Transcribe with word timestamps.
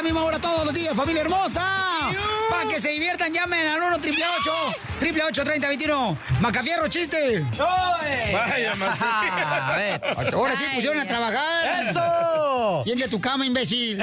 Esta 0.00 0.14
misma 0.14 0.24
hora 0.24 0.38
todos 0.38 0.64
los 0.64 0.72
días, 0.72 0.94
familia 0.94 1.20
hermosa. 1.20 1.62
Para 2.48 2.66
que 2.70 2.80
se 2.80 2.88
diviertan, 2.88 3.34
llamen 3.34 3.66
al 3.66 3.82
1 3.82 3.98
triple 3.98 4.24
triple 4.98 5.22
30 5.30 5.68
21 5.68 6.16
Macafierro, 6.40 6.88
chiste. 6.88 7.44
Vaya, 8.32 8.72
A 8.72 9.76
ver, 9.76 10.00
ahora 10.32 10.56
sí 10.56 10.64
pusieron 10.74 11.00
a 11.00 11.06
trabajar. 11.06 11.86
¡Eso! 11.86 12.80
Tiende 12.84 13.04
a 13.04 13.08
tu 13.08 13.20
cama, 13.20 13.44
imbécil. 13.44 14.00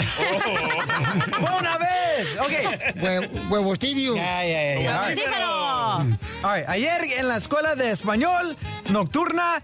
¡Una 1.39 1.77
vez! 1.79 2.39
Ok. 2.41 2.95
Hue- 3.01 3.49
huevos 3.49 3.79
tibios. 3.79 4.15
Ya, 4.17 4.45
ya, 4.45 4.79
ya. 4.79 5.15
Sí, 5.15 5.21
pero... 5.25 6.03
Right, 6.43 6.69
Ayer 6.69 7.05
en 7.17 7.27
la 7.27 7.37
escuela 7.37 7.73
de 7.73 7.89
español 7.89 8.55
nocturna. 8.91 9.63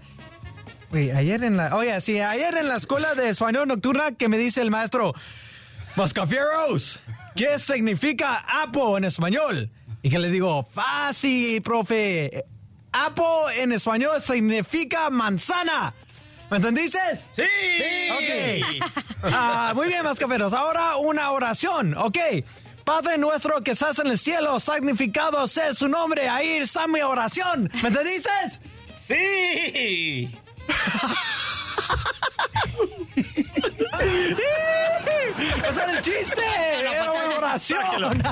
Wait, 0.90 1.14
ayer 1.14 1.44
en 1.44 1.56
la. 1.56 1.76
Oye, 1.76 2.00
sí, 2.00 2.20
ayer 2.20 2.56
en 2.56 2.68
la 2.68 2.76
escuela 2.76 3.14
de 3.14 3.28
español 3.28 3.68
nocturna 3.68 4.12
que 4.12 4.28
me 4.28 4.36
dice 4.36 4.60
el 4.62 4.72
maestro. 4.72 5.14
Mascafieros, 5.96 6.98
¿qué 7.36 7.58
significa 7.58 8.44
apo 8.62 8.98
en 8.98 9.04
español? 9.04 9.70
Y 10.02 10.10
que 10.10 10.18
le 10.18 10.28
digo, 10.28 10.68
fácil, 10.72 11.62
profe. 11.62 12.44
Apo 12.92 13.48
en 13.50 13.72
español 13.72 14.20
significa 14.20 15.08
manzana. 15.10 15.94
¿Me 16.50 16.56
entendiste? 16.56 16.98
¡Sí! 17.30 17.42
Ok. 18.12 18.82
Ah, 19.22 19.72
muy 19.74 19.86
bien, 19.88 20.04
mascaferos. 20.04 20.52
Ahora 20.52 20.96
una 20.96 21.30
oración, 21.30 21.96
¿ok? 21.96 22.18
Padre 22.84 23.16
nuestro 23.16 23.62
que 23.62 23.70
estás 23.70 23.98
en 24.00 24.08
el 24.08 24.18
cielo, 24.18 24.60
significado 24.60 25.46
sea 25.46 25.72
su 25.74 25.88
nombre. 25.88 26.28
Ahí 26.28 26.48
está 26.48 26.86
mi 26.86 27.00
oración. 27.00 27.70
¿Me 27.82 27.88
entendiste? 27.88 28.30
¡Sí! 29.06 30.36
¡Ese 35.68 35.82
era 35.82 35.92
el 35.92 36.00
chiste! 36.00 36.42
¡Era 36.78 37.10
una 37.12 37.36
oración! 37.38 38.22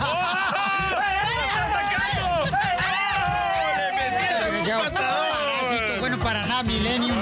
Parásito, 4.93 6.01
bueno 6.01 6.19
para 6.19 6.47
nada, 6.47 6.63
Millennium, 6.63 7.17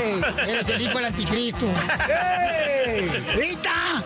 desgraciado. 0.00 0.50
Eres 0.50 0.68
el 0.68 0.82
hijo 0.82 0.94
del 0.96 1.04
anticristo. 1.06 1.66
¡Rita! 3.34 4.02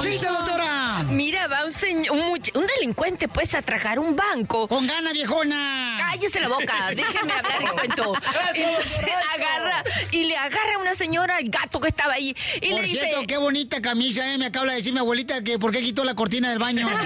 ¡Chiste, 0.00 0.26
doctora! 0.26 1.04
Mira, 1.10 1.46
va 1.48 1.64
un, 1.64 1.72
señor, 1.72 2.12
un, 2.14 2.20
much- 2.32 2.54
un 2.56 2.66
delincuente, 2.66 3.28
pues, 3.28 3.54
a 3.54 3.58
atracar 3.58 3.98
un 3.98 4.14
banco. 4.16 4.66
¡Con 4.68 4.86
gana, 4.86 5.12
viejona! 5.12 5.96
Cállese 5.98 6.40
la 6.40 6.48
boca, 6.48 6.74
déjeme 6.94 7.32
hablar 7.32 7.62
y 7.62 7.66
cuento. 7.66 8.12
Entonces 8.54 9.08
agarra 9.34 9.84
y 10.10 10.24
le 10.24 10.36
agarra 10.36 10.74
a 10.76 10.78
una 10.78 10.94
señora 10.94 11.38
el 11.38 11.50
gato 11.50 11.80
que 11.80 11.88
estaba 11.88 12.14
ahí 12.14 12.34
y 12.60 12.70
Por 12.70 12.80
le 12.80 12.86
dice... 12.86 13.00
cierto, 13.00 13.26
qué 13.26 13.36
bonita 13.36 13.80
camisa, 13.80 14.32
¿eh? 14.32 14.38
Me 14.38 14.46
acaba 14.46 14.66
de 14.66 14.76
decir 14.76 14.92
mi 14.92 14.98
abuelita 14.98 15.42
que 15.42 15.58
por 15.58 15.70
qué 15.72 15.80
quitó 15.80 16.04
la 16.04 16.14
cortina 16.14 16.50
del 16.50 16.58
baño. 16.58 16.88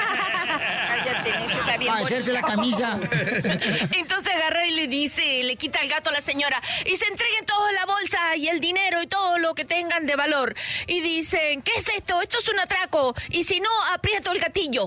Cállate, 0.42 1.30
eso 1.44 1.58
está 1.60 1.76
bien 1.76 1.92
Para 1.92 2.04
hacerse 2.04 2.32
la 2.32 2.42
camisa. 2.42 2.98
Entonces 3.92 4.34
agarra 4.34 4.66
y 4.66 4.70
le 4.72 4.88
dice, 4.88 5.42
le 5.44 5.56
quita 5.56 5.80
el 5.80 5.88
gato 5.88 6.10
a 6.10 6.12
la 6.12 6.20
señora 6.20 6.60
y 6.86 6.96
se 6.96 7.04
entreguen 7.06 7.44
todo 7.46 7.70
la 7.74 7.86
bolsa 7.86 8.36
y 8.36 8.48
el 8.48 8.60
dinero 8.60 9.02
y 9.02 9.06
todo 9.06 9.38
lo 9.38 9.54
que 9.54 9.64
tengan 9.64 10.06
de 10.06 10.16
valor. 10.16 10.54
Y 10.86 11.00
dicen, 11.00 11.62
¿qué 11.62 11.72
es 11.76 11.88
esto? 11.88 12.20
Esto 12.20 12.38
es 12.38 12.48
un 12.48 12.60
atraco. 12.60 13.14
Y 13.30 13.44
si 13.44 13.60
no, 13.60 13.70
aprieto 13.92 14.32
el 14.32 14.40
gatillo. 14.40 14.86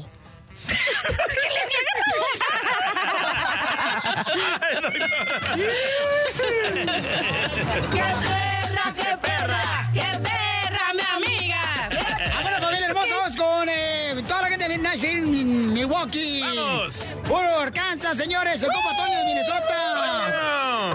¡Qué 7.91 7.93
perra, 7.93 8.93
qué 8.95 9.17
perra! 9.21 9.89
¡Qué 9.93 10.01
perra, 10.19 10.93
mi 10.93 11.01
amiga! 11.15 11.89
Ahora, 12.35 12.59
familia 12.59 12.87
hermosa, 12.87 13.15
vamos 13.15 13.35
con 13.37 13.69
eh, 13.69 14.15
toda 14.27 14.41
la 14.43 14.47
gente 14.49 14.67
de 14.67 14.77
Nashville, 14.77 15.21
Milwaukee. 15.21 16.41
¡Vamos! 16.41 16.95
Puro 17.27 17.59
Arkansas, 17.59 18.17
señores. 18.17 18.61
El 18.63 18.69
Toño 18.69 19.17
de 19.19 19.25
Minnesota. 19.25 20.93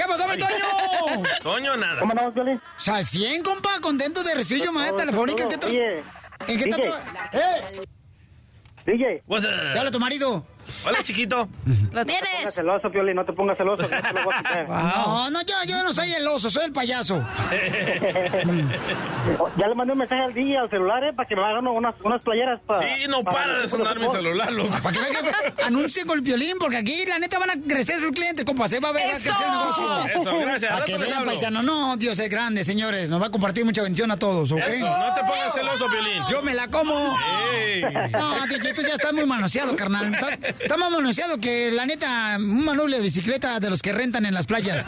¿Qué 0.00 0.06
pasó, 0.08 0.26
mi 0.26 0.38
Toño? 0.38 1.28
Toño, 1.42 1.76
nada. 1.76 2.00
¿Cómo 2.00 2.12
andamos, 2.12 2.32
Violín? 2.32 2.58
Sal 2.78 3.04
100, 3.04 3.42
compa, 3.42 3.80
contento 3.82 4.22
de 4.22 4.34
recibir 4.34 4.64
llamada 4.64 4.96
telefónica. 4.96 5.46
¿Qué 5.46 5.58
tal? 5.58 5.70
¿En 5.74 6.58
qué 6.58 6.66
tal? 6.70 6.80
¡Eh! 7.32 7.82
DJ? 8.86 9.22
¿Te 9.28 9.78
habla 9.78 9.90
tu 9.90 10.00
marido? 10.00 10.46
Hola, 10.86 11.02
chiquito. 11.02 11.48
¡Lo 11.66 12.04
pongas 12.04 12.06
tienes! 12.06 12.54
celoso, 12.54 12.90
no 13.14 13.24
te 13.24 13.32
pongas 13.32 13.58
celoso, 13.58 13.88
que 13.88 13.94
no 13.94 14.02
te 14.02 14.12
lo 14.12 14.24
voy 14.24 14.34
a 14.34 14.38
quitar. 14.38 14.68
No, 14.68 15.30
no, 15.30 15.42
yo, 15.42 15.54
yo 15.66 15.82
no 15.82 15.92
soy 15.92 16.12
el 16.12 16.26
oso, 16.26 16.50
soy 16.50 16.64
el 16.64 16.72
payaso. 16.72 17.24
Ya 19.56 19.68
le 19.68 19.74
mandé 19.74 19.92
un 19.92 19.98
mensaje 19.98 20.22
al 20.22 20.32
DJ 20.32 20.58
al 20.58 20.70
celular, 20.70 21.04
eh, 21.04 21.12
para 21.12 21.28
que 21.28 21.36
me 21.36 21.42
hagan 21.42 21.66
unas, 21.66 21.94
unas 22.02 22.22
playeras 22.22 22.60
para... 22.66 22.80
Sí, 22.80 23.06
no 23.08 23.22
para 23.22 23.60
de 23.60 23.68
sonar 23.68 23.98
mi 23.98 24.08
celular, 24.08 24.50
loco. 24.52 24.74
Para 24.82 24.92
que 24.96 25.04
venga, 25.04 25.20
anuncie 25.66 26.04
con 26.04 26.18
el 26.18 26.24
violín, 26.24 26.56
porque 26.58 26.76
aquí 26.76 27.04
la 27.06 27.18
neta 27.18 27.38
van 27.38 27.50
a 27.50 27.54
crecer 27.54 28.00
sus 28.00 28.12
clientes, 28.12 28.44
compa. 28.44 28.68
Se 28.68 28.80
va 28.80 28.88
a 28.88 28.92
ver, 28.92 29.12
va 29.12 29.16
a 29.16 29.20
crecer 29.20 29.46
el 29.46 29.50
negocio. 29.50 30.20
Eso, 30.20 30.38
gracias. 30.38 30.72
Para 30.72 30.84
que 30.84 30.98
vean, 30.98 31.24
paisano. 31.24 31.62
No, 31.62 31.96
Dios 31.96 32.18
es 32.18 32.28
grande, 32.28 32.64
señores. 32.64 33.08
Nos 33.08 33.20
va 33.20 33.26
a 33.26 33.30
compartir 33.30 33.64
mucha 33.64 33.82
bendición 33.82 34.10
a 34.10 34.18
todos, 34.18 34.50
¿ok? 34.52 34.58
Eso, 34.66 34.86
no 34.86 35.14
te 35.14 35.20
pongas 35.20 35.54
celoso, 35.54 35.88
Violín. 35.88 36.22
Yo 36.30 36.42
me 36.42 36.54
la 36.54 36.68
como. 36.68 36.94
No, 38.12 38.46
DJ, 38.46 38.74
tú 38.74 38.82
ya 38.82 38.94
estás 38.94 39.12
muy 39.12 39.26
manoseado, 39.26 39.74
carnal. 39.76 40.16
Está 40.62 40.76
más 40.76 40.90
manoseado 40.90 41.38
que, 41.38 41.70
la 41.70 41.86
neta, 41.86 42.36
un 42.38 42.64
manubrio 42.64 42.96
de 42.96 43.02
bicicleta 43.02 43.60
de 43.60 43.70
los 43.70 43.82
que 43.82 43.92
rentan 43.92 44.26
en 44.26 44.34
las 44.34 44.46
playas. 44.46 44.86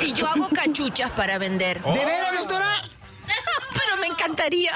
Y 0.00 0.12
yo 0.12 0.26
hago 0.26 0.48
cachuchas 0.50 1.10
para 1.12 1.38
vender. 1.38 1.82
¿De 1.82 2.04
veras, 2.04 2.38
doctora? 2.38 2.82
Pero 3.72 3.96
me 4.00 4.08
encantaría. 4.08 4.72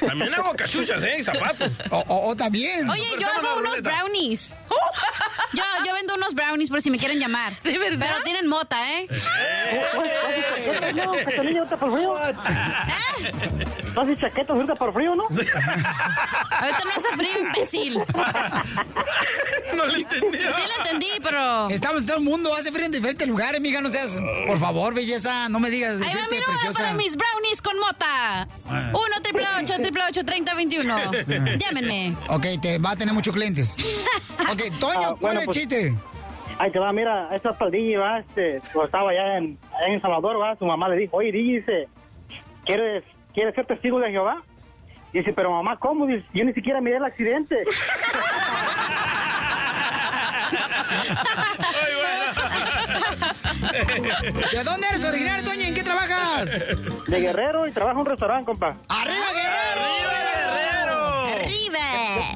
También 0.00 0.34
hago 0.34 0.52
cachuchas, 0.54 1.02
¿eh? 1.04 1.16
Y 1.20 1.24
zapatos. 1.24 1.70
O, 1.90 1.98
o- 1.98 2.28
o 2.30 2.36
también. 2.36 2.88
Oye, 2.90 3.04
yo 3.20 3.28
hago 3.28 3.58
unos 3.58 3.80
brownies. 3.82 4.52
Yo, 5.52 5.62
yo 5.86 5.94
vendo 5.94 6.14
unos 6.16 6.34
brownies 6.34 6.68
por 6.68 6.82
si 6.82 6.90
me 6.90 6.98
quieren 6.98 7.18
llamar. 7.20 7.52
¿De 7.62 7.78
verdad? 7.78 8.08
Pero 8.10 8.22
tienen 8.24 8.46
mota, 8.48 8.76
¿eh? 8.92 9.06
No, 10.94 11.14
¿No 13.96 14.02
haces 14.02 14.18
chaquetas 14.18 14.50
ahorita 14.54 14.74
por 14.74 14.92
frío, 14.92 15.14
no? 15.16 15.24
Ahorita 15.30 16.78
no 16.84 16.90
hace 16.96 17.08
frío, 17.16 17.38
imbécil. 17.40 17.98
No 19.74 19.84
le 19.86 19.98
entendí. 19.98 20.38
Sí 20.38 20.44
lo 20.44 20.84
entendí, 20.84 21.06
pero... 21.22 21.68
Estamos 21.70 22.04
todo 22.06 22.18
el 22.18 22.22
mundo, 22.22 22.54
hace 22.54 22.70
frío 22.72 22.86
en 22.86 22.92
diferentes 22.92 23.26
lugares, 23.26 23.60
mija, 23.60 23.80
no 23.80 23.88
seas... 23.88 24.18
Por 24.46 24.58
favor, 24.58 24.94
belleza, 24.94 25.48
no 25.48 25.58
me 25.60 25.70
digas 25.70 25.94
Ahí 25.94 26.00
va 26.00 26.06
mi 26.08 26.20
número 26.36 26.44
preciosa. 26.46 26.78
para 26.78 26.92
mis 26.94 27.16
brownies 27.16 27.60
con 27.62 27.78
mota. 27.78 28.48
1 28.68 28.92
triple 29.22 29.46
8 29.62 29.74
triple 29.82 30.02
8 30.08 30.24
30 30.24 30.54
21. 30.54 30.96
Llámenme. 31.58 32.16
Ok, 32.28 32.46
te 32.62 32.78
va 32.78 32.90
a 32.92 32.96
tener 32.96 33.12
muchos 33.14 33.34
clientes. 33.34 33.74
Ok, 34.52 34.62
Toño, 34.78 35.00
Ah, 35.00 35.16
¿cuál 35.18 35.18
bueno, 35.20 35.40
es 35.40 35.42
el 35.42 35.46
pues- 35.46 35.56
chiste? 35.58 35.94
Ay, 36.58 36.70
te 36.70 36.78
va, 36.78 36.92
mira, 36.92 37.28
esta 37.34 37.50
es 37.50 37.56
para 37.56 37.66
el 37.66 37.72
DJ, 37.72 37.96
va, 37.98 38.18
este, 38.20 38.60
pues 38.72 38.86
estaba 38.86 39.10
allá 39.10 39.38
en, 39.38 39.58
allá 39.74 39.94
en 39.94 40.00
Salvador, 40.02 40.40
va, 40.40 40.54
su 40.56 40.64
mamá 40.66 40.88
le 40.90 40.96
dijo, 40.96 41.16
oye, 41.16 41.32
DJ, 41.32 41.54
dice, 41.60 41.88
¿quieres, 42.64 43.02
¿quieres 43.36 43.54
ser 43.54 43.66
testigo 43.66 44.00
de 44.00 44.10
Jehová? 44.10 44.42
Dice, 45.12 45.32
pero 45.34 45.52
mamá, 45.52 45.76
¿cómo? 45.78 46.06
Dice, 46.06 46.24
yo 46.32 46.42
ni 46.44 46.54
siquiera 46.54 46.80
miré 46.80 46.96
el 46.96 47.04
accidente. 47.04 47.54
¿De 54.52 54.64
dónde 54.64 54.86
eres 54.88 55.04
originario, 55.04 55.44
Toño? 55.44 55.66
¿En 55.66 55.74
qué 55.74 55.82
trabajas? 55.82 56.48
De 57.06 57.20
Guerrero 57.20 57.66
y 57.66 57.72
trabaja 57.72 57.92
en 57.94 58.00
un 58.00 58.06
restaurante, 58.06 58.46
compa. 58.46 58.76
¡Arriba, 58.88 59.26
guerrero! 59.34 60.25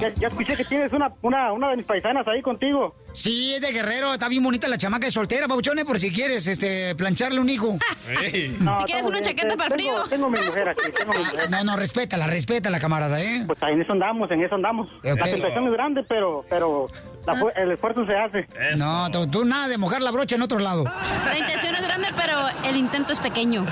Ya, 0.00 0.08
ya 0.14 0.28
escuché 0.28 0.56
que 0.56 0.64
tienes 0.64 0.92
una, 0.92 1.12
una, 1.22 1.52
una 1.52 1.70
de 1.70 1.76
mis 1.76 1.86
paisanas 1.86 2.26
ahí 2.28 2.42
contigo. 2.42 2.94
Sí, 3.12 3.54
es 3.54 3.60
de 3.60 3.72
Guerrero, 3.72 4.12
está 4.14 4.28
bien 4.28 4.42
bonita 4.42 4.68
la 4.68 4.78
chamaca 4.78 5.06
de 5.06 5.10
soltera, 5.12 5.48
Pauchones, 5.48 5.84
por 5.84 5.98
si 5.98 6.12
quieres 6.12 6.46
este, 6.46 6.94
plancharle 6.94 7.40
un 7.40 7.48
hijo. 7.50 7.76
Ey. 8.22 8.56
No, 8.60 8.78
Si 8.78 8.84
quieres 8.84 9.06
una 9.06 9.20
bien. 9.20 9.36
chaqueta 9.36 9.56
para 9.56 9.74
frío. 9.74 9.94
Tengo 10.08 10.30
mi 10.30 10.40
mujer 10.40 10.68
aquí, 10.68 10.82
tengo 10.98 11.12
mi 11.12 11.24
mujer. 11.24 11.50
No, 11.50 11.64
no, 11.64 11.76
respétala, 11.76 12.26
respétala, 12.26 12.78
camarada, 12.78 13.20
¿eh? 13.20 13.44
Pues 13.46 13.60
ahí 13.62 13.74
en 13.74 13.82
eso 13.82 13.92
andamos, 13.92 14.30
en 14.30 14.42
eso 14.44 14.54
andamos. 14.54 14.88
Ok. 14.92 15.04
La 15.18 15.24
tentación 15.24 15.66
es 15.66 15.72
grande, 15.72 16.04
pero, 16.08 16.44
pero 16.48 16.86
la 17.26 17.44
el 17.56 17.72
esfuerzo 17.72 18.06
se 18.06 18.16
hace. 18.16 18.38
Eso. 18.72 18.78
No, 18.78 19.10
tú, 19.10 19.26
tú 19.26 19.44
nada 19.44 19.66
de 19.68 19.76
mojar 19.78 20.02
la 20.02 20.10
brocha 20.12 20.36
en 20.36 20.42
otro 20.42 20.58
lado. 20.58 20.84
La 20.84 21.38
intención 21.38 21.74
es 21.74 21.82
grande, 21.82 22.08
pero 22.16 22.38
el 22.64 22.76
intento 22.76 23.12
es 23.12 23.18
pequeño. 23.20 23.66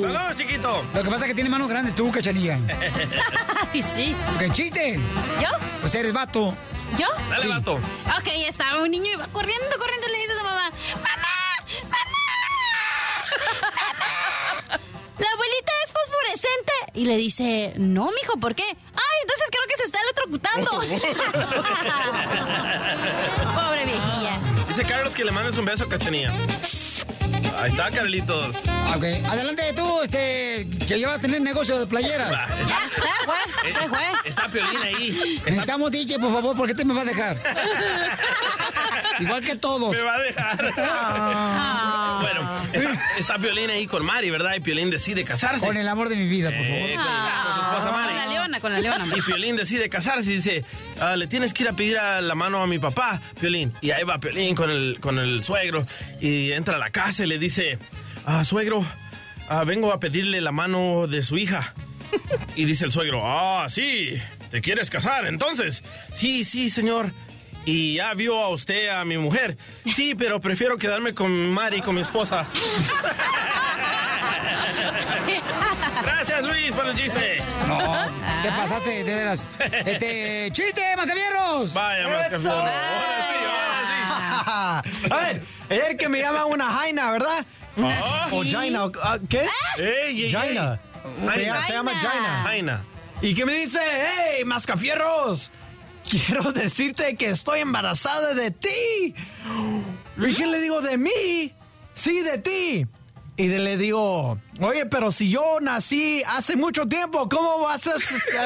Saludos, 0.00 0.34
chiquito. 0.36 0.82
Lo 0.94 1.02
que 1.02 1.10
pasa 1.10 1.24
es 1.24 1.28
que 1.28 1.34
tiene 1.34 1.50
manos 1.50 1.68
grandes 1.68 1.94
tú, 1.94 2.10
cachanilla. 2.10 2.58
Ay, 3.72 3.82
sí. 3.82 4.14
¿Qué 4.38 4.50
chiste? 4.50 4.98
¿Yo? 5.40 5.48
Pues 5.80 5.94
eres 5.94 6.12
vato. 6.12 6.54
¿Yo? 6.98 7.06
Dale, 7.28 7.46
vato. 7.48 7.74
Ok, 7.74 8.26
estaba 8.46 8.82
un 8.82 8.90
niño 8.90 9.06
y 9.06 9.12
iba 9.12 9.26
corriendo, 9.28 9.66
corriendo 9.78 10.06
y 10.08 10.10
le 10.10 10.18
dice 10.18 10.32
a 10.32 10.38
su 10.38 10.44
mamá, 10.44 10.70
¡Mamá! 10.94 11.62
¡Mamá! 11.84 12.00
¡Mamá! 13.60 14.80
La 15.18 15.26
abuelita 15.32 15.72
es 15.84 15.92
fosforescente. 15.92 16.72
Y 16.94 17.04
le 17.04 17.16
dice, 17.16 17.72
no, 17.76 18.06
mijo, 18.06 18.38
¿por 18.40 18.54
qué? 18.54 18.64
Ay, 18.64 19.18
entonces 19.22 19.48
creo 19.50 19.66
que 19.68 19.76
se 19.76 19.84
está 19.84 19.98
electrocutando. 20.02 20.70
Pobre 23.54 23.84
viejilla. 23.84 24.40
Dice 24.68 24.84
Carlos 24.84 25.14
que 25.14 25.24
le 25.24 25.32
mandes 25.32 25.56
un 25.58 25.64
beso 25.64 25.84
a 25.84 25.88
Cachanía. 25.88 26.32
Ahí 27.58 27.70
está, 27.70 27.90
Carlitos. 27.90 28.56
Ok, 28.96 29.04
adelante 29.28 29.62
tú, 29.76 30.02
este, 30.02 30.66
que 30.88 30.98
ya 30.98 31.08
vas 31.08 31.18
a 31.18 31.20
tener 31.20 31.40
negocio 31.42 31.78
de 31.78 31.86
playeras. 31.86 32.32
Va, 32.32 32.48
Ya, 32.48 32.62
está, 32.62 32.78
se 32.94 33.24
fue, 33.26 33.72
se 33.82 33.88
fue. 33.88 33.98
está 34.24 34.48
Piolín 34.48 34.82
ahí. 34.82 35.34
Está- 35.36 35.50
Necesitamos 35.50 35.90
DJ, 35.90 36.18
por 36.18 36.32
favor, 36.32 36.56
¿por 36.56 36.66
qué 36.68 36.74
te 36.74 36.84
me 36.84 36.94
vas 36.94 37.02
a 37.06 37.06
dejar? 37.10 37.36
Igual 39.20 39.42
que 39.42 39.56
todos. 39.56 39.94
me 39.94 40.02
va 40.02 40.14
a 40.14 40.20
dejar. 40.20 40.74
Ah. 40.78 42.18
Bueno, 42.22 42.50
está, 42.72 43.00
está 43.18 43.38
Piolín 43.38 43.68
ahí 43.70 43.86
con 43.86 44.04
Mari, 44.04 44.30
¿verdad? 44.30 44.54
Y 44.56 44.60
Piolín 44.60 44.90
decide 44.90 45.24
casarse. 45.24 45.64
Con 45.66 45.76
el 45.76 45.88
amor 45.88 46.08
de 46.08 46.16
mi 46.16 46.26
vida, 46.28 46.48
por 46.50 46.64
favor. 46.64 46.70
Eh, 46.90 46.94
con, 46.96 47.04
con 47.04 47.54
su 47.54 47.60
esposa 47.60 47.84
Con 47.90 47.92
Mari. 48.00 48.14
la 48.14 48.26
leona, 48.26 48.60
con 48.60 48.72
la 48.72 48.80
leona. 48.80 49.06
Y 49.16 49.20
Piolín 49.20 49.56
decide 49.56 49.88
casarse 49.90 50.32
y 50.32 50.36
dice, 50.36 50.64
"Ah, 51.00 51.16
le 51.16 51.26
tienes 51.26 51.52
que 51.52 51.62
ir 51.62 51.68
a 51.68 51.72
pedir 51.72 51.98
a 51.98 52.20
la 52.20 52.34
mano 52.34 52.62
a 52.62 52.66
mi 52.66 52.78
papá, 52.78 53.20
Piolín. 53.40 53.72
Y 53.80 53.90
ahí 53.90 54.04
va 54.04 54.18
Piolín 54.18 54.54
con 54.54 54.70
el, 54.70 54.98
con 55.00 55.18
el 55.18 55.42
suegro 55.42 55.86
y 56.20 56.52
entra 56.52 56.76
a 56.76 56.78
la 56.78 56.90
casa 56.90 57.24
y 57.24 57.26
le 57.26 57.38
dice, 57.38 57.78
ah, 58.26 58.44
suegro, 58.44 58.84
ah, 59.48 59.64
vengo 59.64 59.92
a 59.92 60.00
pedirle 60.00 60.40
la 60.40 60.52
mano 60.52 61.06
de 61.06 61.22
su 61.22 61.38
hija. 61.38 61.74
Y 62.56 62.64
dice 62.64 62.84
el 62.84 62.92
suegro, 62.92 63.22
ah, 63.24 63.66
sí, 63.68 64.14
¿te 64.50 64.60
quieres 64.60 64.90
casar 64.90 65.26
entonces? 65.26 65.82
Sí, 66.12 66.44
sí, 66.44 66.68
señor. 66.68 67.12
Y 67.64 67.96
ya 67.96 68.14
vio 68.14 68.38
a 68.42 68.48
usted 68.48 68.88
a 68.88 69.04
mi 69.04 69.18
mujer. 69.18 69.56
Sí, 69.94 70.14
pero 70.14 70.40
prefiero 70.40 70.78
quedarme 70.78 71.14
con 71.14 71.30
Mari, 71.52 71.82
con 71.82 71.94
mi 71.94 72.00
esposa. 72.00 72.46
Gracias, 76.02 76.42
Luis, 76.42 76.72
por 76.72 76.86
el 76.86 76.94
chiste. 76.94 77.42
No, 77.68 77.76
te 78.42 78.50
pasaste, 78.50 79.04
de 79.04 79.14
veras. 79.14 79.46
Este, 79.58 80.48
chiste, 80.52 80.96
macabierros. 80.96 81.74
Vaya, 81.74 82.30
campeón. 82.30 82.54
Ahora 82.54 82.72
sí, 83.28 83.36
ahora 83.46 84.82
sí. 84.82 84.90
A 85.10 85.16
ver, 85.16 85.42
es 85.68 85.88
el 85.88 85.96
que 85.96 86.08
me 86.08 86.20
llama 86.20 86.46
una 86.46 86.70
jaina, 86.72 87.10
¿verdad? 87.12 87.44
Ah. 87.78 88.28
O 88.30 88.42
jaina, 88.44 88.90
ah, 89.02 89.18
¿qué? 89.28 89.42
Ey, 89.78 89.86
ey, 89.86 90.24
ey. 90.24 90.32
Jaina. 90.32 90.80
Se, 91.20 91.26
Jaina. 91.26 91.66
se 91.66 91.72
llama 91.72 91.92
jaina. 91.94 92.42
Jaina. 92.42 92.84
¿Y 93.22 93.34
qué 93.34 93.44
me 93.44 93.54
dice? 93.54 93.78
¡Hey, 93.80 94.44
mascafierros! 94.44 95.50
Quiero 96.10 96.52
decirte 96.52 97.14
que 97.16 97.28
estoy 97.30 97.60
embarazada 97.60 98.34
de 98.34 98.50
ti. 98.50 99.14
¿Y 100.18 100.34
qué 100.34 100.46
le 100.46 100.60
digo 100.60 100.80
de 100.80 100.98
mí? 100.98 101.52
Sí, 101.94 102.20
de 102.22 102.38
ti. 102.38 102.86
Y 103.36 103.46
de- 103.46 103.58
le 103.60 103.76
digo, 103.76 104.38
oye, 104.60 104.86
pero 104.86 105.10
si 105.12 105.30
yo 105.30 105.60
nací 105.60 106.22
hace 106.26 106.56
mucho 106.56 106.86
tiempo, 106.86 107.28
¿cómo 107.28 107.60
vas 107.60 107.86
a... 107.86 107.92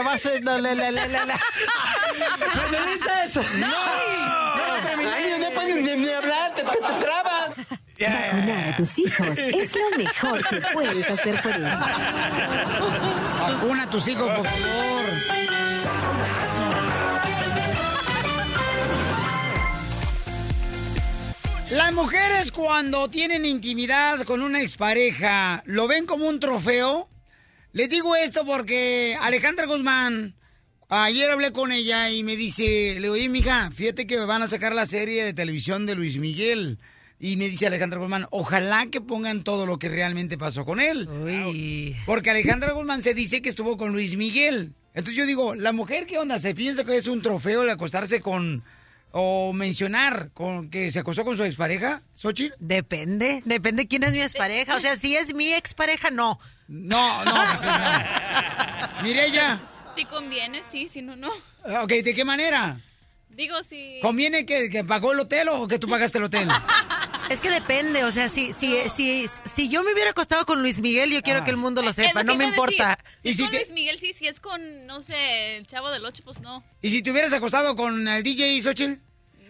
Vas 0.05 0.26
a 0.26 0.31
la, 0.43 0.58
la, 0.58 0.75
la, 0.75 0.90
la, 0.90 1.06
la, 1.08 1.25
la? 1.26 1.40
¿Me 2.55 2.70
le 2.70 2.94
dices? 2.94 3.58
No. 3.58 3.67
No, 3.67 5.38
no 5.38 5.50
puedes 5.55 5.76
ni, 5.76 5.96
ni 5.96 6.10
hablar, 6.10 6.55
te, 6.55 6.62
te, 6.62 6.69
te 6.70 6.78
trabas. 7.05 7.50
Vacunar 7.99 8.69
a 8.69 8.76
tus 8.76 8.99
hijos 8.99 9.38
es 9.38 9.75
lo 9.75 9.99
mejor 9.99 10.49
que 10.49 10.56
puedes 10.72 11.10
hacer 11.10 11.40
por 11.43 11.52
ellos. 11.55 11.75
Vacuna 13.40 13.82
a 13.84 13.90
tus 13.90 14.06
hijos, 14.08 14.28
por 14.28 14.46
favor. 14.46 15.05
Las 21.74 21.92
mujeres 21.92 22.52
cuando 22.52 23.10
tienen 23.10 23.44
intimidad 23.44 24.22
con 24.22 24.42
una 24.42 24.62
expareja, 24.62 25.64
¿lo 25.66 25.88
ven 25.88 26.06
como 26.06 26.28
un 26.28 26.38
trofeo? 26.38 27.08
Les 27.72 27.90
digo 27.90 28.14
esto 28.14 28.46
porque 28.46 29.18
Alejandra 29.20 29.66
Guzmán, 29.66 30.36
ayer 30.88 31.28
hablé 31.32 31.50
con 31.50 31.72
ella 31.72 32.12
y 32.12 32.22
me 32.22 32.36
dice, 32.36 32.94
le 32.94 33.00
digo, 33.00 33.14
oye, 33.14 33.28
mija, 33.28 33.72
fíjate 33.72 34.06
que 34.06 34.18
van 34.18 34.42
a 34.42 34.46
sacar 34.46 34.72
la 34.72 34.86
serie 34.86 35.24
de 35.24 35.34
televisión 35.34 35.84
de 35.84 35.96
Luis 35.96 36.16
Miguel. 36.16 36.78
Y 37.18 37.36
me 37.38 37.48
dice 37.48 37.66
Alejandra 37.66 37.98
Guzmán, 37.98 38.28
ojalá 38.30 38.86
que 38.86 39.00
pongan 39.00 39.42
todo 39.42 39.66
lo 39.66 39.80
que 39.80 39.88
realmente 39.88 40.38
pasó 40.38 40.64
con 40.64 40.78
él. 40.78 41.08
Porque 42.06 42.30
Alejandra 42.30 42.70
Guzmán 42.70 43.02
se 43.02 43.14
dice 43.14 43.42
que 43.42 43.48
estuvo 43.48 43.76
con 43.76 43.90
Luis 43.90 44.16
Miguel. 44.16 44.74
Entonces 44.94 45.16
yo 45.16 45.26
digo, 45.26 45.56
la 45.56 45.72
mujer, 45.72 46.06
¿qué 46.06 46.18
onda? 46.18 46.38
¿Se 46.38 46.54
piensa 46.54 46.84
que 46.84 46.96
es 46.96 47.08
un 47.08 47.20
trofeo 47.20 47.62
el 47.62 47.70
acostarse 47.70 48.20
con... 48.20 48.62
o 49.16 49.52
mencionar 49.52 50.31
con 50.34 50.70
que 50.70 50.90
se 50.90 50.99
acostó 50.99 51.25
con 51.25 51.37
su 51.37 51.44
expareja, 51.44 52.02
Xochitl? 52.16 52.55
Depende, 52.58 53.43
depende 53.44 53.87
quién 53.87 54.02
es 54.02 54.11
mi 54.12 54.20
expareja. 54.20 54.76
O 54.76 54.81
sea, 54.81 54.96
si 54.96 55.14
es 55.16 55.32
mi 55.34 55.52
expareja, 55.52 56.11
no. 56.11 56.40
No, 56.66 57.25
no, 57.25 57.32
pues 57.49 57.62
no. 57.64 57.72
Mireya, 59.05 59.61
Si 59.96 60.05
conviene, 60.06 60.62
sí, 60.69 60.88
si 60.88 61.00
no, 61.00 61.14
no. 61.14 61.31
ok, 61.82 61.88
¿de 62.02 62.12
qué 62.12 62.25
manera? 62.25 62.81
Digo, 63.36 63.62
si... 63.62 63.98
¿Conviene 64.00 64.46
que, 64.46 64.70
que 64.70 64.84
pagó 64.84 65.12
el 65.12 65.20
hotel 65.20 65.48
o 65.48 65.66
que 65.66 65.78
tú 65.78 65.88
pagaste 65.88 66.19
el 66.19 66.25
hotel? 66.25 66.48
Es 67.31 67.40
que 67.40 67.48
depende, 67.48 68.04
o 68.04 68.10
sea, 68.10 68.28
si, 68.28 68.52
si, 68.52 68.76
si, 68.94 69.31
si 69.56 69.70
yo 69.70 69.82
me 69.82 69.94
hubiera 69.94 70.10
acostado 70.10 70.44
con 70.44 70.60
Luis 70.60 70.81
Miguel, 70.81 71.10
yo 71.10 71.22
quiero 71.22 71.42
que 71.42 71.50
el 71.50 71.56
mundo 71.56 71.81
lo 71.81 71.90
sepa, 71.94 72.22
no 72.22 72.34
me 72.34 72.44
importa. 72.44 72.98
decir. 73.22 73.46
Si 73.46 73.50
con 73.50 73.52
Luis 73.60 73.70
Miguel, 73.70 73.98
sí, 73.98 74.12
si 74.12 74.26
es 74.26 74.40
con, 74.40 74.86
no 74.86 75.00
sé, 75.00 75.56
el 75.56 75.66
chavo 75.66 75.88
del 75.88 76.04
8, 76.04 76.22
pues 76.22 76.40
no. 76.40 76.62
¿Y 76.82 76.90
si 76.90 77.02
te 77.02 77.10
hubieras 77.10 77.32
acostado 77.32 77.76
con 77.76 78.06
el 78.06 78.22
DJ 78.22 78.60
Xochitl? 78.60 79.00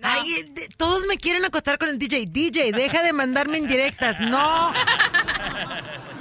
Ay, 0.03 0.45
de- 0.51 0.69
todos 0.77 1.05
me 1.07 1.17
quieren 1.17 1.45
acostar 1.45 1.79
con 1.79 1.89
el 1.89 1.99
DJ. 1.99 2.27
DJ, 2.27 2.71
deja 2.71 3.03
de 3.03 3.13
mandarme 3.13 3.59
indirectas. 3.59 4.21
No. 4.21 4.73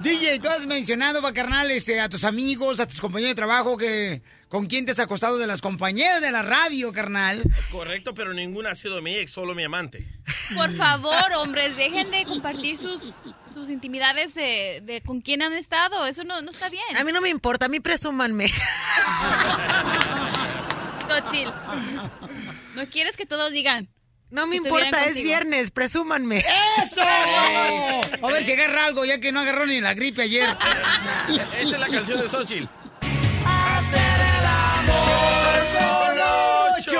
DJ, 0.00 0.38
tú 0.38 0.48
has 0.48 0.64
mencionado, 0.64 1.20
va, 1.20 1.32
carnal, 1.32 1.70
este, 1.72 2.00
a 2.00 2.08
tus 2.08 2.22
amigos, 2.24 2.78
a 2.78 2.86
tus 2.86 3.00
compañeros 3.00 3.32
de 3.32 3.34
trabajo, 3.34 3.76
que 3.76 4.22
con 4.48 4.66
quién 4.66 4.86
te 4.86 4.92
has 4.92 5.00
acostado 5.00 5.38
de 5.38 5.46
las 5.48 5.60
compañeras 5.60 6.20
de 6.20 6.30
la 6.30 6.42
radio, 6.42 6.92
carnal. 6.92 7.42
Correcto, 7.70 8.14
pero 8.14 8.32
ninguna 8.32 8.70
ha 8.70 8.74
sido 8.76 9.02
mi 9.02 9.14
ex, 9.16 9.32
solo 9.32 9.56
mi 9.56 9.64
amante. 9.64 10.06
Por 10.54 10.72
favor, 10.76 11.32
hombres, 11.38 11.76
dejen 11.76 12.10
de 12.12 12.24
compartir 12.24 12.76
sus, 12.76 13.12
sus 13.52 13.68
intimidades 13.70 14.34
de, 14.34 14.82
de 14.84 15.00
con 15.00 15.20
quién 15.20 15.42
han 15.42 15.52
estado. 15.52 16.06
Eso 16.06 16.22
no, 16.22 16.42
no 16.42 16.50
está 16.50 16.68
bien. 16.68 16.96
A 16.96 17.02
mí 17.02 17.10
no 17.10 17.20
me 17.20 17.28
importa, 17.28 17.66
a 17.66 17.68
mí 17.68 17.80
presúmanme. 17.80 18.50
No, 21.08 21.20
chill. 21.20 21.50
No 22.74 22.86
quieres 22.90 23.16
que 23.16 23.24
todos 23.24 23.50
digan. 23.50 23.88
No 24.30 24.46
me 24.46 24.56
importa, 24.56 25.06
es 25.06 25.14
viernes, 25.22 25.70
presúmanme. 25.70 26.44
¡Eso! 26.82 27.02
A 27.02 28.26
ver 28.30 28.42
si 28.44 28.52
agarra 28.52 28.84
algo, 28.86 29.04
ya 29.04 29.18
que 29.20 29.32
no 29.32 29.40
agarró 29.40 29.66
ni 29.66 29.80
la 29.80 29.94
gripe 29.94 30.22
ayer. 30.22 30.48
Esa 31.30 31.60
es 31.60 31.70
la 31.78 31.88
canción 31.88 32.20
de 32.20 32.28
Xochitl. 32.28 32.66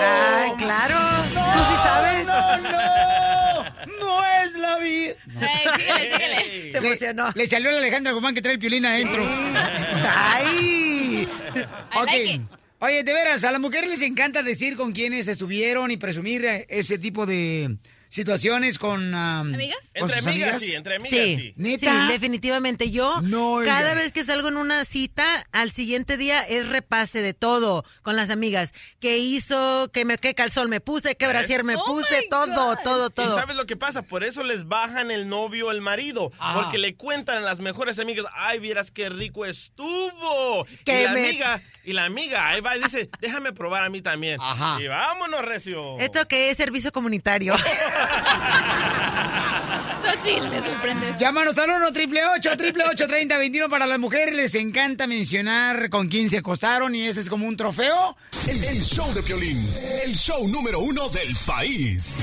Ay, 0.01 0.53
claro. 0.59 0.97
Tú 1.33 1.41
sí 1.69 1.77
sabes. 1.83 2.27
No, 2.27 2.57
no, 2.59 3.65
no 4.01 4.13
es 4.45 4.53
la 4.55 4.79
vida. 4.79 5.15
Ey, 5.41 5.67
síguele, 5.77 6.13
síguele. 6.13 6.71
Se 6.73 6.79
emocionó. 6.79 7.31
Le 7.35 7.47
salió 7.47 7.71
la 7.71 7.79
Alejandra 7.79 8.13
Guzmán 8.13 8.35
que 8.35 8.43
trae 8.43 8.55
el 8.55 8.61
piolín 8.61 8.85
adentro. 8.87 9.25
Ay. 9.27 11.29
I 11.55 11.67
Ok. 11.99 12.07
like 12.07 12.35
it. 12.35 12.43
Oye, 12.81 13.03
de 13.03 13.13
veras, 13.13 13.43
a 13.43 13.51
las 13.51 13.61
mujeres 13.61 13.91
les 13.91 14.03
encanta 14.03 14.45
decir 14.45 14.77
con 14.77 14.93
quiénes 14.93 15.27
estuvieron 15.27 15.91
y 15.91 15.97
presumir 15.97 16.45
eh, 16.45 16.65
ese 16.69 16.97
tipo 16.97 17.27
de 17.27 17.77
situaciones 18.09 18.79
con... 18.79 19.15
am, 19.15 19.55
¿Amigas? 19.55 19.79
con 19.93 20.03
Entre 20.03 20.19
sus 20.19 20.27
amigas, 20.27 20.63
sí, 20.63 20.75
entre 20.75 20.97
amigas, 20.97 21.11
Sí, 21.19 21.37
sí. 21.37 21.53
¿Neta? 21.57 22.07
sí, 22.07 22.13
definitivamente. 22.13 22.91
Yo, 22.91 23.21
No, 23.23 23.61
cada 23.65 23.95
vez 23.95 24.13
que 24.13 24.25
salgo 24.25 24.49
en 24.49 24.57
una 24.57 24.85
cita, 24.85 25.47
al 25.53 25.71
siguiente 25.71 26.17
día 26.17 26.43
es 26.43 26.69
repase 26.69 27.21
de 27.23 27.35
todo 27.35 27.85
con 28.03 28.17
las 28.17 28.31
amigas. 28.31 28.73
¿Qué 29.01 29.19
hizo? 29.19 29.91
¿Qué, 29.93 30.05
me, 30.05 30.19
qué 30.19 30.35
calzón 30.35 30.71
me 30.71 30.81
puse? 30.81 31.17
¿Qué 31.17 31.27
brasier 31.27 31.65
me 31.65 31.77
Oh 31.77 31.85
puse? 31.85 32.27
Todo, 32.31 32.47
God. 32.75 32.79
todo, 32.85 33.07
¿Y 33.09 33.11
todo. 33.11 33.35
sabes 33.35 33.57
lo 33.57 33.67
que 33.67 33.77
pasa? 33.77 34.03
Por 34.03 34.25
eso 34.25 34.43
les 34.43 34.67
bajan 34.67 35.11
el 35.11 35.29
novio 35.29 35.71
el 35.71 35.81
marido. 35.81 36.33
Ah. 36.39 36.55
Porque 36.63 36.79
le 36.79 36.95
cuentan 36.97 37.39
a 37.39 37.41
las 37.41 37.61
mejores 37.61 37.99
amigas, 37.99 38.27
ay, 38.35 38.59
vieras 38.59 38.91
qué 38.91 39.09
rico 39.09 39.45
estuvo. 39.47 40.67
Y 40.71 40.77
Que 40.85 41.05
la 41.05 41.13
me- 41.13 41.29
amiga, 41.29 41.63
y 41.85 41.93
la 41.93 42.05
amiga, 42.05 42.49
ahí 42.49 42.61
va 42.61 42.77
y 42.77 42.83
dice, 42.83 43.09
déjame 43.21 43.53
probar 43.53 43.85
a 43.85 43.89
mí 43.91 44.03
también. 44.03 44.39
Ajá. 44.41 44.81
Y 44.81 44.87
vámonos, 44.89 45.45
recio. 45.45 45.99
Esto 45.99 46.27
que 46.27 46.51
es 46.51 46.57
servicio 46.57 46.93
comunitario. 46.93 47.55
Me 50.51 50.63
sorprende. 50.63 51.15
Llámanos 51.19 51.57
al 51.59 51.71
1 51.71 51.93
triple 51.93 52.27
8 52.27 52.57
triple 52.57 52.85
8 52.91 53.07
30 53.07 53.39
21 53.39 53.69
para 53.69 53.87
las 53.87 53.99
mujeres. 53.99 54.35
Les 54.35 54.55
encanta 54.55 55.07
mencionar 55.07 55.89
con 55.91 56.09
quién 56.09 56.29
se 56.29 56.39
acostaron 56.39 56.95
y 56.95 57.03
ese 57.03 57.21
es 57.21 57.31
como 57.31 57.47
un 57.47 57.57
trofeo. 57.57 58.17
El, 58.47 58.65
el 58.65 58.83
show 58.83 59.13
de 59.15 59.23
Piolín, 59.23 59.59
el 60.05 60.15
show 60.15 60.47
número 60.49 60.81
uno 60.81 61.09
del 61.09 61.35
país. 61.47 62.19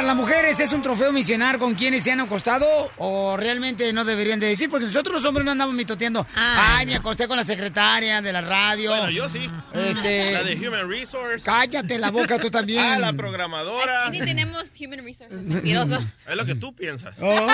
El 0.00 0.04
aire. 0.04 0.06
las 0.06 0.16
mujeres 0.16 0.60
es 0.60 0.72
un 0.72 0.82
trofeo 0.82 1.12
misionar 1.12 1.58
con 1.58 1.74
quienes 1.74 2.02
se 2.04 2.12
han 2.12 2.20
acostado 2.20 2.66
o 2.98 3.36
realmente 3.36 3.92
no 3.92 4.04
deberían 4.04 4.40
de 4.40 4.46
decir? 4.48 4.68
Porque 4.70 4.86
nosotros 4.86 5.14
los 5.16 5.24
hombres 5.24 5.44
no 5.44 5.52
andamos 5.52 5.74
mitoteando. 5.74 6.26
Ay, 6.34 6.86
me 6.86 6.94
acosté 6.96 7.26
con 7.28 7.36
la 7.36 7.44
secretaria 7.44 8.20
de 8.22 8.32
la 8.32 8.40
radio. 8.40 8.90
Bueno, 8.90 9.10
yo 9.10 9.28
sí. 9.28 9.50
Este- 9.74 10.32
La 10.38 10.42
de 10.44 10.54
Human 10.68 10.88
Resource. 10.88 11.44
Cállate 11.44 11.98
la 11.98 12.10
boca 12.10 12.38
tú 12.38 12.50
también. 12.50 12.84
Ah, 12.84 12.98
la 12.98 13.12
programadora. 13.12 14.06
Aquí 14.08 14.18
ni 14.20 14.26
tenemos 14.26 14.66
human 14.80 15.04
resources. 15.04 15.38
mentiroso. 15.40 15.98
Es 16.28 16.36
lo 16.36 16.44
que 16.44 16.54
tú 16.54 16.74
piensas. 16.74 17.14
Oh. 17.20 17.48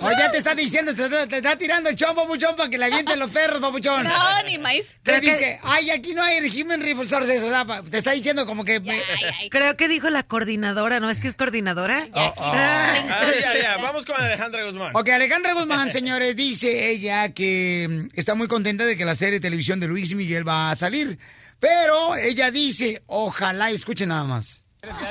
O 0.00 0.10
ya 0.18 0.30
te 0.30 0.38
está 0.38 0.54
diciendo, 0.54 0.94
te, 0.94 1.08
te- 1.08 1.26
te 1.26 1.36
está 1.38 1.56
tirando 1.56 1.88
el 1.90 1.96
chombo, 1.96 2.22
papuchón, 2.22 2.56
para 2.56 2.68
que 2.70 2.78
le 2.78 2.84
avienten 2.86 3.18
los 3.18 3.30
perros, 3.30 3.60
papuchón. 3.60 4.04
No, 4.04 4.42
ni 4.44 4.58
maíz. 4.58 4.86
Te 5.02 5.20
dice, 5.20 5.60
ay, 5.62 5.90
aquí 5.90 6.14
no 6.14 6.22
hay 6.22 6.38
Human 6.62 6.80
Resources. 6.80 7.42
O 7.42 7.50
sea, 7.50 7.64
pa- 7.64 7.82
te 7.82 7.98
está 7.98 8.12
diciendo 8.12 8.46
como 8.46 8.64
que... 8.64 8.80
me- 8.80 9.02
Creo 9.50 9.76
que 9.76 9.88
dijo 9.88 10.08
la 10.10 10.22
coordinadora, 10.46 11.00
¿no 11.00 11.10
es 11.10 11.18
que 11.18 11.26
es 11.26 11.34
coordinadora? 11.34 12.06
Oh, 12.12 12.20
oh. 12.20 12.32
Ah, 12.38 12.94
ya, 13.40 13.60
ya. 13.60 13.76
Vamos 13.78 14.04
con 14.04 14.14
Alejandra 14.14 14.64
Guzmán. 14.64 14.92
Ok, 14.94 15.08
Alejandra 15.08 15.54
Guzmán, 15.54 15.90
señores, 15.90 16.36
dice 16.36 16.88
ella 16.88 17.30
que 17.30 17.88
mm, 17.90 18.08
está 18.14 18.36
muy 18.36 18.46
contenta 18.46 18.86
de 18.86 18.96
que 18.96 19.04
la 19.04 19.16
serie 19.16 19.34
de 19.34 19.40
televisión 19.40 19.80
de 19.80 19.88
Luis 19.88 20.14
Miguel 20.14 20.46
va 20.46 20.70
a 20.70 20.76
salir. 20.76 21.18
Pero 21.58 22.14
ella 22.14 22.52
dice, 22.52 23.02
ojalá, 23.06 23.70
escuchen 23.70 24.10
nada 24.10 24.22
más. 24.22 24.65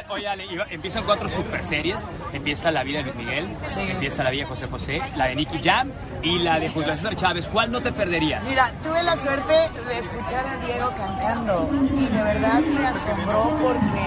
Oye, 0.10 0.28
Ale, 0.28 0.48
empiezan 0.70 1.04
cuatro 1.04 1.28
super 1.28 1.62
series. 1.64 1.98
Empieza 2.32 2.72
la 2.72 2.84
vida 2.84 3.00
de 3.00 3.06
Luis 3.06 3.16
Miguel, 3.16 3.58
empieza 3.78 4.24
la 4.24 4.30
vida 4.30 4.44
de 4.44 4.50
José 4.50 4.68
José, 4.68 5.02
la 5.18 5.28
de 5.28 5.36
Nicky 5.36 5.62
Jam 5.62 5.92
y 6.22 6.40
la 6.40 6.60
de 6.60 6.70
Julio 6.70 6.96
César 6.96 7.16
Chávez. 7.16 7.48
¿Cuál 7.52 7.72
no 7.72 7.82
te 7.82 7.92
perderías? 7.92 8.44
Mira, 8.46 8.72
tuve 8.82 9.02
la 9.04 9.16
suerte 9.18 9.54
de 9.88 10.00
escuchar 10.00 10.46
a 10.46 10.56
Diego 10.66 10.94
cantando 10.96 11.70
y 11.94 12.06
de 12.06 12.24
verdad 12.24 12.60
me 12.62 12.88
asombró 12.88 13.58
porque 13.62 14.06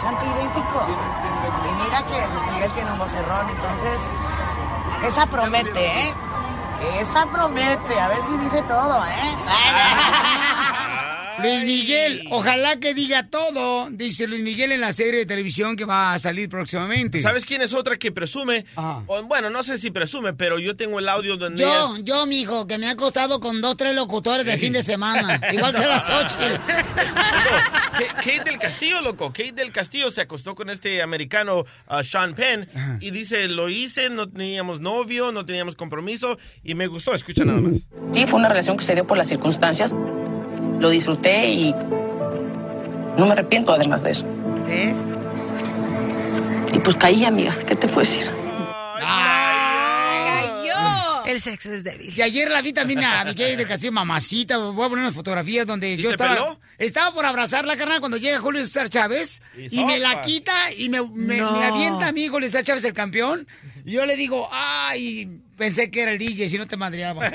canta 0.00 0.24
idéntico. 0.24 0.86
Y 1.66 1.84
mira 1.84 2.02
que 2.02 2.28
Luis 2.32 2.52
Miguel 2.54 2.70
tiene 2.72 2.92
un 2.92 2.98
vocerrón, 2.98 3.48
entonces 3.50 3.98
esa 5.06 5.26
promete, 5.26 5.86
¿eh? 5.86 6.14
Esa 6.98 7.26
promete, 7.26 8.00
a 8.00 8.08
ver 8.08 8.18
si 8.26 8.38
dice 8.38 8.62
todo, 8.62 9.04
¿eh? 9.04 9.36
Luis 11.42 11.64
Miguel, 11.64 12.24
ojalá 12.30 12.78
que 12.78 12.94
diga 12.94 13.26
todo, 13.28 13.88
dice 13.90 14.26
Luis 14.26 14.42
Miguel 14.42 14.72
en 14.72 14.80
la 14.80 14.92
serie 14.92 15.20
de 15.20 15.26
televisión 15.26 15.76
que 15.76 15.84
va 15.84 16.12
a 16.14 16.18
salir 16.18 16.48
próximamente. 16.48 17.22
¿Sabes 17.22 17.44
quién 17.44 17.62
es 17.62 17.72
otra 17.72 17.96
que 17.96 18.12
presume? 18.12 18.64
O, 19.06 19.22
bueno, 19.24 19.50
no 19.50 19.62
sé 19.62 19.78
si 19.78 19.90
presume, 19.90 20.32
pero 20.34 20.58
yo 20.58 20.76
tengo 20.76 20.98
el 20.98 21.08
audio 21.08 21.36
donde 21.36 21.62
Yo, 21.62 21.94
ella- 21.96 22.04
yo, 22.04 22.26
mijo, 22.26 22.66
que 22.66 22.78
me 22.78 22.86
ha 22.86 22.90
acostado 22.92 23.40
con 23.40 23.60
dos, 23.60 23.76
tres 23.76 23.94
locutores 23.94 24.44
de 24.46 24.58
fin 24.58 24.72
de 24.72 24.82
semana. 24.82 25.40
Igual 25.52 25.72
que 25.74 25.86
las 25.86 26.08
ocho. 26.10 26.38
Ka- 26.66 28.14
Kate 28.14 28.42
del 28.44 28.58
Castillo, 28.58 29.00
loco. 29.02 29.28
Kate 29.32 29.52
del 29.52 29.72
Castillo 29.72 30.10
se 30.10 30.20
acostó 30.22 30.54
con 30.54 30.70
este 30.70 31.02
americano 31.02 31.60
uh, 31.60 32.02
Sean 32.02 32.34
Penn 32.34 32.68
y 33.00 33.10
dice, 33.10 33.48
lo 33.48 33.68
hice, 33.68 34.10
no 34.10 34.28
teníamos 34.28 34.80
novio, 34.80 35.32
no 35.32 35.44
teníamos 35.44 35.76
compromiso 35.76 36.38
y 36.62 36.74
me 36.74 36.86
gustó. 36.86 37.14
Escucha 37.14 37.44
nada 37.44 37.60
más. 37.60 37.74
Sí, 38.12 38.24
fue 38.26 38.34
una 38.38 38.48
relación 38.48 38.76
que 38.78 38.84
se 38.84 38.94
dio 38.94 39.06
por 39.06 39.16
las 39.18 39.28
circunstancias. 39.28 39.92
Lo 40.80 40.90
disfruté 40.90 41.48
y 41.50 41.72
no 41.72 43.26
me 43.26 43.32
arrepiento 43.32 43.72
además 43.72 44.02
de 44.02 44.10
eso. 44.10 44.24
¿Ves? 44.66 44.96
Y 46.72 46.78
pues 46.80 46.96
caí, 46.96 47.24
amiga. 47.24 47.56
¿Qué 47.66 47.76
te 47.76 47.86
puedo 47.88 48.00
decir? 48.00 48.30
El 51.26 51.40
sexo 51.40 51.72
es 51.72 51.84
débil. 51.84 52.12
Y 52.16 52.22
ayer 52.22 52.50
la 52.50 52.60
vi 52.60 52.72
también 52.72 53.04
a 53.04 53.24
Miguel 53.24 53.56
de 53.56 53.64
Castillo, 53.64 53.92
mamacita. 53.92 54.56
Voy 54.56 54.84
a 54.84 54.88
poner 54.88 55.04
unas 55.04 55.14
fotografías 55.14 55.64
donde 55.64 55.96
yo 55.96 56.08
te 56.08 56.14
estaba. 56.14 56.34
peló? 56.34 56.58
Estaba 56.76 57.14
por 57.14 57.24
abrazarla, 57.24 57.76
carnal, 57.76 58.00
cuando 58.00 58.16
llega 58.16 58.40
Julio 58.40 58.64
César 58.64 58.88
Chávez. 58.88 59.40
Y 59.56 59.78
Y, 59.80 59.84
me 59.84 60.00
la 60.00 60.22
quita 60.22 60.52
y 60.76 60.88
me, 60.88 61.02
me- 61.08 61.36
No. 61.36 61.52
me 61.52 61.64
avienta 61.66 62.08
a 62.08 62.12
mí 62.12 62.26
Julio 62.26 62.48
César 62.48 62.64
Chávez, 62.64 62.82
el 62.84 62.94
campeón. 62.94 63.46
Y 63.84 63.92
yo 63.92 64.04
le 64.06 64.16
digo, 64.16 64.48
ay, 64.50 65.40
pensé 65.56 65.88
que 65.88 66.02
era 66.02 66.10
el 66.10 66.18
DJ, 66.18 66.48
si 66.48 66.58
no 66.58 66.66
te 66.66 66.76
madreaba. 66.76 67.22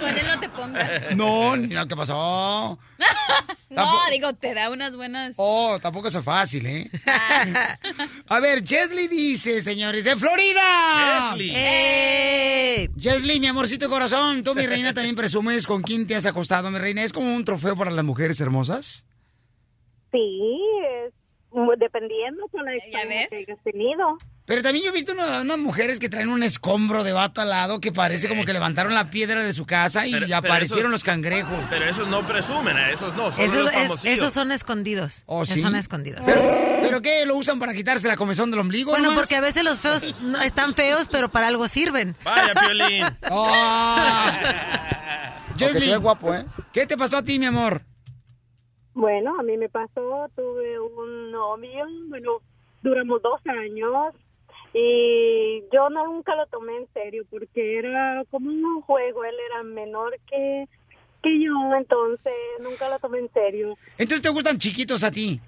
Con 0.00 0.18
él 0.18 0.26
no 0.26 0.40
te 0.40 0.48
pongas. 0.48 1.16
no, 1.16 1.56
no, 1.56 1.88
¿qué 1.88 1.96
pasó? 1.96 2.78
No, 3.70 3.90
digo, 4.10 4.32
te 4.34 4.54
da 4.54 4.70
unas 4.70 4.94
buenas. 4.94 5.34
Oh, 5.36 5.78
tampoco 5.80 6.06
es 6.06 6.16
fácil, 6.22 6.66
¿eh? 6.66 6.90
A 8.28 8.38
ver, 8.38 8.62
Chesley 8.62 9.08
dice, 9.08 9.60
señores, 9.60 10.04
de 10.04 10.14
Florida. 10.16 11.28
Chesley. 11.28 11.52
¡Eh! 11.56 12.88
Chesley, 12.98 13.40
mi 13.40 13.48
amorcito 13.48 13.88
corazón, 13.88 14.44
tú, 14.44 14.54
mi 14.54 14.66
reina, 14.66 14.94
también 14.94 15.16
presumes 15.16 15.66
con 15.66 15.82
quién 15.82 16.06
te 16.06 16.14
has 16.14 16.26
acostado, 16.26 16.70
mi 16.70 16.78
reina. 16.78 17.02
¿Es 17.02 17.12
como 17.12 17.34
un 17.34 17.44
trofeo 17.44 17.74
para 17.74 17.90
las 17.90 18.04
mujeres 18.04 18.40
hermosas? 18.40 19.06
Sí, 20.12 20.60
es, 21.06 21.12
dependiendo 21.78 22.46
con 22.48 22.64
la 22.64 22.76
experiencia 22.76 23.28
que 23.28 23.52
hayas 23.52 23.64
tenido. 23.64 24.18
Pero 24.46 24.62
también 24.62 24.84
yo 24.84 24.90
he 24.90 24.94
visto 24.94 25.12
una- 25.12 25.40
unas 25.40 25.56
mujeres 25.56 25.98
que 25.98 26.10
traen 26.10 26.28
un 26.28 26.42
escombro 26.42 27.02
de 27.02 27.12
vato 27.12 27.40
al 27.40 27.48
lado 27.48 27.80
que 27.80 27.92
parece 27.92 28.28
como 28.28 28.44
que 28.44 28.52
levantaron 28.52 28.92
la 28.92 29.08
piedra 29.08 29.42
de 29.42 29.54
su 29.54 29.64
casa 29.64 30.06
y 30.06 30.12
Pero- 30.12 30.26
pero 30.26 30.36
aparecieron 30.38 30.82
esos- 30.84 30.90
los 30.92 31.04
cangrejos. 31.04 31.64
Pero 31.70 31.86
esos 31.86 32.08
no 32.08 32.26
presumen, 32.26 32.76
¿eh? 32.76 32.90
esos 32.92 33.14
no, 33.14 33.32
son 33.32 33.40
Esos, 33.42 33.56
los 33.64 33.72
famosillos. 33.72 34.18
esos 34.18 34.32
son 34.34 34.52
escondidos. 34.52 35.22
¿Oh, 35.24 35.44
Esos? 35.44 35.62
Son 35.62 35.74
escondidos. 35.76 36.20
¿Pero 36.26 37.00
qué? 37.00 37.24
¿Lo 37.24 37.36
usan 37.36 37.58
para 37.58 37.72
quitarse 37.72 38.06
la 38.06 38.18
comezón 38.18 38.50
del 38.50 38.60
ombligo? 38.60 38.90
Bueno, 38.90 39.04
nomás? 39.06 39.20
porque 39.20 39.36
a 39.36 39.40
veces 39.40 39.64
los 39.64 39.78
feos 39.78 40.02
no, 40.20 40.38
están 40.42 40.74
feos, 40.74 41.08
pero 41.10 41.30
para 41.30 41.46
algo 41.46 41.66
sirven. 41.66 42.14
Vaya, 42.22 42.52
Piolín. 42.54 43.02
Chesley, 45.56 45.94
guapo, 45.96 46.34
¿eh? 46.34 46.44
¿qué 46.72 46.86
te 46.86 46.96
pasó 46.96 47.18
a 47.18 47.22
ti, 47.22 47.38
mi 47.38 47.46
amor? 47.46 47.82
Bueno, 48.92 49.38
a 49.38 49.42
mí 49.42 49.56
me 49.56 49.68
pasó, 49.68 50.28
tuve 50.36 50.78
un 50.80 51.30
novio, 51.30 51.84
bueno, 52.08 52.40
duramos 52.82 53.22
dos 53.22 53.40
años 53.46 54.14
y 54.74 55.62
yo 55.72 55.88
nunca 55.88 56.34
lo 56.34 56.46
tomé 56.46 56.76
en 56.76 56.88
serio 56.92 57.24
porque 57.30 57.78
era 57.78 58.24
como 58.30 58.50
un 58.50 58.82
juego, 58.82 59.24
él 59.24 59.36
era 59.50 59.62
menor 59.62 60.18
que, 60.28 60.66
que 61.22 61.40
yo, 61.40 61.52
entonces 61.78 62.32
nunca 62.60 62.88
lo 62.88 62.98
tomé 62.98 63.20
en 63.20 63.32
serio. 63.32 63.78
Entonces 63.96 64.20
te 64.20 64.28
gustan 64.30 64.58
chiquitos 64.58 65.04
a 65.04 65.12
ti. 65.12 65.40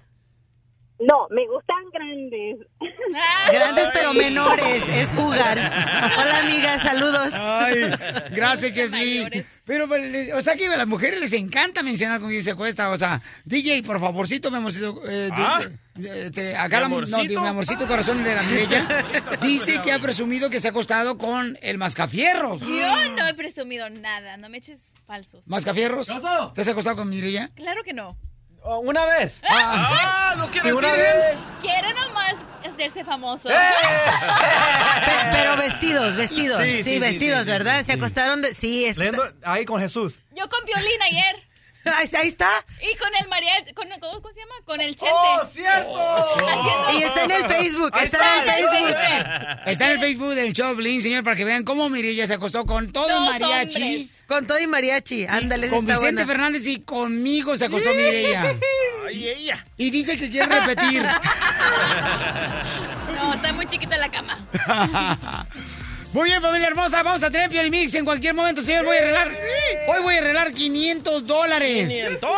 No, 0.99 1.27
me 1.31 1.47
gustan 1.47 1.77
grandes. 1.93 2.67
Grandes 3.53 3.89
pero 3.93 4.15
menores, 4.15 4.83
es 4.89 5.11
jugar. 5.11 5.59
Hola 5.59 6.39
amiga, 6.41 6.83
saludos. 6.83 7.35
Ay, 7.35 7.91
gracias, 8.31 8.73
Chesley. 8.73 9.45
Pero, 9.67 9.89
pero, 9.89 10.03
le- 10.03 10.33
o 10.33 10.41
sea 10.41 10.57
que 10.57 10.67
a 10.69 10.77
las 10.77 10.87
mujeres 10.87 11.21
les 11.21 11.35
encanta 11.35 11.83
mencionar 11.83 12.21
con 12.21 12.31
quién 12.31 12.43
se 12.43 12.55
cuesta. 12.55 12.89
O 12.91 12.97
sea, 12.97 13.21
DJ, 13.45 13.83
por 13.83 14.01
favorcito, 14.01 14.51
mi 14.51 14.57
amorcito. 14.57 15.03
eh, 15.07 15.29
¿Ah? 15.33 15.61
este, 16.03 16.57
acá 16.57 16.81
la, 16.81 16.89
¿Mi 16.89 16.93
no, 16.95 16.97
amorcito? 16.99 17.23
digo, 17.29 17.41
mi 17.43 17.49
amorcito 17.49 17.87
corazón 17.87 18.25
de 18.25 18.35
la 18.35 18.43
Mirella 18.45 19.05
dice 19.43 19.83
que 19.83 19.93
ha 19.93 19.99
presumido 19.99 20.49
que 20.49 20.61
se 20.61 20.69
ha 20.69 20.71
acostado 20.71 21.19
con 21.19 21.59
el 21.61 21.77
mascafierros. 21.77 22.61
Yo 22.63 23.09
no 23.17 23.27
he 23.29 23.35
presumido 23.35 23.91
nada, 23.91 24.39
no 24.39 24.49
me 24.49 24.59
eches 24.59 24.81
falsos. 25.07 25.47
¿Mascafierros? 25.47 26.07
¿Te 26.55 26.61
has 26.63 26.69
acostado 26.69 26.97
con 26.97 27.11
Mirella? 27.11 27.51
Claro 27.55 27.83
que 27.85 27.93
no. 27.93 28.17
Una 28.65 29.05
vez. 29.07 29.41
¡Ah! 29.49 30.35
¡No 30.37 30.45
Sí, 30.47 30.51
quiero 30.61 30.77
una 30.79 30.93
vez. 30.93 31.39
Quiere 31.61 31.95
nomás 31.95 32.35
hacerse 32.69 33.05
famoso. 33.05 33.49
Pe- 33.49 33.55
Pero 35.33 35.57
vestidos, 35.57 36.17
vestidos. 36.17 36.61
Sí, 36.63 36.79
Sí, 36.79 36.85
sí, 36.85 36.91
sí, 36.95 36.99
vestidos, 36.99 37.39
sí, 37.41 37.45
sí, 37.45 37.51
¿verdad? 37.51 37.79
sí, 37.81 37.85
Se 37.87 37.93
sí. 37.93 37.99
acostaron 37.99 38.43
de... 38.43 38.55
Sí, 38.55 38.85
es... 38.87 38.97
Leyendo 38.99 39.23
ahí 39.45 39.65
con 39.65 39.81
Jesús. 39.81 40.19
Yo 40.33 40.49
con 40.49 40.65
Piolín 40.65 41.01
ayer. 41.03 41.46
Ahí, 41.97 42.11
ahí 42.19 42.29
está. 42.29 42.51
Y 42.81 42.97
con 42.97 43.09
el 43.21 43.29
mariachi, 43.29 43.73
con, 43.75 43.89
¿cómo, 44.01 44.21
cómo 44.23 44.35
se 44.35 44.41
llama? 44.41 44.55
Con 44.65 44.81
el 44.81 44.97
chente. 44.97 45.13
¡Oh, 45.15 45.47
cierto! 45.47 46.17
Haciendo- 46.17 46.93
Y 46.99 47.03
está 47.03 47.25
en 47.25 47.31
el 47.31 47.45
Facebook, 47.47 47.91
Ahí 47.93 48.05
está, 48.07 48.19
en 48.19 48.49
el 48.49 48.55
Facebook. 48.55 48.97
Está 49.67 49.87
en 49.87 49.93
el 49.93 49.99
Facebook 50.01 50.35
del 50.35 50.53
Choplin, 50.53 51.03
señor, 51.03 51.25
para 51.25 51.37
que 51.37 51.45
vean 51.45 51.65
cómo 51.65 51.89
Mirella 51.89 52.27
se 52.27 52.35
acostó 52.35 52.65
con 52.67 52.93
todo 52.93 53.07
el 53.09 53.13
Dos 53.15 53.31
mariachi. 53.31 53.83
hombres. 53.83 54.07
Con 54.27 54.47
todo 54.47 54.59
y 54.59 54.67
mariachi, 54.67 55.25
ándale. 55.27 55.69
Con 55.69 55.87
Vicente 55.87 56.03
buena. 56.03 56.27
Fernández 56.27 56.67
y 56.67 56.81
conmigo 56.81 57.57
se 57.57 57.67
acostó 57.67 57.91
Mirella. 57.91 58.55
Ay, 59.07 59.29
ella. 59.29 59.65
Y 59.77 59.91
dice 59.91 60.19
que 60.19 60.29
quiere 60.31 60.47
repetir. 60.47 61.07
No, 63.17 63.33
está 63.33 63.53
muy 63.53 63.67
chiquita 63.67 63.97
la 63.97 64.11
cama. 64.11 64.47
Muy 66.17 66.31
bien, 66.31 66.41
familia 66.41 66.69
hermosa, 66.69 67.03
vamos 67.03 67.23
a 67.23 67.31
tener 67.31 67.51
Pioli 67.51 67.69
Mix 67.71 67.93
en 67.93 68.07
cualquier 68.07 68.33
momento, 68.33 68.63
señor. 68.63 68.87
Voy 68.87 68.97
a 68.97 69.01
arreglar. 69.01 69.37
Hoy 69.87 70.03
voy 70.03 70.15
a 70.15 70.19
arreglar 70.21 70.55
500 70.55 71.27
dólares. 71.27 71.89
500. 71.91 72.31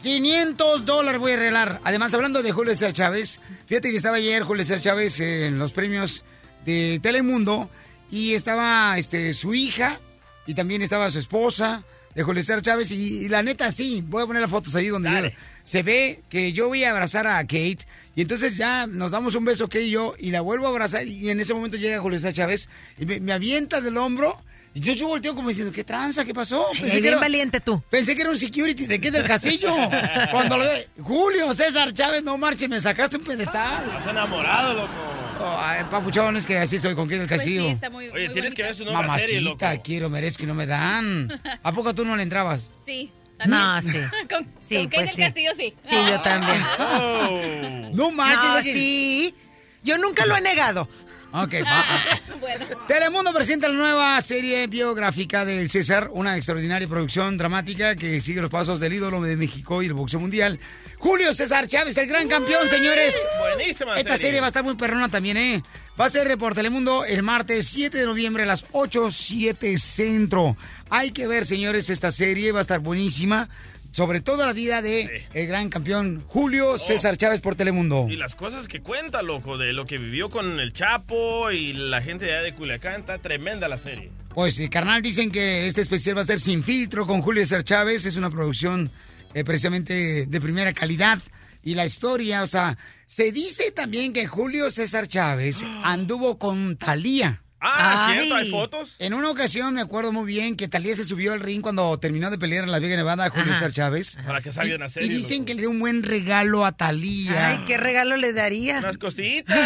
500 0.00 0.84
dólares 0.84 1.20
voy 1.20 1.32
a 1.32 1.34
arreglar. 1.34 1.80
Además, 1.82 2.14
hablando 2.14 2.40
de 2.40 2.52
Julio 2.52 2.72
César 2.72 2.92
Chávez, 2.92 3.40
fíjate 3.66 3.90
que 3.90 3.96
estaba 3.96 4.18
ayer 4.18 4.44
Julio 4.44 4.64
César 4.64 4.80
Chávez 4.80 5.18
en 5.18 5.58
los 5.58 5.72
premios 5.72 6.22
de 6.64 7.00
Telemundo 7.02 7.68
y 8.12 8.34
estaba 8.34 8.96
este, 8.96 9.34
su 9.34 9.54
hija 9.54 9.98
y 10.46 10.54
también 10.54 10.82
estaba 10.82 11.10
su 11.10 11.18
esposa 11.18 11.82
de 12.14 12.22
Julio 12.22 12.44
César 12.44 12.62
Chávez 12.62 12.92
y, 12.92 13.24
y 13.24 13.28
la 13.28 13.42
neta 13.42 13.72
sí, 13.72 14.04
voy 14.06 14.22
a 14.22 14.26
poner 14.26 14.40
las 14.40 14.50
fotos 14.52 14.76
ahí 14.76 14.86
donde 14.86 15.10
yo- 15.10 15.30
se 15.64 15.82
ve 15.82 16.22
que 16.28 16.52
yo 16.52 16.68
voy 16.68 16.84
a 16.84 16.90
abrazar 16.90 17.26
a 17.26 17.38
Kate 17.42 17.78
y 18.14 18.22
entonces 18.22 18.56
ya 18.56 18.86
nos 18.86 19.10
damos 19.10 19.34
un 19.34 19.44
beso 19.44 19.68
Kate 19.68 19.84
y 19.84 19.90
yo 19.90 20.14
y 20.18 20.30
la 20.30 20.40
vuelvo 20.40 20.66
a 20.66 20.70
abrazar 20.70 21.06
y 21.06 21.30
en 21.30 21.40
ese 21.40 21.54
momento 21.54 21.76
llega 21.76 22.00
Julio 22.00 22.18
César 22.18 22.34
Chávez 22.34 22.68
y 22.98 23.06
me, 23.06 23.20
me 23.20 23.32
avienta 23.32 23.80
del 23.80 23.96
hombro 23.96 24.36
Y 24.74 24.80
yo, 24.80 24.94
yo 24.94 25.06
volteo 25.06 25.34
como 25.34 25.50
diciendo, 25.50 25.70
¿qué 25.72 25.84
tranza? 25.84 26.24
¿Qué 26.24 26.32
pasó? 26.32 26.64
Ay, 26.82 27.02
bien 27.02 27.20
valiente 27.20 27.60
tú. 27.60 27.82
Pensé 27.90 28.14
que 28.14 28.22
era 28.22 28.30
un 28.30 28.38
security 28.38 28.86
de 28.86 28.98
qué 29.02 29.10
del 29.10 29.24
castillo. 29.24 29.68
Cuando 30.30 30.56
lo 30.56 30.64
ve, 30.64 30.88
Julio 30.98 31.52
César 31.52 31.92
Chávez, 31.92 32.22
no 32.22 32.38
marche, 32.38 32.68
me 32.68 32.80
sacaste 32.80 33.18
un 33.18 33.24
pedestal. 33.24 33.84
Estás 33.86 34.06
enamorado, 34.10 34.72
loco. 34.72 34.92
Oh, 35.40 35.56
ay, 35.58 35.84
papuchón, 35.90 36.36
es 36.38 36.46
que 36.46 36.56
así 36.56 36.78
soy 36.78 36.94
con 36.94 37.06
qué 37.08 37.18
del 37.18 37.26
Pues 37.28 37.40
castillo. 37.40 37.62
sí, 37.64 37.68
está 37.68 37.90
muy, 37.90 38.08
Oye, 38.08 38.26
muy 38.26 38.32
tienes 38.32 38.54
que 38.54 38.62
ver 38.62 38.74
su 38.74 38.84
nueva 38.84 39.18
serie, 39.18 39.40
loco. 39.42 39.56
Mamacita, 39.60 39.82
quiero, 39.82 40.08
merezco 40.08 40.44
y 40.44 40.46
no 40.46 40.54
me 40.54 40.66
dan. 40.66 41.28
¿A 41.62 41.72
poco 41.72 41.94
tú 41.94 42.04
no 42.06 42.16
le 42.16 42.22
entrabas? 42.22 42.70
Sí. 42.86 43.10
No, 43.46 43.82
sí. 43.82 43.98
Con, 44.30 44.46
Sí, 44.68 44.76
con 44.76 44.84
Kate 44.86 44.96
pues 44.96 45.06
del 45.08 45.16
sí. 45.16 45.22
Castillo, 45.22 45.50
sí. 45.56 45.74
Sí, 45.88 45.96
yo 46.08 46.20
también. 46.20 46.62
Oh. 46.78 47.90
No 47.92 48.10
manches. 48.10 48.44
No, 48.48 48.62
sí. 48.62 49.34
Yo 49.82 49.98
nunca 49.98 50.24
lo 50.26 50.36
he 50.36 50.40
negado. 50.40 50.88
Ok, 51.32 51.54
va. 51.64 51.84
bueno. 52.40 52.66
Telemundo 52.86 53.32
presenta 53.32 53.68
la 53.68 53.74
nueva 53.74 54.20
serie 54.20 54.66
biográfica 54.66 55.44
del 55.44 55.70
César, 55.70 56.10
una 56.12 56.36
extraordinaria 56.36 56.86
producción 56.86 57.38
dramática 57.38 57.96
que 57.96 58.20
sigue 58.20 58.42
los 58.42 58.50
pasos 58.50 58.80
del 58.80 58.92
ídolo 58.92 59.20
de 59.22 59.36
México 59.36 59.82
y 59.82 59.86
el 59.86 59.94
boxeo 59.94 60.20
mundial. 60.20 60.60
Julio 60.98 61.32
César 61.32 61.66
Chávez, 61.66 61.96
el 61.96 62.06
gran 62.06 62.28
campeón, 62.28 62.68
señores. 62.68 63.20
Buenísima 63.40 63.98
Esta 63.98 64.16
serie. 64.18 64.40
va 64.40 64.46
a 64.46 64.48
estar 64.48 64.62
muy 64.62 64.74
perrona 64.74 65.08
también, 65.08 65.36
¿eh? 65.36 65.62
Va 65.98 66.06
a 66.06 66.10
ser 66.10 66.36
por 66.38 66.54
Telemundo 66.54 67.04
el 67.04 67.22
martes 67.22 67.66
7 67.68 67.96
de 67.98 68.06
noviembre 68.06 68.42
a 68.42 68.46
las 68.46 68.64
8, 68.72 69.10
7 69.10 69.78
centro. 69.78 70.56
Hay 70.90 71.12
que 71.12 71.26
ver, 71.26 71.46
señores, 71.46 71.88
esta 71.90 72.12
serie 72.12 72.52
va 72.52 72.58
a 72.58 72.62
estar 72.62 72.80
buenísima. 72.80 73.48
Sobre 73.92 74.22
toda 74.22 74.46
la 74.46 74.54
vida 74.54 74.80
de 74.80 75.26
el 75.34 75.46
gran 75.46 75.68
campeón 75.68 76.24
Julio 76.26 76.78
César 76.78 77.18
Chávez 77.18 77.42
por 77.42 77.56
Telemundo. 77.56 78.06
Y 78.08 78.16
las 78.16 78.34
cosas 78.34 78.66
que 78.66 78.80
cuenta, 78.80 79.20
loco, 79.20 79.58
de 79.58 79.74
lo 79.74 79.84
que 79.84 79.98
vivió 79.98 80.30
con 80.30 80.60
el 80.60 80.72
Chapo 80.72 81.50
y 81.50 81.74
la 81.74 82.00
gente 82.00 82.24
de 82.24 82.32
allá 82.32 82.42
de 82.42 82.54
Culiacán, 82.54 83.00
está 83.00 83.18
tremenda 83.18 83.68
la 83.68 83.76
serie. 83.76 84.10
Pues, 84.34 84.58
eh, 84.60 84.70
carnal, 84.70 85.02
dicen 85.02 85.30
que 85.30 85.66
este 85.66 85.82
especial 85.82 86.16
va 86.16 86.22
a 86.22 86.24
ser 86.24 86.40
sin 86.40 86.64
filtro 86.64 87.06
con 87.06 87.20
Julio 87.20 87.42
César 87.42 87.64
Chávez. 87.64 88.06
Es 88.06 88.16
una 88.16 88.30
producción 88.30 88.90
eh, 89.34 89.44
precisamente 89.44 90.24
de 90.24 90.40
primera 90.40 90.72
calidad. 90.72 91.18
Y 91.62 91.74
la 91.74 91.84
historia, 91.84 92.42
o 92.42 92.46
sea, 92.46 92.78
se 93.06 93.30
dice 93.30 93.72
también 93.72 94.14
que 94.14 94.26
Julio 94.26 94.70
César 94.70 95.06
Chávez 95.06 95.62
anduvo 95.84 96.38
con 96.38 96.78
Talía. 96.78 97.41
Ah, 97.64 98.08
¿es 98.10 98.16
cierto? 98.18 98.34
¿Hay 98.34 98.50
fotos? 98.50 98.96
En 98.98 99.14
una 99.14 99.30
ocasión 99.30 99.72
me 99.74 99.80
acuerdo 99.80 100.10
muy 100.10 100.26
bien 100.26 100.56
que 100.56 100.66
Talía 100.66 100.96
se 100.96 101.04
subió 101.04 101.32
al 101.32 101.38
ring 101.40 101.62
cuando 101.62 101.96
terminó 101.98 102.28
de 102.30 102.36
pelear 102.38 102.64
en 102.64 102.72
Las 102.72 102.80
Vegas, 102.80 102.96
Nevada, 102.98 103.26
a 103.26 103.30
Julio. 103.30 103.54
César 103.54 103.70
Chávez. 103.72 104.18
Para 104.26 104.40
que 104.42 104.52
salga 104.52 104.74
en 104.74 104.80
la 104.80 104.86
Y 104.86 104.90
serie. 104.90 105.08
dicen 105.10 105.44
que 105.44 105.54
le 105.54 105.60
dio 105.60 105.70
un 105.70 105.78
buen 105.78 106.02
regalo 106.02 106.66
a 106.66 106.72
Talía. 106.72 107.48
Ay, 107.50 107.64
¿qué 107.66 107.76
regalo 107.76 108.16
le 108.16 108.32
daría? 108.32 108.78
Unas 108.78 108.98
costillitas. 108.98 109.56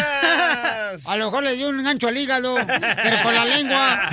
A 1.05 1.17
lo 1.17 1.25
mejor 1.25 1.43
le 1.43 1.55
dio 1.55 1.69
un 1.69 1.83
gancho 1.83 2.07
al 2.07 2.17
hígado, 2.17 2.55
pero 2.65 3.23
con 3.23 3.33
la 3.33 3.45
lengua. 3.45 4.09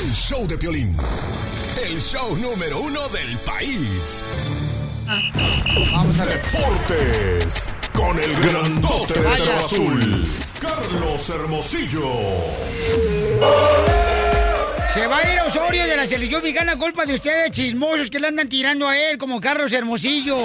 El 0.00 0.12
show 0.14 0.46
de 0.48 0.56
Piolín. 0.56 0.96
El 1.84 2.00
show 2.00 2.36
número 2.38 2.80
uno 2.80 3.08
del 3.08 3.36
país. 3.38 4.24
Vamos 5.92 6.18
a 6.20 6.24
ver. 6.24 6.40
Deportes. 6.42 7.68
Con 7.92 8.18
el 8.18 8.34
grandote 8.36 9.20
de 9.20 9.30
Cerro 9.30 9.58
Azul. 9.58 10.24
Carlos 10.60 11.28
Hermosillo. 11.30 12.04
Se 14.92 15.06
va 15.06 15.18
a 15.18 15.32
ir 15.32 15.40
Osorio 15.40 15.86
de 15.86 15.96
la 15.96 16.06
selección 16.06 16.42
mexicana 16.42 16.72
a 16.72 16.78
culpa 16.78 17.06
de 17.06 17.14
ustedes 17.14 17.50
chismosos 17.50 18.10
que 18.10 18.20
le 18.20 18.28
andan 18.28 18.48
tirando 18.48 18.88
a 18.88 18.96
él 18.96 19.18
como 19.18 19.40
Carlos 19.40 19.72
Hermosillo. 19.72 20.36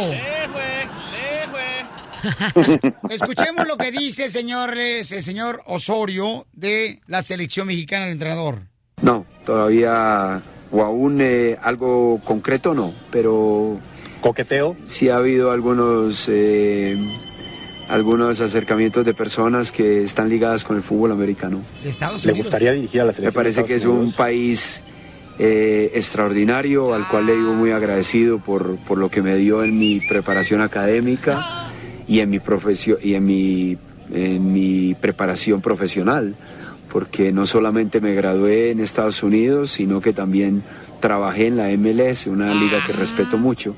Escuchemos 3.10 3.68
lo 3.68 3.78
que 3.78 3.92
dice, 3.92 4.30
señores, 4.30 5.12
el 5.12 5.24
señor 5.24 5.62
Osorio 5.66 6.46
de 6.54 7.02
la 7.08 7.22
selección 7.22 7.68
mexicana, 7.68 8.06
el 8.06 8.14
entrenador. 8.14 8.62
No, 9.02 9.26
todavía 9.46 10.42
o 10.72 10.82
aún 10.82 11.22
eh, 11.22 11.58
algo 11.62 12.20
concreto 12.24 12.74
no, 12.74 12.94
pero... 13.12 13.80
¿Coqueteo? 14.22 14.76
Sí, 14.84 15.10
ha 15.10 15.18
habido 15.18 15.52
algunos, 15.52 16.28
eh, 16.30 16.98
algunos 17.90 18.42
acercamientos 18.42 19.06
de 19.06 19.14
personas 19.14 19.72
que 19.72 20.04
están 20.04 20.30
ligadas 20.30 20.64
con 20.64 20.76
el 20.76 20.84
fútbol 20.84 21.12
americano. 21.12 21.62
De 21.84 21.90
Estados 21.90 22.26
¿Le 22.26 22.34
gustaría 22.34 22.72
dirigir 22.74 23.02
a 23.02 23.06
la 23.06 23.12
selección? 23.12 23.34
Me 23.34 23.44
parece 23.44 23.66
que 23.66 23.76
es 23.76 23.86
un 23.86 24.12
país 24.12 24.82
eh, 25.40 25.92
extraordinario 25.94 26.94
al 26.94 27.08
cual 27.08 27.28
le 27.28 27.36
digo 27.36 27.54
muy 27.54 27.72
agradecido 27.72 28.40
por, 28.40 28.78
por 28.78 28.98
lo 28.98 29.10
que 29.10 29.22
me 29.22 29.36
dio 29.36 29.64
en 29.64 29.78
mi 29.78 30.00
preparación 30.02 30.62
académica 30.62 31.70
y 32.08 32.20
en 32.20 32.30
mi 32.30 32.40
profesión 32.40 32.98
y 33.02 33.14
en 33.14 33.26
mi, 33.26 33.78
en 34.12 34.54
mi 34.54 34.96
preparación 34.96 35.62
profesional, 35.62 36.36
porque 36.92 37.32
no 37.32 37.46
solamente 37.46 38.02
me 38.02 38.14
gradué 38.14 38.72
en 38.72 38.80
Estados 38.80 39.24
Unidos, 39.24 39.72
sino 39.72 40.02
que 40.02 40.14
también 40.14 40.64
trabajé 41.00 41.48
en 41.48 41.58
la 41.58 41.70
MLS, 41.78 42.28
una 42.28 42.54
liga 42.54 42.80
que 42.86 42.94
respeto 42.94 43.38
mucho. 43.38 43.76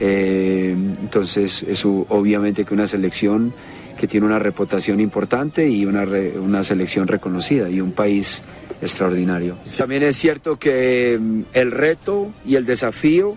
Eh, 0.00 0.74
entonces, 1.00 1.62
es 1.68 1.84
obviamente 1.84 2.64
que 2.64 2.74
una 2.74 2.86
selección 2.86 3.52
que 3.98 4.06
tiene 4.06 4.26
una 4.26 4.38
reputación 4.38 5.00
importante 5.00 5.68
y 5.68 5.84
una, 5.84 6.04
re- 6.04 6.38
una 6.38 6.62
selección 6.62 7.08
reconocida 7.08 7.68
y 7.68 7.80
un 7.80 7.90
país 7.92 8.42
extraordinario. 8.80 9.56
También 9.76 10.04
es 10.04 10.16
cierto 10.16 10.56
que 10.56 11.18
mm, 11.20 11.40
el 11.52 11.72
reto 11.72 12.30
y 12.46 12.54
el 12.54 12.64
desafío 12.64 13.36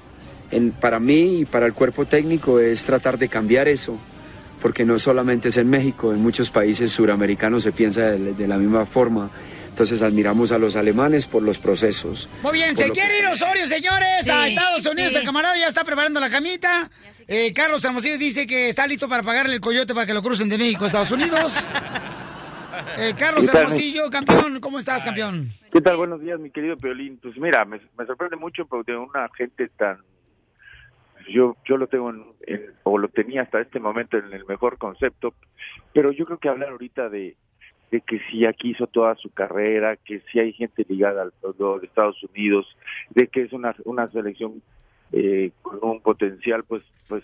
en- 0.51 0.69
para 0.71 0.99
mí 0.99 1.39
y 1.39 1.45
para 1.45 1.65
el 1.65 1.73
cuerpo 1.73 2.05
técnico 2.05 2.59
es 2.59 2.83
tratar 2.83 3.17
de 3.17 3.27
cambiar 3.27 3.67
eso, 3.67 3.97
porque 4.61 4.85
no 4.85 4.99
solamente 4.99 5.49
es 5.49 5.57
en 5.57 5.67
México, 5.67 6.13
en 6.13 6.21
muchos 6.21 6.51
países 6.51 6.91
suramericanos 6.91 7.63
se 7.63 7.71
piensa 7.71 8.11
de, 8.11 8.33
de 8.33 8.47
la 8.47 8.57
misma 8.57 8.85
forma. 8.85 9.31
Entonces 9.81 10.03
admiramos 10.03 10.51
a 10.51 10.59
los 10.59 10.75
alemanes 10.75 11.25
por 11.25 11.41
los 11.41 11.57
procesos. 11.57 12.29
Muy 12.43 12.53
bien, 12.53 12.77
se 12.77 12.85
que- 12.85 12.91
quiere 12.91 13.17
ir 13.17 13.25
Osorio, 13.25 13.65
señores, 13.65 14.29
a 14.29 14.43
Sí, 14.43 14.49
Estados 14.49 14.85
Unidos. 14.85 15.11
sí. 15.13 15.17
El 15.17 15.25
camarada 15.25 15.57
ya 15.57 15.65
está 15.67 15.83
preparando 15.83 16.19
la 16.19 16.29
camita. 16.29 16.91
Eh, 17.27 17.51
Carlos 17.51 17.83
Hermosillo 17.83 18.19
dice 18.19 18.45
que 18.45 18.69
está 18.69 18.85
listo 18.85 19.09
para 19.09 19.23
pagarle 19.23 19.55
el 19.55 19.59
coyote 19.59 19.95
para 19.95 20.05
que 20.05 20.13
lo 20.13 20.21
crucen 20.21 20.49
de 20.49 20.59
México 20.59 20.83
a 20.83 20.87
Estados 20.87 21.09
Unidos. 21.09 21.55
Eh, 22.97 23.13
Carlos 23.17 23.45
¿Qué 23.45 23.51
tal, 23.51 23.61
Hermosillo, 23.63 24.09
campeón, 24.09 24.59
¿cómo 24.59 24.77
estás, 24.79 25.03
campeón? 25.05 25.49
¿Qué 25.71 25.81
tal? 25.81 25.97
Buenos 25.97 26.19
días, 26.21 26.39
mi 26.39 26.51
querido 26.51 26.77
Peolín. 26.77 27.19
Pues 27.21 27.37
mira, 27.37 27.63
me, 27.65 27.79
me 27.97 28.05
sorprende 28.05 28.35
mucho 28.37 28.65
porque 28.65 28.93
una 28.95 29.29
gente 29.37 29.67
tan... 29.77 29.97
Yo 31.33 31.55
yo 31.67 31.77
lo 31.77 31.87
tengo, 31.87 32.09
en, 32.09 32.23
en- 32.47 32.73
o 32.83 32.97
lo 32.97 33.07
tenía 33.09 33.41
hasta 33.43 33.61
este 33.61 33.79
momento 33.79 34.17
en 34.17 34.31
el 34.33 34.45
mejor 34.45 34.77
concepto, 34.77 35.33
pero 35.93 36.11
yo 36.11 36.25
creo 36.25 36.37
que 36.39 36.49
hablar 36.49 36.69
ahorita 36.69 37.09
de, 37.09 37.35
de 37.91 38.01
que 38.01 38.19
sí 38.29 38.45
aquí 38.45 38.71
hizo 38.71 38.87
toda 38.87 39.15
su 39.15 39.29
carrera, 39.31 39.97
que 39.97 40.21
sí 40.31 40.39
hay 40.39 40.53
gente 40.53 40.85
ligada 40.87 41.21
al 41.21 41.33
pueblo 41.33 41.79
de 41.79 41.87
Estados 41.87 42.23
Unidos, 42.23 42.65
de 43.09 43.27
que 43.27 43.43
es 43.43 43.53
una, 43.53 43.75
una 43.83 44.09
selección 44.09 44.61
eh, 45.11 45.51
con 45.61 45.79
un 45.81 46.01
potencial, 46.01 46.63
pues 46.63 46.83
pues 47.07 47.23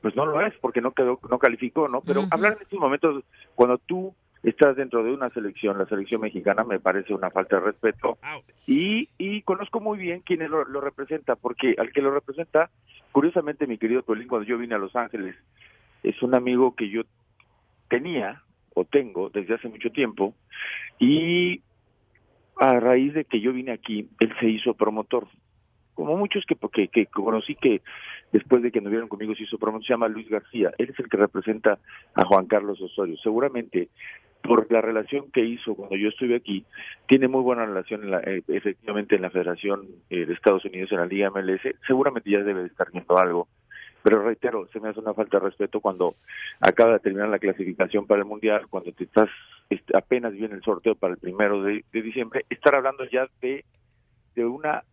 pues 0.00 0.16
no 0.16 0.24
lo 0.26 0.40
es 0.40 0.54
porque 0.60 0.80
no 0.80 0.92
quedó 0.92 1.20
no 1.28 1.38
calificó, 1.38 1.88
¿no? 1.88 2.00
Pero 2.00 2.26
hablar 2.30 2.54
en 2.54 2.62
estos 2.62 2.80
momentos 2.80 3.22
cuando 3.54 3.78
tú 3.78 4.14
estás 4.42 4.76
dentro 4.76 5.02
de 5.02 5.12
una 5.12 5.28
selección, 5.30 5.76
la 5.76 5.86
selección 5.86 6.20
mexicana 6.20 6.64
me 6.64 6.80
parece 6.80 7.12
una 7.12 7.30
falta 7.30 7.56
de 7.56 7.66
respeto. 7.66 8.16
Y, 8.66 9.08
y 9.18 9.42
conozco 9.42 9.80
muy 9.80 9.98
bien 9.98 10.22
quién 10.24 10.48
lo, 10.48 10.64
lo 10.64 10.80
representa, 10.80 11.36
porque 11.36 11.74
al 11.76 11.92
que 11.92 12.00
lo 12.00 12.12
representa, 12.12 12.70
curiosamente 13.12 13.66
mi 13.66 13.78
querido 13.78 14.02
Tolín, 14.02 14.28
cuando 14.28 14.46
yo 14.46 14.56
vine 14.56 14.76
a 14.76 14.78
Los 14.78 14.94
Ángeles, 14.94 15.34
es 16.02 16.22
un 16.22 16.34
amigo 16.34 16.74
que 16.76 16.88
yo 16.88 17.02
tenía 17.88 18.42
o 18.78 18.84
tengo 18.84 19.30
desde 19.30 19.54
hace 19.54 19.68
mucho 19.68 19.90
tiempo 19.90 20.34
y 20.98 21.60
a 22.56 22.80
raíz 22.80 23.14
de 23.14 23.24
que 23.24 23.40
yo 23.40 23.52
vine 23.52 23.72
aquí, 23.72 24.08
él 24.20 24.32
se 24.40 24.48
hizo 24.48 24.74
promotor. 24.74 25.26
Como 25.94 26.16
muchos 26.16 26.44
que, 26.46 26.56
que, 26.72 26.88
que 26.88 27.06
conocí 27.06 27.54
que 27.56 27.82
después 28.32 28.62
de 28.62 28.70
que 28.70 28.78
anduvieron 28.78 29.08
conmigo 29.08 29.34
se 29.34 29.42
hizo 29.44 29.58
promotor, 29.58 29.86
se 29.86 29.92
llama 29.92 30.08
Luis 30.08 30.28
García. 30.28 30.72
Él 30.78 30.90
es 30.90 30.98
el 30.98 31.08
que 31.08 31.16
representa 31.16 31.78
a 32.14 32.24
Juan 32.24 32.46
Carlos 32.46 32.80
Osorio. 32.80 33.16
Seguramente 33.22 33.88
por 34.42 34.70
la 34.70 34.80
relación 34.80 35.30
que 35.32 35.44
hizo 35.44 35.74
cuando 35.74 35.96
yo 35.96 36.08
estuve 36.08 36.36
aquí, 36.36 36.64
tiene 37.08 37.26
muy 37.26 37.42
buena 37.42 37.66
relación 37.66 38.04
en 38.04 38.10
la- 38.12 38.20
eh, 38.20 38.42
efectivamente 38.46 39.16
en 39.16 39.22
la 39.22 39.30
Federación 39.30 39.86
eh, 40.10 40.26
de 40.26 40.32
Estados 40.32 40.64
Unidos, 40.64 40.92
en 40.92 40.98
la 40.98 41.06
Liga 41.06 41.30
MLS, 41.30 41.60
seguramente 41.86 42.30
ya 42.30 42.38
debe 42.44 42.60
de 42.60 42.68
estar 42.68 42.90
viendo 42.92 43.18
algo. 43.18 43.48
Pero 44.02 44.22
reitero, 44.22 44.68
se 44.72 44.80
me 44.80 44.88
hace 44.88 45.00
una 45.00 45.14
falta 45.14 45.38
de 45.38 45.46
respeto 45.46 45.80
cuando 45.80 46.16
acaba 46.60 46.94
de 46.94 47.00
terminar 47.00 47.28
la 47.28 47.38
clasificación 47.38 48.06
para 48.06 48.20
el 48.20 48.26
Mundial, 48.26 48.66
cuando 48.68 48.92
te 48.92 49.04
estás 49.04 49.28
este, 49.70 49.96
apenas 49.96 50.32
viene 50.32 50.54
el 50.54 50.62
sorteo 50.62 50.94
para 50.94 51.14
el 51.14 51.18
primero 51.18 51.62
de, 51.62 51.84
diciembre, 51.92 52.46
estar 52.48 52.74
hablando 52.74 53.04
ya 53.10 53.28
de, 53.42 53.64
de 54.34 54.44
una, 54.44 54.84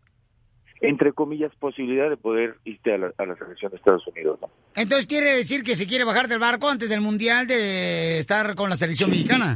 entre 0.82 1.14
comillas, 1.14 1.56
posibilidad 1.56 2.10
de 2.10 2.18
poder 2.18 2.56
irte 2.66 2.94
a 2.94 2.98
la, 2.98 3.14
a 3.18 3.26
la 3.26 3.36
selección 3.38 3.72
de 3.72 3.78
Estados 3.78 4.06
Unidos. 4.08 4.40
¿no? 4.42 4.50
Entonces 4.76 5.08
quiere 5.08 5.32
decir 5.32 5.64
que 5.64 5.76
se 5.76 5.88
quiere 5.88 6.04
bajar 6.04 6.28
del 6.28 6.40
barco 6.40 6.70
antes 6.70 6.90
del 6.90 7.02
Mundial 7.02 7.48
de 7.48 8.20
estar 8.20 8.56
con 8.56 8.70
la 8.70 8.76
selección 8.76 9.10
mexicana. 9.10 9.56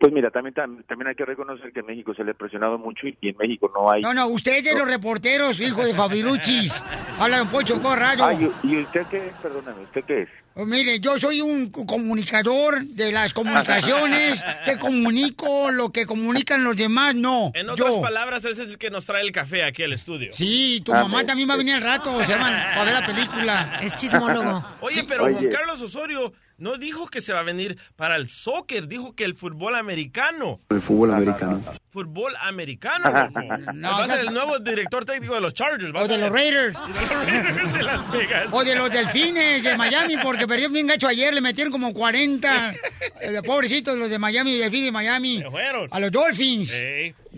Pues 0.00 0.12
mira, 0.12 0.30
también, 0.30 0.54
tam- 0.54 0.84
también 0.86 1.08
hay 1.08 1.14
que 1.16 1.24
reconocer 1.24 1.72
que 1.72 1.80
en 1.80 1.86
México 1.86 2.14
se 2.14 2.22
le 2.22 2.30
ha 2.30 2.34
presionado 2.34 2.78
mucho 2.78 3.06
y, 3.08 3.16
en 3.28 3.36
México 3.36 3.70
no 3.74 3.90
hay... 3.90 4.00
No, 4.02 4.14
no, 4.14 4.28
usted 4.28 4.52
es 4.58 4.64
de 4.64 4.74
los 4.78 4.88
reporteros, 4.88 5.60
hijo 5.60 5.84
de 5.84 5.92
Fabiruchis. 5.92 6.84
Habla 7.18 7.38
Don 7.38 7.48
Pocho 7.48 7.82
Corrado. 7.82 8.24
Ay, 8.24 8.48
¿y 8.62 8.68
y 8.74 8.82
usted 8.82 9.02
qué 9.10 9.26
es? 9.26 9.32
Perdóname, 9.42 9.82
¿usted 9.82 10.04
qué 10.06 10.22
es? 10.22 10.28
Oh, 10.54 10.64
mire, 10.64 10.98
yo 11.00 11.18
soy 11.18 11.40
un 11.40 11.70
co- 11.70 11.84
comunicador 11.86 12.84
de 12.84 13.12
las 13.12 13.32
comunicaciones. 13.34 14.44
Te 14.64 14.78
comunico 14.78 15.70
lo 15.70 15.90
que 15.90 16.06
comunican 16.06 16.64
los 16.64 16.76
demás, 16.76 17.14
no. 17.14 17.50
En 17.54 17.68
otras 17.70 17.94
yo. 17.94 18.00
palabras, 18.00 18.44
ese 18.44 18.64
es 18.64 18.70
el 18.70 18.78
que 18.78 18.90
nos 18.90 19.04
trae 19.04 19.22
el 19.22 19.32
café 19.32 19.64
aquí 19.64 19.82
al 19.84 19.92
estudio. 19.92 20.32
Sí, 20.32 20.80
tu 20.84 20.92
mamá 20.92 21.24
también 21.24 21.48
va 21.48 21.54
a 21.54 21.58
venir 21.58 21.74
al 21.74 21.82
rato, 21.82 22.22
se 22.24 22.34
van 22.34 22.52
a 22.54 22.84
ver 22.84 22.94
la 22.94 23.04
película. 23.06 23.78
Es 23.82 23.96
chismólogo. 23.96 24.64
Oye, 24.80 25.04
pero 25.08 25.24
Oye. 25.24 25.34
Juan 25.34 25.48
Carlos 25.48 25.80
Osorio 25.82 26.32
no 26.58 26.76
dijo 26.76 27.06
que 27.06 27.20
se 27.20 27.32
va 27.32 27.40
a 27.40 27.44
venir 27.44 27.78
para 27.96 28.16
el 28.16 28.28
soccer, 28.28 28.88
dijo 28.88 29.14
que 29.14 29.24
el 29.24 29.34
fútbol 29.34 29.76
americano. 29.76 30.60
El 30.68 30.80
fútbol 30.80 31.14
americano. 31.14 31.62
Fútbol 31.88 32.34
americano. 32.40 33.04
va 33.84 34.04
a 34.04 34.06
ser 34.06 34.26
el 34.26 34.34
nuevo 34.34 34.58
director 34.58 35.04
técnico 35.04 35.34
de 35.34 35.40
los 35.40 35.54
Chargers. 35.54 35.92
O 35.94 36.06
de 36.08 36.18
los 36.18 36.30
Raiders. 36.30 36.76
De 36.88 37.14
los 37.14 37.26
Raiders 37.26 37.72
de 37.72 37.82
Las 37.82 38.12
Vegas. 38.12 38.48
O 38.50 38.64
de 38.64 38.74
los 38.74 38.90
delfines 38.90 39.62
de 39.62 39.76
Miami, 39.76 40.16
porque 40.22 40.46
perdió 40.46 40.68
bien 40.70 40.86
gacho 40.86 41.06
ayer, 41.06 41.32
le 41.32 41.40
metieron 41.40 41.72
como 41.72 41.94
40. 41.94 42.74
Eh, 43.20 43.40
Pobrecitos 43.44 43.96
los 43.96 44.10
de 44.10 44.18
Miami, 44.18 44.56
delfines 44.56 44.86
de 44.86 44.92
Miami. 44.92 45.42
A 45.90 46.00
los 46.00 46.10
Dolphins. 46.10 46.72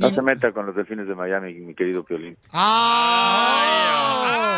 No 0.00 0.10
se 0.10 0.22
meta 0.22 0.52
con 0.52 0.64
los 0.66 0.74
delfines 0.74 1.06
de 1.06 1.14
Miami, 1.14 1.52
mi 1.54 1.74
querido 1.74 2.02
Piolín. 2.04 2.36
¡Ah! 2.52 3.66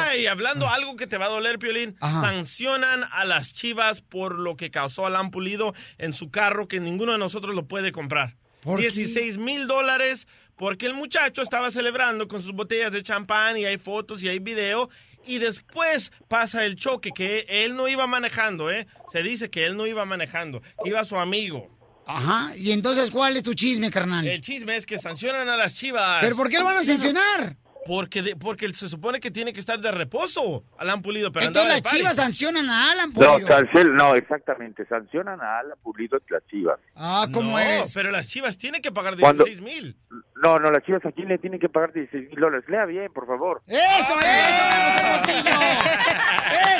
Ay, 0.09 0.26
hablando 0.26 0.68
algo 0.68 0.94
que 0.96 1.07
te 1.07 1.18
va 1.18 1.26
a 1.26 1.31
doler, 1.31 1.59
Piolín, 1.59 1.96
sancionan 2.00 3.05
a 3.11 3.24
las 3.24 3.52
chivas 3.52 4.02
por 4.02 4.38
lo 4.38 4.57
que 4.57 4.70
causó 4.70 5.05
Alan 5.05 5.31
Pulido 5.31 5.74
en 5.98 6.12
su 6.12 6.31
carro, 6.31 6.68
que 6.68 6.78
ninguno 6.81 7.12
de 7.12 7.18
nosotros 7.18 7.55
lo 7.57 7.66
puede 7.66 7.90
comprar. 7.90 8.37
¿Por 8.62 8.78
qué? 8.78 8.83
16 8.85 9.38
mil 9.38 9.66
dólares 9.66 10.28
porque 10.57 10.87
el 10.87 10.94
muchacho 10.94 11.42
estaba 11.42 11.72
celebrando 11.72 12.28
con 12.28 12.40
sus 12.40 12.52
botellas 12.52 12.92
de 12.92 13.02
champán 13.02 13.57
y 13.57 13.64
hay 13.64 13.78
fotos 13.78 14.22
y 14.22 14.28
hay 14.28 14.38
video. 14.38 14.90
Y 15.26 15.38
después 15.38 16.12
pasa 16.28 16.64
el 16.64 16.76
choque, 16.76 17.11
que 17.12 17.46
él 17.48 17.74
no 17.74 17.88
iba 17.88 18.07
manejando, 18.07 18.70
¿eh? 18.70 18.87
Se 19.11 19.24
dice 19.24 19.50
que 19.50 19.66
él 19.66 19.76
no 19.76 19.88
iba 19.88 20.05
manejando, 20.05 20.62
que 20.83 20.90
iba 20.90 21.05
su 21.05 21.16
amigo. 21.16 21.68
Ajá, 22.06 22.50
y 22.56 22.72
entonces, 22.72 23.10
¿cuál 23.10 23.36
es 23.36 23.42
tu 23.42 23.54
chisme, 23.54 23.90
carnal? 23.90 24.26
El 24.26 24.40
chisme 24.42 24.76
es 24.76 24.86
que 24.86 24.98
sancionan 24.98 25.48
a 25.48 25.56
las 25.56 25.74
chivas. 25.74 26.18
¿Pero 26.20 26.36
por 26.36 26.48
qué 26.48 26.58
lo 26.58 26.64
van 26.64 26.76
a 26.76 26.84
sancionar? 26.84 27.56
Porque, 27.84 28.22
de- 28.22 28.36
porque 28.36 28.72
se 28.74 28.88
supone 28.88 29.18
que 29.18 29.32
tiene 29.32 29.52
que 29.52 29.58
estar 29.58 29.80
de 29.80 29.90
reposo, 29.90 30.62
Alan 30.78 31.02
Pulido. 31.02 31.32
Pero 31.32 31.46
Entonces 31.46 31.68
las 31.68 31.82
chivas 31.82 32.14
sancionan 32.14 32.70
a 32.70 32.92
Alan 32.92 33.08
No, 33.12 33.14
Pulido. 33.32 33.48
cancel, 33.48 33.92
no, 33.94 34.14
exactamente. 34.14 34.86
Sancionan 34.86 35.40
a 35.40 35.58
Alan 35.58 35.76
Pulido 35.82 36.16
y 36.18 36.32
las 36.32 36.46
chivas. 36.46 36.78
Ah, 36.94 37.26
¿cómo 37.32 37.50
No, 37.52 37.58
eres? 37.58 37.92
pero 37.92 38.12
las 38.12 38.28
chivas 38.28 38.56
tienen 38.56 38.82
que 38.82 38.92
pagar 38.92 39.16
Cuando- 39.18 39.42
16 39.44 39.60
mil. 39.64 39.96
No, 40.42 40.58
no, 40.58 40.70
las 40.70 40.84
chivas 40.84 41.04
aquí 41.04 41.22
le 41.22 41.38
tienen 41.38 41.58
que 41.58 41.68
pagar 41.68 41.92
16 41.92 42.28
mil 42.30 42.38
dólares. 42.38 42.64
Lea 42.68 42.84
bien, 42.84 43.12
por 43.12 43.26
favor. 43.26 43.62
¡Eso, 43.66 43.80
eso, 43.80 44.14
Carlos 44.20 44.94
Hermosillo! 45.00 45.60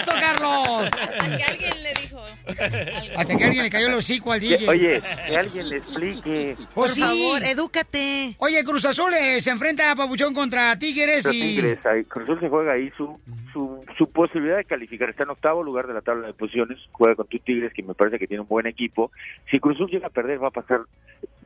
¡Eso, 0.00 0.12
Carlos! 0.20 0.68
Hasta 1.00 1.37
que 1.37 1.42
alguien 1.44 1.82
le 1.82 1.94
dijo. 1.94 2.12
Hasta 3.16 3.37
que 3.37 3.44
alguien 3.44 3.62
le 3.64 3.70
cayó 3.70 3.88
el 3.88 3.94
hocico 3.94 4.33
al 4.33 4.40
DJ. 4.40 4.68
Oye, 4.68 5.02
que 5.26 5.37
alguien 5.37 5.68
le 5.68 5.76
explique. 5.78 6.57
Pues 6.57 6.68
Por 6.74 6.88
sí. 6.88 7.00
favor, 7.00 7.42
edúcate. 7.44 8.35
Oye, 8.38 8.64
Cruz 8.64 8.85
Azul 8.85 9.12
eh, 9.14 9.40
se 9.40 9.50
enfrenta 9.50 9.90
a 9.90 9.96
Papuchón 9.96 10.35
contra 10.35 10.78
Tigres 10.78 11.26
y... 11.33 11.40
Tigres, 11.57 11.85
ahí, 11.87 12.05
Cruz 12.05 12.24
Azul 12.24 12.40
se 12.40 12.48
juega 12.48 12.72
ahí 12.72 12.90
su, 12.96 13.18
su, 13.52 13.85
su 13.96 14.11
posibilidad 14.11 14.57
de 14.57 14.64
calificar. 14.64 15.11
Está 15.11 15.24
en 15.24 15.31
octavo 15.31 15.62
lugar 15.62 15.87
de 15.87 15.94
la 15.94 16.00
tabla 16.00 16.26
de 16.26 16.35
posiciones. 16.35 16.78
Juega 16.92 17.14
con 17.14 17.26
tu 17.26 17.38
Tigres, 17.38 17.72
que 17.72 17.83
me 17.83 17.94
parece 17.94 18.18
que 18.18 18.26
tiene 18.26 18.42
un 18.42 18.48
buen 18.48 18.66
equipo. 18.66 19.11
Si 19.50 19.59
Cruz 19.61 19.76
Azul 19.76 19.90
llega 19.90 20.09
a 20.09 20.11
perder, 20.11 20.42
va 20.42 20.48
a 20.48 20.52
pasar, 20.52 20.81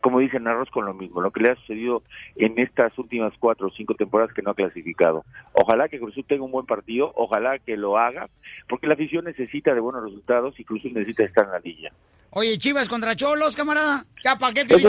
como 0.00 0.20
dicen, 0.20 0.46
arroz 0.46 0.70
con 0.70 0.84
lo 0.86 0.94
mismo. 0.94 1.20
Lo 1.20 1.30
que 1.30 1.40
le 1.40 1.50
ha 1.50 1.56
sucedido 1.56 2.02
en 2.36 2.58
estas 2.58 2.96
últimas 2.98 3.32
cuatro 3.38 3.68
o 3.68 3.70
cinco 3.70 3.94
temporadas 3.94 4.34
que 4.34 4.42
no 4.42 4.50
ha 4.50 4.54
clasificado. 4.54 5.24
Ojalá 5.52 5.88
que 5.88 5.98
Cruz 5.98 6.12
Azul 6.12 6.24
tenga 6.26 6.44
un 6.44 6.52
buen 6.52 6.66
partido. 6.66 7.12
Ojalá 7.16 7.58
que 7.58 7.76
lo 7.76 7.98
haga. 7.98 8.28
Porque 8.68 8.86
la 8.86 8.94
afición 8.94 9.24
necesita 9.24 9.74
de 9.74 9.80
buenos 9.80 10.02
resultados 10.04 10.58
y 10.60 10.64
Cruz 10.64 10.80
Azul 10.80 10.94
necesita 10.94 11.24
estar 11.24 11.44
en 11.46 11.52
la 11.52 11.58
liga. 11.60 11.90
Oye, 12.30 12.58
Chivas 12.58 12.88
contra 12.88 13.14
Cholos, 13.16 13.56
camarada. 13.56 14.04
¿Ya 14.22 14.36
para 14.36 14.52
qué, 14.52 14.60
eh, 14.60 14.64
ese- 14.64 14.80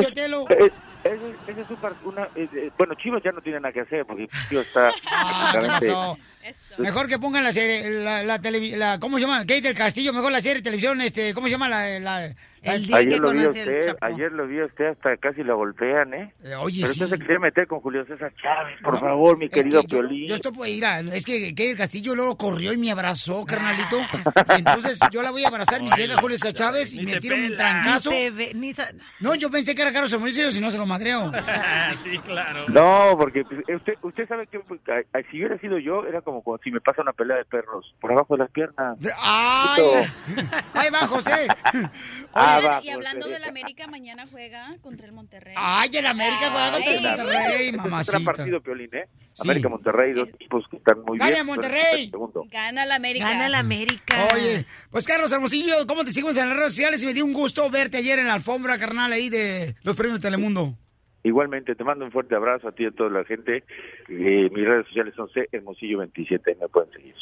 es 1.04 1.68
una, 2.04 2.28
bueno, 2.78 2.96
Chivas 2.96 3.24
ya 3.24 3.32
no 3.32 3.42
tiene 3.42 3.60
nada 3.62 3.72
que 3.72 3.82
hacer 3.82 4.06
porque 4.06 4.28
Chivas 4.50 4.68
está 4.68 4.92
Ah, 5.10 5.52
¿qué 5.54 5.60
prácticamente- 5.60 6.22
Mejor 6.78 7.08
que 7.08 7.18
pongan 7.20 7.44
la 7.44 7.52
serie, 7.52 7.90
la, 7.90 8.24
la, 8.24 8.40
televi- 8.42 8.76
la- 8.76 9.00
¿cómo 9.00 9.18
se 9.18 9.22
llama? 9.26 9.40
Kate 9.40 9.62
del 9.62 9.76
Castillo, 9.76 10.14
mejor 10.14 10.32
la 10.32 10.42
serie 10.42 10.56
de 10.56 10.62
televisión, 10.62 11.02
este, 11.02 11.34
¿cómo 11.34 11.48
se 11.48 11.52
llama? 11.52 11.68
La, 11.70 12.00
la- 12.00 12.20
la- 12.22 12.38
Ayer 12.98 13.20
lo 13.20 13.32
vio 13.32 13.50
usted, 13.50 13.96
ayer 14.02 14.32
lo 14.32 14.46
vio 14.46 14.66
usted 14.66 14.88
hasta 14.88 15.16
casi 15.18 15.42
la 15.44 15.54
golpean, 15.54 16.14
¿eh? 16.14 16.34
oye, 16.60 16.82
Pero 16.82 16.94
sí. 16.94 17.04
usted 17.04 17.08
se 17.08 17.18
quiere 17.18 17.40
meter 17.40 17.66
con 17.66 17.80
Julio 17.80 18.04
César 18.06 18.34
Chávez, 18.42 18.82
por 18.84 19.00
favor, 19.00 19.38
mi 19.38 19.48
querido 19.48 19.82
que 19.84 19.88
yo, 19.88 20.00
Piolín. 20.02 20.28
yo 20.28 20.36
estoy 20.36 20.52
por 20.52 20.68
ir 20.68 20.86
a- 20.86 21.00
es 21.00 21.26
que 21.26 21.50
Kate 21.52 21.68
del 21.70 21.78
Castillo 21.78 22.14
luego 22.16 22.38
corrió 22.38 22.74
y 22.74 22.78
me 22.78 22.92
abrazó, 22.92 23.46
carnalito. 23.46 23.98
Entonces 24.58 25.00
yo 25.12 25.22
la 25.24 25.32
voy 25.32 25.46
a 25.46 25.48
abrazar, 25.48 25.82
mi 25.82 25.90
llega 25.92 26.18
Julio 26.20 26.38
César 26.38 26.54
Chávez 26.54 26.94
y 26.94 27.06
me 27.06 27.18
tira 27.18 27.36
un 27.36 27.56
trancazo. 27.56 28.10
Ni 28.10 28.16
te 28.18 28.32
ve- 28.32 28.52
ni 28.54 28.74
sa- 28.74 28.92
No, 29.22 29.34
yo 29.36 29.50
pensé 29.50 29.74
que 29.74 29.82
era 29.84 29.92
Carlos 29.94 30.12
Hermosillo, 30.12 30.52
si 30.52 30.60
no 30.60 30.70
se 30.72 30.78
lo 30.78 30.86
madreo. 30.86 31.32
sí, 32.04 32.18
claro. 32.20 32.66
No, 32.68 33.16
porque 33.18 33.44
pues, 33.46 33.62
eh, 33.68 33.76
usted, 33.76 33.94
usted 34.02 34.28
sabe 34.28 34.46
que 34.48 34.60
pues, 34.60 34.82
a- 34.90 35.18
a- 35.18 35.22
si 35.32 35.38
hubiera 35.38 35.58
sido 35.60 35.78
yo, 35.80 36.06
era 36.06 36.22
como 36.22 36.37
cuando 36.42 36.64
si 36.64 36.72
me 36.72 36.82
pasa 36.82 37.02
una 37.02 37.14
pelea 37.14 37.38
de 37.38 37.46
perros 37.46 37.94
por 38.00 38.12
abajo 38.12 38.36
de 38.36 38.40
las 38.40 38.52
piernas. 38.52 38.98
¡Ay! 39.22 39.82
Ahí 40.74 40.90
va, 40.90 41.08
José. 41.08 41.48
Ah, 42.40 42.60
va, 42.64 42.84
y 42.84 42.90
hablando 42.90 43.28
del 43.28 43.44
eh, 43.44 43.48
América, 43.48 43.88
mañana 43.88 44.28
juega 44.30 44.76
contra 44.82 45.08
el 45.08 45.12
Monterrey. 45.12 45.56
Ay, 45.58 45.90
el 45.94 46.06
América 46.06 46.52
juega 46.52 46.72
contra 46.72 46.94
el. 46.94 47.02
Monterrey, 47.02 47.68
Es 47.70 47.72
un 47.72 47.78
mamacita. 47.78 48.12
gran 48.20 48.26
partido, 48.26 48.62
Piolín, 48.62 48.90
¿eh? 48.94 49.08
América 49.40 49.70
Monterrey, 49.70 50.14
dos 50.14 50.30
equipos 50.30 50.66
que 50.70 50.78
están 50.78 51.02
muy 51.04 51.18
¡Gana 51.18 51.32
bien. 51.32 51.46
Monterrey! 51.46 52.12
Gana 52.52 52.86
la 52.86 52.96
América. 52.96 53.28
Gana 53.30 53.50
la 53.50 53.60
América. 53.60 54.28
Oye, 54.34 54.66
pues 54.92 55.06
Carlos 55.08 55.32
Hermosillo, 55.32 55.88
¿cómo 55.88 56.04
te 56.06 56.12
seguimos 56.12 56.38
en 56.38 56.50
las 56.50 56.58
redes 56.58 56.74
sociales? 56.74 57.02
Y 57.04 57.06
me 57.08 57.14
dio 57.14 57.26
un 57.26 57.34
gusto 57.34 57.68
verte 57.70 57.98
ayer 57.98 58.20
en 58.20 58.28
la 58.28 58.36
alfombra, 58.36 58.78
carnal, 58.78 59.12
ahí 59.12 59.30
de 59.30 59.76
los 59.84 59.96
premios 59.96 60.20
de 60.20 60.28
Telemundo. 60.28 60.76
Igualmente, 61.24 61.76
te 61.76 61.84
mando 61.84 62.06
un 62.06 62.12
fuerte 62.12 62.36
abrazo 62.36 62.70
a 62.70 62.72
ti 62.72 62.84
y 62.84 62.88
a 62.88 62.92
toda 62.92 63.10
la 63.10 63.26
gente. 63.26 63.64
Eh, 64.08 64.50
mis 64.52 64.66
redes 64.66 64.86
sociales 64.88 65.14
son 65.16 65.30
C 65.30 65.48
Hermosillo27, 65.52 66.42
ahí 66.48 66.56
me 66.60 66.68
pueden 66.70 66.92
seguir. 66.92 67.16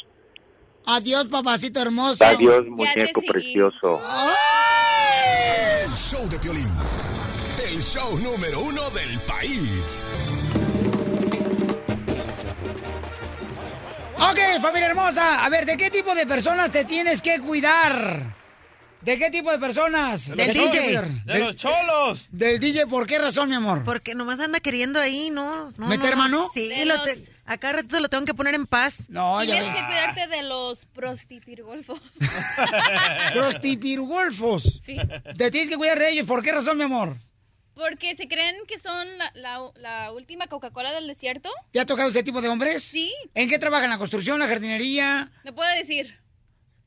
Adiós, 0.86 1.26
papacito 1.26 1.80
hermoso. 1.82 2.24
Adiós, 2.24 2.64
muñeco 2.66 3.20
precioso. 3.22 4.00
El 5.82 5.90
show 5.90 6.28
de 6.28 6.38
Piolín. 6.38 6.68
El 7.68 7.80
show 7.80 8.18
número 8.18 8.60
uno 8.60 8.82
del 8.90 9.18
país. 9.26 10.06
Ok, 14.18 14.60
familia 14.62 14.88
hermosa. 14.88 15.44
A 15.44 15.48
ver, 15.48 15.66
¿de 15.66 15.76
qué 15.76 15.90
tipo 15.90 16.14
de 16.14 16.26
personas 16.26 16.70
te 16.70 16.84
tienes 16.84 17.20
que 17.20 17.40
cuidar? 17.40 18.45
¿De 19.06 19.16
qué 19.18 19.30
tipo 19.30 19.50
de 19.52 19.58
personas? 19.58 20.26
Del 20.26 20.36
¿Te 20.36 20.52
tienes 20.52 20.70
que 20.74 20.80
DJ. 20.80 21.22
De 21.24 21.38
los 21.38 21.56
cholos. 21.56 22.26
Del 22.30 22.58
DJ, 22.58 22.86
¿por 22.88 23.06
qué 23.06 23.18
razón, 23.20 23.48
mi 23.48 23.54
amor? 23.54 23.84
Porque 23.84 24.14
nomás 24.16 24.40
anda 24.40 24.58
queriendo 24.60 24.98
ahí, 25.00 25.30
¿no? 25.30 25.72
no 25.76 25.86
¿Meter 25.86 26.10
no. 26.10 26.16
mano? 26.16 26.50
Sí, 26.52 26.70
lo 26.84 26.96
los- 26.96 27.04
te- 27.04 27.24
ratito 27.72 28.00
lo 28.00 28.08
tengo 28.08 28.24
que 28.24 28.34
poner 28.34 28.56
en 28.56 28.66
paz. 28.66 28.96
No, 29.08 29.42
ya 29.44 29.52
Tienes 29.52 29.72
ves. 29.72 29.80
que 29.80 29.86
cuidarte 29.86 30.26
de 30.26 30.42
los 30.42 30.84
prostipirgolfos. 30.86 32.00
Prostipirgolfos. 33.32 34.82
Sí. 34.84 34.96
Te 35.36 35.50
tienes 35.52 35.70
que 35.70 35.76
cuidar 35.76 35.98
de 35.98 36.10
ellos. 36.10 36.26
¿Por 36.26 36.42
qué 36.42 36.52
razón, 36.52 36.76
mi 36.76 36.84
amor? 36.84 37.16
Porque 37.74 38.14
se 38.16 38.26
creen 38.26 38.56
que 38.66 38.78
son 38.78 39.06
la, 39.18 39.30
la- 39.34 39.70
la 39.76 40.12
última 40.12 40.46
Coca-Cola 40.48 40.92
del 40.92 41.06
desierto. 41.06 41.50
¿Te 41.70 41.78
ha 41.78 41.86
tocado 41.86 42.08
ese 42.08 42.22
tipo 42.22 42.40
de 42.42 42.48
hombres? 42.48 42.82
Sí. 42.82 43.14
¿En 43.34 43.48
qué 43.48 43.58
trabajan? 43.58 43.90
¿La 43.90 43.98
construcción, 43.98 44.38
la 44.38 44.48
jardinería? 44.48 45.30
No 45.44 45.54
puedo 45.54 45.70
decir. 45.76 46.18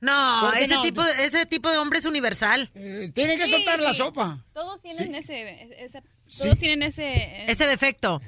No, 0.02 0.40
¿Por 0.46 0.54
qué 0.54 0.64
ese 0.64 0.76
no? 0.76 0.82
tipo, 0.82 1.04
ese 1.06 1.46
tipo 1.46 1.70
de 1.70 1.78
hombre 1.78 2.00
es 2.00 2.06
universal. 2.06 2.70
tiene 3.14 3.38
que 3.38 3.46
Sí, 3.46 3.52
soltar 3.52 3.80
la 3.82 3.92
sí. 3.92 3.98
sopa. 3.98 4.44
Todos 4.54 4.82
tienen 4.82 5.14
ese, 5.16 5.68
ese- 5.84 6.02
Sí. 6.26 6.44
todos 6.44 6.58
tienen 6.60 6.84
ese, 6.84 7.46
Ese 7.52 7.66
defecto. 7.68 8.22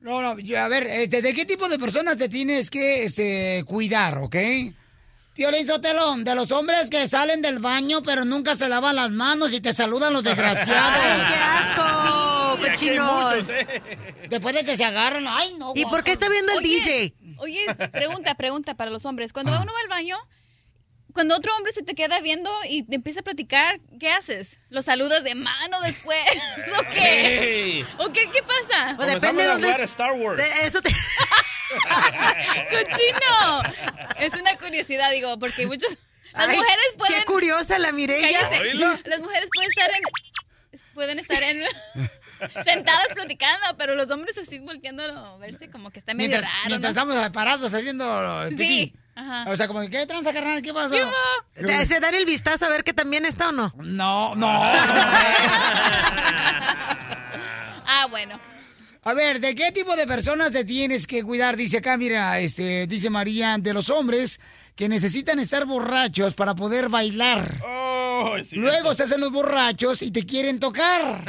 No, 0.00 0.22
no, 0.22 0.38
yo, 0.38 0.60
a 0.62 0.68
ver, 0.68 0.84
este, 0.86 1.20
¿de 1.20 1.34
qué 1.34 1.44
tipo 1.44 1.68
de 1.68 1.78
personas 1.78 2.16
te 2.16 2.28
tienes 2.28 2.70
que 2.70 3.02
este, 3.04 3.64
cuidar, 3.66 4.18
ok? 4.18 4.36
Piolín 5.34 5.66
Sotelo, 5.66 6.16
de 6.16 6.34
los 6.34 6.50
hombres 6.52 6.88
que 6.90 7.06
salen 7.06 7.42
del 7.42 7.58
baño 7.60 8.02
pero 8.02 8.24
nunca 8.24 8.56
se 8.56 8.68
lavan 8.68 8.96
las 8.96 9.10
manos 9.10 9.52
y 9.52 9.60
te 9.60 9.72
saludan 9.72 10.12
los 10.12 10.24
desgraciados. 10.24 11.00
¡Ay, 11.02 11.20
qué 11.32 11.38
asco! 11.38 12.58
¡Cochinos! 12.62 13.32
muchos, 13.34 13.50
¿eh? 13.50 13.66
Después 14.30 14.54
de 14.54 14.64
que 14.64 14.76
se 14.76 14.84
agarran, 14.84 15.26
ay, 15.28 15.54
no. 15.58 15.72
¿Y 15.76 15.84
por 15.84 16.02
qué 16.02 16.12
está 16.12 16.28
viendo 16.28 16.52
el 16.52 16.58
Oye, 16.58 16.68
DJ? 16.80 17.14
Oye, 17.38 17.64
pregunta, 17.92 18.34
pregunta 18.34 18.74
para 18.74 18.90
los 18.90 19.04
hombres. 19.04 19.32
Cuando 19.32 19.52
uno 19.52 19.72
va 19.72 19.80
al 19.82 19.88
baño, 19.88 20.16
cuando 21.12 21.36
otro 21.36 21.54
hombre 21.56 21.72
se 21.72 21.82
te 21.82 21.94
queda 21.94 22.20
viendo 22.20 22.50
y 22.68 22.82
te 22.84 22.96
empieza 22.96 23.20
a 23.20 23.22
platicar, 23.22 23.80
¿qué 23.98 24.10
haces? 24.10 24.56
¿Lo 24.70 24.82
saludas 24.82 25.24
de 25.24 25.34
mano 25.34 25.80
después? 25.82 26.18
¿O 26.78 26.82
qué? 26.90 27.84
¿O 27.98 28.12
qué, 28.12 28.30
qué 28.30 28.40
pasa? 28.42 28.94
Pues 28.96 29.12
depende 29.14 29.42
de 29.42 29.48
dónde. 29.48 29.82
Star 29.84 30.12
Wars. 30.12 30.36
de- 30.36 30.66
eso 30.66 30.80
te- 30.82 30.90
¡Cochino! 32.70 33.62
Es 34.18 34.34
una 34.34 34.56
curiosidad, 34.56 35.10
digo, 35.10 35.38
porque 35.38 35.66
muchos... 35.66 35.96
Las 36.32 36.48
Ay, 36.50 36.56
mujeres 36.56 36.84
pueden... 36.96 37.18
Qué 37.20 37.24
curiosa 37.24 37.78
la 37.78 37.92
Mireya. 37.92 38.42
Las 39.04 39.20
mujeres 39.20 39.48
pueden 39.52 39.70
estar 39.70 39.90
en... 39.90 40.82
pueden 40.94 41.18
estar 41.18 41.42
en 41.42 41.64
sentadas 42.64 43.08
platicando, 43.14 43.76
pero 43.76 43.94
los 43.96 44.10
hombres 44.10 44.36
así 44.38 44.58
volteando 44.60 45.02
a 45.02 45.36
verse 45.38 45.70
como 45.70 45.90
que 45.90 45.98
está 45.98 46.14
medio 46.14 46.28
Mientras, 46.30 46.52
raro. 46.52 46.68
mientras 46.68 46.94
¿no? 46.94 47.02
estamos 47.12 47.30
parados 47.30 47.74
haciendo 47.74 48.44
pipí. 48.50 48.66
Sí, 48.68 48.94
ajá. 49.18 49.50
O 49.50 49.56
sea, 49.56 49.66
como, 49.68 49.80
¿qué 49.88 50.06
tranza, 50.06 50.32
carnal? 50.32 50.62
¿Qué 50.62 50.72
pasó? 50.72 50.94
¿De- 51.54 51.86
¿Se 51.86 52.00
dan 52.00 52.14
el 52.14 52.24
vistazo 52.24 52.66
a 52.66 52.68
ver 52.68 52.84
que 52.84 52.92
también 52.92 53.24
está 53.26 53.48
o 53.48 53.52
no? 53.52 53.72
No, 53.78 54.34
no. 54.36 54.62
Ah, 57.90 58.06
bueno. 58.10 58.38
A 59.04 59.14
ver, 59.14 59.40
¿de 59.40 59.54
qué 59.54 59.72
tipo 59.72 59.96
de 59.96 60.06
personas 60.06 60.52
te 60.52 60.64
tienes 60.64 61.06
que 61.06 61.22
cuidar? 61.22 61.56
Dice 61.56 61.78
acá, 61.78 61.96
mira, 61.96 62.38
este, 62.40 62.86
dice 62.86 63.08
María, 63.08 63.56
de 63.58 63.72
los 63.72 63.88
hombres 63.88 64.38
que 64.76 64.88
necesitan 64.88 65.38
estar 65.40 65.64
borrachos 65.64 66.34
para 66.34 66.54
poder 66.54 66.90
bailar. 66.90 67.50
Luego 68.52 68.94
se 68.94 69.04
hacen 69.04 69.20
los 69.20 69.30
borrachos 69.30 70.02
y 70.02 70.10
te 70.10 70.24
quieren 70.24 70.58
tocar. 70.60 71.24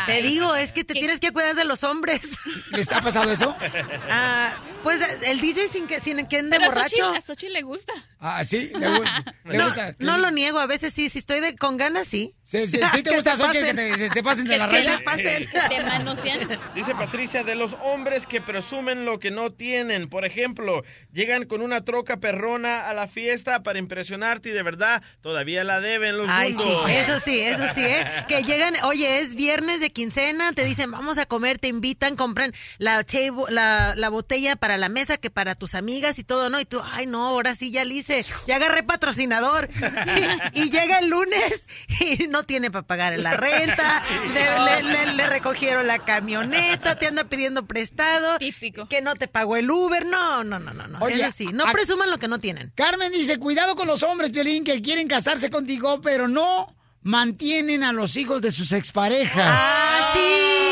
Te 0.06 0.22
digo, 0.22 0.54
es 0.56 0.72
que 0.72 0.84
te 0.84 0.94
tienes 0.94 1.20
que 1.20 1.32
cuidar 1.32 1.54
de 1.54 1.64
los 1.64 1.84
hombres. 1.84 2.20
¿Les 2.70 2.90
ha 2.92 3.00
pasado 3.00 3.30
eso? 3.30 3.56
Ah, 4.12 4.52
pues 4.82 5.00
el 5.26 5.40
DJ 5.40 5.68
sin 5.68 5.86
que, 5.86 6.00
sin 6.00 6.26
que 6.26 6.38
ande 6.38 6.56
Pero 6.56 6.70
a 6.70 6.74
borracho. 6.74 7.04
A 7.06 7.20
Xochitl 7.20 7.52
le 7.52 7.62
gusta. 7.62 7.92
Ah, 8.18 8.42
sí, 8.44 8.72
le 8.76 8.98
gusta. 8.98 9.24
le 9.44 9.58
no, 9.58 9.64
gusta. 9.66 9.94
no 9.98 10.18
lo 10.18 10.30
niego, 10.30 10.58
a 10.58 10.66
veces 10.66 10.92
sí, 10.92 11.08
si 11.08 11.20
estoy 11.20 11.40
de, 11.40 11.54
con 11.56 11.76
ganas, 11.76 12.08
sí. 12.08 12.34
Sí, 12.42 12.66
sí, 12.66 12.80
sí 12.92 13.02
te 13.02 13.14
gusta, 13.14 13.36
se 13.36 13.44
Xochitl, 13.44 13.66
que 13.66 13.74
te, 13.74 13.98
se 13.98 14.10
te 14.10 14.22
pasen 14.22 14.46
de 14.46 14.58
la 14.58 14.66
raya. 14.66 15.00
pasen. 15.04 15.48
Te 15.68 15.82
manosean. 15.84 16.48
Dice 16.74 16.94
Patricia, 16.94 17.44
de 17.44 17.54
los 17.54 17.76
hombres 17.82 18.26
que 18.26 18.40
presumen 18.40 19.04
lo 19.04 19.18
que 19.20 19.30
no 19.30 19.52
tienen. 19.52 20.08
Por 20.08 20.24
ejemplo, 20.24 20.82
llegan 21.12 21.44
con 21.44 21.60
una 21.62 21.84
troca 21.84 22.18
perrona 22.18 22.88
a 22.88 22.94
la 22.94 23.06
fiesta 23.06 23.62
para 23.62 23.78
impresionarte 23.78 24.48
y 24.48 24.52
de 24.52 24.62
verdad 24.62 25.02
todavía 25.20 25.62
la 25.64 25.80
deben 25.80 26.18
los 26.18 26.28
Ay, 26.32 26.54
sí, 26.56 26.92
eso 26.92 27.20
sí, 27.24 27.40
eso 27.40 27.62
sí, 27.74 27.80
¿eh? 27.84 28.06
Que 28.28 28.42
llegan, 28.42 28.74
oye, 28.84 29.20
es 29.20 29.34
viernes 29.34 29.80
de 29.80 29.90
quincena, 29.90 30.52
te 30.52 30.64
dicen, 30.64 30.90
vamos 30.90 31.18
a 31.18 31.26
comer, 31.26 31.58
te 31.58 31.68
invitan, 31.68 32.16
compran 32.16 32.52
la, 32.78 33.04
table- 33.04 33.50
la, 33.50 33.94
la 33.96 34.08
botella 34.08 34.56
para 34.56 34.76
la 34.76 34.88
mesa 34.88 35.16
que 35.16 35.30
para 35.30 35.54
tus 35.54 35.74
amigas 35.74 36.18
y 36.18 36.24
todo, 36.24 36.50
¿no? 36.50 36.60
Y 36.60 36.64
tú, 36.64 36.80
ay, 36.84 37.06
no, 37.06 37.26
ahora 37.26 37.54
sí 37.54 37.70
ya 37.70 37.84
le 37.84 37.94
hice, 37.94 38.24
ya 38.46 38.56
agarré 38.56 38.82
patrocinador. 38.82 39.68
Y, 40.54 40.60
y 40.62 40.70
llega 40.70 40.98
el 40.98 41.08
lunes 41.08 41.66
y 42.00 42.26
no 42.28 42.44
tiene 42.44 42.70
para 42.70 42.86
pagar 42.86 43.18
la 43.18 43.32
renta, 43.34 44.02
le, 44.34 44.82
le- 44.82 44.92
le- 45.06 45.12
le 45.14 45.26
recogieron 45.26 45.86
la 45.86 45.98
camioneta, 46.00 46.98
te 46.98 47.06
anda 47.06 47.24
pidiendo 47.24 47.66
prestado. 47.66 48.38
Típico. 48.38 48.86
Que 48.88 49.02
no 49.02 49.14
te 49.14 49.28
pagó 49.28 49.56
el 49.56 49.70
Uber, 49.70 50.06
no, 50.06 50.44
no, 50.44 50.58
no, 50.58 50.72
no, 50.72 50.86
no. 50.86 50.98
Oye, 51.00 51.22
eso 51.22 51.32
sí, 51.36 51.46
no 51.52 51.64
a- 51.64 51.72
presuman 51.72 52.10
lo 52.10 52.18
que 52.18 52.28
no 52.28 52.38
tienen. 52.38 52.72
Carmen 52.74 53.12
dice, 53.12 53.38
cuidado 53.38 53.74
con 53.76 53.86
los 53.86 54.02
hombres, 54.02 54.30
Piolín, 54.30 54.64
que 54.64 54.80
quieren 54.82 55.08
casarse 55.08 55.50
contigo, 55.50 56.00
pero 56.00 56.19
no 56.28 56.74
mantienen 57.02 57.82
a 57.82 57.92
los 57.92 58.16
hijos 58.16 58.42
de 58.42 58.52
sus 58.52 58.72
exparejas. 58.72 59.58
Ah, 59.58 60.10
sí, 60.14 60.69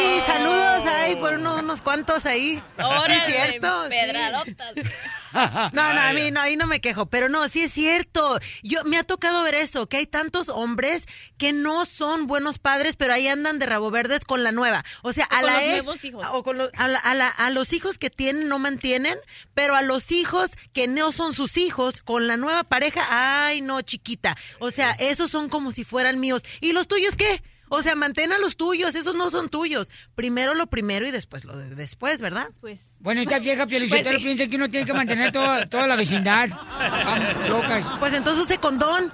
ahí 0.89 1.17
por 1.17 1.35
unos, 1.35 1.61
unos 1.63 1.83
cuantos 1.83 2.27
ahí. 2.27 2.63
Órale, 2.79 3.15
es 3.17 3.25
cierto. 3.27 3.85
sí. 3.85 3.91
pedradotas. 3.91 4.73
No, 5.31 5.93
no, 5.93 6.01
a 6.01 6.13
mí 6.15 6.31
no, 6.31 6.41
ahí 6.41 6.57
no 6.57 6.67
me 6.67 6.81
quejo, 6.81 7.05
pero 7.05 7.29
no, 7.29 7.47
sí 7.51 7.63
es 7.65 7.73
cierto. 7.73 8.41
Yo 8.63 8.83
me 8.85 8.97
ha 8.97 9.05
tocado 9.05 9.43
ver 9.43 9.57
eso, 9.57 9.87
que 9.87 9.99
hay 9.99 10.07
tantos 10.07 10.49
hombres 10.49 11.05
que 11.37 11.53
no 11.53 11.85
son 11.85 12.27
buenos 12.27 12.59
padres, 12.59 12.97
pero 12.97 13.13
ahí 13.13 13.29
andan 13.29 13.59
de 13.59 13.67
rabo 13.67 13.91
verdes 13.91 14.25
con 14.25 14.43
la 14.43 14.53
nueva. 14.53 14.87
O 15.03 15.13
sea, 15.13 15.27
O 15.31 15.35
a 15.35 15.41
con 15.41 15.47
la 15.47 15.53
los 15.53 15.63
ex- 15.63 15.85
nuevos 15.85 16.05
hijos. 16.07 16.27
o 16.33 16.43
con 16.43 16.57
los- 16.57 16.71
a, 16.75 16.89
la- 16.89 16.99
a 17.01 17.15
la- 17.15 17.29
a 17.29 17.51
los 17.51 17.75
hijos 17.75 17.99
que 17.99 18.09
tienen 18.09 18.49
no 18.49 18.59
mantienen, 18.59 19.19
pero 19.53 19.77
a 19.77 19.83
los 19.83 20.13
hijos 20.13 20.51
que 20.73 20.89
no 20.89 21.13
son 21.13 21.35
sus 21.35 21.59
hijos 21.59 22.01
con 22.01 22.27
la 22.27 22.39
nueva 22.39 22.65
pareja, 22.65 23.03
ay, 23.11 23.61
no, 23.61 23.83
chiquita. 23.83 24.35
O 24.61 24.71
sea, 24.71 24.93
esos 24.93 25.31
son 25.31 25.51
como 25.51 25.73
si 25.73 25.85
fueran 25.85 26.21
míos. 26.21 26.43
¿Y 26.63 26.73
los 26.73 26.89
tuyos 26.89 27.17
qué? 27.19 27.43
O 27.69 27.83
sea, 27.83 27.95
mantén 27.95 28.33
a 28.33 28.39
los 28.39 28.57
tuyos, 28.57 28.95
esos 28.95 29.15
no 29.15 29.31
son 29.31 29.49
tuyos. 29.49 29.91
Primero 30.15 30.55
lo 30.55 30.67
primero 30.69 31.07
y 31.07 31.11
después 31.11 31.45
lo 31.45 31.57
de 31.57 31.75
después, 31.75 32.21
¿verdad? 32.21 32.49
Pues. 32.61 32.83
Bueno, 33.01 33.21
esta 33.21 33.39
vieja 33.39 33.65
Pues 33.67 33.71
Piolichotero 33.79 34.19
sí. 34.19 34.25
piensa 34.25 34.47
que 34.49 34.57
uno 34.57 34.69
tiene 34.71 34.87
que 34.87 34.95
mantener 34.95 35.33
toda, 35.33 35.69
toda 35.69 35.87
la 35.87 35.97
vecindad. 35.97 36.49
Ah, 36.53 37.19
locas. 37.49 37.85
Pues 37.99 38.13
entonces 38.15 38.45
use 38.45 38.59
condón. 38.59 39.13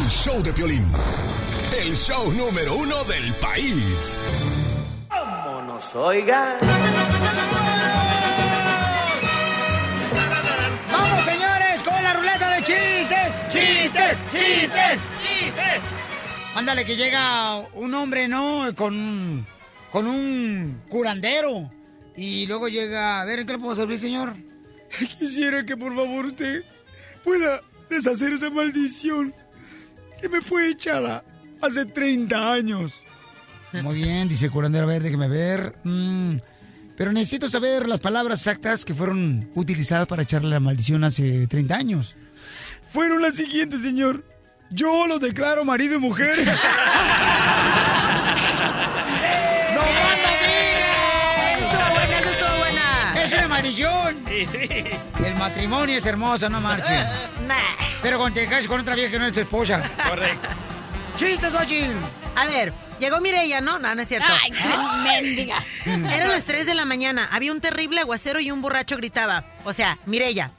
El 0.00 0.08
show 0.10 0.42
de 0.42 0.52
Piolín. 0.52 0.86
El 1.80 1.94
show 1.96 2.32
número 2.34 2.74
uno 2.76 3.04
del 3.04 3.32
país. 3.34 4.18
Vámonos, 5.08 5.94
oiga. 5.94 6.58
¡Vamos, 10.90 11.24
señores, 11.24 11.82
con 11.82 12.02
la 12.02 12.12
ruleta 12.14 12.50
de! 12.50 12.62
¡Chistes! 12.62 13.32
¡Chistes! 13.50 14.18
¡Chistes! 14.32 15.00
Ándale, 16.54 16.84
que 16.84 16.96
llega 16.96 17.60
un 17.74 17.94
hombre, 17.94 18.28
¿no? 18.28 18.74
Con, 18.74 19.46
con 19.90 20.06
un 20.06 20.82
curandero. 20.88 21.70
Y 22.16 22.46
luego 22.46 22.68
llega, 22.68 23.22
a 23.22 23.24
ver, 23.24 23.40
¿en 23.40 23.46
qué 23.46 23.54
le 23.54 23.58
puedo 23.58 23.74
servir, 23.74 23.98
señor? 23.98 24.34
Quisiera 25.18 25.64
que 25.64 25.76
por 25.76 25.94
favor 25.96 26.26
usted 26.26 26.62
pueda 27.24 27.62
deshacer 27.88 28.32
esa 28.32 28.50
maldición 28.50 29.34
que 30.20 30.28
me 30.28 30.42
fue 30.42 30.68
echada 30.68 31.24
hace 31.62 31.86
30 31.86 32.52
años. 32.52 32.92
Muy 33.72 33.94
bien, 33.94 34.28
dice 34.28 34.46
el 34.46 34.52
curandero, 34.52 34.84
a 34.84 34.88
ver, 34.88 35.02
déjeme 35.02 35.28
ver. 35.28 35.72
Mm, 35.84 36.36
pero 36.96 37.12
necesito 37.12 37.48
saber 37.48 37.88
las 37.88 38.00
palabras 38.00 38.40
exactas 38.40 38.84
que 38.84 38.94
fueron 38.94 39.50
utilizadas 39.54 40.06
para 40.06 40.22
echarle 40.22 40.50
la 40.50 40.60
maldición 40.60 41.04
hace 41.04 41.46
30 41.46 41.74
años. 41.74 42.14
Fueron 42.90 43.22
las 43.22 43.36
siguientes, 43.36 43.80
señor. 43.80 44.22
Yo 44.72 45.06
lo 45.06 45.18
declaro 45.18 45.64
marido 45.64 45.96
y 45.96 45.98
mujer. 45.98 46.38
¡No! 49.74 49.82
Estuvo 51.52 51.90
buena, 51.92 52.18
esa 52.18 52.30
estuvo 52.30 52.58
buena. 52.58 53.14
¡Es 53.22 53.32
una 53.32 53.48
maldición! 53.48 54.24
Sí, 54.26 54.46
sí. 54.46 54.58
El 55.24 55.34
matrimonio 55.34 55.98
es 55.98 56.06
hermoso, 56.06 56.48
no 56.48 56.60
marches. 56.60 57.06
Pero 58.00 58.18
cuando 58.18 58.40
te 58.40 58.46
cases 58.46 58.66
con 58.66 58.80
otra 58.80 58.94
vieja 58.94 59.10
que 59.10 59.18
no 59.18 59.26
es 59.26 59.34
tu 59.34 59.40
esposa. 59.40 59.82
Correcto. 60.08 60.48
¡Chistes, 61.16 61.54
Ochil! 61.54 61.92
A 62.34 62.46
ver, 62.46 62.72
llegó 62.98 63.20
Mireya, 63.20 63.60
¿no? 63.60 63.78
No, 63.78 63.94
no 63.94 64.00
es 64.00 64.08
cierto. 64.08 64.32
Ay, 64.32 64.52
qué 64.52 65.20
mendiga. 65.20 65.62
Eran 65.84 66.30
las 66.30 66.44
3 66.44 66.64
de 66.64 66.74
la 66.74 66.86
mañana. 66.86 67.28
Había 67.30 67.52
un 67.52 67.60
terrible 67.60 68.00
aguacero 68.00 68.40
y 68.40 68.50
un 68.50 68.62
borracho 68.62 68.96
gritaba. 68.96 69.44
O 69.64 69.74
sea, 69.74 69.98
Mireya, 70.06 70.50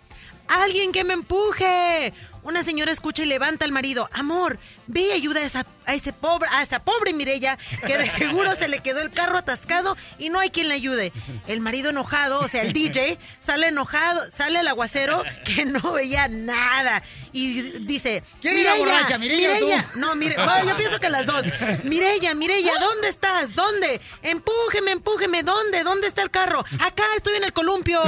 ¡alguien 0.47 0.91
que 0.91 1.04
me 1.04 1.13
empuje! 1.13 2.13
Una 2.44 2.62
señora 2.62 2.92
escucha 2.92 3.24
y 3.24 3.26
levanta 3.26 3.64
al 3.64 3.72
marido. 3.72 4.10
Amor, 4.12 4.60
ve 4.88 5.02
y 5.02 5.12
ayuda 5.12 5.39
a 5.41 5.43
esa, 5.43 5.65
a 5.86 5.93
ese 5.93 6.13
pobre, 6.13 6.48
a 6.52 6.63
esa 6.63 6.80
pobre 6.80 7.13
Mireya, 7.13 7.58
que 7.86 7.98
de 7.98 8.10
seguro 8.10 8.56
se 8.56 8.67
le 8.67 8.80
quedó 8.80 9.02
el 9.02 9.12
carro 9.12 9.38
atascado 9.38 9.96
y 10.17 10.30
no 10.30 10.39
hay 10.39 10.50
quien 10.50 10.67
le 10.67 10.76
ayude. 10.76 11.12
El 11.48 11.60
marido 11.60 11.89
enojado, 11.89 12.39
o 12.39 12.48
sea, 12.48 12.62
el 12.62 12.74
DJ, 12.74 13.17
sale 13.46 13.67
enojado, 13.67 14.22
sale 14.36 14.60
el 14.60 14.67
aguacero 14.67 15.24
que 15.46 15.65
no 15.65 15.93
veía 15.93 16.28
nada. 16.28 17.04
Y 17.36 17.62
dice. 17.80 18.24
¿Quién 18.41 18.58
era 18.60 18.76
"Mireya, 18.76 18.93
borracha, 18.93 19.17
Mireya 19.17 19.54
o 19.56 19.60
tú?" 19.60 19.65
Mireya". 19.65 19.86
No, 19.96 20.15
mire, 20.15 20.36
bueno, 20.36 20.65
yo 20.69 20.78
pienso 20.78 21.00
que 21.00 21.10
las 21.10 21.26
dos. 21.26 21.43
Mireya, 21.84 22.36
Mireya, 22.36 22.74
¿dónde 22.80 23.10
estás? 23.10 23.56
¿Dónde? 23.56 24.00
Empújeme, 24.22 24.91
empújeme. 24.91 25.41
¿Dónde? 25.41 25.84
¿Dónde 25.84 26.08
está 26.08 26.22
el 26.22 26.30
carro? 26.30 26.63
Acá 26.80 27.04
estoy 27.17 27.38
en 27.38 27.46
el 27.46 27.54
columpio. 27.54 28.02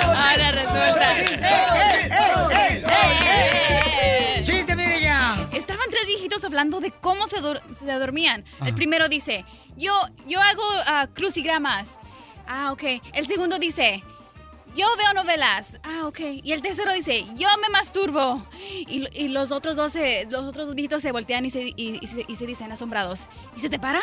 Ahora 0.00 0.50
resulta. 0.50 1.14
¡Eh! 2.92 4.29
Viejitos 6.20 6.44
hablando 6.44 6.80
de 6.80 6.90
cómo 6.90 7.26
se, 7.26 7.36
se 7.78 7.92
dormían. 7.92 8.44
El 8.64 8.74
primero 8.74 9.08
dice, 9.08 9.44
yo, 9.76 9.92
yo 10.26 10.40
hago 10.40 10.62
ah, 10.86 11.06
crucigramas. 11.12 11.90
Ah, 12.46 12.72
ok. 12.72 12.82
El 13.12 13.26
segundo 13.26 13.58
dice, 13.58 14.02
yo 14.76 14.86
veo 14.96 15.12
novelas. 15.14 15.68
Ah, 15.82 16.06
ok. 16.06 16.20
Y 16.42 16.52
el 16.52 16.62
tercero 16.62 16.92
dice, 16.92 17.24
yo 17.34 17.48
me 17.62 17.68
masturbo. 17.70 18.44
Y, 18.60 19.06
y 19.12 19.28
los 19.28 19.50
otros 19.50 19.76
dos, 19.76 19.92
se- 19.92 20.26
los 20.30 20.44
otros 20.46 20.66
dos 20.66 20.74
viejitos 20.74 21.02
se 21.02 21.12
voltean 21.12 21.44
y 21.46 21.50
se, 21.50 21.62
y- 21.62 21.98
y 22.00 22.06
se, 22.06 22.24
y 22.28 22.36
se 22.36 22.46
dicen 22.46 22.70
asombrados. 22.72 23.20
¿Y 23.56 23.60
se 23.60 23.68
te 23.70 23.78
para? 23.78 24.00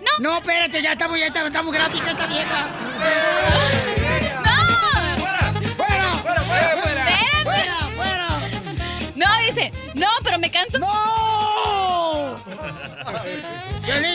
No. 0.00 0.10
No, 0.30 0.38
espérate, 0.38 0.82
ya 0.82 0.92
estamos, 0.92 1.18
ya 1.18 1.26
estamos, 1.26 1.48
estamos 1.48 1.72
gráfica 1.74 2.10
esta 2.10 2.26
vieja. 2.26 2.66
dice, 9.46 9.72
no, 9.94 10.08
pero 10.22 10.38
me 10.38 10.50
canso. 10.50 10.78
¡No! 10.78 12.38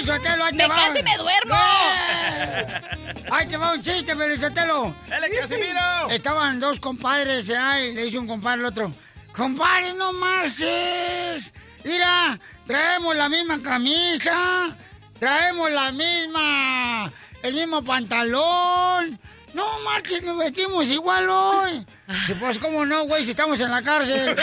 Sotelo, 0.06 0.44
ahí 0.46 0.52
te 0.52 0.58
Me 0.64 0.68
va. 0.68 0.76
canso 0.76 1.00
y 1.00 1.04
me 1.04 1.18
duermo. 1.18 1.54
¡No! 1.56 3.36
Ahí 3.36 3.48
te 3.48 3.58
va 3.58 3.74
un 3.74 3.82
chiste, 3.82 4.16
Piolín 4.16 4.40
Sotelo. 4.40 4.94
¡Dale, 5.08 5.30
Casimiro! 5.30 6.10
Estaban 6.10 6.60
dos 6.60 6.80
compadres, 6.80 7.48
¿eh? 7.50 7.58
Ay, 7.58 7.94
le 7.94 8.06
dice 8.06 8.18
un 8.18 8.28
compadre 8.28 8.60
al 8.62 8.66
otro. 8.66 8.92
¡Compadre, 9.36 9.94
no 9.94 10.12
marches! 10.14 11.54
Mira, 11.84 12.38
traemos 12.66 13.16
la 13.16 13.30
misma 13.30 13.62
camisa, 13.62 14.76
traemos 15.20 15.72
la 15.72 15.92
misma, 15.92 17.12
el 17.42 17.54
mismo 17.54 17.84
pantalón. 17.84 19.20
No 19.54 19.66
marches, 19.84 20.24
nos 20.24 20.38
vestimos 20.38 20.88
igual 20.88 21.30
hoy. 21.30 21.86
Sí, 22.26 22.34
pues, 22.40 22.58
¿cómo 22.60 22.86
no, 22.86 23.04
güey, 23.06 23.24
si 23.24 23.32
estamos 23.32 23.60
en 23.60 23.72
la 23.72 23.82
cárcel? 23.82 24.36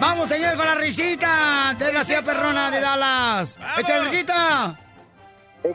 Vamos, 0.00 0.28
señor, 0.28 0.56
con 0.56 0.66
la 0.66 0.74
risita 0.74 1.74
de 1.78 1.92
la 1.92 2.04
ciudad 2.04 2.24
perrona 2.24 2.70
de 2.70 2.80
Dallas. 2.80 3.58
¡Echa 3.78 3.96
la 3.98 4.04
risita! 4.04 4.78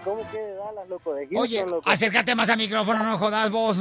¿Cómo 0.04 0.30
que 0.30 0.38
de 0.38 0.54
Dallas, 0.56 0.88
loco? 0.90 1.14
De 1.14 1.22
Houston, 1.26 1.42
Oye, 1.42 1.66
loco. 1.66 1.90
acércate 1.90 2.36
más 2.36 2.50
al 2.50 2.58
micrófono, 2.58 3.04
no 3.04 3.18
jodas 3.18 3.50
vos. 3.50 3.78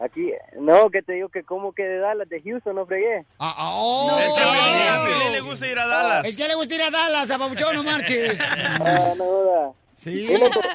Aquí, 0.00 0.32
no, 0.60 0.90
que 0.90 1.02
te 1.02 1.14
digo 1.14 1.28
que 1.28 1.42
cómo 1.42 1.72
que 1.72 1.82
de 1.82 1.98
Dallas, 1.98 2.28
de 2.28 2.40
Houston, 2.42 2.76
no 2.76 2.86
fregué. 2.86 3.24
Ah, 3.40 3.52
ah, 3.58 3.70
oh. 3.74 4.16
Es 4.20 4.32
que 4.32 4.40
a 4.40 4.46
Piolín- 4.46 4.88
a 4.88 5.04
Piolín 5.06 5.32
le 5.32 5.40
gusta 5.40 5.66
ir 5.66 5.76
a 5.78 5.86
Dallas. 5.86 6.24
Es 6.26 6.36
que 6.36 6.46
le 6.46 6.54
gusta 6.54 6.74
ir 6.76 6.82
a 6.82 6.90
Dallas, 6.90 7.28
a 7.30 7.38
Pabuchón, 7.38 7.74
no 7.74 7.82
marches. 7.82 8.38
Ah, 8.80 9.14
no 9.16 9.24
joda. 9.24 9.72
Sí. 9.96 10.28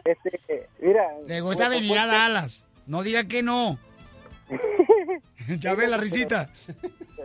Este, 0.03 0.67
mira. 0.79 1.07
Le 1.25 1.39
gusta 1.41 1.65
como- 1.67 1.79
venir 1.79 1.97
a 1.99 2.05
Dallas. 2.07 2.65
No 2.85 3.01
diga 3.01 3.23
que 3.25 3.41
no. 3.43 3.77
ya 5.59 5.73
ve 5.73 5.87
la 5.87 5.95
risita. 5.97 6.49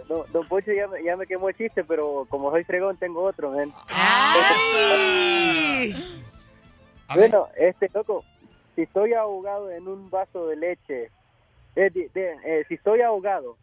Don, 0.06 0.24
don 0.32 0.46
Pocho 0.46 0.70
ya, 0.72 0.86
me- 0.86 1.02
ya 1.02 1.16
me 1.16 1.26
quemó 1.26 1.48
el 1.48 1.56
chiste, 1.56 1.82
pero 1.82 2.26
como 2.30 2.50
soy 2.52 2.62
fregón 2.62 2.96
tengo 2.96 3.24
otro, 3.24 3.50
men. 3.50 3.72
Bueno, 7.14 7.48
este, 7.56 7.90
loco, 7.94 8.22
si 8.76 8.82
estoy 8.82 9.14
ahogado 9.14 9.70
en 9.70 9.88
un 9.88 10.10
vaso 10.10 10.46
de 10.48 10.56
leche, 10.56 11.10
eh, 11.76 11.90
de- 11.92 12.10
eh, 12.44 12.64
si 12.68 12.74
estoy 12.74 13.00
ahogado 13.02 13.56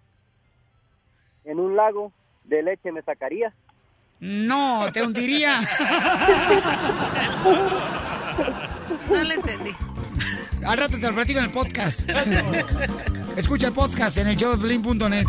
en 1.43 1.59
un 1.59 1.75
lago 1.75 2.11
de 2.45 2.63
leche, 2.63 2.91
¿me 2.91 3.01
sacaría? 3.01 3.53
No, 4.19 4.89
te 4.93 5.03
hundiría. 5.03 5.61
No 9.09 9.23
le 9.23 9.33
entendí. 9.35 9.71
Al 10.65 10.77
rato 10.77 10.97
te 10.99 11.07
lo 11.07 11.13
platico 11.13 11.39
en 11.39 11.45
el 11.45 11.51
podcast. 11.51 12.09
Escucha 13.37 13.67
el 13.67 13.73
podcast 13.73 14.17
en 14.17 14.27
el 14.29 14.35
showdeblin.net. 14.35 15.27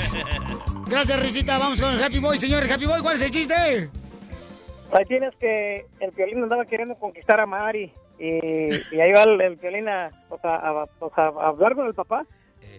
Gracias, 0.86 1.20
Risita. 1.20 1.58
Vamos 1.58 1.80
con 1.80 1.90
el 1.90 2.02
Happy 2.02 2.20
Boy, 2.20 2.38
señores. 2.38 2.70
Happy 2.70 2.86
Boy, 2.86 3.00
¿cuál 3.02 3.16
es 3.16 3.22
el 3.22 3.30
chiste? 3.30 3.54
Ahí 3.54 5.04
tienes 5.08 5.34
que 5.36 5.84
el 6.00 6.10
violín 6.16 6.42
andaba 6.44 6.64
queriendo 6.64 6.94
conquistar 6.94 7.40
a 7.40 7.46
Mari 7.46 7.92
y, 8.18 8.94
y 8.94 9.00
ahí 9.00 9.12
va 9.12 9.24
el, 9.24 9.40
el 9.40 9.56
violín 9.56 9.88
a, 9.88 10.10
o 10.30 10.38
sea, 10.38 10.54
a, 10.54 10.72
o 11.00 11.12
sea, 11.14 11.24
a 11.26 11.48
hablar 11.48 11.74
con 11.74 11.86
el 11.88 11.94
papá. 11.94 12.24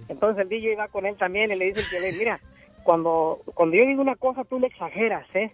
Entonces 0.10 0.44
el 0.44 0.50
DJ 0.50 0.76
va 0.76 0.88
con 0.88 1.06
él 1.06 1.16
también 1.18 1.52
y 1.52 1.56
le 1.56 1.66
dice 1.66 1.82
violín, 1.92 2.20
mira, 2.20 2.40
cuando, 2.84 3.42
cuando 3.54 3.76
yo 3.76 3.86
digo 3.86 4.02
una 4.02 4.16
cosa 4.16 4.44
tú 4.44 4.60
le 4.60 4.68
exageras, 4.68 5.28
¿eh? 5.36 5.52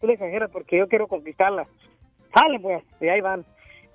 Tú 0.00 0.06
le 0.06 0.14
exageras 0.14 0.50
porque 0.50 0.78
yo 0.78 0.88
quiero 0.88 1.08
conquistarla. 1.08 1.66
Sale 2.34 2.58
pues, 2.60 2.82
y 3.00 3.08
ahí 3.08 3.20
van. 3.20 3.44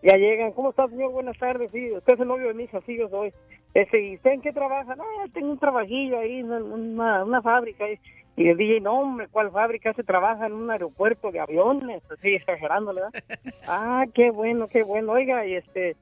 Ya 0.01 0.15
llegan, 0.15 0.53
¿cómo 0.53 0.69
está 0.69 0.87
señor? 0.87 1.11
Buenas 1.11 1.37
tardes, 1.37 1.71
sí, 1.71 1.91
usted 1.91 2.13
es 2.13 2.19
el 2.19 2.27
novio 2.27 2.47
de 2.47 2.53
mi 2.53 2.63
hija, 2.63 2.79
sí, 2.85 2.97
yo 2.97 3.09
soy. 3.09 3.33
Ese, 3.73 3.99
¿y 3.99 4.15
usted 4.15 4.31
en 4.31 4.41
qué 4.41 4.53
trabaja? 4.53 4.95
No, 4.95 5.03
tengo 5.33 5.51
un 5.51 5.59
trabajillo 5.59 6.19
ahí, 6.19 6.41
una, 6.41 7.23
una 7.23 7.41
fábrica. 7.41 7.85
ahí. 7.85 7.99
Y 8.39 8.47
el 8.47 8.55
DJ, 8.55 8.79
no, 8.79 9.01
hombre, 9.01 9.27
¿cuál 9.29 9.51
fábrica? 9.51 9.93
Se 9.93 10.03
trabaja 10.03 10.45
en 10.45 10.53
un 10.53 10.71
aeropuerto 10.71 11.29
de 11.29 11.41
aviones, 11.41 12.01
así 12.09 12.35
exagerándole, 12.35 13.01
¿verdad? 13.01 13.23
ah, 13.67 14.05
qué 14.13 14.31
bueno, 14.31 14.67
qué 14.67 14.83
bueno. 14.83 15.11
Oiga, 15.11 15.45
y 15.45 15.55
este, 15.55 15.97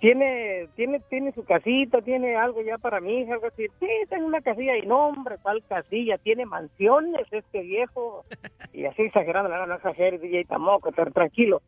tiene, 0.00 0.68
tiene, 0.76 1.00
tiene 1.10 1.32
su 1.32 1.44
casita, 1.44 2.00
tiene 2.00 2.34
algo 2.34 2.62
ya 2.62 2.78
para 2.78 3.00
mi 3.00 3.20
hija, 3.20 3.34
algo 3.34 3.48
así. 3.48 3.66
Sí, 3.78 3.86
tengo 4.08 4.26
una 4.26 4.40
casilla. 4.40 4.76
Y 4.78 4.86
no, 4.86 5.08
hombre, 5.08 5.36
¿cuál 5.42 5.62
casilla? 5.68 6.16
Tiene 6.18 6.46
mansiones 6.46 7.26
este 7.30 7.62
viejo. 7.62 8.24
Y 8.72 8.84
así 8.86 9.02
exagerando, 9.02 9.50
no, 9.50 9.66
no 9.66 9.74
exagere, 9.74 10.18
DJ, 10.18 10.44
tampoco, 10.44 10.90
estar 10.90 11.12
tranquilo. 11.12 11.60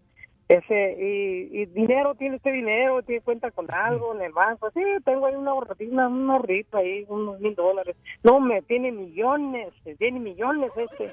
Ese, 0.49 0.97
y, 0.99 1.63
y 1.63 1.67
dinero, 1.67 2.15
¿tiene 2.15 2.37
usted 2.37 2.53
dinero? 2.53 3.03
¿Tiene 3.03 3.23
cuenta 3.23 3.51
con 3.51 3.71
algo 3.71 4.15
en 4.15 4.23
el 4.23 4.33
banco? 4.33 4.71
Sí, 4.71 4.81
tengo 5.05 5.27
ahí 5.27 5.35
una 5.35 5.51
ahorradita, 5.51 6.09
un 6.09 6.31
ahorrito 6.31 6.79
ahí, 6.79 7.05
unos 7.09 7.41
mil 7.41 7.55
dólares. 7.55 7.97
No, 8.23 8.39
me 8.39 8.63
tiene 8.63 8.93
millones, 8.93 9.75
tiene 9.99 10.21
millones 10.21 10.71
este. 10.77 11.13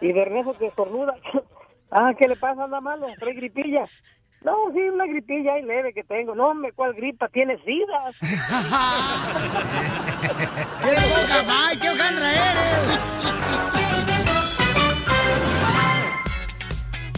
Y 0.00 0.12
de 0.12 0.24
regreso 0.24 0.56
que 0.56 0.66
estornuda. 0.66 1.16
ah, 1.90 2.14
¿qué 2.16 2.28
le 2.28 2.36
pasa? 2.36 2.64
Anda 2.64 2.80
malo, 2.80 3.08
trae 3.18 3.34
gripilla. 3.34 3.86
No, 4.42 4.52
sí, 4.72 4.80
una 4.80 5.06
gripilla 5.06 5.54
ahí 5.54 5.62
leve 5.62 5.92
que 5.92 6.04
tengo. 6.04 6.34
No, 6.34 6.48
hombre, 6.50 6.72
¿cuál 6.72 6.94
gripa? 6.94 7.28
Tiene 7.28 7.56
sida. 7.64 8.12
¡Qué 10.82 10.94
poca 11.14 11.42
más! 11.42 11.76
¡Qué 11.78 11.90
hojandra 11.90 12.32
eres! 12.32 13.00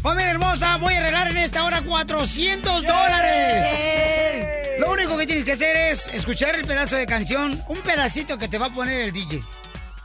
Familia 0.03 0.31
hermosa, 0.31 0.77
voy 0.79 0.95
a 0.95 0.99
arreglar 1.01 1.29
en 1.29 1.37
esta 1.39 1.65
hora 1.65 1.83
400 1.83 2.83
dólares. 2.83 4.79
Lo 4.79 4.93
único 4.93 5.17
que 5.19 5.27
tienes 5.27 5.45
que 5.45 5.53
hacer 5.53 5.77
es 5.77 6.09
escuchar 6.15 6.55
el 6.55 6.65
pedazo 6.65 6.97
de 6.97 7.05
canción, 7.05 7.61
un 7.69 7.79
pedacito 7.79 8.39
que 8.39 8.49
te 8.49 8.59
va 8.59 8.67
a 8.67 8.71
poner 8.71 9.07
el 9.07 9.13
DJ. 9.13 9.43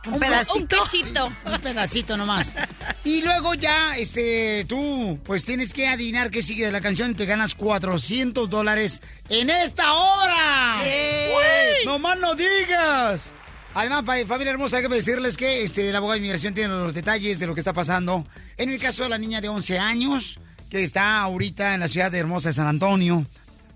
¿Un 0.05 0.19
pedacito? 0.19 0.55
Un 0.55 0.65
cachito. 0.65 1.33
Un 1.45 1.61
pedacito 1.61 2.17
nomás. 2.17 2.55
Y 3.03 3.21
luego 3.21 3.53
ya, 3.53 3.97
este, 3.97 4.65
tú, 4.67 5.19
pues 5.23 5.45
tienes 5.45 5.73
que 5.73 5.87
adivinar 5.87 6.29
qué 6.29 6.41
sigue 6.41 6.65
de 6.65 6.71
la 6.71 6.81
canción 6.81 7.11
y 7.11 7.13
te 7.15 7.25
ganas 7.25 7.55
400 7.55 8.49
dólares 8.49 9.01
en 9.29 9.49
esta 9.49 9.93
hora. 9.93 10.83
¡Yay! 10.83 11.85
¡No 11.85 11.99
más 11.99 12.17
no 12.17 12.35
digas! 12.35 13.33
Además, 13.75 14.03
familia 14.27 14.51
hermosa, 14.51 14.77
hay 14.77 14.83
que 14.83 14.89
decirles 14.89 15.35
que 15.35 15.63
este, 15.63 15.89
el 15.89 15.95
abogado 15.95 16.13
de 16.13 16.19
inmigración 16.19 16.53
tiene 16.53 16.69
los 16.69 16.93
detalles 16.93 17.39
de 17.39 17.47
lo 17.47 17.55
que 17.55 17.61
está 17.61 17.73
pasando. 17.73 18.27
En 18.57 18.69
el 18.69 18.79
caso 18.79 19.03
de 19.03 19.09
la 19.09 19.17
niña 19.17 19.41
de 19.41 19.49
11 19.49 19.79
años, 19.79 20.39
que 20.69 20.83
está 20.83 21.21
ahorita 21.21 21.73
en 21.73 21.79
la 21.79 21.87
ciudad 21.87 22.11
de 22.11 22.19
hermosa 22.19 22.49
de 22.49 22.53
San 22.53 22.67
Antonio. 22.67 23.25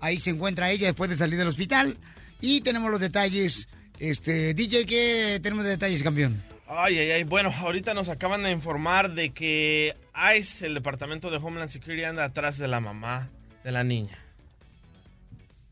Ahí 0.00 0.20
se 0.20 0.30
encuentra 0.30 0.70
ella 0.70 0.86
después 0.86 1.10
de 1.10 1.16
salir 1.16 1.38
del 1.38 1.48
hospital. 1.48 1.96
Y 2.40 2.60
tenemos 2.60 2.90
los 2.90 3.00
detalles. 3.00 3.68
Este, 3.98 4.54
DJ, 4.54 4.86
¿qué 4.86 5.40
tenemos 5.42 5.64
de 5.64 5.70
detalles, 5.72 6.02
campeón? 6.02 6.42
Ay, 6.68 6.98
ay, 6.98 7.10
ay. 7.10 7.24
Bueno, 7.24 7.50
ahorita 7.50 7.94
nos 7.94 8.08
acaban 8.08 8.42
de 8.42 8.50
informar 8.50 9.14
de 9.14 9.30
que 9.30 9.96
ICE, 10.38 10.66
el 10.66 10.74
Departamento 10.74 11.30
de 11.30 11.38
Homeland 11.38 11.70
Security, 11.70 12.04
anda 12.04 12.24
atrás 12.24 12.58
de 12.58 12.68
la 12.68 12.80
mamá 12.80 13.30
de 13.64 13.72
la 13.72 13.84
niña. 13.84 14.18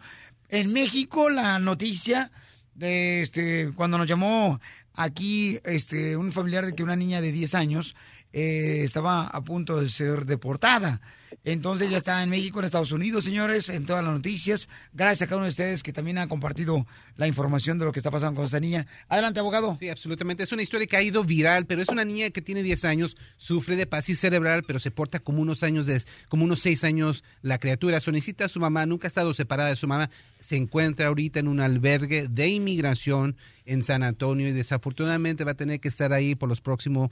en 0.48 0.72
México 0.72 1.28
la 1.30 1.58
noticia 1.58 2.30
de 2.74 3.22
este 3.22 3.72
cuando 3.74 3.98
nos 3.98 4.06
llamó 4.06 4.60
aquí 4.94 5.58
este 5.64 6.16
un 6.16 6.30
familiar 6.30 6.64
de 6.64 6.74
que 6.74 6.84
una 6.84 6.94
niña 6.94 7.20
de 7.20 7.32
10 7.32 7.54
años 7.56 7.96
eh, 8.32 8.82
estaba 8.84 9.26
a 9.26 9.42
punto 9.42 9.80
de 9.80 9.88
ser 9.88 10.26
deportada. 10.26 11.00
Entonces 11.44 11.90
ya 11.90 11.96
está 11.96 12.22
en 12.22 12.30
México, 12.30 12.58
en 12.58 12.64
Estados 12.64 12.92
Unidos, 12.92 13.24
señores, 13.24 13.68
en 13.68 13.86
todas 13.86 14.04
las 14.04 14.12
noticias. 14.12 14.68
Gracias 14.92 15.22
a 15.22 15.26
cada 15.26 15.36
uno 15.36 15.44
de 15.44 15.50
ustedes 15.50 15.82
que 15.82 15.92
también 15.92 16.18
ha 16.18 16.28
compartido 16.28 16.86
la 17.16 17.26
información 17.26 17.78
de 17.78 17.84
lo 17.84 17.92
que 17.92 17.98
está 17.98 18.10
pasando 18.10 18.36
con 18.36 18.44
esta 18.44 18.60
niña. 18.60 18.86
Adelante, 19.08 19.40
abogado. 19.40 19.76
Sí, 19.78 19.88
absolutamente. 19.88 20.42
Es 20.42 20.52
una 20.52 20.62
historia 20.62 20.86
que 20.86 20.96
ha 20.96 21.02
ido 21.02 21.24
viral, 21.24 21.66
pero 21.66 21.82
es 21.82 21.88
una 21.88 22.04
niña 22.04 22.30
que 22.30 22.42
tiene 22.42 22.62
10 22.62 22.84
años, 22.84 23.16
sufre 23.36 23.76
de 23.76 23.86
pasis 23.86 24.18
cerebral, 24.20 24.64
pero 24.66 24.80
se 24.80 24.90
porta 24.90 25.18
como 25.18 25.40
unos 25.40 25.62
años, 25.62 25.86
de, 25.86 26.02
como 26.28 26.44
unos 26.44 26.60
6 26.60 26.84
años 26.84 27.24
la 27.42 27.58
criatura. 27.58 28.00
Solicita 28.00 28.46
a 28.46 28.48
su 28.48 28.60
mamá, 28.60 28.86
nunca 28.86 29.06
ha 29.06 29.08
estado 29.08 29.32
separada 29.34 29.70
de 29.70 29.76
su 29.76 29.86
mamá. 29.86 30.10
Se 30.40 30.56
encuentra 30.56 31.08
ahorita 31.08 31.40
en 31.40 31.48
un 31.48 31.60
albergue 31.60 32.28
de 32.28 32.48
inmigración 32.48 33.36
en 33.66 33.82
San 33.82 34.02
Antonio 34.02 34.48
y 34.48 34.52
desafortunadamente 34.52 35.44
va 35.44 35.52
a 35.52 35.56
tener 35.56 35.80
que 35.80 35.88
estar 35.88 36.12
ahí 36.12 36.34
por 36.34 36.48
los 36.48 36.60
próximos, 36.60 37.10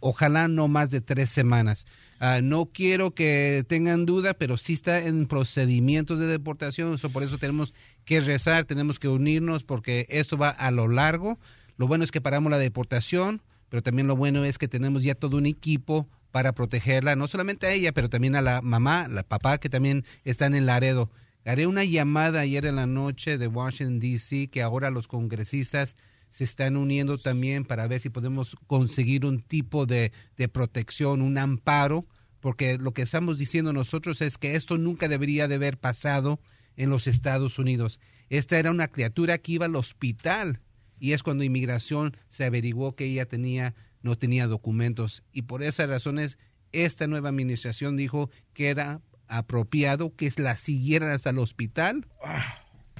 ojalá 0.00 0.48
no 0.48 0.68
más 0.68 0.90
de 0.90 1.00
tres 1.00 1.30
semanas. 1.30 1.86
Ah, 2.18 2.40
no 2.42 2.66
quiero 2.66 3.14
que 3.14 3.64
tengan 3.68 4.06
duda, 4.06 4.34
pero 4.34 4.56
sí 4.56 4.72
está 4.72 5.00
en 5.06 5.26
procedimientos 5.26 6.18
de 6.18 6.26
deportación, 6.26 6.94
eso 6.94 7.10
por 7.10 7.22
eso 7.22 7.38
tenemos 7.38 7.74
que 8.04 8.20
rezar, 8.20 8.64
tenemos 8.64 8.98
que 8.98 9.08
unirnos 9.08 9.64
porque 9.64 10.06
esto 10.08 10.38
va 10.38 10.48
a 10.48 10.70
lo 10.70 10.88
largo. 10.88 11.38
Lo 11.76 11.86
bueno 11.86 12.04
es 12.04 12.10
que 12.10 12.22
paramos 12.22 12.50
la 12.50 12.58
deportación, 12.58 13.42
pero 13.68 13.82
también 13.82 14.06
lo 14.06 14.16
bueno 14.16 14.44
es 14.44 14.58
que 14.58 14.68
tenemos 14.68 15.02
ya 15.02 15.14
todo 15.14 15.36
un 15.36 15.46
equipo 15.46 16.08
para 16.30 16.52
protegerla, 16.52 17.16
no 17.16 17.28
solamente 17.28 17.66
a 17.66 17.72
ella, 17.72 17.92
pero 17.92 18.08
también 18.08 18.36
a 18.36 18.42
la 18.42 18.62
mamá, 18.62 19.08
la 19.08 19.22
papá 19.22 19.58
que 19.58 19.68
también 19.68 20.04
están 20.24 20.54
en 20.54 20.66
Laredo. 20.66 21.10
Haré 21.44 21.66
una 21.66 21.84
llamada 21.84 22.40
ayer 22.40 22.66
en 22.66 22.76
la 22.76 22.86
noche 22.86 23.38
de 23.38 23.46
Washington, 23.46 24.00
D.C., 24.00 24.48
que 24.48 24.62
ahora 24.62 24.90
los 24.90 25.06
congresistas 25.06 25.96
se 26.28 26.44
están 26.44 26.76
uniendo 26.76 27.18
también 27.18 27.64
para 27.64 27.86
ver 27.86 28.00
si 28.00 28.10
podemos 28.10 28.56
conseguir 28.66 29.24
un 29.24 29.40
tipo 29.40 29.86
de, 29.86 30.12
de 30.36 30.48
protección, 30.48 31.22
un 31.22 31.38
amparo, 31.38 32.04
porque 32.40 32.78
lo 32.78 32.92
que 32.92 33.02
estamos 33.02 33.38
diciendo 33.38 33.72
nosotros 33.72 34.20
es 34.20 34.38
que 34.38 34.56
esto 34.56 34.78
nunca 34.78 35.08
debería 35.08 35.48
de 35.48 35.56
haber 35.56 35.78
pasado 35.78 36.40
en 36.76 36.90
los 36.90 37.06
Estados 37.06 37.58
Unidos. 37.58 38.00
Esta 38.28 38.58
era 38.58 38.70
una 38.70 38.88
criatura 38.88 39.38
que 39.38 39.52
iba 39.52 39.66
al 39.66 39.76
hospital 39.76 40.60
y 40.98 41.12
es 41.12 41.22
cuando 41.22 41.44
inmigración 41.44 42.16
se 42.28 42.44
averiguó 42.44 42.94
que 42.94 43.04
ella 43.04 43.26
tenía 43.26 43.74
no 44.02 44.16
tenía 44.16 44.46
documentos. 44.46 45.24
Y 45.32 45.42
por 45.42 45.62
esas 45.62 45.88
razones 45.88 46.38
esta 46.72 47.06
nueva 47.06 47.28
administración 47.28 47.96
dijo 47.96 48.30
que 48.52 48.68
era 48.68 49.00
apropiado 49.28 50.14
que 50.14 50.30
la 50.36 50.56
siguieran 50.56 51.10
hasta 51.10 51.30
el 51.30 51.38
hospital 51.38 52.06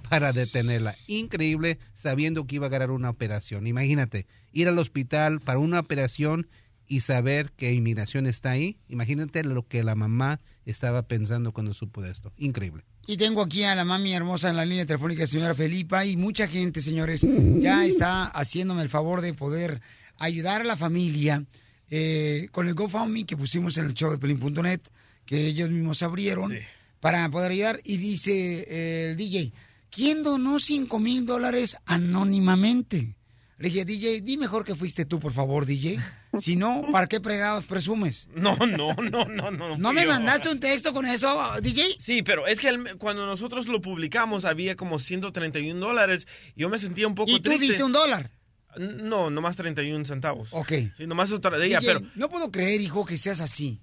para 0.09 0.32
detenerla. 0.32 0.96
Increíble 1.07 1.78
sabiendo 1.94 2.46
que 2.46 2.57
iba 2.57 2.66
a 2.66 2.70
ganar 2.70 2.90
una 2.90 3.11
operación. 3.11 3.66
Imagínate, 3.66 4.26
ir 4.52 4.68
al 4.68 4.78
hospital 4.78 5.40
para 5.40 5.59
una 5.59 5.80
operación 5.80 6.48
y 6.88 7.00
saber 7.00 7.52
que 7.52 7.72
inmigración 7.72 8.26
está 8.26 8.50
ahí. 8.50 8.78
Imagínate 8.88 9.44
lo 9.44 9.66
que 9.66 9.82
la 9.82 9.94
mamá 9.94 10.40
estaba 10.64 11.02
pensando 11.02 11.52
cuando 11.52 11.74
supo 11.74 12.02
de 12.02 12.11
esto. 12.11 12.32
Increíble. 12.36 12.84
Y 13.07 13.16
tengo 13.16 13.42
aquí 13.42 13.62
a 13.62 13.74
la 13.74 13.84
mami 13.84 14.12
hermosa 14.14 14.50
en 14.50 14.57
la 14.57 14.64
línea 14.64 14.86
telefónica, 14.86 15.26
señora 15.26 15.54
Felipa, 15.54 16.04
y 16.04 16.16
mucha 16.16 16.48
gente, 16.48 16.82
señores, 16.82 17.26
ya 17.61 17.84
está 17.84 18.24
haciéndome 18.24 18.82
el 18.82 18.88
favor 18.88 19.20
de 19.20 19.32
poder 19.32 19.80
ayudar 20.18 20.62
a 20.62 20.64
la 20.64 20.76
familia 20.76 21.44
eh, 21.88 22.48
con 22.50 22.66
el 22.66 22.74
GoFundMe 22.74 23.24
que 23.24 23.36
pusimos 23.36 23.78
en 23.78 23.86
el 23.86 23.94
show 23.94 24.11
de 24.11 24.18
Pelín.net, 24.18 24.80
que 25.24 25.46
ellos 25.46 25.70
mismos 25.70 26.02
abrieron 26.02 26.52
para 27.00 27.28
poder 27.30 27.52
ayudar. 27.52 27.80
Y 27.84 27.96
dice 27.98 28.66
eh, 28.68 29.11
el 29.11 29.16
DJ, 29.16 29.52
¿quién 29.91 30.22
donó 30.22 30.59
5 30.59 30.99
mil 30.99 31.26
dólares 31.26 31.76
anónimamente? 31.84 33.16
Le 33.59 33.70
dije, 33.70 33.84
DJ, 33.87 34.20
di 34.20 34.37
mejor 34.37 34.64
que 34.66 34.74
fuiste 34.74 35.07
tú, 35.07 35.18
por 35.18 35.32
favor, 35.32 35.64
DJ. 35.64 35.99
Si 36.39 36.57
no, 36.57 36.84
¿para 36.93 37.07
qué 37.07 37.20
pregados 37.22 37.64
presumes? 37.64 38.28
No, 38.34 38.55
no, 38.59 38.93
no, 38.95 39.24
no, 39.24 39.51
no. 39.51 39.78
¿No 39.78 39.93
me 39.95 40.03
yo. 40.03 40.09
mandaste 40.11 40.51
un 40.51 40.61
texto 40.61 40.93
con 40.93 41.07
eso, 41.07 41.34
DJ? 41.62 41.97
Sí, 41.99 42.22
pero 42.22 42.47
es 42.47 42.61
que 42.61 42.68
el- 42.68 42.99
cuando 42.99 43.24
nosotros 43.24 43.66
lo 43.68 43.80
publicamos 43.80 44.45
había 44.45 44.76
como 44.76 44.99
131 44.99 45.80
dólares 45.80 46.28
y 46.55 46.61
yo 46.61 46.68
me 46.68 46.78
sentía 46.78 47.07
un 47.09 47.14
poco 47.14 47.30
¿Y 47.30 47.37
tú 47.37 47.49
triste. 47.49 47.66
diste 47.66 47.84
un 47.84 47.93
dólar? 47.93 48.30
No, 48.78 49.30
nomás 49.30 49.57
31 49.57 50.05
centavos. 50.05 50.51
Ok. 50.53 50.72
Sí, 50.99 51.07
nomás 51.07 51.32
otra 51.32 51.57
de 51.59 51.66
ella, 51.66 51.80
DJ, 51.80 51.95
pero... 51.95 52.07
no 52.14 52.28
puedo 52.28 52.51
creer, 52.51 52.82
hijo, 52.82 53.07
que 53.07 53.16
seas 53.16 53.41
así. 53.41 53.80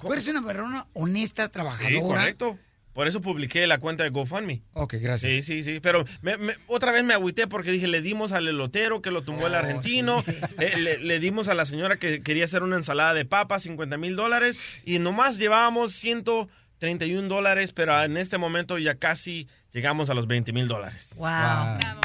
Tú 0.00 0.12
eres 0.12 0.26
una 0.26 0.44
persona 0.44 0.88
honesta, 0.92 1.48
trabajadora. 1.48 1.94
Sí, 1.94 2.00
correcto. 2.00 2.58
Por 2.94 3.08
eso 3.08 3.20
publiqué 3.20 3.66
la 3.66 3.78
cuenta 3.78 4.04
de 4.04 4.10
GoFundMe. 4.10 4.62
Ok, 4.72 4.94
gracias. 5.00 5.30
Sí, 5.30 5.42
sí, 5.42 5.62
sí. 5.64 5.80
Pero 5.80 6.04
me- 6.22 6.36
me- 6.38 6.54
otra 6.68 6.92
vez 6.92 7.02
me 7.04 7.12
agüité 7.12 7.46
porque 7.48 7.70
dije, 7.72 7.88
le 7.88 8.00
dimos 8.00 8.30
al 8.32 8.46
elotero 8.48 9.02
que 9.02 9.10
lo 9.10 9.22
tumbó 9.22 9.44
Oh, 9.44 9.46
el 9.48 9.54
argentino. 9.56 10.22
eh, 10.60 10.74
le, 10.78 10.98
le 10.98 11.18
dimos 11.18 11.48
a 11.48 11.54
la 11.54 11.66
señora 11.66 11.96
que 11.98 12.20
quería 12.22 12.44
hacer 12.44 12.62
una 12.62 12.76
ensalada 12.76 13.12
de 13.12 13.24
papas, 13.24 13.64
50 13.64 13.96
mil 13.98 14.14
dólares. 14.16 14.56
Y 14.86 15.00
nomás 15.00 15.38
llevábamos 15.38 15.92
131 15.92 17.28
dólares, 17.28 17.72
pero 17.72 18.00
en 18.02 18.16
este 18.16 18.38
momento 18.38 18.78
ya 18.78 18.94
casi 18.94 19.48
llegamos 19.72 20.08
a 20.10 20.14
los 20.14 20.26
20 20.28 20.52
mil 20.52 20.68
dólares. 20.68 21.08
Wow. 21.16 21.28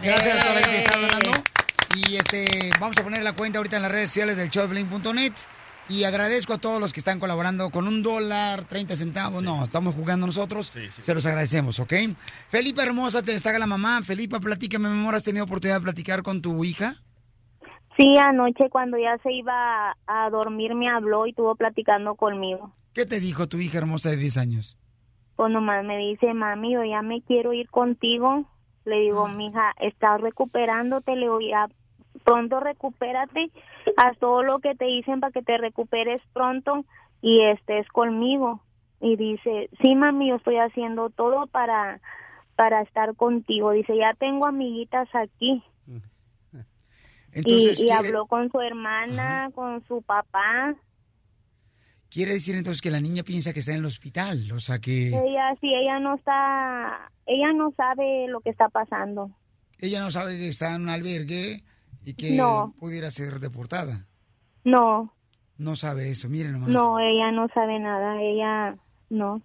Gracias 0.01 0.37
a 0.37 0.41
toda 0.41 0.53
la 0.55 0.59
gente 0.61 0.69
que 0.71 0.77
está 0.79 0.99
donando. 0.99 1.31
Y 2.07 2.15
este, 2.17 2.69
vamos 2.79 2.97
a 2.97 3.03
poner 3.03 3.23
la 3.23 3.33
cuenta 3.33 3.57
ahorita 3.59 3.75
en 3.77 3.83
las 3.83 3.91
redes 3.91 4.09
sociales 4.09 4.37
del 4.37 4.49
showblink.net. 4.49 5.33
Y 5.89 6.03
agradezco 6.03 6.53
a 6.53 6.59
todos 6.59 6.79
los 6.79 6.93
que 6.93 6.99
están 6.99 7.19
colaborando 7.19 7.71
con 7.71 7.87
un 7.87 8.03
dólar, 8.03 8.63
30 8.65 8.95
centavos. 8.95 9.41
No, 9.41 9.63
estamos 9.63 9.95
jugando 9.95 10.27
nosotros. 10.27 10.67
Se 10.67 11.13
los 11.15 11.25
agradecemos, 11.25 11.79
¿ok? 11.79 11.93
Felipa 12.47 12.83
hermosa, 12.83 13.23
te 13.23 13.31
destaca 13.31 13.57
la 13.57 13.65
mamá. 13.65 14.03
Felipa, 14.03 14.39
platícame, 14.39 14.87
mi 14.87 14.99
amor, 14.99 15.15
¿has 15.15 15.23
tenido 15.23 15.45
oportunidad 15.45 15.79
de 15.79 15.83
platicar 15.83 16.21
con 16.21 16.43
tu 16.43 16.63
hija? 16.63 16.97
Sí, 17.97 18.17
anoche 18.17 18.69
cuando 18.69 18.97
ya 18.97 19.17
se 19.23 19.33
iba 19.33 19.97
a 20.05 20.29
dormir 20.29 20.75
me 20.75 20.87
habló 20.87 21.25
y 21.25 21.31
estuvo 21.31 21.55
platicando 21.55 22.15
conmigo. 22.15 22.71
¿Qué 22.93 23.05
te 23.05 23.19
dijo 23.19 23.47
tu 23.47 23.57
hija 23.57 23.79
hermosa 23.79 24.11
de 24.11 24.17
10 24.17 24.37
años? 24.37 24.77
Pues 25.35 25.51
nomás 25.51 25.83
me 25.83 25.97
dice, 25.97 26.33
mami, 26.33 26.73
yo 26.73 26.83
ya 26.83 27.01
me 27.01 27.21
quiero 27.23 27.51
ir 27.51 27.67
contigo. 27.69 28.45
Le 28.85 29.01
digo, 29.01 29.27
mija, 29.27 29.73
estás 29.79 30.21
recuperándote, 30.21 31.15
le 31.15 31.21
digo, 31.21 31.39
ya 31.41 31.67
pronto 32.29 32.59
recupérate, 32.59 33.51
haz 33.97 34.17
todo 34.19 34.43
lo 34.43 34.59
que 34.59 34.75
te 34.75 34.85
dicen 34.85 35.19
para 35.19 35.31
que 35.31 35.41
te 35.41 35.57
recuperes 35.57 36.21
pronto 36.31 36.85
y 37.23 37.41
estés 37.41 37.87
conmigo. 37.87 38.61
Y 39.01 39.15
dice, 39.15 39.69
sí, 39.81 39.95
mami, 39.95 40.29
yo 40.29 40.35
estoy 40.35 40.57
haciendo 40.57 41.09
todo 41.09 41.47
para, 41.47 42.01
para 42.55 42.81
estar 42.81 43.15
contigo. 43.15 43.71
Dice, 43.71 43.97
ya 43.97 44.13
tengo 44.13 44.45
amiguitas 44.45 45.07
aquí. 45.13 45.63
Entonces, 47.31 47.81
y, 47.81 47.89
habló 47.89 48.27
con 48.27 48.51
su 48.51 48.61
hermana, 48.61 49.49
con 49.55 49.83
su 49.87 50.03
papá. 50.03 50.75
Quiere 52.11 52.33
decir 52.33 52.55
entonces 52.55 52.81
que 52.81 52.89
la 52.89 52.99
niña 52.99 53.21
piensa 53.21 53.53
que 53.53 53.59
está 53.59 53.71
en 53.71 53.79
el 53.79 53.85
hospital, 53.85 54.51
o 54.51 54.59
sea 54.59 54.79
que 54.79 55.09
Ella, 55.09 55.55
sí, 55.61 55.71
ella 55.71 55.99
no 55.99 56.15
está, 56.15 57.11
ella 57.27 57.53
no 57.53 57.71
sabe 57.77 58.27
lo 58.27 58.41
que 58.41 58.49
está 58.49 58.67
pasando. 58.67 59.29
ella 59.77 59.99
no 59.99 60.09
sabe 60.09 60.35
que 60.39 60.47
está 60.47 60.73
en 60.73 60.81
un 60.81 60.89
albergue 60.89 61.63
y 62.09 62.13
que 62.15 62.31
No. 62.35 62.73
pudiera 62.79 63.11
ser 63.11 63.39
deportada. 63.39 64.05
No, 64.63 65.13
No 65.57 65.75
sabe 65.75 66.09
eso, 66.09 66.29
miren 66.29 66.53
nomás. 66.53 66.69
no, 66.69 66.99
ella 66.99 67.31
no 67.31 67.47
sabe 67.53 67.79
nada, 67.79 68.21
ella 68.21 68.75
no. 69.09 69.41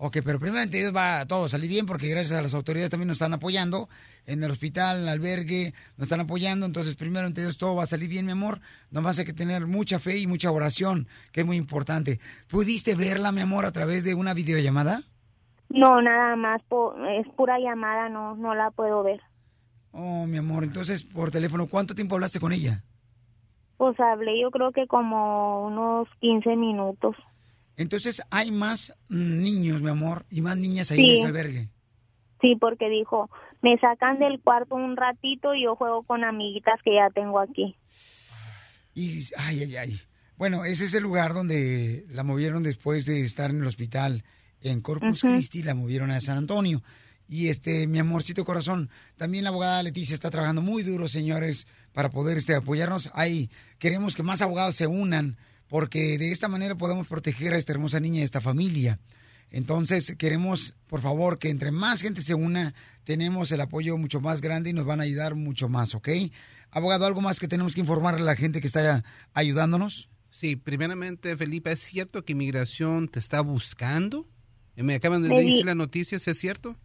Ok, 0.00 0.18
pero 0.24 0.38
primeramente 0.38 0.78
Dios 0.78 0.94
va 0.94 1.20
a 1.20 1.26
todo 1.26 1.48
salir 1.48 1.68
bien 1.68 1.84
porque 1.84 2.06
gracias 2.08 2.38
a 2.38 2.42
las 2.42 2.54
autoridades 2.54 2.90
también 2.90 3.08
nos 3.08 3.16
están 3.16 3.34
apoyando 3.34 3.88
en 4.26 4.42
el 4.44 4.50
hospital, 4.52 4.98
en 4.98 5.02
el 5.02 5.08
albergue, 5.08 5.74
nos 5.96 6.04
están 6.06 6.20
apoyando. 6.20 6.66
Entonces, 6.66 6.94
primero 6.94 7.26
ante 7.26 7.40
Dios 7.40 7.58
todo 7.58 7.74
va 7.74 7.82
a 7.82 7.86
salir 7.86 8.08
bien, 8.08 8.24
mi 8.24 8.30
amor. 8.32 8.60
Nomás 8.92 9.18
hay 9.18 9.24
que 9.24 9.32
tener 9.32 9.66
mucha 9.66 9.98
fe 9.98 10.18
y 10.18 10.26
mucha 10.28 10.52
oración, 10.52 11.08
que 11.32 11.40
es 11.40 11.46
muy 11.46 11.56
importante. 11.56 12.20
¿Pudiste 12.48 12.94
verla, 12.94 13.32
mi 13.32 13.40
amor, 13.40 13.64
a 13.66 13.72
través 13.72 14.04
de 14.04 14.14
una 14.14 14.34
videollamada? 14.34 15.02
No, 15.68 16.00
nada 16.00 16.36
más, 16.36 16.62
es 16.62 17.26
pura 17.36 17.58
llamada, 17.58 18.08
no, 18.08 18.36
no 18.36 18.54
la 18.54 18.70
puedo 18.70 19.02
ver. 19.02 19.20
Oh, 20.00 20.26
mi 20.26 20.36
amor, 20.38 20.62
entonces 20.62 21.02
por 21.02 21.30
teléfono, 21.32 21.66
¿cuánto 21.66 21.94
tiempo 21.94 22.14
hablaste 22.14 22.38
con 22.38 22.52
ella? 22.52 22.84
Pues 23.76 23.98
hablé 23.98 24.40
yo 24.40 24.50
creo 24.52 24.70
que 24.70 24.86
como 24.86 25.66
unos 25.66 26.08
15 26.20 26.54
minutos. 26.56 27.16
Entonces, 27.76 28.22
hay 28.30 28.50
más 28.52 28.94
mm, 29.08 29.42
niños, 29.42 29.82
mi 29.82 29.90
amor, 29.90 30.24
y 30.30 30.40
más 30.40 30.56
niñas 30.56 30.90
ahí 30.90 30.98
Sí. 30.98 31.04
en 31.10 31.14
ese 31.16 31.26
albergue. 31.26 31.68
Sí, 32.40 32.54
porque 32.60 32.88
dijo, 32.88 33.28
me 33.62 33.76
sacan 33.78 34.18
del 34.20 34.40
cuarto 34.40 34.76
un 34.76 34.96
ratito 34.96 35.54
y 35.54 35.64
yo 35.64 35.74
juego 35.74 36.02
con 36.04 36.22
amiguitas 36.22 36.80
que 36.84 36.94
ya 36.94 37.08
tengo 37.12 37.40
aquí. 37.40 37.76
Y, 38.94 39.24
ay, 39.36 39.62
ay, 39.62 39.76
ay. 39.76 40.00
Bueno, 40.36 40.64
ese 40.64 40.84
es 40.84 40.94
el 40.94 41.02
lugar 41.02 41.34
donde 41.34 42.04
la 42.10 42.22
movieron 42.22 42.62
después 42.62 43.04
de 43.06 43.22
estar 43.24 43.50
en 43.50 43.58
el 43.62 43.66
hospital 43.66 44.22
en 44.60 44.80
Corpus. 44.80 45.22
Christi, 45.22 45.62
la 45.64 45.74
movieron 45.74 46.10
a 46.12 46.20
San 46.20 46.38
Antonio. 46.38 46.82
Y 47.28 47.48
este, 47.48 47.86
mi 47.86 47.98
amorcito 47.98 48.44
corazón, 48.44 48.88
también 49.16 49.44
la 49.44 49.50
abogada 49.50 49.82
Leticia 49.82 50.14
está 50.14 50.30
trabajando 50.30 50.62
muy 50.62 50.82
duro, 50.82 51.08
señores, 51.08 51.66
para 51.92 52.10
poder 52.10 52.38
este, 52.38 52.54
apoyarnos. 52.54 53.10
Ahí 53.12 53.50
queremos 53.78 54.16
que 54.16 54.22
más 54.22 54.40
abogados 54.40 54.76
se 54.76 54.86
unan 54.86 55.36
porque 55.68 56.16
de 56.16 56.32
esta 56.32 56.48
manera 56.48 56.74
podemos 56.74 57.06
proteger 57.06 57.52
a 57.52 57.58
esta 57.58 57.72
hermosa 57.72 58.00
niña 58.00 58.20
y 58.20 58.22
a 58.22 58.24
esta 58.24 58.40
familia. 58.40 58.98
Entonces, 59.50 60.14
queremos, 60.18 60.74
por 60.86 61.00
favor, 61.00 61.38
que 61.38 61.50
entre 61.50 61.70
más 61.70 62.02
gente 62.02 62.22
se 62.22 62.34
una, 62.34 62.74
tenemos 63.04 63.50
el 63.52 63.60
apoyo 63.60 63.96
mucho 63.96 64.20
más 64.20 64.40
grande 64.40 64.70
y 64.70 64.72
nos 64.72 64.84
van 64.84 65.00
a 65.00 65.04
ayudar 65.04 65.34
mucho 65.34 65.68
más, 65.68 65.94
¿ok? 65.94 66.08
Abogado, 66.70 67.06
¿algo 67.06 67.22
más 67.22 67.40
que 67.40 67.48
tenemos 67.48 67.74
que 67.74 67.80
informarle 67.80 68.20
a 68.22 68.24
la 68.24 68.36
gente 68.36 68.60
que 68.60 68.66
está 68.66 69.04
ayudándonos? 69.32 70.10
Sí, 70.30 70.56
primeramente, 70.56 71.36
Felipe, 71.36 71.72
¿es 71.72 71.80
cierto 71.80 72.24
que 72.24 72.32
inmigración 72.32 73.08
te 73.08 73.18
está 73.18 73.40
buscando? 73.40 74.26
Me 74.76 74.94
acaban 74.94 75.22
de 75.22 75.28
decir 75.30 75.64
las 75.64 75.76
noticias, 75.76 76.28
¿es 76.28 76.38
cierto? 76.38 76.76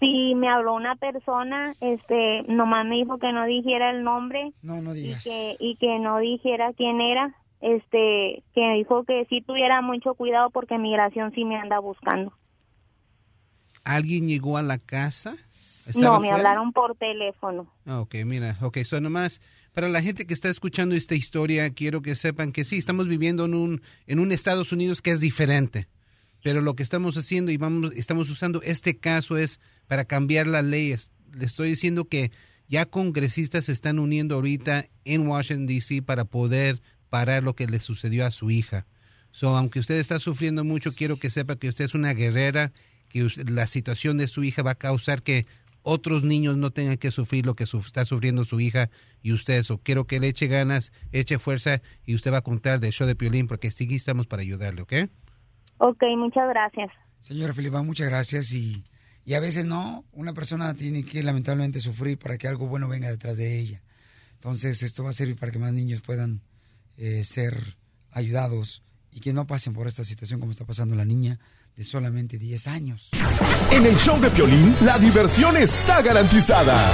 Sí, 0.00 0.34
me 0.36 0.48
habló 0.48 0.74
una 0.74 0.94
persona, 0.96 1.74
este, 1.80 2.42
nomás 2.46 2.86
me 2.86 2.96
dijo 2.96 3.18
que 3.18 3.32
no 3.32 3.44
dijera 3.46 3.90
el 3.90 4.04
nombre. 4.04 4.52
No, 4.62 4.80
no 4.80 4.94
y 4.94 5.12
que, 5.24 5.56
y 5.58 5.76
que 5.76 5.98
no 5.98 6.18
dijera 6.18 6.72
quién 6.74 7.00
era, 7.00 7.34
este, 7.60 8.44
que 8.54 8.72
dijo 8.76 9.02
que 9.04 9.26
sí 9.28 9.40
tuviera 9.42 9.82
mucho 9.82 10.14
cuidado 10.14 10.50
porque 10.50 10.78
migración 10.78 11.32
sí 11.34 11.44
me 11.44 11.56
anda 11.56 11.80
buscando. 11.80 12.32
¿Alguien 13.84 14.28
llegó 14.28 14.56
a 14.58 14.62
la 14.62 14.78
casa? 14.78 15.32
No, 15.32 15.90
¿Estaba 15.90 16.20
me 16.20 16.28
fuera? 16.28 16.36
hablaron 16.50 16.72
por 16.72 16.94
teléfono. 16.96 17.72
Ah, 17.86 18.00
Ok, 18.00 18.16
mira, 18.26 18.56
ok, 18.60 18.78
so 18.84 19.00
nomás 19.00 19.40
para 19.72 19.88
la 19.88 20.02
gente 20.02 20.26
que 20.26 20.34
está 20.34 20.48
escuchando 20.48 20.94
esta 20.94 21.14
historia, 21.14 21.70
quiero 21.70 22.02
que 22.02 22.14
sepan 22.14 22.52
que 22.52 22.64
sí, 22.64 22.76
estamos 22.78 23.08
viviendo 23.08 23.44
en 23.46 23.54
un, 23.54 23.80
en 24.06 24.18
un 24.18 24.32
Estados 24.32 24.72
Unidos 24.72 25.00
que 25.02 25.10
es 25.10 25.20
diferente, 25.20 25.86
pero 26.42 26.60
lo 26.60 26.74
que 26.74 26.82
estamos 26.82 27.16
haciendo 27.16 27.50
y 27.52 27.56
vamos, 27.56 27.92
estamos 27.92 28.28
usando 28.28 28.60
este 28.62 28.98
caso 28.98 29.36
es 29.38 29.60
para 29.88 30.04
cambiar 30.04 30.46
la 30.46 30.62
ley. 30.62 30.92
Es- 30.92 31.10
Le 31.32 31.44
estoy 31.44 31.68
diciendo 31.70 32.06
que 32.06 32.30
ya 32.68 32.86
congresistas 32.86 33.66
se 33.66 33.72
están 33.72 33.98
uniendo 33.98 34.34
ahorita 34.36 34.86
en 35.04 35.26
Washington, 35.26 35.66
D.C. 35.66 36.02
para 36.02 36.24
poder 36.24 36.80
parar 37.10 37.42
lo 37.42 37.54
que 37.54 37.66
le 37.66 37.80
sucedió 37.80 38.24
a 38.26 38.30
su 38.30 38.50
hija. 38.50 38.86
So, 39.30 39.56
aunque 39.56 39.78
usted 39.80 39.96
está 39.98 40.18
sufriendo 40.20 40.64
mucho, 40.64 40.92
quiero 40.92 41.16
que 41.18 41.30
sepa 41.30 41.56
que 41.56 41.68
usted 41.68 41.84
es 41.84 41.94
una 41.94 42.12
guerrera, 42.14 42.72
que 43.08 43.26
la 43.46 43.66
situación 43.66 44.16
de 44.18 44.26
su 44.28 44.42
hija 44.44 44.62
va 44.62 44.72
a 44.72 44.74
causar 44.74 45.22
que 45.22 45.46
otros 45.82 46.22
niños 46.24 46.56
no 46.56 46.70
tengan 46.70 46.96
que 46.98 47.10
sufrir 47.10 47.46
lo 47.46 47.54
que 47.54 47.66
su- 47.66 47.78
está 47.78 48.04
sufriendo 48.04 48.44
su 48.44 48.58
hija 48.60 48.90
y 49.22 49.32
usted. 49.32 49.62
So, 49.62 49.78
quiero 49.78 50.06
que 50.06 50.18
le 50.20 50.28
eche 50.28 50.46
ganas, 50.48 50.92
eche 51.12 51.38
fuerza 51.38 51.80
y 52.04 52.14
usted 52.14 52.32
va 52.32 52.38
a 52.38 52.42
contar 52.42 52.80
del 52.80 52.92
show 52.92 53.06
de 53.06 53.14
Piolín 53.16 53.46
porque 53.48 53.70
sí 53.70 53.86
estamos 53.94 54.26
para 54.26 54.42
ayudarle, 54.42 54.82
¿ok? 54.82 54.92
Ok, 55.78 56.02
muchas 56.16 56.48
gracias. 56.48 56.90
Señora 57.20 57.54
Filipa, 57.54 57.82
muchas 57.82 58.08
gracias 58.08 58.52
y, 58.52 58.84
y 59.28 59.34
a 59.34 59.40
veces 59.40 59.66
no, 59.66 60.06
una 60.12 60.32
persona 60.32 60.72
tiene 60.72 61.04
que 61.04 61.22
lamentablemente 61.22 61.82
sufrir 61.82 62.18
para 62.18 62.38
que 62.38 62.48
algo 62.48 62.66
bueno 62.66 62.88
venga 62.88 63.10
detrás 63.10 63.36
de 63.36 63.58
ella. 63.58 63.82
Entonces 64.32 64.82
esto 64.82 65.04
va 65.04 65.10
a 65.10 65.12
servir 65.12 65.36
para 65.36 65.52
que 65.52 65.58
más 65.58 65.74
niños 65.74 66.00
puedan 66.00 66.40
eh, 66.96 67.22
ser 67.24 67.76
ayudados 68.10 68.82
y 69.12 69.20
que 69.20 69.34
no 69.34 69.46
pasen 69.46 69.74
por 69.74 69.86
esta 69.86 70.02
situación 70.02 70.40
como 70.40 70.50
está 70.50 70.64
pasando 70.64 70.94
la 70.94 71.04
niña 71.04 71.38
de 71.76 71.84
solamente 71.84 72.38
10 72.38 72.68
años. 72.68 73.10
En 73.70 73.84
el 73.84 73.96
show 73.96 74.18
de 74.18 74.30
Piolín, 74.30 74.74
la 74.80 74.96
diversión 74.96 75.58
está 75.58 76.00
garantizada. 76.00 76.90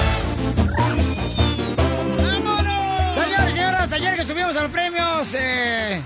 Estuvimos 4.55 4.57
a 4.57 4.63
los 4.63 4.71
premios, 4.71 5.35
eh, 5.35 6.03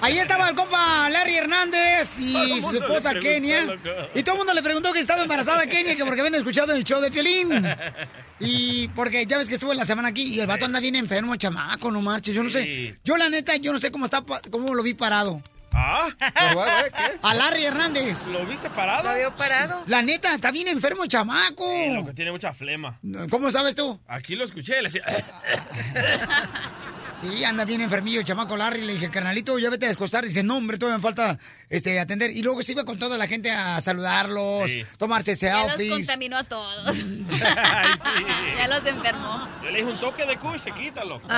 ahí 0.00 0.18
estaba 0.18 0.48
el 0.48 0.56
compa 0.56 1.08
Larry 1.08 1.36
Hernández 1.36 2.18
y 2.18 2.60
su 2.60 2.76
esposa 2.76 3.14
Kenia. 3.14 3.62
loco. 3.62 3.88
Y 4.14 4.22
todo 4.22 4.34
el 4.34 4.38
mundo 4.38 4.54
le 4.54 4.62
preguntó 4.62 4.92
que 4.92 5.00
estaba 5.00 5.22
embarazada 5.22 5.66
Kenia, 5.66 5.94
que 5.96 6.04
porque 6.04 6.20
habían 6.20 6.34
escuchado 6.34 6.72
en 6.72 6.78
el 6.78 6.84
show 6.84 7.00
de 7.00 7.10
Piolín. 7.10 7.50
Y 8.44 8.88
porque 8.96 9.24
ya 9.24 9.38
ves 9.38 9.46
que 9.46 9.54
estuvo 9.54 9.70
en 9.70 9.78
la 9.78 9.86
semana 9.86 10.08
aquí 10.08 10.24
y 10.34 10.40
el 10.40 10.48
vato 10.48 10.64
anda 10.64 10.80
bien 10.80 10.96
enfermo, 10.96 11.36
chamaco, 11.36 11.92
no 11.92 12.00
marches. 12.00 12.34
Yo 12.34 12.42
no 12.42 12.50
sé. 12.50 12.98
Yo 13.04 13.16
la 13.16 13.28
neta, 13.28 13.54
yo 13.54 13.72
no 13.72 13.78
sé 13.78 13.92
cómo 13.92 14.06
está, 14.06 14.24
cómo 14.50 14.74
lo 14.74 14.82
vi 14.82 14.94
parado. 14.94 15.40
¿Ah? 15.72 16.08
A 17.22 17.34
Larry 17.34 17.64
Hernández. 17.64 18.26
¿Lo 18.26 18.44
viste 18.44 18.68
parado? 18.68 19.08
¿Lo 19.12 19.16
vio 19.16 19.32
parado? 19.36 19.84
La 19.86 20.02
neta, 20.02 20.34
está 20.34 20.50
bien 20.50 20.66
enfermo 20.66 21.04
el 21.04 21.08
chamaco. 21.08 21.70
Sí, 21.72 21.94
lo 21.94 22.04
que 22.04 22.14
tiene 22.14 22.32
mucha 22.32 22.52
flema. 22.52 22.98
¿Cómo 23.30 23.48
sabes 23.52 23.76
tú? 23.76 24.00
Aquí 24.08 24.34
lo 24.34 24.44
escuché, 24.44 24.82
le 24.82 24.90
decía... 24.90 25.04
Sí, 27.22 27.44
anda 27.44 27.64
bien 27.64 27.80
enfermillo 27.80 28.18
el 28.18 28.26
chamaco 28.26 28.56
Larry. 28.56 28.80
Le 28.82 28.94
dije, 28.94 29.08
carnalito, 29.08 29.56
ya 29.58 29.70
vete 29.70 29.86
a 29.86 29.88
descostar. 29.88 30.24
Dice, 30.24 30.42
no, 30.42 30.56
hombre, 30.56 30.76
todavía 30.76 30.98
me 30.98 31.02
falta 31.02 31.38
este, 31.70 32.00
atender. 32.00 32.32
Y 32.32 32.42
luego 32.42 32.62
se 32.64 32.72
iba 32.72 32.84
con 32.84 32.98
toda 32.98 33.16
la 33.16 33.28
gente 33.28 33.50
a 33.50 33.80
saludarlos, 33.80 34.68
Sí. 34.68 34.82
tomarse 34.98 35.34
Ya 35.36 35.62
los 35.62 35.68
selfies. 35.76 35.92
contaminó 36.06 36.38
a 36.38 36.44
todos. 36.44 36.96
Ay, 36.96 37.90
sí. 38.02 38.24
Ya 38.58 38.66
los 38.68 38.84
enfermó. 38.84 39.48
Yo 39.62 39.70
le 39.70 39.78
dije 39.78 39.90
un 39.92 40.00
toque 40.00 40.26
de 40.26 40.36
Q 40.36 40.54
y 40.56 40.58
se 40.58 40.72
quita, 40.72 41.04
loco. 41.04 41.28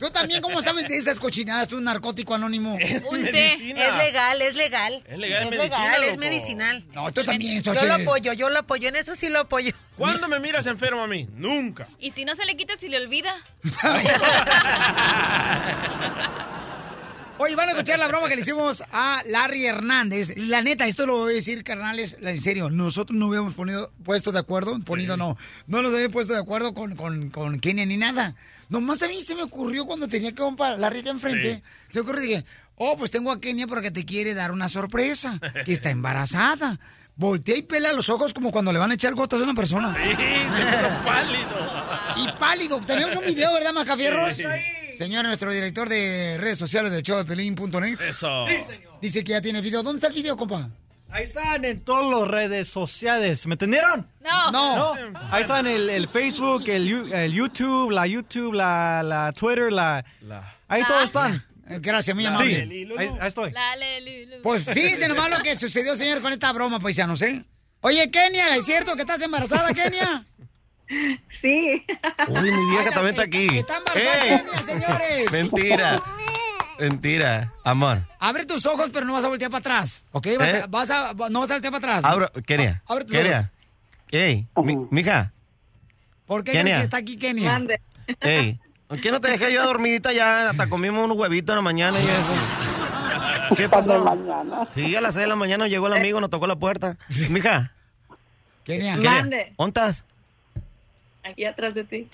Tú 0.00 0.10
también, 0.10 0.40
¿cómo 0.40 0.62
sabes 0.62 0.88
de 0.88 0.96
esas 0.96 1.20
cochinadas? 1.20 1.68
Tú, 1.68 1.76
un 1.76 1.84
narcótico 1.84 2.34
anónimo. 2.34 2.78
Un 3.10 3.24
té. 3.24 3.54
Es 3.54 3.96
legal, 3.96 4.40
es 4.40 4.54
legal. 4.54 5.04
Es 5.06 5.18
legal, 5.18 5.44
es 5.44 5.50
medicina, 5.50 5.84
legal, 5.84 6.04
es 6.04 6.16
medicinal. 6.16 6.84
No, 6.92 7.12
tú 7.12 7.22
también, 7.22 7.62
Yo 7.62 7.74
lo 7.74 7.94
apoyo, 7.94 8.32
yo 8.32 8.48
lo 8.48 8.60
apoyo, 8.60 8.88
en 8.88 8.96
eso 8.96 9.14
sí 9.14 9.28
lo 9.28 9.40
apoyo. 9.40 9.74
¿Cuándo 9.96 10.26
me 10.28 10.40
miras 10.40 10.66
enfermo 10.66 11.02
a 11.02 11.06
mí? 11.06 11.28
Nunca. 11.34 11.86
Y 11.98 12.12
si 12.12 12.24
no 12.24 12.34
se 12.34 12.46
le 12.46 12.56
quita, 12.56 12.72
si 12.80 12.88
le 12.88 12.96
olvida. 12.96 13.34
Oye, 17.42 17.56
van 17.56 17.68
a 17.68 17.72
escuchar 17.72 17.98
la 17.98 18.06
broma 18.06 18.28
que 18.28 18.34
le 18.36 18.42
hicimos 18.42 18.84
a 18.92 19.22
Larry 19.26 19.64
Hernández. 19.64 20.34
La 20.36 20.60
neta, 20.60 20.86
esto 20.86 21.06
lo 21.06 21.16
voy 21.20 21.32
a 21.32 21.36
decir, 21.36 21.64
carnales, 21.64 22.18
la- 22.20 22.32
en 22.32 22.40
serio, 22.42 22.68
nosotros 22.68 23.18
no 23.18 23.28
habíamos 23.28 23.54
ponido, 23.54 23.90
puesto 24.04 24.30
de 24.30 24.40
acuerdo, 24.40 24.78
ponido 24.80 25.16
no, 25.16 25.38
no 25.66 25.80
nos 25.80 25.94
habíamos 25.94 26.12
puesto 26.12 26.34
de 26.34 26.38
acuerdo 26.40 26.74
con, 26.74 26.96
con, 26.96 27.30
con 27.30 27.58
Kenia 27.58 27.86
ni 27.86 27.96
nada. 27.96 28.34
Nomás 28.68 29.00
a 29.02 29.08
mí 29.08 29.22
se 29.22 29.34
me 29.34 29.42
ocurrió 29.42 29.86
cuando 29.86 30.06
tenía 30.06 30.30
que 30.32 30.36
comprar 30.42 30.78
Larry 30.78 30.98
acá 30.98 31.10
enfrente, 31.10 31.62
se 31.88 32.00
me 32.00 32.02
ocurrió 32.02 32.22
y 32.24 32.26
dije, 32.28 32.44
oh, 32.76 32.98
pues 32.98 33.10
tengo 33.10 33.32
a 33.32 33.40
Kenia 33.40 33.66
porque 33.66 33.90
te 33.90 34.04
quiere 34.04 34.34
dar 34.34 34.52
una 34.52 34.68
sorpresa, 34.68 35.40
que 35.64 35.72
está 35.72 35.88
embarazada. 35.88 36.78
Voltea 37.16 37.56
y 37.56 37.62
pela 37.62 37.92
los 37.94 38.08
ojos 38.10 38.32
como 38.34 38.50
cuando 38.52 38.70
le 38.72 38.78
van 38.78 38.90
a 38.90 38.94
echar 38.94 39.14
gotas 39.14 39.40
a 39.40 39.44
una 39.44 39.54
persona. 39.54 39.94
Sí, 39.94 40.10
se 40.14 41.04
pálido. 41.04 41.70
Y 42.16 42.38
pálido. 42.38 42.80
Tenemos 42.80 43.16
un 43.16 43.24
video, 43.24 43.52
¿verdad, 43.54 43.72
Macafierros? 43.72 44.36
Sí. 44.36 44.42
Señor, 45.00 45.24
nuestro 45.24 45.50
director 45.50 45.88
de 45.88 46.36
redes 46.38 46.58
sociales 46.58 46.92
del 46.92 47.02
show 47.02 47.16
de 47.16 47.24
Pelín.net. 47.24 47.98
Eso. 48.02 48.44
Dice 49.00 49.24
que 49.24 49.30
ya 49.30 49.40
tiene 49.40 49.62
video. 49.62 49.82
¿Dónde 49.82 49.96
está 49.96 50.08
el 50.08 50.12
video, 50.12 50.36
compa? 50.36 50.68
Ahí 51.08 51.24
están 51.24 51.64
en 51.64 51.80
todas 51.80 52.20
las 52.20 52.28
redes 52.28 52.68
sociales. 52.68 53.46
¿Me 53.46 53.54
entendieron? 53.54 54.06
No. 54.20 54.52
No. 54.52 54.94
Ahí 55.30 55.40
están 55.40 55.66
el, 55.66 55.88
el 55.88 56.06
Facebook, 56.06 56.64
el, 56.68 57.32
YouTube, 57.32 57.90
la 57.92 58.06
YouTube, 58.06 58.52
la, 58.52 59.02
la 59.02 59.32
Twitter, 59.32 59.72
la... 59.72 60.04
Ahí 60.68 60.82
todos 60.86 61.04
están. 61.04 61.46
Eh, 61.66 61.78
Gracias, 61.80 62.14
muy 62.14 62.24
Sí, 62.24 62.28
amable. 62.28 62.94
ahí, 62.98 63.08
ahí 63.22 63.28
estoy. 63.28 63.52
La. 63.52 63.72
Pues 64.42 64.66
fíjense 64.66 65.08
nomás 65.08 65.30
lo 65.30 65.38
que 65.38 65.56
sucedió, 65.56 65.96
señor, 65.96 66.20
con 66.20 66.30
esta 66.30 66.52
broma, 66.52 66.78
paisanos, 66.78 67.22
¿eh? 67.22 67.42
Oye, 67.80 68.10
Kenia, 68.10 68.54
¿es 68.54 68.66
cierto 68.66 68.94
que 68.96 69.00
estás 69.00 69.22
embarazada, 69.22 69.72
Kenia? 69.72 70.26
Sí. 71.30 71.84
Uy, 72.28 72.50
mi 72.50 72.70
vieja 72.70 72.90
también 72.90 73.10
está 73.10 73.22
aquí. 73.22 73.46
Está 73.58 73.76
embarazada 73.78 74.24
¡Ey! 74.26 74.38
Kenia, 74.38 74.58
señores. 74.58 75.32
Mentira. 75.32 76.02
Mentira. 76.80 77.52
Amor. 77.64 77.98
Abre 78.18 78.44
tus 78.46 78.64
ojos, 78.66 78.90
pero 78.92 79.04
no 79.06 79.12
vas 79.12 79.24
a 79.24 79.28
voltear 79.28 79.50
para 79.50 79.60
atrás, 79.60 80.06
¿ok? 80.12 80.26
Vas 80.38 80.48
¿Eh? 80.54 80.62
a, 80.62 80.66
vas 80.66 80.90
a- 80.90 81.12
no 81.30 81.40
vas 81.40 81.50
a 81.50 81.54
voltear 81.54 81.72
para 81.72 81.76
atrás. 81.78 82.04
Abro. 82.04 82.30
Kenia. 82.46 82.82
Abre 82.86 83.04
tus 83.04 83.12
Kenia. 83.16 83.52
Ey, 84.10 84.46
mi, 84.64 84.76
mija. 84.90 85.32
¿Por 86.26 86.42
qué 86.42 86.52
Kenia. 86.52 86.64
crees 86.64 86.78
que 86.78 86.84
está 86.84 86.96
aquí 86.96 87.18
Kenia? 87.18 87.60
Ey. 88.20 88.58
¿Por 88.88 89.00
qué 89.00 89.10
no 89.12 89.20
te 89.20 89.30
dejé 89.30 89.52
yo 89.52 89.64
dormidita 89.64 90.12
ya? 90.12 90.50
Hasta 90.50 90.68
comimos 90.68 91.04
unos 91.04 91.16
huevitos 91.16 91.52
en 91.52 91.56
la 91.58 91.62
mañana 91.62 91.96
y 92.00 92.02
eso. 92.02 93.54
¿Qué 93.56 93.68
pasó? 93.68 94.04
Sí, 94.72 94.96
a 94.96 95.00
las 95.00 95.14
6 95.14 95.24
de 95.24 95.28
la 95.28 95.36
mañana 95.36 95.68
llegó 95.68 95.86
el 95.88 95.92
amigo, 95.92 96.20
nos 96.20 96.30
tocó 96.30 96.46
la 96.46 96.56
puerta. 96.56 96.96
Mija. 97.28 97.72
Kenia. 98.64 98.96
Mande. 98.96 99.52
¿Dónde 99.58 99.80
estás? 99.80 100.04
Aquí 101.22 101.44
atrás 101.44 101.74
de 101.74 101.84
ti. 101.84 102.08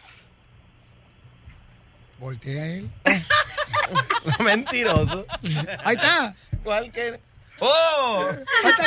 Voltea 2.18 2.66
él. 2.66 2.90
Mentiroso. 4.40 5.26
Ahí 5.84 5.96
está. 5.96 6.34
¿Cuál 6.64 6.90
que? 6.90 7.20
¡Oh! 7.58 8.26
¡Ahí 8.64 8.70
está! 8.70 8.84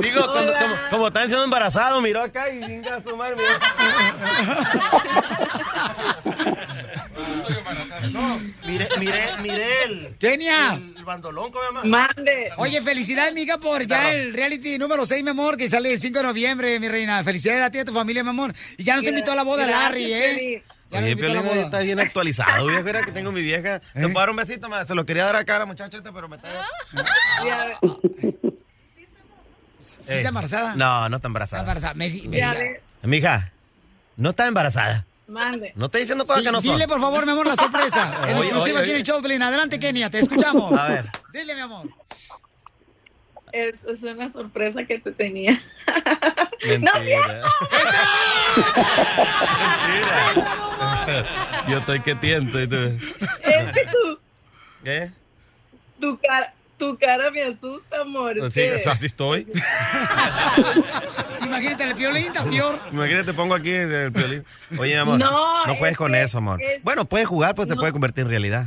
Digo, 0.00 0.32
cuando, 0.32 0.54
como, 0.56 0.74
como 0.90 1.08
están 1.08 1.28
siendo 1.28 1.44
embarazados, 1.44 2.02
miró 2.02 2.22
acá 2.22 2.48
y 2.48 2.58
venga 2.58 2.96
a 2.96 3.02
su 3.02 3.16
madre, 3.16 3.36
No, 8.12 8.40
mire, 8.66 8.88
mire, 8.98 9.30
mire 9.42 9.84
el... 9.84 10.16
Kenia. 10.18 10.74
El 10.74 11.04
bandolón, 11.04 11.50
¿cómo 11.50 11.64
se 11.64 11.72
llama? 11.72 11.84
Mande. 11.84 12.50
Oye, 12.56 12.80
felicidades, 12.82 13.32
amiga, 13.32 13.58
por 13.58 13.86
ya 13.86 14.12
el 14.12 14.34
reality 14.34 14.78
número 14.78 15.04
6, 15.06 15.22
mi 15.22 15.30
amor, 15.30 15.56
que 15.56 15.68
sale 15.68 15.92
el 15.92 16.00
5 16.00 16.18
de 16.18 16.24
noviembre, 16.24 16.80
mi 16.80 16.88
reina. 16.88 17.22
Felicidades 17.24 17.62
a 17.62 17.70
ti 17.70 17.78
y 17.78 17.80
a 17.82 17.84
tu 17.84 17.92
familia, 17.92 18.22
mi 18.22 18.30
amor. 18.30 18.54
Y 18.76 18.84
ya 18.84 18.96
nos 18.96 19.04
invitó 19.04 19.32
a 19.32 19.36
la 19.36 19.42
boda 19.42 19.66
de 19.66 19.72
Larry, 19.72 20.12
¿eh? 20.12 20.62
Ya 20.90 21.00
nos 21.00 21.04
Oye, 21.04 21.12
invitó 21.12 21.30
a 21.30 21.34
la 21.34 21.40
Piolín 21.40 21.56
boda. 21.56 21.66
está 21.66 21.78
bien 21.80 22.00
actualizado, 22.00 22.66
viejo. 22.66 22.88
Era 22.88 23.02
que 23.02 23.12
tengo 23.12 23.32
mi 23.32 23.42
vieja. 23.42 23.80
¿Te 23.80 24.02
puedo 24.02 24.18
dar 24.20 24.30
un 24.30 24.36
besito? 24.36 24.68
Se 24.86 24.94
lo 24.94 25.04
quería 25.04 25.24
dar 25.24 25.36
acá 25.36 25.56
a 25.56 25.58
la 25.60 25.66
muchacha 25.66 25.96
esta, 25.96 26.12
pero 26.12 26.28
me 26.28 26.36
está... 26.36 26.48
¿Sí 29.80 30.12
está 30.12 30.28
embarazada? 30.28 30.74
No, 30.76 31.08
no 31.08 31.16
está 31.16 31.26
embarazada. 31.28 31.62
Está 31.62 31.72
embarazada. 31.72 31.94
Me 31.94 32.10
me 33.02 33.08
Mija, 33.08 33.52
no 34.16 34.30
está 34.30 34.46
embarazada. 34.46 35.04
Mande. 35.28 35.72
No 35.74 35.86
estoy 35.86 36.02
diciendo 36.02 36.24
cosas 36.24 36.42
Sí, 36.42 36.46
que 36.46 36.52
no 36.52 36.60
son. 36.60 36.74
dile, 36.74 36.86
por 36.86 37.00
favor, 37.00 37.24
mi 37.26 37.32
amor, 37.32 37.46
la 37.46 37.56
sorpresa. 37.56 38.20
En 38.28 38.36
exclusiva 38.36 38.78
oye, 38.78 38.82
aquí 38.82 38.90
en 38.90 38.96
el 38.96 39.02
oye. 39.02 39.04
show, 39.04 39.20
Pelín. 39.22 39.42
Adelante, 39.42 39.80
Kenia, 39.80 40.08
te 40.10 40.18
escuchamos. 40.20 40.78
A 40.78 40.86
ver. 40.88 41.10
Dile, 41.32 41.54
mi 41.54 41.60
amor. 41.62 41.88
Es, 43.52 43.76
es 43.84 44.02
una 44.02 44.30
sorpresa 44.30 44.84
que 44.84 44.98
te 44.98 45.12
tenía. 45.12 45.62
Mentira. 46.66 47.42
Yo 51.68 51.78
estoy 51.78 52.00
que 52.00 52.14
tiento. 52.16 52.60
y 52.60 52.66
tú- 52.68 52.76
Es 53.42 53.72
que 53.72 53.86
tu, 53.86 54.18
¿Qué? 54.84 55.10
tu, 56.00 56.18
cara, 56.20 56.52
tu 56.78 56.96
cara 56.98 57.30
me 57.30 57.42
asusta, 57.42 58.00
amor. 58.02 58.34
Sí, 58.52 58.62
así 58.86 59.06
estoy. 59.06 59.46
Imagínate, 61.44 61.84
el 61.84 61.94
violín 61.94 62.24
está 62.26 62.44
peor. 62.44 62.80
Imagínate, 62.92 63.32
pongo 63.32 63.54
aquí 63.54 63.70
el, 63.70 64.10
violín. 64.10 64.44
Oye, 64.78 64.92
mi 64.94 64.98
amor. 65.00 65.18
No, 65.18 65.64
No, 65.66 65.74
juegues 65.76 65.92
es 65.92 65.98
con 65.98 66.12
que- 66.12 66.22
eso, 66.22 66.38
amor. 66.38 66.62
es- 66.62 66.82
Bueno, 66.82 67.04
puedes 67.06 67.26
jugar, 67.26 67.54
pues 67.54 67.68
te 67.68 67.76
puede 67.76 67.92
convertir 67.92 68.24
en 68.24 68.30
realidad. 68.30 68.66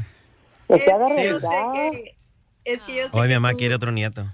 Es 0.68 0.82
que 0.84 1.26
yo 1.28 1.40
sé 1.40 1.48
que... 1.74 2.16
Es 2.66 2.82
que 2.84 2.96
yo 2.96 3.04
sé 3.06 3.10
Hoy 3.14 3.28
mi 3.28 3.34
mamá 3.36 3.52
tú- 3.52 3.58
quiere 3.58 3.76
otro 3.76 3.92
nieto. 3.92 4.26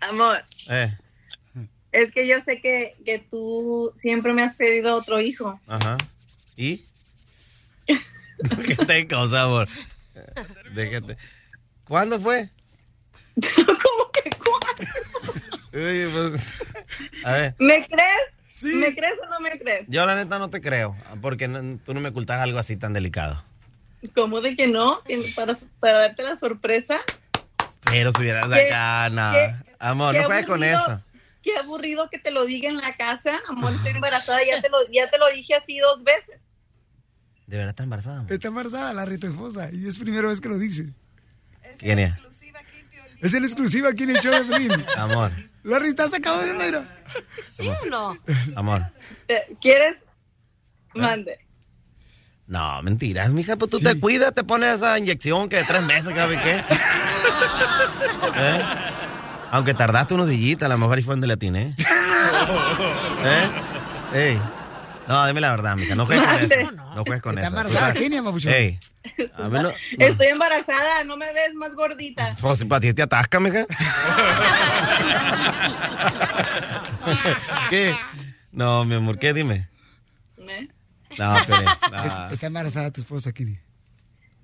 Amor, 0.00 0.42
Eh, 0.68 0.94
es 1.92 2.12
que 2.12 2.26
yo 2.28 2.40
sé 2.42 2.60
que, 2.60 2.94
que 3.04 3.18
tú 3.30 3.92
siempre 3.98 4.32
me 4.34 4.42
has 4.42 4.54
pedido 4.56 4.94
otro 4.94 5.20
hijo. 5.20 5.58
ajá. 5.66 5.96
¿Y? 6.56 6.82
¿Qué 7.86 8.76
te 8.86 9.08
cosa, 9.08 9.42
amor? 9.42 9.68
Déjate. 10.74 11.16
¿Cuándo 11.88 12.20
fue? 12.20 12.50
¿Cómo 13.66 14.10
que 14.12 14.30
cuándo? 14.38 15.32
Oye, 15.72 16.08
pues, 16.08 16.42
a 17.24 17.32
ver. 17.32 17.54
¿Me 17.58 17.86
crees? 17.86 18.72
¿Me 18.74 18.94
crees 18.94 19.14
o 19.22 19.28
no 19.28 19.40
me 19.40 19.58
crees? 19.58 19.84
Yo 19.88 20.06
la 20.06 20.14
neta 20.14 20.38
no 20.38 20.48
te 20.48 20.60
creo, 20.62 20.96
porque 21.20 21.46
no- 21.48 21.78
tú 21.84 21.92
no 21.92 22.00
me 22.00 22.08
ocultas 22.08 22.40
algo 22.40 22.58
así 22.58 22.76
tan 22.76 22.92
delicado. 22.94 23.42
¿Cómo 24.14 24.40
de 24.40 24.56
que 24.56 24.66
no? 24.66 25.00
Para, 25.34 25.56
para 25.80 25.98
darte 26.00 26.22
la 26.22 26.36
sorpresa. 26.36 27.00
Pero 27.84 28.10
si 28.12 28.22
hubieras 28.22 28.46
¿Qué- 28.48 28.68
acá, 28.68 29.08
no. 29.10 29.32
qué- 29.32 29.54
Amor, 29.78 30.14
qué 30.14 30.20
no 30.20 30.26
juegues 30.26 30.46
con 30.46 30.64
eso. 30.64 31.02
Qué 31.42 31.56
aburrido 31.56 32.08
que 32.10 32.18
te 32.18 32.30
lo 32.30 32.44
diga 32.46 32.68
en 32.68 32.78
la 32.78 32.96
casa. 32.96 33.38
Amor, 33.48 33.72
estoy 33.74 33.92
embarazada. 33.94 34.40
Ya 34.44 34.60
te 34.62 34.68
lo, 34.70 34.78
ya 34.90 35.10
te 35.10 35.18
lo 35.18 35.28
dije 35.32 35.54
así 35.54 35.78
dos 35.78 36.02
veces. 36.02 36.40
¿De 37.46 37.56
verdad 37.58 37.70
estás 37.70 37.84
embarazada? 37.84 38.18
amor? 38.20 38.32
Está 38.32 38.48
embarazada 38.48 38.92
la 38.94 39.04
tu 39.18 39.26
esposa 39.26 39.68
y 39.72 39.86
es 39.86 39.98
primera 39.98 40.26
vez 40.28 40.40
que 40.40 40.48
lo 40.48 40.58
dice. 40.58 40.92
¿Quién 41.78 41.98
es? 43.20 43.34
En 43.34 43.44
exclusiva 43.44 43.90
aquí 43.90 44.04
en 44.04 44.10
el 44.10 44.20
show 44.20 44.32
de 44.32 44.44
Pelín. 44.44 44.84
Amor, 44.96 45.32
La 45.62 45.78
Rita 45.78 46.08
sacado 46.08 46.40
de 46.40 46.52
dinero. 46.52 46.84
¿Sí 47.48 47.68
o 47.68 47.86
no? 47.90 48.18
amor. 48.56 48.82
Eh, 49.28 49.40
¿Quieres? 49.60 49.96
Mande. 50.94 51.38
No, 52.46 52.80
mentiras, 52.82 53.30
mija, 53.30 53.56
pues 53.56 53.70
tú 53.72 53.80
te 53.80 53.98
cuidas, 53.98 54.32
te 54.32 54.44
pones 54.44 54.76
esa 54.76 54.96
inyección 54.98 55.48
que 55.48 55.56
de 55.56 55.64
tres 55.64 55.82
meses, 55.82 56.08
que 56.08 56.14
sabe 56.14 56.40
qué. 56.40 56.62
¿Eh? 58.36 58.62
Aunque 59.50 59.74
tardaste 59.74 60.14
unos 60.14 60.28
días, 60.28 60.62
a 60.62 60.68
lo 60.68 60.78
mejor 60.78 60.96
ahí 60.98 61.02
fue 61.02 61.14
donde 61.16 61.32
atiné. 61.32 61.74
¿Eh? 63.24 63.50
Ey. 64.14 64.40
No, 65.08 65.26
dime 65.26 65.40
la 65.40 65.50
verdad, 65.50 65.76
mija, 65.76 65.94
no 65.94 66.04
juegues 66.06 66.26
con 66.28 66.38
eso. 66.50 66.70
No 66.72 67.02
juegues 67.04 67.22
con 67.22 67.30
Está 67.38 67.46
eso. 67.48 67.56
embarazada, 67.56 67.92
Kenia, 67.94 68.22
papuchón. 68.22 68.52
Ey. 68.52 68.78
A 69.38 69.48
mí 69.48 69.58
no. 69.60 69.72
Estoy 69.98 70.26
embarazada. 70.26 71.04
No 71.04 71.16
me 71.16 71.32
ves 71.32 71.54
más 71.54 71.74
gordita. 71.74 72.36
Pues 72.40 72.64
para 72.64 72.80
ti 72.80 72.92
te 72.92 73.02
atasca, 73.02 73.38
mija. 73.40 73.64
¿Qué? 77.70 77.96
No, 78.52 78.84
mi 78.84 78.94
amor, 78.96 79.18
¿qué? 79.18 79.32
Dime. 79.32 79.68
¿Eh? 80.38 80.68
No. 81.18 81.36
Es- 81.38 82.32
Está 82.32 82.46
embarazada 82.48 82.90
tu 82.90 83.00
esposa, 83.00 83.32
Kenia. 83.32 83.60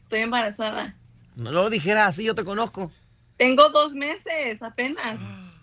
Estoy 0.04 0.20
embarazada. 0.20 0.94
No 1.36 1.50
lo 1.50 1.70
dijeras 1.70 2.08
así, 2.08 2.24
yo 2.24 2.34
te 2.34 2.44
conozco. 2.44 2.92
Tengo 3.38 3.68
dos 3.70 3.92
meses 3.94 4.62
apenas. 4.62 5.60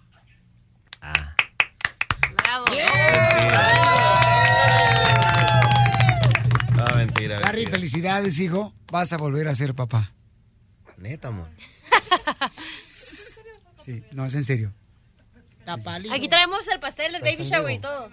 Bravo. 2.44 2.66
No, 2.70 4.19
mentira. 7.06 7.40
Larry, 7.40 7.60
mentira. 7.60 7.72
felicidades, 7.72 8.40
hijo. 8.40 8.74
Vas 8.92 9.14
a 9.14 9.18
volver 9.18 9.48
a 9.48 9.56
ser 9.56 9.74
papá. 9.76 10.12
Neta, 10.98 11.30
amor. 11.30 11.48
Sí, 13.78 14.04
no, 14.12 14.26
es 14.26 14.36
en 14.36 14.44
serio. 14.44 14.74
Aquí 16.12 16.28
traemos 16.28 16.68
el 16.68 16.80
pastel 16.80 17.12
del 17.12 17.22
baby 17.22 17.44
shower 17.44 17.72
y 17.74 17.80
todo. 17.80 18.10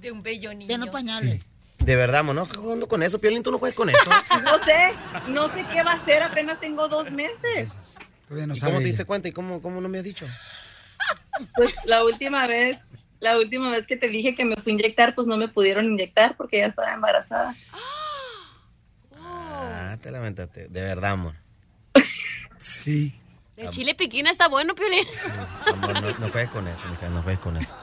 De 0.00 0.10
un 0.12 0.22
bello 0.22 0.54
niño. 0.54 0.68
Denos 0.68 0.88
pañales. 0.88 1.42
De 1.78 1.96
verdad, 1.96 2.20
amor, 2.20 2.34
no 2.34 2.46
jugando 2.46 2.88
con 2.88 3.02
eso, 3.02 3.18
Piolín, 3.18 3.42
tú 3.42 3.50
no 3.50 3.58
juegues 3.58 3.76
con 3.76 3.90
eso. 3.90 4.10
No 4.42 4.64
sé, 4.64 4.94
no 5.28 5.52
sé 5.52 5.66
qué 5.72 5.82
va 5.82 5.92
a 5.92 5.96
hacer. 5.96 6.22
Apenas 6.22 6.60
tengo 6.60 6.88
dos 6.88 7.10
meses. 7.10 7.72
Todavía 8.26 8.46
no 8.46 8.54
¿Y 8.54 8.56
sabe. 8.56 8.72
cómo 8.72 8.78
te 8.78 8.84
ella. 8.84 8.92
diste 8.92 9.04
cuenta 9.04 9.28
y 9.28 9.32
cómo, 9.32 9.60
cómo 9.60 9.80
no 9.80 9.88
me 9.88 9.98
has 9.98 10.04
dicho? 10.04 10.26
Pues 11.56 11.74
la 11.84 12.04
última 12.04 12.46
vez, 12.46 12.82
la 13.20 13.38
última 13.38 13.70
vez 13.70 13.86
que 13.86 13.96
te 13.96 14.08
dije 14.08 14.34
que 14.34 14.44
me 14.44 14.56
fui 14.56 14.72
a 14.72 14.74
inyectar, 14.74 15.14
pues 15.14 15.26
no 15.26 15.36
me 15.36 15.48
pudieron 15.48 15.86
inyectar 15.86 16.36
porque 16.36 16.58
ya 16.58 16.66
estaba 16.66 16.92
embarazada. 16.92 17.54
Ah, 19.16 19.96
te 20.02 20.10
lamentaste. 20.10 20.68
De 20.68 20.82
verdad, 20.82 21.12
amor. 21.12 21.34
Sí. 22.58 23.14
El 23.56 23.68
chile 23.68 23.94
piquina 23.94 24.30
está 24.30 24.48
bueno, 24.48 24.74
Piolín. 24.74 25.04
Amor, 25.66 26.00
no, 26.02 26.18
no 26.18 26.28
juegues 26.30 26.50
con 26.50 26.66
eso, 26.66 26.88
mija, 26.88 27.08
no 27.08 27.22
juegues 27.22 27.40
con 27.40 27.56
eso. 27.56 27.76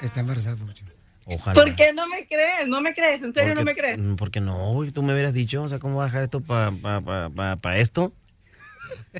Está 0.00 0.20
embarazada, 0.20 0.56
papuchón. 0.56 0.88
Ojalá. 1.24 1.54
¿Por 1.60 1.74
qué 1.76 1.92
no 1.92 2.06
me 2.06 2.26
crees? 2.26 2.66
¿No 2.68 2.80
me 2.80 2.94
crees? 2.94 3.22
¿En 3.22 3.34
serio 3.34 3.54
no 3.54 3.62
me 3.62 3.74
crees? 3.74 3.98
mm, 3.98 4.14
Porque 4.14 4.40
no, 4.40 4.72
güey, 4.72 4.92
tú 4.92 5.02
me 5.02 5.12
hubieras 5.12 5.34
dicho, 5.34 5.62
o 5.62 5.68
sea, 5.68 5.78
¿cómo 5.78 5.94
voy 5.96 6.04
a 6.04 6.06
dejar 6.06 6.22
esto 6.22 6.40
para 6.40 6.70
pa, 6.70 7.00
pa, 7.00 7.28
pa, 7.28 7.56
pa 7.56 7.76
esto? 7.78 8.12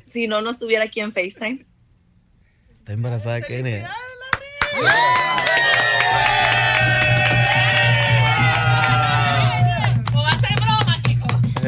Si 0.09 0.25
no, 0.27 0.41
no 0.41 0.49
estuviera 0.51 0.85
aquí 0.85 1.01
en 1.01 1.11
FaceTime. 1.13 1.65
Está 2.79 2.93
embarazada, 2.93 3.41
Kenny. 3.41 3.83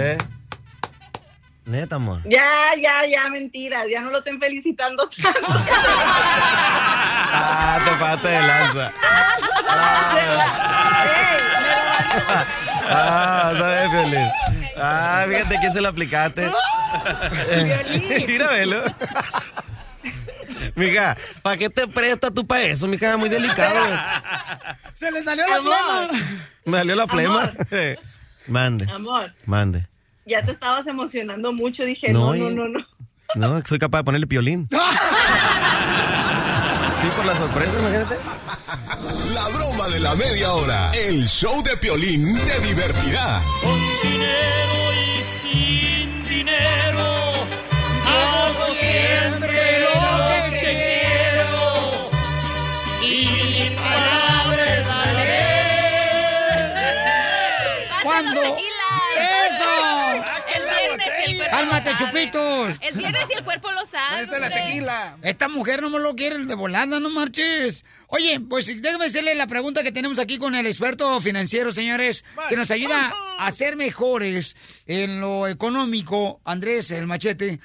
¿Eh? 0.02 0.18
Neta, 1.66 1.95
amor. 1.97 2.22
Ya, 2.26 2.72
ya, 2.82 3.06
ya, 3.06 3.30
mentiras. 3.30 3.86
Ya 3.89 4.02
no 4.02 4.10
lo 4.10 4.18
estén 4.18 4.39
felicitando 4.39 5.08
tanto. 5.10 5.39
Ah, 7.34 7.80
te 7.86 7.91
pasaste 7.91 8.28
de 8.28 8.41
lanza. 8.41 8.91
Ah, 12.89 13.54
¿sabes, 13.58 13.91
Violín? 13.91 14.28
Ah, 14.78 15.26
fíjate 15.30 15.58
quién 15.60 15.74
se 15.74 15.82
lo 15.82 15.88
aplicaste. 15.89 16.52
Eh, 17.47 18.26
Mira, 18.28 18.49
velo. 18.49 18.82
Mija, 20.76 21.16
¿para 21.41 21.58
qué 21.58 21.70
te 21.70 21.88
prestas 21.88 22.34
tú 22.34 22.45
para 22.45 22.64
eso, 22.64 22.86
mija? 22.88 23.16
Muy 23.16 23.30
delicado. 23.30 23.80
Se 24.93 25.10
le 25.10 25.24
salió 25.24 25.47
la 25.47 25.56
Amor. 25.56 25.74
flema. 26.10 26.26
Me 26.66 26.78
salió 26.80 26.95
la 26.95 27.08
flema. 27.08 27.52
Mande, 28.47 28.91
Amor, 28.91 29.34
mande. 29.45 29.88
Ya 30.26 30.42
te 30.42 30.52
estabas 30.52 30.86
emocionando 30.88 31.52
mucho. 31.54 31.84
Dije, 31.84 32.10
No, 32.12 32.34
no, 32.34 32.36
no, 32.36 32.52
y- 32.52 32.56
no, 32.56 32.68
no. 32.68 32.80
No, 33.36 33.62
soy 33.66 33.80
capaz 33.80 34.00
de 34.00 34.04
ponerle 34.04 34.28
piolín. 34.28 34.68
Sí, 37.02 37.08
por 37.16 37.26
la 37.26 37.36
sorpresa, 37.36 37.72
imagínate. 37.80 38.16
La 39.34 39.48
broma 39.58 39.88
de 39.88 40.00
la 40.02 40.14
media 40.16 40.54
hora. 40.54 40.92
El 40.94 41.26
show 41.28 41.64
de 41.64 41.76
Piolín 41.78 42.38
te 42.46 42.60
divertirá. 42.60 43.42
dinero 44.04 44.94
y 44.94 45.24
sin 45.42 46.24
dinero. 46.24 47.08
Hago 48.06 48.66
siempre 48.80 49.80
lo 49.82 49.96
que 50.52 50.60
quiero. 50.60 51.62
Y 53.02 53.26
mi 53.26 53.76
palabra 53.76 54.64
es 54.78 54.86
la 54.86 55.04
ley. 56.86 58.04
¿Cuándo? 58.04 58.42
¡Eso! 58.42 59.72
El 60.56 60.62
viernes 60.70 61.08
y 61.08 61.21
el 61.21 61.21
cuerpo 61.38 61.56
¡Cálmate, 61.56 61.92
chupitos! 61.98 62.78
El 62.82 62.96
viernes 62.96 63.24
y 63.30 63.38
el 63.38 63.44
cuerpo 63.44 63.72
lo 63.72 63.86
sabe. 63.86 64.24
hombre. 64.24 65.30
Esta 65.30 65.48
mujer 65.48 65.82
no 65.82 65.90
me 65.90 66.00
lo 66.00 66.16
quiere 66.16 66.38
de 66.46 66.56
volada, 66.56 67.00
no 67.00 67.10
marches. 67.10 67.84
Oye, 68.08 68.40
pues 68.42 68.68
déjame 68.82 69.06
hacerle 69.06 69.36
la 69.36 69.48
pregunta 69.48 69.84
que 69.84 69.92
tenemos 69.92 70.20
aquí 70.20 70.38
con 70.38 70.54
el 70.54 70.66
experto 70.66 71.22
financiero, 71.22 71.72
señores, 71.72 72.26
que 72.50 72.58
nos 72.58 72.70
ayuda 72.70 73.14
a 73.40 73.52
ser 73.52 73.78
mejores 73.78 74.58
en 74.86 75.22
lo 75.22 75.48
económico, 75.48 76.42
Andrés, 76.44 76.92
el 76.92 77.08
machete. 77.08 77.60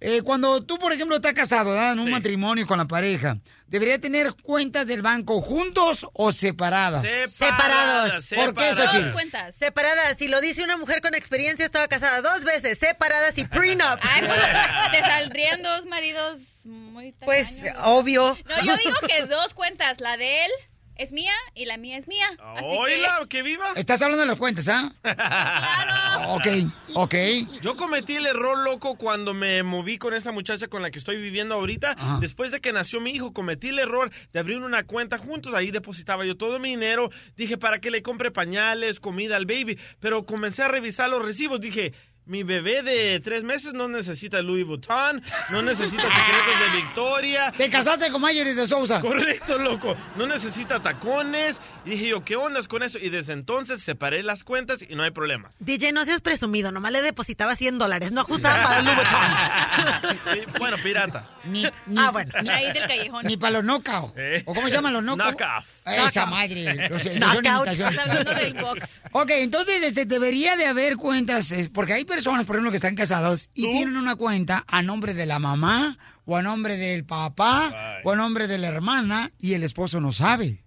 Eh, 0.00 0.22
cuando 0.22 0.64
tú, 0.64 0.78
por 0.78 0.92
ejemplo, 0.92 1.14
estás 1.14 1.34
casado, 1.34 1.70
¿verdad? 1.70 1.92
en 1.92 2.00
un 2.00 2.10
matrimonio 2.10 2.66
con 2.66 2.78
la 2.78 2.86
pareja, 2.86 3.38
¿debería 3.72 3.98
tener 3.98 4.34
cuentas 4.34 4.86
del 4.86 5.02
banco 5.02 5.40
juntos 5.40 6.06
o 6.12 6.30
separadas? 6.30 7.04
Separados. 7.28 8.28
¿Por 8.28 8.54
qué 8.54 8.68
eso, 8.68 8.86
chicos? 8.90 9.12
cuentas. 9.12 9.56
Separadas. 9.56 10.16
Si 10.18 10.28
lo 10.28 10.40
dice 10.40 10.62
una 10.62 10.76
mujer 10.76 11.00
con 11.00 11.14
experiencia, 11.14 11.64
estaba 11.64 11.88
casada 11.88 12.20
dos 12.22 12.44
veces. 12.44 12.78
Separadas 12.78 13.36
y 13.38 13.44
prenup. 13.44 13.98
Ay, 14.02 14.22
pues 14.26 14.40
te 14.92 15.00
saldrían 15.00 15.62
dos 15.62 15.86
maridos 15.86 16.38
muy 16.62 17.12
Pues, 17.24 17.48
obvio. 17.82 18.38
No, 18.44 18.64
yo 18.64 18.76
digo 18.76 18.96
que 19.08 19.26
dos 19.26 19.54
cuentas, 19.54 20.00
la 20.00 20.16
de 20.16 20.44
él 20.44 20.50
es 21.02 21.12
mía 21.12 21.32
y 21.54 21.66
la 21.66 21.76
mía 21.76 21.98
es 21.98 22.08
mía. 22.08 22.26
Así 22.56 22.66
que... 22.86 23.28
Que 23.28 23.42
viva. 23.42 23.66
Estás 23.76 24.02
hablando 24.02 24.22
de 24.22 24.28
las 24.28 24.38
cuentas, 24.38 24.68
¿ah? 24.68 24.92
Claro. 25.02 26.34
Ok, 26.34 26.46
ok. 26.94 27.14
Yo 27.60 27.76
cometí 27.76 28.16
el 28.16 28.26
error 28.26 28.58
loco 28.58 28.96
cuando 28.96 29.34
me 29.34 29.62
moví 29.62 29.98
con 29.98 30.14
esta 30.14 30.32
muchacha 30.32 30.68
con 30.68 30.82
la 30.82 30.90
que 30.90 30.98
estoy 30.98 31.16
viviendo 31.16 31.54
ahorita. 31.54 31.96
Después 32.20 32.50
de 32.50 32.60
que 32.60 32.72
nació 32.72 33.00
mi 33.00 33.10
hijo, 33.10 33.32
cometí 33.32 33.68
el 33.68 33.78
error 33.78 34.10
de 34.32 34.40
abrir 34.40 34.58
una 34.58 34.84
cuenta 34.84 35.18
juntos. 35.18 35.54
Ahí 35.54 35.70
depositaba 35.70 36.24
yo 36.24 36.36
todo 36.36 36.58
mi 36.58 36.70
dinero. 36.70 37.10
Dije, 37.36 37.56
¿para 37.56 37.80
que 37.80 37.90
le 37.90 38.02
compre 38.02 38.30
pañales, 38.30 39.00
comida 39.00 39.36
al 39.36 39.46
baby? 39.46 39.78
Pero 40.00 40.24
comencé 40.26 40.62
a 40.62 40.68
revisar 40.68 41.10
los 41.10 41.22
recibos. 41.22 41.60
Dije, 41.60 41.92
mi 42.24 42.44
bebé 42.44 42.82
de 42.82 43.18
tres 43.20 43.42
meses 43.42 43.72
no 43.74 43.88
necesita 43.88 44.40
Louis 44.42 44.64
Vuitton, 44.64 45.20
no 45.50 45.60
necesita 45.62 46.02
secretos 46.04 46.72
de 46.72 46.76
Victoria. 46.80 47.52
Te 47.56 47.68
casaste 47.68 48.10
con 48.10 48.20
Mayer 48.22 48.54
de 48.54 48.66
Sousa. 48.68 49.00
Correcto, 49.00 49.58
loco. 49.58 49.96
No 50.16 50.26
necesita 50.26 50.80
tacones. 50.80 51.60
Y 51.84 51.90
dije 51.90 52.08
yo, 52.08 52.24
¿qué 52.24 52.36
ondas 52.36 52.68
con 52.68 52.82
eso? 52.84 52.98
Y 52.98 53.08
desde 53.10 53.32
entonces 53.32 53.82
separé 53.82 54.22
las 54.22 54.44
cuentas 54.44 54.84
y 54.88 54.94
no 54.94 55.02
hay 55.02 55.10
problemas. 55.10 55.54
DJ, 55.58 55.92
no 55.92 56.04
seas 56.04 56.20
presumido, 56.20 56.70
nomás 56.70 56.92
le 56.92 57.02
depositaba 57.02 57.56
100 57.56 57.78
dólares, 57.78 58.12
no 58.12 58.20
ajustaba 58.20 58.62
para 58.62 58.78
el 58.78 58.84
Louis 58.84 58.96
Vuitton. 58.98 60.52
bueno, 60.60 60.76
pirata. 60.82 61.26
Ni, 61.44 61.64
ni, 61.86 61.98
Ah, 61.98 62.10
bueno. 62.12 62.32
ni- 62.42 62.48
Ahí 62.48 62.72
del 62.72 62.86
callejón. 62.86 63.26
Ni 63.26 63.36
para 63.36 63.54
los 63.54 63.64
knockout. 63.64 64.14
Eh. 64.16 64.42
¿O 64.46 64.54
cómo 64.54 64.68
se 64.68 64.74
llaman 64.74 64.92
los 64.92 65.02
knockout? 65.02 65.38
Knockoff. 65.38 65.66
Esa 65.86 66.26
madre. 66.26 66.88
Knockout. 67.18 67.66
Estás 67.68 67.98
hablando 67.98 68.32
del 68.34 68.54
box. 68.54 68.88
Ok, 69.10 69.30
entonces 69.34 69.82
este, 69.82 70.04
debería 70.06 70.56
de 70.56 70.66
haber 70.66 70.96
cuentas, 70.96 71.52
porque 71.74 71.94
hay 71.94 72.04
personas, 72.12 72.44
por 72.46 72.56
ejemplo, 72.56 72.70
que 72.70 72.76
están 72.76 72.94
casados 72.94 73.48
y 73.54 73.70
tienen 73.72 73.96
una 73.96 74.16
cuenta 74.16 74.64
a 74.66 74.82
nombre 74.82 75.14
de 75.14 75.26
la 75.26 75.38
mamá, 75.38 75.98
o 76.24 76.36
a 76.36 76.42
nombre 76.42 76.76
del 76.76 77.04
papá, 77.04 78.00
o 78.04 78.12
a 78.12 78.16
nombre 78.16 78.46
de 78.46 78.58
la 78.58 78.68
hermana, 78.68 79.30
y 79.38 79.54
el 79.54 79.62
esposo 79.62 80.00
no 80.00 80.12
sabe. 80.12 80.62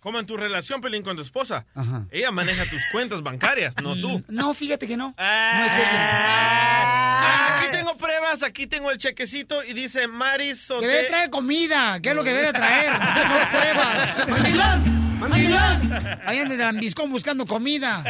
Como 0.00 0.20
en 0.20 0.26
tu 0.26 0.36
relación, 0.36 0.80
Pelín, 0.80 1.02
con 1.02 1.16
tu 1.16 1.22
esposa. 1.22 1.66
Ajá. 1.74 2.06
Ella 2.10 2.30
maneja 2.30 2.64
tus 2.66 2.80
cuentas 2.92 3.20
bancarias, 3.22 3.74
no 3.82 3.94
tú. 3.96 4.22
No, 4.28 4.54
fíjate 4.54 4.86
que 4.86 4.96
no. 4.96 5.12
Ah. 5.18 5.56
No 5.58 5.66
es 5.66 5.72
ella. 5.72 7.58
Aquí 7.58 7.72
tengo 7.72 7.96
pruebas, 7.96 8.42
aquí 8.42 8.66
tengo 8.66 8.90
el 8.90 8.98
chequecito 8.98 9.62
y 9.64 9.72
dice 9.74 10.06
Maris 10.08 10.68
Sote- 10.70 10.82
Debe 10.86 10.94
de 11.02 11.04
traer 11.04 11.30
comida, 11.30 12.00
¿qué 12.00 12.10
es 12.10 12.14
lo 12.14 12.22
que 12.24 12.32
debe 12.32 12.46
de 12.48 12.52
traer? 12.52 12.92
No 12.98 13.50
pruebas. 13.58 14.97
¡Mandilón! 15.18 15.92
Ahí 16.24 16.38
andan 16.38 16.56
de 16.58 16.64
lambiscón 16.64 17.10
buscando 17.10 17.44
comida. 17.46 18.02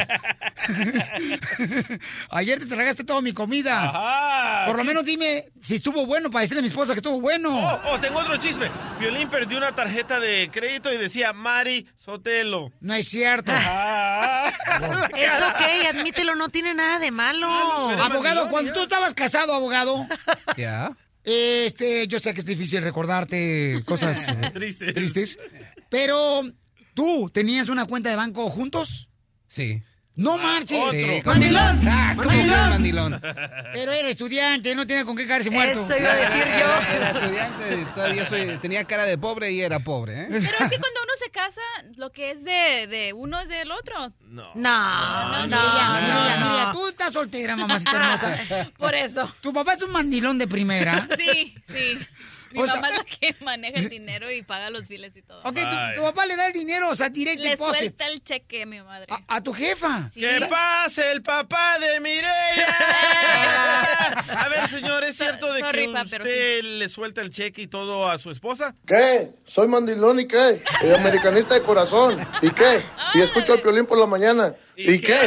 Ayer 2.29 2.59
te 2.59 2.65
tragaste 2.65 3.03
toda 3.03 3.21
mi 3.21 3.33
comida. 3.33 3.89
Ajá. 3.89 4.65
Por 4.67 4.77
lo 4.77 4.83
menos 4.83 5.03
dime 5.05 5.45
si 5.61 5.75
estuvo 5.75 6.05
bueno 6.05 6.29
para 6.29 6.41
decirle 6.41 6.59
a 6.59 6.63
mi 6.63 6.69
esposa 6.69 6.93
que 6.93 6.99
estuvo 6.99 7.19
bueno. 7.21 7.49
Oh, 7.57 7.81
oh, 7.93 7.99
tengo 7.99 8.19
otro 8.19 8.37
chisme. 8.37 8.69
Violín 8.99 9.29
perdió 9.29 9.57
una 9.57 9.73
tarjeta 9.73 10.19
de 10.19 10.49
crédito 10.51 10.91
y 10.93 10.97
decía 10.97 11.33
Mari 11.33 11.87
Sotelo. 11.95 12.71
No 12.81 12.93
es 12.93 13.07
cierto. 13.07 13.51
Ah. 13.55 14.51
Es 15.15 15.29
ok, 15.29 15.95
admítelo, 15.95 16.35
no 16.35 16.49
tiene 16.49 16.73
nada 16.73 16.99
de 16.99 17.11
malo. 17.11 17.47
Abogado, 17.49 18.47
cuando 18.49 18.71
tú 18.71 18.81
estabas 18.81 19.13
casado, 19.13 19.53
abogado, 19.53 20.07
Ya. 20.57 20.95
este, 21.23 22.07
yo 22.07 22.19
sé 22.19 22.33
que 22.33 22.39
es 22.41 22.45
difícil 22.45 22.81
recordarte 22.81 23.81
cosas 23.85 24.27
eh, 24.29 24.51
Tristes. 24.53 24.93
tristes, 24.93 25.39
pero 25.89 26.43
tú 26.99 27.29
tenías 27.33 27.69
una 27.69 27.85
cuenta 27.85 28.09
de 28.09 28.17
banco 28.17 28.49
juntos. 28.49 29.09
Sí. 29.47 29.81
No 30.15 30.37
marches. 30.37 30.77
Sí, 30.91 31.21
¿cómo 31.23 31.33
Mandilón. 31.33 31.79
Ah, 31.87 32.13
¿cómo 32.17 32.29
que 32.29 32.35
Mandilón. 32.35 32.69
mandilón? 33.11 33.21
Pero 33.73 33.93
era 33.93 34.09
estudiante, 34.09 34.75
no 34.75 34.85
tenía 34.85 35.05
con 35.05 35.15
qué 35.15 35.25
caerse 35.25 35.49
muerto. 35.49 35.85
Eso 35.89 35.97
iba 35.97 36.11
a 36.11 36.15
decir 36.17 36.43
yo. 36.59 36.95
Era 36.97 37.11
estudiante, 37.11 37.85
todavía 37.95 38.25
soy, 38.25 38.57
tenía 38.57 38.83
cara 38.83 39.05
de 39.05 39.17
pobre 39.17 39.49
y 39.53 39.61
era 39.61 39.79
pobre, 39.79 40.23
¿eh? 40.23 40.27
Pero 40.29 40.41
es 40.41 40.69
que 40.69 40.77
cuando 40.77 40.99
uno 41.05 41.13
se 41.23 41.31
casa, 41.31 41.61
lo 41.95 42.11
que 42.11 42.31
es 42.31 42.43
de, 42.43 42.87
de 42.87 43.13
uno 43.13 43.39
es 43.39 43.47
del 43.47 43.71
otro. 43.71 44.11
No. 44.23 44.51
No, 44.55 45.37
no, 45.37 45.45
Mira, 45.47 46.01
mira, 46.01 46.37
no. 46.41 46.51
mira, 46.51 46.71
tú 46.73 46.85
estás 46.89 47.13
soltera, 47.13 47.55
mamacita 47.55 47.91
hermosa. 47.95 48.69
Por 48.77 48.93
eso. 48.93 49.33
Tu 49.39 49.53
papá 49.53 49.75
es 49.75 49.83
un 49.83 49.91
mandilón 49.91 50.37
de 50.37 50.49
primera. 50.49 51.07
Sí, 51.17 51.55
sí. 51.69 51.97
Mi 52.53 52.61
O 52.61 52.65
sea- 52.65 52.75
mamá 52.75 52.89
es 52.89 52.97
la 52.97 53.03
que 53.03 53.35
maneja 53.43 53.79
el 53.79 53.89
dinero 53.89 54.31
y 54.31 54.41
paga 54.43 54.69
los 54.69 54.87
biles 54.87 55.15
y 55.15 55.21
todo. 55.21 55.39
Ok, 55.43 55.57
tu, 55.95 56.01
papá 56.03 56.25
le 56.25 56.35
da 56.35 56.47
el 56.47 56.53
dinero, 56.53 56.89
o 56.89 56.95
sea, 56.95 57.09
direct 57.09 57.39
Le 57.39 57.49
deposit. 57.51 57.79
suelta 57.79 58.07
el 58.07 58.23
cheque 58.23 58.65
mi 58.65 58.81
madre. 58.81 59.05
A, 59.09 59.35
a 59.35 59.41
tu 59.41 59.53
jefa. 59.53 60.09
Sí. 60.11 60.21
¡Que 60.21 60.45
pase 60.49 61.11
el 61.11 61.21
papá 61.21 61.77
de 61.79 61.99
Mireya! 61.99 62.67
A 64.29 64.47
ver, 64.49 64.67
señor, 64.67 65.03
¿es 65.03 65.17
cierto 65.17 65.51
de 65.53 65.59
Sorry, 65.61 65.87
que 65.87 65.93
pa, 65.93 66.01
usted 66.03 66.61
le 66.63 66.89
suelta 66.89 67.21
el 67.21 67.29
cheque 67.29 67.63
y 67.63 67.67
todo 67.67 68.09
a 68.09 68.17
su 68.19 68.31
esposa? 68.31 68.75
¿Qué? 68.85 69.31
Soy 69.45 69.67
mandilón 69.67 70.19
y 70.19 70.27
qué? 70.27 70.61
Y 70.83 70.91
americanista 70.93 71.55
de 71.55 71.61
corazón. 71.61 72.19
¿Y 72.41 72.49
qué? 72.51 72.81
Y 73.15 73.21
escucho 73.21 73.55
el 73.55 73.61
piolín 73.61 73.85
por 73.85 73.97
la 73.97 74.05
mañana. 74.05 74.53
¿Y, 74.75 74.99
qué? 74.99 75.17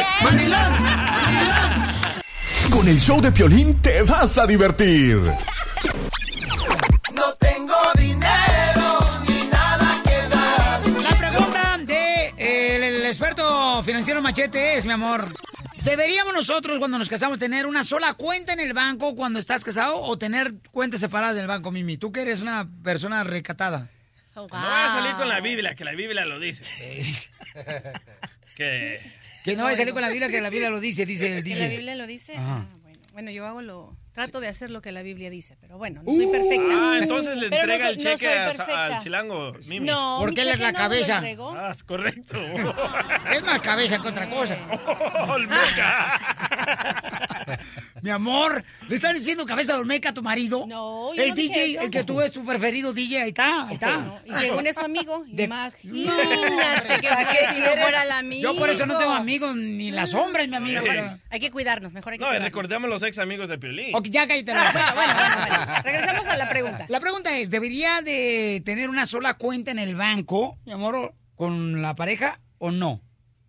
Con 2.71 2.89
el 2.89 2.99
show 3.01 3.21
de 3.21 3.31
Piolín 3.33 3.81
te 3.83 4.03
vas 4.03 4.39
a 4.39 4.47
divertir. 4.47 5.21
Machete 14.33 14.79
es, 14.79 14.87
mi 14.87 14.93
amor, 14.93 15.29
¿deberíamos 15.85 16.33
nosotros 16.33 16.79
cuando 16.79 16.99
nos 16.99 17.11
casamos 17.11 17.39
tener 17.39 17.67
una 17.67 17.85
sola 17.85 18.15
cuenta 18.15 18.55
en 18.55 18.61
el 18.61 18.73
banco 18.73 19.15
cuando 19.15 19.39
estás 19.39 19.63
casado 19.63 20.01
o 20.01 20.17
tener 20.17 20.55
cuentas 20.71 21.01
separadas 21.03 21.37
del 21.37 21.47
banco, 21.47 21.71
Mimi? 21.71 21.99
Tú 21.99 22.13
que 22.13 22.23
eres 22.23 22.41
una 22.41 22.67
persona 22.83 23.25
recatada. 23.25 23.91
No 24.35 24.49
va 24.49 24.87
a 24.87 24.99
salir 25.01 25.17
con 25.17 25.29
la 25.29 25.41
Biblia, 25.43 25.75
que 25.75 25.85
la 25.85 25.93
Biblia 25.93 26.25
lo 26.25 26.41
dice. 26.41 26.65
que... 28.57 29.03
Que 29.45 29.55
no 29.55 29.65
va 29.65 29.71
a 29.73 29.77
salir 29.77 29.93
con 29.93 30.01
la 30.01 30.09
Biblia, 30.09 30.31
que 30.31 30.41
la 30.41 30.49
Biblia 30.49 30.71
lo 30.71 30.81
dice, 30.81 31.05
dice 31.05 31.37
el 31.37 31.45
¿Que 31.45 31.51
DJ. 31.51 31.61
la 31.61 31.69
Biblia 31.69 31.95
lo 31.95 32.07
dice? 32.07 32.35
Ah, 32.39 32.65
bueno. 32.81 33.01
Bueno, 33.13 33.31
yo 33.33 33.47
hago 33.47 33.61
lo... 33.61 33.95
Trato 34.13 34.41
de 34.41 34.49
hacer 34.49 34.71
lo 34.71 34.83
que 34.83 34.93
la 34.93 35.03
Biblia 35.03 35.31
dice, 35.31 35.57
pero 35.59 35.79
bueno, 35.79 36.03
no 36.05 36.11
Uh. 36.13 36.17
soy 36.17 36.27
perfecta. 36.27 36.69
Ah, 36.73 36.99
entonces 37.01 37.35
le 37.39 37.49
Pero 37.49 37.63
entrega 37.63 37.89
el 37.89 37.97
cheque 37.97 38.29
a- 38.29 38.85
al 38.87 38.99
chilango, 38.99 39.53
Mimi. 39.69 39.87
No, 39.87 40.19
Porque 40.21 40.43
él 40.43 40.49
es 40.49 40.61
la 40.61 40.73
no 40.73 40.79
cabeza. 40.79 41.23
Ah, 41.57 41.71
es 41.75 41.83
correcto. 41.83 42.39
Es 43.33 43.43
más 43.43 43.61
cabeza 43.63 43.99
que 44.03 44.09
otra 44.09 44.29
cosa. 44.29 44.57
Olmeca. 45.29 46.21
Mi 48.03 48.11
amor, 48.11 48.65
¿le 48.89 48.97
estás 48.97 49.15
diciendo 49.15 49.47
cabeza 49.47 49.75
de 49.75 49.79
Olmeca 49.79 50.09
a 50.09 50.13
tu 50.15 50.25
marido? 50.25 50.67
No, 50.67 51.15
yo 51.15 51.23
El 51.23 51.29
no 51.31 51.35
dije 51.37 51.53
DJ, 51.61 51.73
eso. 51.75 51.81
el 51.83 51.91
que 51.91 52.03
tú 52.03 52.21
es 52.21 52.33
tu 52.33 52.45
preferido 52.45 52.93
DJ, 52.93 53.23
ahí 53.23 53.29
está, 53.29 53.69
ahí 53.69 53.75
está. 53.75 54.21
Y 54.27 54.33
según 54.33 54.67
es 54.67 54.75
su 54.75 54.81
amigo, 54.81 55.25
De- 55.29 55.45
imagínate 55.45 57.01
que 57.01 57.09
¿Para 57.09 57.25
fuera 57.27 57.31
qué 57.33 57.39
si 57.39 57.61
no 57.61 57.65
quieres? 57.67 57.83
fuera 57.83 58.03
el 58.03 58.11
amigo. 58.11 58.43
Yo 58.43 58.59
por 58.59 58.71
eso 58.71 58.87
no 58.87 58.99
tengo 58.99 59.13
amigos, 59.13 59.55
ni 59.55 59.93
la 59.93 60.07
sombra 60.07 60.43
es 60.43 60.49
mi 60.49 60.57
amigo. 60.57 60.81
Sí. 60.83 60.89
Hay 61.31 61.39
que 61.39 61.53
cuidarnos, 61.53 61.93
mejor 61.93 62.15
hay 62.15 62.19
que 62.19 62.23
No, 62.25 62.27
y 62.27 62.31
cuidarnos. 62.31 62.49
recordemos 62.49 62.91
los 62.91 63.03
ex 63.05 63.19
amigos 63.19 63.49
de 63.49 63.59
Piolín. 63.59 63.95
Ok, 63.95 64.09
ya 64.11 64.27
cállate. 64.27 64.53
la 64.53 64.65
boca. 64.67 64.93
Bueno, 64.97 65.15
bueno, 65.15 65.35
bueno, 65.47 65.67
bueno. 65.67 65.83
Regresamos 65.85 66.27
a 66.27 66.37
la 66.37 66.49
pregunta. 66.49 66.87
La 66.89 66.99
pregunta 67.01 67.39
es, 67.39 67.51
¿debería 67.51 68.03
de 68.03 68.63
tener 68.65 68.91
una 68.91 69.07
sola 69.07 69.35
cuenta 69.35 69.71
en 69.71 69.79
el 69.79 69.95
banco, 69.95 70.59
mi 70.67 70.73
amor, 70.73 71.15
con 71.37 71.81
la 71.81 71.95
pareja 71.95 72.41
o 72.59 72.73
no? 72.73 73.01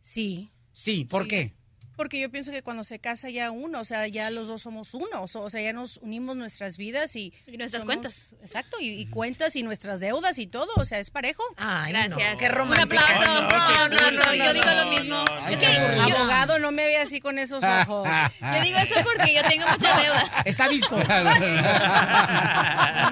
Sí. 0.03 0.51
Sí, 0.73 1.05
¿por 1.05 1.23
Sí. 1.23 1.27
qué? 1.29 1.53
Porque 1.95 2.19
yo 2.19 2.29
pienso 2.31 2.51
que 2.51 2.63
cuando 2.63 2.83
se 2.83 2.97
casa 2.99 3.29
ya 3.29 3.51
uno, 3.51 3.79
o 3.79 3.83
sea, 3.83 4.07
ya 4.07 4.29
los 4.31 4.47
dos 4.47 4.61
somos 4.63 4.93
uno, 4.95 5.21
o 5.21 5.27
so- 5.27 5.41
o 5.41 5.49
sea, 5.49 5.61
ya 5.61 5.73
nos 5.73 5.97
unimos 5.97 6.35
nuestras 6.35 6.75
vidas 6.77 7.15
y... 7.15 7.33
Y 7.45 7.57
nuestras 7.57 7.83
somos- 7.83 7.85
cuentas. 7.95 8.27
Exacto, 8.41 8.77
y, 8.79 8.87
y 8.89 9.05
cuentas 9.07 9.55
y 9.55 9.63
nuestras 9.63 9.99
deudas 9.99 10.39
y 10.39 10.47
todo, 10.47 10.69
o 10.77 10.85
sea, 10.85 10.99
es 10.99 11.11
parejo. 11.11 11.43
Ay, 11.57 11.91
Gracias. 11.93 12.33
no, 12.33 12.37
qué 12.39 12.45
Un 12.47 12.51
romántica. 12.51 13.01
aplauso. 13.01 13.41
No, 13.41 13.89
no, 13.89 14.09
un 14.09 14.15
bonito. 14.17 14.33
Yo 14.33 14.53
digo 14.53 14.65
lo 14.65 14.85
No, 14.85 14.89
mismo. 14.91 15.15
no, 15.23 15.25
no. 15.25 15.47
Es 15.47 15.57
que 15.57 15.65
yo-. 15.65 16.01
Abogado, 16.17 16.59
no 16.59 16.71
me 16.71 16.85
ve 16.87 16.97
así 16.97 17.19
con 17.19 17.37
esos 17.37 17.63
ojos. 17.63 18.07
Yo 18.41 18.61
digo 18.61 18.77
eso 18.79 18.95
porque 19.03 19.33
yo 19.35 19.41
tengo 19.47 19.65
mucha 19.67 19.97
deuda. 20.01 20.31
Está 20.45 20.67
visco. 20.67 20.97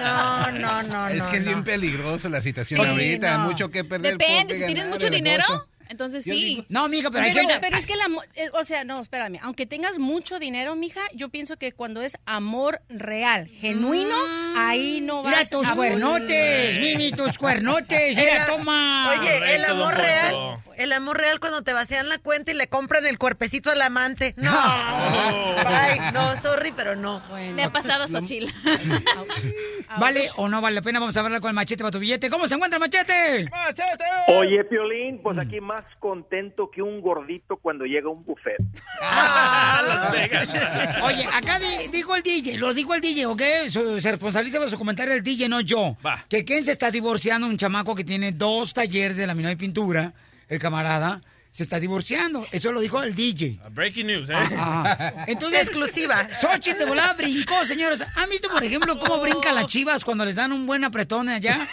No, 0.02 0.50
no, 0.52 0.82
no, 0.82 1.08
es 1.08 1.18
no, 1.24 1.30
que 1.30 1.36
es 1.36 1.44
no. 1.44 1.50
bien 1.52 1.64
peligrosa 1.64 2.28
la 2.28 2.40
situación 2.40 2.80
Sí, 2.82 2.86
ahorita, 2.90 3.38
no. 3.38 3.44
mucho 3.46 3.70
que 3.70 3.84
perder. 3.84 4.16
Depende, 4.18 4.58
si 4.58 4.66
tienes 4.66 4.86
mucho 4.88 5.08
dinero, 5.10 5.44
negocio. 5.48 5.68
Entonces 5.92 6.24
Yo 6.24 6.34
sí. 6.34 6.42
digo- 6.44 6.64
No, 6.68 6.88
mija, 6.88 7.10
pero 7.12 7.22
hay 7.24 7.32
Pero, 7.32 7.48
gente... 7.48 7.60
pero 7.64 7.76
es 7.76 7.86
que 7.86 7.92
el 7.92 8.00
amor, 8.00 8.24
eh, 8.34 8.50
o 8.54 8.64
sea, 8.64 8.82
no, 8.84 9.00
espérame, 9.00 9.38
aunque 9.42 9.64
tengas 9.66 9.98
mucho 10.00 10.40
dinero, 10.40 10.74
mija, 10.74 11.00
yo 11.14 11.28
pienso 11.28 11.56
que 11.56 11.70
cuando 11.72 12.02
es 12.02 12.18
amor 12.26 12.80
real, 12.88 13.46
genuino, 13.48 14.16
ahí 14.56 15.00
no 15.00 15.22
vas 15.22 15.32
Mira 15.32 15.48
tus 15.48 15.66
a... 15.68 15.74
cuernotes, 15.76 16.78
Mimi, 16.80 17.12
tus 17.12 17.38
cuernotes. 17.38 18.16
Mira, 18.16 18.34
Era- 18.36 18.46
toma. 18.46 19.14
Oye, 19.20 19.54
el 19.54 19.64
amor 19.64 19.94
real, 19.94 20.34
el 20.76 20.92
amor 20.92 21.18
real 21.18 21.38
cuando 21.38 21.62
te 21.62 21.72
vacían 21.72 22.08
la 22.08 22.18
cuenta 22.18 22.50
y 22.50 22.54
le 22.54 22.66
compran 22.66 23.06
el 23.06 23.18
cuerpecito 23.18 23.70
al 23.70 23.80
amante. 23.82 24.34
No, 24.36 24.50
Ay, 25.64 26.00
no, 26.12 26.40
sorry, 26.42 26.72
pero 26.72 26.96
no. 26.96 27.20
Bueno. 27.28 27.54
Me 27.54 27.64
ha 27.64 27.70
pasado 27.70 28.08
Xochitl. 28.08 28.50
¿Vale 29.98 30.22
o 30.36 30.48
no 30.48 30.60
vale 30.60 30.76
la 30.76 30.82
pena? 30.82 30.98
Vamos 31.00 31.16
a 31.16 31.20
hablar 31.20 31.40
con 31.40 31.48
el 31.50 31.54
machete 31.54 31.82
para 31.82 31.90
tu 31.92 31.98
billete. 31.98 32.30
¿Cómo 32.30 32.46
se 32.48 32.54
encuentra 32.54 32.76
el 32.76 32.80
machete? 32.80 33.48
¡Machete! 33.50 34.04
Oye, 34.28 34.64
Piolín, 34.64 35.20
pues 35.22 35.38
aquí 35.38 35.60
más 35.60 35.81
más 35.82 35.96
contento 35.98 36.70
que 36.70 36.82
un 36.82 37.00
gordito 37.00 37.56
cuando 37.56 37.84
llega 37.84 38.08
a 38.08 38.10
un 38.10 38.24
buffet. 38.24 38.56
Oye, 41.02 41.24
acá 41.32 41.58
di- 41.58 41.88
dijo 41.90 42.14
el 42.16 42.22
DJ, 42.22 42.58
lo 42.58 42.72
dijo 42.74 42.94
el 42.94 43.00
DJ, 43.00 43.26
¿ok? 43.26 43.42
Su- 43.68 44.00
se 44.00 44.10
responsabiliza 44.10 44.58
por 44.58 44.70
su 44.70 44.78
comentario 44.78 45.14
el 45.14 45.22
DJ, 45.22 45.48
no 45.48 45.60
yo. 45.60 45.96
Que 46.28 46.44
Ken 46.44 46.64
se 46.64 46.72
está 46.72 46.90
divorciando, 46.90 47.46
un 47.46 47.56
chamaco 47.56 47.94
que 47.94 48.04
tiene 48.04 48.32
dos 48.32 48.74
talleres 48.74 49.16
de 49.16 49.26
laminado 49.26 49.52
y 49.52 49.56
pintura, 49.56 50.12
el 50.48 50.58
camarada, 50.58 51.20
se 51.50 51.62
está 51.62 51.78
divorciando. 51.78 52.46
Eso 52.50 52.72
lo 52.72 52.80
dijo 52.80 53.02
el 53.02 53.14
DJ. 53.14 53.58
Breaking 53.70 54.06
news, 54.06 54.30
¿eh? 54.30 54.34
Ajá. 54.34 55.14
Entonces, 55.26 55.62
exclusiva. 55.62 56.28
Xochitl 56.32 56.78
de 56.78 56.86
volada 56.86 57.12
brincó, 57.14 57.64
señores. 57.64 58.04
¿Han 58.16 58.28
visto, 58.30 58.48
por 58.50 58.64
ejemplo, 58.64 58.98
cómo 58.98 59.20
brincan 59.20 59.54
las 59.54 59.66
chivas 59.66 60.04
cuando 60.04 60.24
les 60.24 60.34
dan 60.34 60.52
un 60.52 60.66
buen 60.66 60.84
apretón 60.84 61.28
allá? 61.28 61.66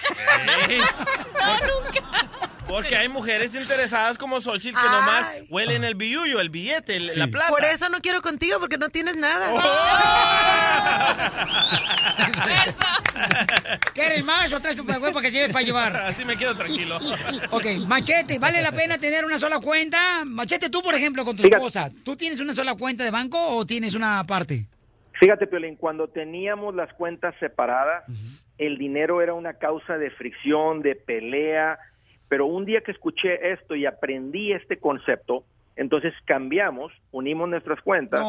Porque 2.70 2.95
hay 2.95 3.09
mujeres 3.09 3.53
interesadas 3.55 4.17
como 4.17 4.39
Xochitl 4.39 4.78
que 4.80 4.89
nomás 4.89 5.30
huelen 5.49 5.84
el 5.84 5.95
billuyo, 5.95 6.39
el 6.39 6.49
billete, 6.49 6.95
el- 6.95 7.20
la 7.20 7.28
plata. 7.28 7.49
Por 7.49 7.65
eso 7.65 7.89
no 7.89 7.99
quiero 7.99 8.22
contigo, 8.22 8.59
porque 8.59 8.78
no 8.78 8.88
tienes 8.89 9.17
nada. 9.17 9.51
¿Quieres 13.93 14.24
más 14.24 14.51
o 14.53 14.59
traes 14.59 14.78
tu 14.78 14.86
para 14.86 15.22
que 15.22 15.32
lleves 15.32 15.51
para 15.51 15.65
llevar? 15.65 15.95
Así 15.97 16.24
me 16.26 16.38
quedo 16.38 16.55
tranquilo. 16.55 16.99
Ok, 17.51 17.65
Machete, 17.88 18.38
¿vale 18.39 18.61
la 18.61 18.72
pena 18.72 18.97
tener 18.97 19.26
una 19.26 19.39
sola 19.39 19.59
cuenta? 19.59 20.24
Machete, 20.26 20.70
tú, 20.70 20.82
por 20.82 20.93
ejemplo, 20.93 21.26
con 21.26 21.36
tu 21.36 21.43
Fíjate. 21.43 21.57
esposa, 21.57 21.89
¿tú 22.05 22.15
tienes 22.15 22.39
una 22.39 22.53
sola 22.55 22.76
cuenta 22.76 23.03
de 23.03 23.11
banco 23.11 23.39
o 23.57 23.65
tienes 23.65 23.95
una 23.95 24.20
aparte? 24.20 24.65
Fíjate, 25.20 25.47
Piolín, 25.47 25.76
cuando 25.76 26.07
teníamos 26.07 26.76
las 26.76 26.93
cuentas 26.93 27.34
separadas, 27.39 28.03
el 28.57 28.78
dinero 28.78 29.22
era 29.22 29.34
una 29.34 29.53
causa 29.55 29.97
de 29.97 30.11
fricción, 30.11 30.82
de 30.82 30.95
pelea, 30.95 31.78
pero 32.30 32.46
un 32.46 32.64
día 32.64 32.82
que 32.82 32.92
escuché 32.92 33.52
esto 33.52 33.76
y 33.76 33.86
aprendí 33.86 34.54
este 34.54 34.78
concepto, 34.78 35.44
entonces 35.76 36.14
cambiamos, 36.26 36.92
unimos 37.12 37.48
nuestras 37.48 37.82
cuentas 37.82 38.20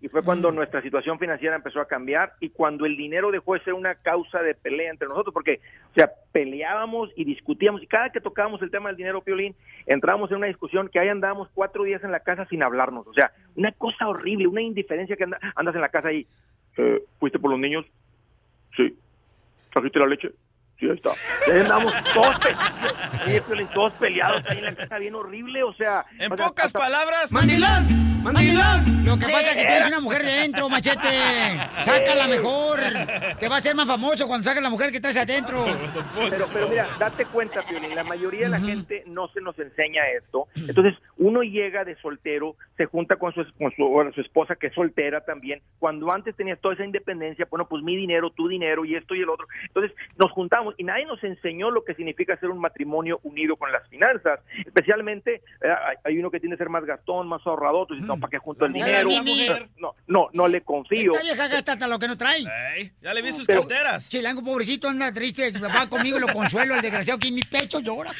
y 0.00 0.06
fue 0.08 0.22
cuando 0.22 0.52
nuestra 0.52 0.80
situación 0.80 1.18
financiera 1.18 1.56
empezó 1.56 1.80
a 1.80 1.88
cambiar 1.88 2.34
y 2.38 2.50
cuando 2.50 2.86
el 2.86 2.96
dinero 2.96 3.32
dejó 3.32 3.54
de 3.54 3.60
ser 3.64 3.74
una 3.74 3.96
causa 3.96 4.40
de 4.42 4.54
pelea 4.54 4.90
entre 4.92 5.08
nosotros, 5.08 5.34
porque, 5.34 5.58
o 5.90 5.94
sea, 5.94 6.08
peleábamos 6.30 7.10
y 7.16 7.24
discutíamos 7.24 7.82
y 7.82 7.88
cada 7.88 8.10
que 8.10 8.20
tocábamos 8.20 8.62
el 8.62 8.70
tema 8.70 8.90
del 8.90 8.96
dinero, 8.96 9.22
Piolín, 9.22 9.56
entrábamos 9.86 10.30
en 10.30 10.36
una 10.36 10.46
discusión 10.46 10.88
que 10.88 11.00
ahí 11.00 11.08
andábamos 11.08 11.48
cuatro 11.52 11.82
días 11.82 12.02
en 12.04 12.12
la 12.12 12.20
casa 12.20 12.46
sin 12.46 12.62
hablarnos, 12.62 13.06
o 13.08 13.12
sea, 13.12 13.32
una 13.56 13.72
cosa 13.72 14.06
horrible, 14.08 14.46
una 14.46 14.62
indiferencia 14.62 15.16
que 15.16 15.24
anda- 15.24 15.40
andas 15.56 15.74
en 15.74 15.80
la 15.80 15.88
casa 15.88 16.08
ahí. 16.08 16.26
Eh, 16.76 17.02
¿Fuiste 17.18 17.40
por 17.40 17.50
los 17.50 17.58
niños? 17.58 17.84
Sí. 18.76 18.96
¿Trajiste 19.72 19.98
la 19.98 20.06
leche? 20.06 20.30
Sí, 20.80 20.86
ahí 20.86 20.92
está. 20.96 21.10
Y 21.46 21.50
ahí 21.50 21.60
andamos 21.60 21.92
todos, 22.14 22.38
pe- 22.40 22.54
peleados 23.98 24.42
ahí 24.48 24.58
en 24.58 24.64
la 24.64 24.74
casa, 24.74 24.98
bien 24.98 25.14
horrible, 25.14 25.62
o 25.62 25.72
sea... 25.74 26.04
En 26.18 26.30
pocas 26.30 26.66
hasta- 26.66 26.78
palabras, 26.78 27.30
¡Mandilón! 27.32 28.22
¡Mandilón! 28.22 29.04
Lo 29.04 29.18
que 29.18 29.24
Sí. 29.24 29.32
pasa 29.32 29.50
es 29.50 29.56
que 29.56 29.64
tienes 29.64 29.88
una 29.88 30.00
mujer 30.00 30.22
de 30.22 30.30
adentro, 30.30 30.68
machete. 30.68 31.08
Sácala 31.82 32.28
mejor. 32.28 32.78
Te 33.40 33.48
va 33.48 33.56
a 33.56 33.60
ser 33.60 33.74
más 33.74 33.86
famoso 33.86 34.26
cuando 34.28 34.44
saques 34.48 34.62
la 34.62 34.68
mujer 34.68 34.92
que 34.92 35.00
traes 35.00 35.16
adentro. 35.16 35.64
Pero, 36.28 36.44
pero 36.52 36.68
mira, 36.68 36.86
date 36.98 37.24
cuenta, 37.24 37.62
Piolín, 37.62 37.94
la 37.94 38.04
mayoría 38.04 38.42
de 38.42 38.48
la 38.50 38.60
gente 38.60 39.02
no 39.06 39.28
se 39.28 39.40
nos 39.40 39.58
enseña 39.58 40.02
esto. 40.16 40.46
Entonces, 40.68 40.94
uno 41.16 41.42
llega 41.42 41.82
de 41.84 41.96
soltero, 41.96 42.56
se 42.76 42.84
junta 42.86 43.16
con 43.16 43.32
su, 43.32 43.42
con 43.58 43.72
su, 43.74 43.88
bueno, 43.88 44.12
su 44.12 44.20
esposa, 44.20 44.54
que 44.54 44.66
es 44.68 44.74
soltera 44.74 45.24
también. 45.24 45.62
Cuando 45.78 46.12
antes 46.12 46.36
tenías 46.36 46.60
toda 46.60 46.74
esa 46.74 46.84
independencia, 46.84 47.46
bueno, 47.50 47.66
pues 47.68 47.82
mi 47.82 47.96
dinero, 47.96 48.30
tu 48.30 48.48
dinero 48.48 48.84
y 48.84 48.94
esto 48.96 49.14
y 49.14 49.22
el 49.22 49.30
otro. 49.30 49.48
Entonces, 49.64 49.92
nos 50.18 50.30
juntamos 50.32 50.69
y 50.76 50.84
nadie 50.84 51.06
nos 51.06 51.22
enseñó 51.24 51.70
lo 51.70 51.84
que 51.84 51.94
significa 51.94 52.36
ser 52.36 52.50
un 52.50 52.58
matrimonio 52.58 53.20
unido 53.22 53.56
con 53.56 53.72
las 53.72 53.86
finanzas. 53.88 54.40
Especialmente, 54.64 55.42
eh, 55.62 55.74
hay, 56.04 56.18
uno 56.18 56.30
que 56.30 56.40
tiene 56.40 56.56
que 56.56 56.58
ser 56.58 56.68
más 56.68 56.84
gastón, 56.84 57.28
más 57.28 57.46
ahorrador. 57.46 57.86
Tú 57.86 57.94
dices, 57.94 58.08
no, 58.08 58.18
¿para 58.18 58.30
qué 58.30 58.38
junto 58.38 58.66
el 58.66 58.72
dinero? 58.72 59.08
No, 59.78 59.94
no, 60.06 60.28
no 60.32 60.48
le 60.48 60.62
confío. 60.62 61.12
Esta 61.12 61.24
vieja 61.24 61.48
gasta 61.48 61.72
hasta 61.72 61.88
lo 61.88 61.98
que 61.98 62.08
no 62.08 62.16
trae. 62.16 62.44
ya 63.00 63.14
le 63.14 63.22
vi 63.22 63.32
sus 63.32 63.46
Pero- 63.46 63.60
carteras. 63.60 64.08
Chilango, 64.08 64.42
pobrecito, 64.42 64.88
anda 64.88 65.12
triste. 65.12 65.52
Va 65.58 65.88
conmigo 65.88 66.18
y 66.18 66.20
lo 66.20 66.28
consuelo, 66.28 66.74
el 66.74 66.82
desgraciado 66.82 67.18
que 67.18 67.28
en 67.28 67.34
mi 67.34 67.42
pecho 67.42 67.80
llora. 67.80 68.10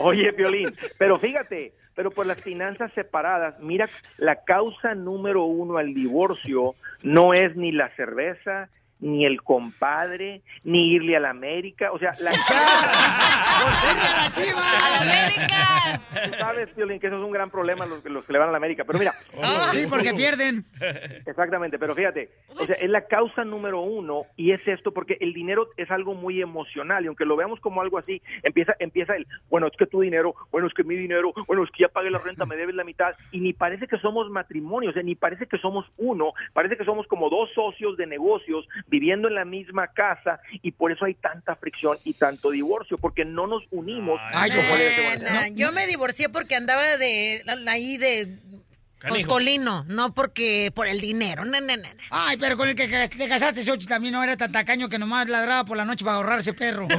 Oye, 0.00 0.30
Violín, 0.32 0.74
pero 0.98 1.18
fíjate, 1.18 1.72
pero 1.94 2.10
por 2.10 2.26
las 2.26 2.40
finanzas 2.40 2.92
separadas, 2.94 3.58
mira, 3.60 3.88
la 4.18 4.44
causa 4.44 4.94
número 4.94 5.44
uno 5.44 5.78
al 5.78 5.92
divorcio 5.94 6.74
no 7.02 7.34
es 7.34 7.56
ni 7.56 7.72
la 7.72 7.94
cerveza, 7.96 8.68
ni 9.00 9.24
el 9.24 9.42
compadre, 9.42 10.42
ni 10.64 10.92
irle 10.92 11.16
a 11.16 11.20
la 11.20 11.30
América, 11.30 11.90
o 11.92 11.98
sea, 11.98 12.12
la 12.20 12.30
Tú 16.24 16.34
sabes, 16.38 16.68
Piolín, 16.70 17.00
que 17.00 17.06
eso 17.06 17.16
es 17.16 17.22
un 17.22 17.30
gran 17.30 17.50
problema 17.50 17.86
los, 17.86 18.04
los 18.04 18.24
que 18.24 18.32
le 18.32 18.38
van 18.38 18.48
a 18.48 18.52
la 18.52 18.58
América, 18.58 18.84
pero 18.84 18.98
mira. 18.98 19.12
Sí, 19.72 19.86
porque 19.88 20.12
pierden. 20.12 20.64
Exactamente, 21.26 21.78
pero 21.78 21.94
fíjate, 21.94 22.30
o 22.48 22.66
sea, 22.66 22.74
es 22.74 22.90
la 22.90 23.06
causa 23.06 23.44
número 23.44 23.80
uno 23.80 24.24
y 24.36 24.52
es 24.52 24.60
esto 24.66 24.92
porque 24.92 25.16
el 25.20 25.32
dinero 25.32 25.68
es 25.76 25.90
algo 25.90 26.14
muy 26.14 26.42
emocional 26.42 27.04
y 27.04 27.06
aunque 27.06 27.24
lo 27.24 27.36
veamos 27.36 27.60
como 27.60 27.80
algo 27.80 27.98
así, 27.98 28.20
empieza 28.42 28.74
empieza 28.78 29.14
el, 29.14 29.26
bueno, 29.48 29.68
es 29.68 29.76
que 29.76 29.86
tu 29.86 30.00
dinero, 30.00 30.34
bueno, 30.50 30.66
es 30.66 30.74
que 30.74 30.84
mi 30.84 30.96
dinero, 30.96 31.32
bueno, 31.46 31.64
es 31.64 31.70
que 31.70 31.84
ya 31.84 31.88
pagué 31.88 32.10
la 32.10 32.18
renta, 32.18 32.46
me 32.46 32.56
debes 32.56 32.74
la 32.74 32.84
mitad 32.84 33.14
y 33.30 33.40
ni 33.40 33.52
parece 33.52 33.86
que 33.86 33.98
somos 33.98 34.28
matrimonio, 34.30 34.90
o 34.90 34.92
sea, 34.92 35.02
ni 35.02 35.14
parece 35.14 35.46
que 35.46 35.58
somos 35.58 35.86
uno, 35.96 36.32
parece 36.52 36.76
que 36.76 36.84
somos 36.84 37.06
como 37.06 37.30
dos 37.30 37.50
socios 37.54 37.96
de 37.96 38.06
negocios 38.06 38.68
viviendo 38.90 39.28
en 39.28 39.34
la 39.36 39.44
misma 39.44 39.88
casa 39.88 40.40
y 40.62 40.72
por 40.72 40.92
eso 40.92 41.04
hay 41.04 41.14
tanta 41.14 41.56
fricción 41.56 41.96
y 42.04 42.14
tanto 42.14 42.50
divorcio 42.50 42.98
porque 42.98 43.24
no 43.24 43.46
nos 43.46 43.62
unimos 43.70 44.20
como 44.32 44.76
ser. 44.76 45.22
Nah, 45.22 45.48
yo 45.54 45.72
me 45.72 45.86
divorcié 45.86 46.28
porque 46.28 46.56
andaba 46.56 46.96
de 46.96 47.42
ahí 47.68 47.96
de 47.96 48.36
coscolino, 49.08 49.84
no 49.88 50.12
porque 50.14 50.70
por 50.74 50.86
el 50.86 51.00
dinero. 51.00 51.44
No, 51.44 51.60
no, 51.60 51.76
no, 51.76 51.82
no. 51.82 51.88
Ay, 52.10 52.36
pero 52.38 52.56
con 52.56 52.68
el 52.68 52.74
que 52.74 52.88
te 52.88 53.28
casaste, 53.28 53.64
Xochitl, 53.64 53.88
también 53.88 54.12
no 54.12 54.22
era 54.22 54.36
tan 54.36 54.52
tacaño 54.52 54.88
que 54.88 54.98
nomás 54.98 55.28
ladraba 55.28 55.64
por 55.64 55.76
la 55.76 55.84
noche 55.84 56.04
para 56.04 56.16
ahorrar 56.16 56.40
ese 56.40 56.52
perro. 56.52 56.86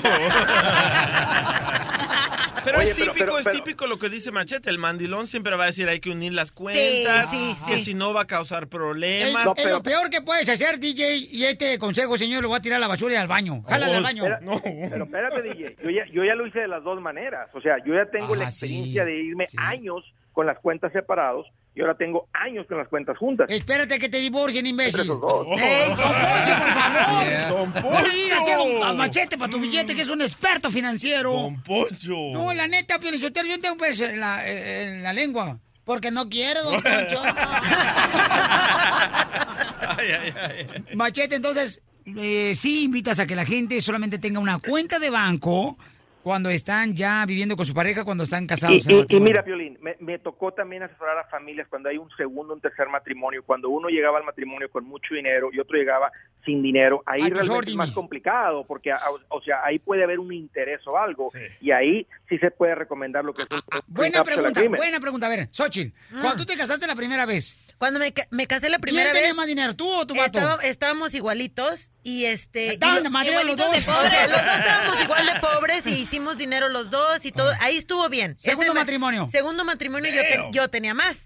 Pero 2.63 2.77
Oye, 2.79 2.89
es 2.89 2.95
típico, 2.95 3.13
pero- 3.17 3.37
es 3.39 3.43
pero- 3.45 3.55
típico 3.57 3.87
lo 3.87 3.97
que 3.99 4.09
dice 4.09 4.31
Machete. 4.31 4.69
El 4.69 4.77
mandilón 4.77 5.27
siempre 5.27 5.55
va 5.55 5.63
a 5.63 5.67
decir 5.67 5.87
hay 5.89 5.99
que 5.99 6.09
unir 6.11 6.33
las 6.33 6.51
cuentas, 6.51 7.29
sí, 7.31 7.55
que 7.67 7.77
sí. 7.77 7.83
si 7.85 7.93
no 7.93 8.13
va 8.13 8.21
a 8.21 8.27
causar 8.27 8.67
problemas. 8.67 9.47
es 9.57 9.65
lo 9.69 9.81
peor 9.83 10.09
que 10.09 10.21
puedes 10.21 10.47
hacer, 10.49 10.79
DJ, 10.79 11.15
y 11.31 11.45
este 11.45 11.77
consejo, 11.79 12.17
señor, 12.17 12.43
lo 12.43 12.49
voy 12.49 12.57
a 12.57 12.61
tirar 12.61 12.77
a 12.77 12.81
la 12.81 12.87
basura 12.87 13.13
y 13.13 13.17
al 13.17 13.27
baño. 13.27 13.63
Jálale 13.67 13.95
al 13.95 14.03
baño. 14.03 14.23
Espera- 14.25 14.39
Pero 14.91 15.03
espérate, 15.05 15.41
DJ, 15.41 15.75
yo 15.83 15.89
ya, 15.89 16.05
yo 16.13 16.23
ya 16.23 16.35
lo 16.35 16.45
hice 16.47 16.59
de 16.59 16.67
las 16.67 16.83
dos 16.83 17.01
maneras. 17.01 17.49
O 17.53 17.61
sea, 17.61 17.77
yo 17.85 17.93
ya 17.93 18.05
tengo 18.11 18.35
la 18.35 18.47
Ah, 18.47 18.51
sí, 18.51 18.65
experiencia 18.65 19.05
de 19.05 19.15
irme 19.19 19.45
años 19.57 20.03
con 20.33 20.45
las 20.45 20.59
cuentas 20.59 20.91
separados 20.93 21.45
y 21.75 21.81
ahora 21.81 21.95
tengo 21.95 22.27
años 22.33 22.65
con 22.67 22.77
las 22.77 22.87
cuentas 22.87 23.17
juntas. 23.17 23.47
Espérate 23.49 23.99
que 23.99 24.07
te 24.09 24.17
divorcien, 24.19 24.65
imbécil. 24.65 25.01
Esos 25.01 25.19
dos. 25.21 25.45
¡Ey, 25.59 25.89
don 25.89 25.97
Poncho, 25.97 26.53
por 26.57 26.73
favor! 26.73 27.21
Yeah. 27.27 27.49
Don 27.49 27.73
digas 27.73 28.39
así 28.41 28.51
a 28.51 28.57
don- 28.57 28.75
a 28.77 28.79
Poncho. 28.79 28.93
Machete 28.95 29.37
para 29.37 29.51
tu 29.51 29.59
billete, 29.59 29.93
que 29.95 30.01
es 30.01 30.09
un 30.09 30.21
experto 30.21 30.71
financiero. 30.71 31.31
Don 31.33 31.61
Poncho. 31.63 32.15
No, 32.33 32.53
la 32.53 32.67
neta, 32.67 32.97
Pielichotero, 32.99 33.47
yo 33.47 33.59
tengo 33.61 33.73
un 33.75 33.79
peso 33.79 34.05
en 34.05 34.19
la, 34.19 34.45
en 34.47 35.03
la 35.03 35.13
lengua. 35.13 35.57
Porque 35.83 36.11
no 36.11 36.29
quiero, 36.29 36.61
don 36.63 36.81
Poncho. 36.81 37.21
Machete, 40.95 41.35
entonces, 41.35 41.81
eh, 42.05 42.53
sí 42.55 42.83
invitas 42.83 43.19
a 43.19 43.27
que 43.27 43.35
la 43.35 43.45
gente 43.45 43.81
solamente 43.81 44.17
tenga 44.19 44.39
una 44.39 44.59
cuenta 44.59 44.99
de 44.99 45.09
banco 45.09 45.77
cuando 46.23 46.49
están 46.49 46.95
ya 46.95 47.25
viviendo 47.25 47.55
con 47.55 47.65
su 47.65 47.73
pareja, 47.73 48.03
cuando 48.05 48.23
están 48.23 48.43
Y, 48.43 48.47
casados. 48.47 48.85
en 48.87 49.05
y- 49.09 49.19
mira, 49.19 49.41
Violín, 49.41 49.77
me, 49.81 49.95
me 49.99 50.19
tocó 50.19 50.51
también 50.53 50.83
asesorar 50.83 51.17
a 51.17 51.23
familias 51.25 51.67
cuando 51.69 51.89
hay 51.89 51.97
un 51.97 52.09
segundo, 52.17 52.53
un 52.53 52.61
tercer 52.61 52.87
matrimonio, 52.89 53.43
cuando 53.45 53.69
uno 53.69 53.89
llegaba 53.89 54.17
al 54.19 54.23
matrimonio 54.23 54.69
con 54.69 54.85
mucho 54.85 55.13
dinero 55.15 55.49
y 55.51 55.59
otro 55.59 55.77
llegaba 55.77 56.11
sin 56.45 56.61
dinero, 56.61 57.03
ahí 57.05 57.21
A 57.21 57.29
tus 57.29 57.37
realmente 57.39 57.69
es 57.71 57.75
más 57.75 57.91
complicado, 57.91 58.65
porque, 58.65 58.91
a- 58.91 58.99
o 59.29 59.41
sea, 59.41 59.63
ahí 59.63 59.79
puede 59.79 60.03
haber 60.03 60.19
un 60.19 60.33
interés 60.33 60.79
o 60.87 60.97
algo, 60.97 61.29
y 61.59 61.71
ahí 61.71 62.07
sí 62.29 62.37
se 62.39 62.51
puede 62.51 62.75
recomendar 62.75 63.23
lo 63.23 63.33
que 63.33 63.43
es 63.43 63.47
un, 63.51 63.57
un 63.57 63.81
Buena 63.87 64.23
pregunta, 64.23 64.61
buena 64.67 64.99
pregunta. 64.99 65.27
A 65.27 65.29
ver, 65.29 65.47
Xochitl, 65.51 65.93
cuando 66.19 66.37
tú 66.37 66.45
te 66.45 66.57
casaste 66.57 66.87
la 66.87 66.95
primera 66.95 67.25
vez. 67.25 67.57
Cuando 67.81 67.99
me, 67.99 68.13
me 68.29 68.45
casé 68.45 68.69
la 68.69 68.77
primera 68.77 69.05
¿Quién 69.05 69.13
vez. 69.15 69.21
tenía 69.23 69.33
más 69.33 69.47
dinero, 69.47 69.75
tú 69.75 69.89
o 69.89 70.05
tu 70.05 70.13
vato? 70.13 70.37
Estaba- 70.37 70.61
estábamos 70.61 71.15
igualitos 71.15 71.89
y 72.03 72.25
este. 72.25 72.73
Estaban 72.73 73.01
de 73.01 73.09
madre 73.09 73.43
los 73.43 73.57
dos. 73.57 73.71
de 73.71 73.81
pobres. 73.81 74.29
Los 74.29 74.39
dos 74.43 74.55
estábamos 74.59 75.03
igual 75.03 75.25
de 75.25 75.39
pobres 75.39 75.87
y 75.87 75.93
hicimos 75.93 76.37
dinero 76.37 76.69
los 76.69 76.91
dos 76.91 77.25
y 77.25 77.31
todo. 77.31 77.51
Ahí 77.59 77.77
estuvo 77.77 78.07
bien. 78.07 78.35
Segundo 78.37 78.65
Ese 78.65 78.73
ma- 78.75 78.79
matrimonio. 78.81 79.29
Segundo 79.31 79.65
matrimonio 79.65 80.11
yo, 80.13 80.21
te- 80.21 80.43
yo 80.51 80.67
tenía 80.69 80.93
más. 80.93 81.17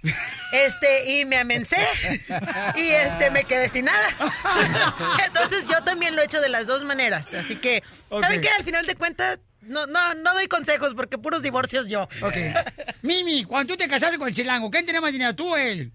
Este, 0.53 1.19
y 1.19 1.25
me 1.25 1.37
amencé. 1.39 1.85
y 2.77 2.87
este, 2.87 3.31
me 3.31 3.43
quedé 3.43 3.67
sin 3.67 3.83
nada. 3.85 4.07
Entonces 5.25 5.65
yo 5.67 5.83
también 5.83 6.15
lo 6.15 6.21
he 6.21 6.25
hecho 6.25 6.39
de 6.39 6.47
las 6.47 6.67
dos 6.67 6.85
maneras. 6.85 7.27
Así 7.33 7.57
que, 7.57 7.83
¿saben 8.09 8.39
qué? 8.39 8.47
Al 8.49 8.63
final 8.63 8.85
de 8.85 8.95
cuentas, 8.95 9.39
no, 9.59 9.87
no, 9.87 10.13
no 10.13 10.33
doy 10.33 10.47
consejos 10.47 10.93
porque 10.95 11.17
puros 11.17 11.41
divorcios 11.41 11.89
yo. 11.89 12.03
Ok. 12.21 12.37
Mimi, 13.01 13.43
cuando 13.43 13.73
tú 13.73 13.77
te 13.77 13.89
casaste 13.89 14.17
con 14.17 14.29
el 14.29 14.33
chilango, 14.33 14.71
¿quién 14.71 14.85
tenía 14.85 15.01
más 15.01 15.11
dinero, 15.11 15.35
tú 15.35 15.49
o 15.53 15.57
él? 15.57 15.91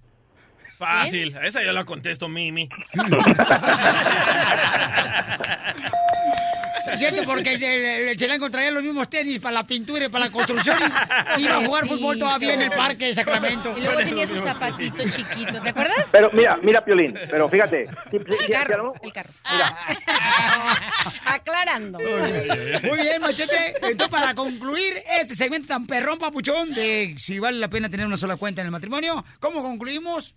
Fácil, 0.81 1.37
a 1.37 1.47
esa 1.47 1.63
yo 1.63 1.73
la 1.73 1.85
contesto, 1.85 2.27
Mimi. 2.29 2.69
¿Cierto? 6.99 7.23
Porque 7.25 7.53
el, 7.55 7.63
el, 7.63 8.09
el 8.09 8.17
Chelango 8.17 8.51
traía 8.51 8.71
los 8.71 8.83
mismos 8.83 9.09
tenis 9.09 9.39
para 9.39 9.53
la 9.55 9.65
pintura 9.65 10.07
y 10.07 10.09
para 10.09 10.25
la 10.27 10.33
construcción 10.33 10.77
y 11.37 11.43
iba 11.45 11.57
a 11.57 11.65
jugar 11.67 11.87
fútbol 11.87 12.19
todavía 12.19 12.55
en 12.55 12.63
el 12.63 12.71
parque 12.71 13.07
de 13.07 13.15
Sacramento. 13.15 13.75
Y 13.77 13.83
luego 13.83 14.01
tenía 14.01 14.27
su 14.27 14.39
zapatito 14.41 15.03
chiquito, 15.09 15.61
¿te 15.63 15.69
acuerdas? 15.69 16.07
Pero 16.11 16.31
mira, 16.33 16.59
mira, 16.63 16.85
Piolín, 16.85 17.15
pero 17.31 17.49
fíjate. 17.49 17.83
El 18.11 18.47
si- 18.47 18.53
carro, 18.53 18.95
si- 19.01 19.07
el 19.07 19.13
carro. 19.13 19.31
Mira, 19.53 19.77
Aclarando. 21.27 21.99
Muy 21.99 22.99
bien, 22.99 23.21
Machete. 23.21 23.75
Entonces, 23.83 24.09
para 24.09 24.35
concluir 24.35 24.95
este 25.21 25.37
segmento 25.37 25.69
tan 25.69 25.87
perrón, 25.87 26.19
papuchón, 26.19 26.73
de 26.75 27.15
si 27.19 27.39
vale 27.39 27.59
la 27.59 27.69
pena 27.69 27.89
tener 27.89 28.07
una 28.07 28.17
sola 28.17 28.37
cuenta 28.37 28.63
en 28.63 28.67
el 28.67 28.73
matrimonio, 28.73 29.25
¿cómo 29.39 29.63
concluimos? 29.63 30.35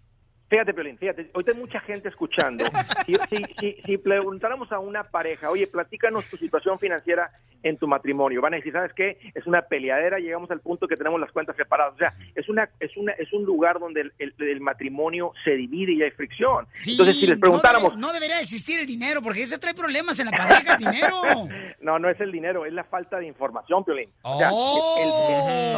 Fíjate, 0.53 0.71
Piolín, 0.71 0.99
fíjate, 0.99 1.31
ahorita 1.33 1.51
hay 1.51 1.57
mucha 1.57 1.79
gente 1.79 2.09
escuchando. 2.09 2.63
Si, 3.07 3.15
si, 3.27 3.43
si, 3.59 3.71
si 3.83 3.97
preguntáramos 3.97 4.71
a 4.71 4.77
una 4.77 5.03
pareja, 5.03 5.49
oye, 5.49 5.65
platícanos 5.65 6.25
tu 6.25 6.37
situación 6.37 6.77
financiera 6.77 7.31
en 7.63 7.75
tu 7.77 7.87
matrimonio, 7.87 8.39
van 8.39 8.53
a 8.53 8.57
decir, 8.57 8.71
¿sabes 8.71 8.91
qué? 8.93 9.17
Es 9.33 9.47
una 9.47 9.63
peleadera, 9.63 10.19
llegamos 10.19 10.51
al 10.51 10.59
punto 10.59 10.87
que 10.87 10.95
tenemos 10.95 11.19
las 11.19 11.31
cuentas 11.31 11.55
separadas. 11.55 11.95
O 11.95 11.97
sea, 11.97 12.13
es 12.35 12.47
una 12.49 12.69
es 12.79 12.95
una 12.97 13.13
es 13.13 13.33
un 13.33 13.45
lugar 13.45 13.79
donde 13.79 14.01
el, 14.01 14.13
el- 14.19 14.35
el 14.37 14.61
matrimonio 14.61 15.31
se 15.43 15.51
divide 15.55 15.93
y 15.93 16.03
hay 16.03 16.11
fricción. 16.11 16.67
Entonces, 16.85 17.19
si 17.19 17.25
les 17.25 17.39
preguntáramos, 17.39 17.95
No, 17.95 17.99
debe- 17.99 18.01
no 18.07 18.13
debería 18.13 18.39
existir 18.39 18.79
el 18.79 18.85
dinero, 18.85 19.23
porque 19.23 19.41
eso 19.41 19.57
trae 19.59 19.73
problemas 19.73 20.19
en 20.19 20.27
la 20.27 20.37
pareja, 20.37 20.73
el 20.73 20.77
dinero. 20.85 21.21
No, 21.83 21.99
no 21.99 22.09
es 22.09 22.17
el 22.21 22.31
dinero, 22.31 22.65
es 22.65 22.71
la 22.71 22.85
falta 22.85 23.17
de 23.19 23.27
información, 23.27 23.83
Piolín. 23.83 24.09
O 24.21 24.37
sea, 24.37 24.49
Oh. 24.53 24.95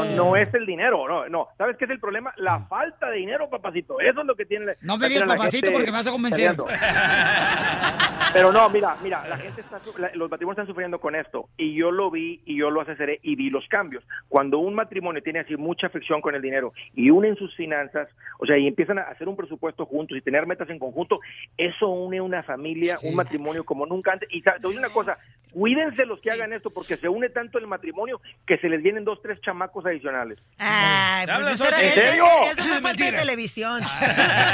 el- 0.04 0.10
el- 0.10 0.16
no, 0.16 0.26
no 0.26 0.36
es 0.36 0.54
el 0.54 0.66
dinero, 0.66 1.08
no, 1.08 1.28
no. 1.30 1.48
¿Sabes 1.58 1.78
qué 1.78 1.86
es 1.86 1.92
el 1.92 2.00
problema? 2.00 2.32
La 2.38 2.60
falta 2.68 3.10
de 3.10 3.18
dinero, 3.18 3.50
papacito. 3.50 4.00
Eso 4.00 4.20
es 4.22 4.26
lo 4.28 4.36
que 4.36 4.46
tiene. 4.46 4.65
No 4.82 4.98
me 4.98 5.10
digas 5.10 5.28
papacito 5.28 5.72
porque 5.72 5.88
me 5.92 5.98
vas 5.98 6.08
a 6.08 6.12
convencer. 6.12 6.56
peleando. 6.56 6.68
Pero 8.34 8.52
no, 8.52 8.70
mira, 8.70 8.98
mira, 9.02 9.26
la 9.30 9.38
gente 9.38 9.62
está, 9.62 9.80
los 10.14 10.30
matrimonios 10.30 10.58
están 10.58 10.68
sufriendo 10.68 11.00
con 11.00 11.16
esto 11.16 11.48
y 11.58 11.74
yo 11.74 11.90
lo 11.90 12.12
vi 12.12 12.42
y 12.46 12.58
yo 12.58 12.70
lo 12.70 12.82
asesoré 12.82 13.20
y 13.24 13.36
vi 13.38 13.50
los 13.50 13.66
cambios. 13.70 14.04
Cuando 14.28 14.60
un 14.60 14.76
matrimonio 14.76 15.24
tiene 15.24 15.40
así 15.40 15.56
mucha 15.56 15.88
fricción 15.88 16.20
con 16.20 16.36
el 16.36 16.42
dinero 16.42 16.74
y 16.96 17.10
unen 17.12 17.38
sus 17.38 17.56
finanzas, 17.56 18.10
o 18.40 18.46
sea, 18.46 18.58
y 18.58 18.68
empiezan 18.68 19.00
a 19.00 19.04
hacer 19.04 19.30
un 19.30 19.38
presupuesto 19.38 19.86
juntos 19.86 20.18
y 20.18 20.22
tener 20.22 20.46
metas 20.48 20.70
en 20.70 20.80
conjunto, 20.80 21.20
eso 21.58 21.88
une 21.88 22.20
una 22.20 22.44
familia, 22.44 22.96
un 23.04 23.16
matrimonio 23.16 23.64
como 23.64 23.86
nunca 23.86 24.12
antes. 24.12 24.28
Y 24.32 24.42
te 24.42 24.50
voy 24.50 24.58
a 24.58 24.60
decir 24.68 24.80
una 24.80 24.90
cosa, 24.90 25.18
cuídense 25.54 26.06
los 26.06 26.20
que 26.20 26.32
hagan 26.32 26.52
esto 26.52 26.70
porque 26.72 26.98
se 26.98 27.08
une 27.08 27.30
tanto 27.30 27.58
el 27.58 27.68
matrimonio 27.68 28.20
que 28.46 28.58
se 28.58 28.68
les 28.68 28.84
vienen 28.84 29.06
dos, 29.06 29.22
tres 29.22 29.40
chamacos 29.40 29.86
adicionales. 29.86 30.40
Ay, 30.58 31.26
pues 31.26 31.56
eso, 31.56 31.68
era- 31.70 31.80
¿En 31.82 31.88
eso- 31.88 32.02
serio? 32.02 32.26
eso 32.52 32.64
fue 32.64 32.82
parte 32.82 33.04
de 33.06 33.12
televisión. 33.14 33.82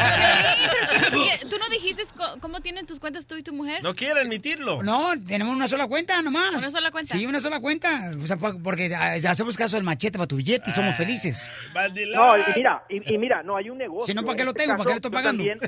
Pero 1.01 1.11
tú, 1.49 1.57
no- 1.57 1.69
dijiste 1.71 2.03
cómo 2.41 2.59
tienen 2.59 2.85
tus 2.85 2.99
cuentas 2.99 3.25
tú 3.25 3.35
y 3.37 3.43
tu 3.43 3.53
mujer. 3.53 3.81
No 3.81 3.93
quiere 3.95 4.19
admitirlo. 4.21 4.83
No, 4.83 5.11
tenemos 5.25 5.55
una 5.55 5.67
sola 5.67 5.87
cuenta 5.87 6.21
nomás. 6.21 6.53
¿Una 6.55 6.69
sola 6.69 6.91
cuenta? 6.91 7.15
Sí, 7.17 7.25
una 7.25 7.39
sola 7.39 7.59
cuenta. 7.61 8.11
O 8.21 8.27
sea, 8.27 8.35
porque 8.37 8.93
ah, 8.93 9.13
hacemos 9.29 9.55
caso 9.57 9.77
del 9.77 9.85
machete 9.85 10.17
para 10.17 10.27
tu 10.27 10.35
billete 10.35 10.69
y 10.69 10.73
somos 10.73 10.95
felices. 10.97 11.49
No, 12.13 12.37
y 12.37 12.41
mira, 12.55 12.83
y, 12.89 13.13
y 13.13 13.17
mira, 13.17 13.41
no, 13.43 13.55
hay 13.55 13.69
un 13.69 13.77
negocio. 13.77 14.07
Si 14.07 14.13
no, 14.13 14.23
¿para 14.23 14.35
qué 14.35 14.43
lo 14.43 14.51
este 14.51 14.63
tengo? 14.63 14.77
¿Para 14.77 14.87
qué 14.87 14.93
le 14.93 14.95
estoy 14.95 15.11
pagando? 15.11 15.43
también- 15.43 15.59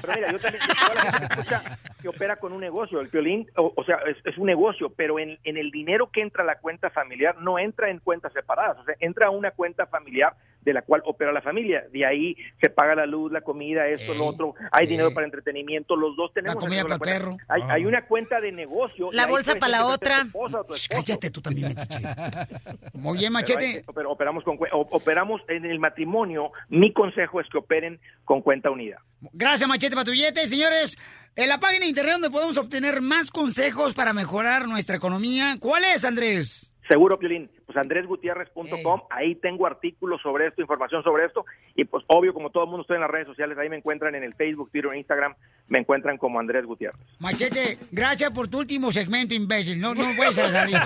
pero 0.00 0.12
mira, 0.14 0.32
yo 0.32 0.38
también, 0.38 0.62
toda 0.66 0.94
la 0.94 1.02
gente 1.12 1.18
que 1.18 1.34
escucha 1.34 1.78
que 2.00 2.08
opera 2.08 2.36
con 2.36 2.52
un 2.52 2.60
negocio, 2.60 3.00
el 3.00 3.08
violín, 3.08 3.46
o, 3.56 3.72
o 3.76 3.84
sea, 3.84 3.98
es, 4.08 4.16
es 4.24 4.38
un 4.38 4.46
negocio, 4.46 4.90
pero 4.96 5.18
en, 5.18 5.38
en 5.44 5.56
el 5.58 5.70
dinero 5.70 6.10
que 6.10 6.22
entra 6.22 6.42
a 6.42 6.46
la 6.46 6.58
cuenta 6.58 6.88
familiar 6.90 7.36
no 7.40 7.58
entra 7.58 7.90
en 7.90 7.98
cuentas 7.98 8.32
separadas, 8.32 8.78
o 8.78 8.84
sea, 8.84 8.94
entra 9.00 9.26
a 9.26 9.30
una 9.30 9.50
cuenta 9.50 9.86
familiar 9.86 10.34
de 10.62 10.72
la 10.74 10.82
cual 10.82 11.00
opera 11.06 11.32
la 11.32 11.40
familia. 11.40 11.84
De 11.90 12.04
ahí 12.04 12.36
se 12.60 12.68
paga 12.68 12.94
la 12.94 13.06
luz, 13.06 13.32
la 13.32 13.40
comida, 13.40 13.69
esto, 13.88 14.14
lo 14.14 14.26
otro, 14.26 14.54
hay 14.72 14.86
dinero 14.86 15.12
para 15.12 15.26
entretenimiento, 15.26 15.96
los 15.96 16.16
dos 16.16 16.32
tenemos... 16.32 16.56
comida 16.56 16.80
acceso 16.82 16.94
a 16.94 16.98
para 16.98 17.12
el 17.12 17.18
perro. 17.18 17.36
Hay, 17.48 17.62
hay 17.68 17.84
una 17.86 18.06
cuenta 18.06 18.40
de 18.40 18.52
negocio. 18.52 19.10
La 19.12 19.26
bolsa 19.26 19.54
para 19.56 19.72
la 19.72 19.86
otra. 19.86 20.22
esposa. 20.22 20.60
Cállate 20.88 21.30
tú 21.30 21.40
también, 21.40 21.68
metiche. 21.68 21.98
Muy 22.94 23.18
bien, 23.18 23.32
Pero, 23.32 23.32
machete. 23.32 23.64
hay- 23.66 23.82
pero 23.94 24.10
operamos 24.12 24.44
con 24.44 24.58
operamos 24.72 25.40
en 25.48 25.64
el 25.64 25.78
matrimonio. 25.78 26.52
Mi 26.68 26.92
consejo 26.92 27.40
es 27.40 27.48
que 27.50 27.58
operen 27.58 28.00
con 28.24 28.42
cuenta 28.42 28.70
unida. 28.70 29.02
Gracias, 29.32 29.68
Machete, 29.68 29.94
para 29.94 30.04
tu 30.04 30.12
billete. 30.12 30.46
Señores, 30.48 30.96
en 31.36 31.48
la 31.48 31.58
página 31.58 31.80
de 31.84 31.90
internet 31.90 32.14
donde 32.14 32.30
podemos 32.30 32.56
obtener 32.56 33.00
más 33.00 33.30
consejos 33.30 33.94
para 33.94 34.12
mejorar 34.12 34.66
nuestra 34.68 34.96
economía. 34.96 35.56
¿Cuál 35.60 35.84
es, 35.84 36.04
Andrés? 36.04 36.69
Seguro, 36.90 37.18
Piolín. 37.20 37.48
Pues 37.66 37.78
andresgutierrez.com, 37.78 39.02
ahí 39.10 39.36
tengo 39.36 39.64
artículos 39.64 40.20
sobre 40.22 40.48
esto, 40.48 40.60
información 40.60 41.04
sobre 41.04 41.26
esto. 41.26 41.44
Y 41.76 41.84
pues 41.84 42.04
obvio, 42.08 42.34
como 42.34 42.50
todo 42.50 42.64
el 42.64 42.70
mundo 42.70 42.82
estoy 42.82 42.96
en 42.96 43.02
las 43.02 43.10
redes 43.10 43.28
sociales, 43.28 43.56
ahí 43.58 43.68
me 43.68 43.76
encuentran 43.76 44.16
en 44.16 44.24
el 44.24 44.34
Facebook, 44.34 44.72
Twitter, 44.72 44.90
Instagram, 44.96 45.36
me 45.68 45.78
encuentran 45.78 46.18
como 46.18 46.40
Andrés 46.40 46.66
Gutiérrez. 46.66 47.00
Machete, 47.20 47.78
gracias 47.92 48.32
por 48.32 48.48
tu 48.48 48.58
último 48.58 48.90
segmento, 48.90 49.34
imbécil. 49.34 49.80
No, 49.80 49.94
no 49.94 50.02
puedes 50.16 50.34
salir. 50.34 50.76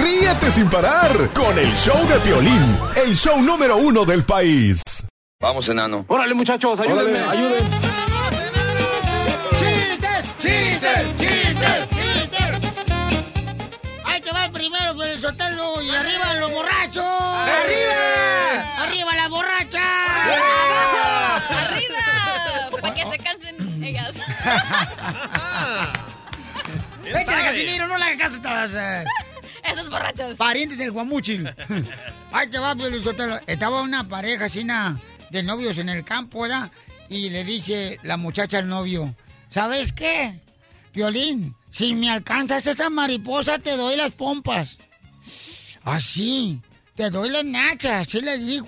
Ríete 0.00 0.50
sin 0.50 0.70
parar 0.70 1.10
con 1.34 1.58
el 1.58 1.72
show 1.72 1.98
de 2.06 2.20
Piolín, 2.20 2.78
el 3.04 3.16
show 3.16 3.42
número 3.42 3.76
uno 3.76 4.04
del 4.04 4.24
país. 4.24 4.84
Vamos, 5.40 5.68
enano. 5.68 6.04
Órale, 6.06 6.34
muchachos, 6.34 6.78
ayúdenme. 6.78 7.18
¡Chistes! 7.18 7.99
Primero, 14.60 14.94
pues, 14.94 15.20
soltarlo. 15.20 15.80
Y 15.82 15.90
arriba 15.90 16.34
los 16.34 16.52
borrachos. 16.52 17.04
¡Arriba! 17.04 18.76
¡Arriba 18.82 19.14
la 19.14 19.28
borracha! 19.28 19.80
¡Arriba! 21.48 22.70
Para 22.80 22.94
que 22.94 23.06
se 23.10 23.18
cansen 23.18 23.82
ellas. 23.82 24.12
Vete 27.02 27.32
a 27.34 27.44
Casimiro, 27.44 27.86
no 27.88 27.96
le 27.98 28.04
hagas 28.04 28.18
caso 28.18 28.34
a 28.48 28.64
estas, 28.64 28.74
eh, 28.74 29.04
Esos 29.64 29.90
borrachos. 29.90 30.34
parientes 30.36 30.78
del 30.78 30.92
guamuchil. 30.92 31.52
Ahí 32.32 32.48
te 32.48 32.58
va, 32.58 32.74
Piolín 32.76 33.02
Sotelo. 33.02 33.40
Estaba 33.46 33.80
una 33.82 34.06
pareja 34.08 34.48
china 34.48 35.00
de 35.30 35.42
novios 35.42 35.78
en 35.78 35.88
el 35.88 36.04
campo, 36.04 36.42
¿verdad? 36.42 36.70
Y 37.08 37.30
le 37.30 37.44
dice 37.44 37.98
la 38.02 38.16
muchacha 38.16 38.58
al 38.58 38.68
novio, 38.68 39.12
¿sabes 39.48 39.92
qué? 39.92 40.38
Piolín, 40.92 41.54
si 41.70 41.94
me 41.94 42.10
alcanzas 42.10 42.66
esa 42.66 42.90
mariposa, 42.90 43.58
te 43.58 43.76
doy 43.76 43.96
las 43.96 44.12
pompas. 44.12 44.78
Así, 45.84 46.60
te 46.94 47.10
doy 47.10 47.30
las 47.30 47.44
nachas, 47.44 48.06
así 48.06 48.20
le 48.20 48.36
dijo. 48.38 48.66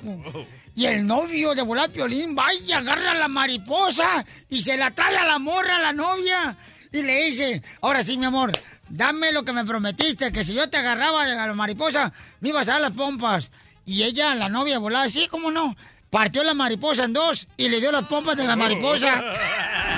Y 0.75 0.87
el 0.87 1.07
novio 1.07 1.55
de 1.55 1.63
volar 1.63 1.91
Piolín 1.91 2.37
va 2.37 2.47
y 2.55 2.73
agarra 2.73 3.15
la 3.15 3.29
mariposa 3.29 4.25
y 4.49 4.63
se 4.63 4.77
la 4.77 4.91
trae 4.91 5.17
a 5.17 5.27
la 5.27 5.39
morra, 5.39 5.77
a 5.77 5.81
la 5.81 5.93
novia. 5.93 6.57
Y 6.91 7.03
le 7.03 7.25
dice, 7.25 7.63
ahora 7.83 8.03
sí, 8.03 8.17
mi 8.17 8.25
amor, 8.25 8.53
dame 8.89 9.33
lo 9.33 9.45
que 9.45 9.53
me 9.53 9.65
prometiste, 9.65 10.33
que 10.33 10.45
si 10.45 10.55
yo 10.55 10.71
te 10.71 10.79
agarraba 10.79 11.23
a 11.25 11.47
la 11.47 11.55
mariposa, 11.55 12.13
me 12.41 12.51
ibas 12.51 12.69
a 12.69 12.73
dar 12.73 12.81
las 12.81 12.93
pompas. 12.93 13.51
Y 13.85 14.03
ella, 14.05 14.35
la 14.35 14.49
novia, 14.49 14.79
volaba 14.79 15.05
así, 15.05 15.27
¿cómo 15.29 15.51
no? 15.51 15.77
Partió 16.09 16.45
la 16.45 16.55
mariposa 16.55 17.05
en 17.05 17.13
dos 17.13 17.49
y 17.57 17.69
le 17.69 17.81
dio 17.81 17.91
las 17.91 18.07
pompas 18.07 18.37
de 18.37 18.45
la 18.45 18.57
mariposa. 18.57 19.23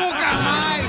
¡Qué 0.00 0.06
poca 0.06 0.32
madre! 0.32 0.84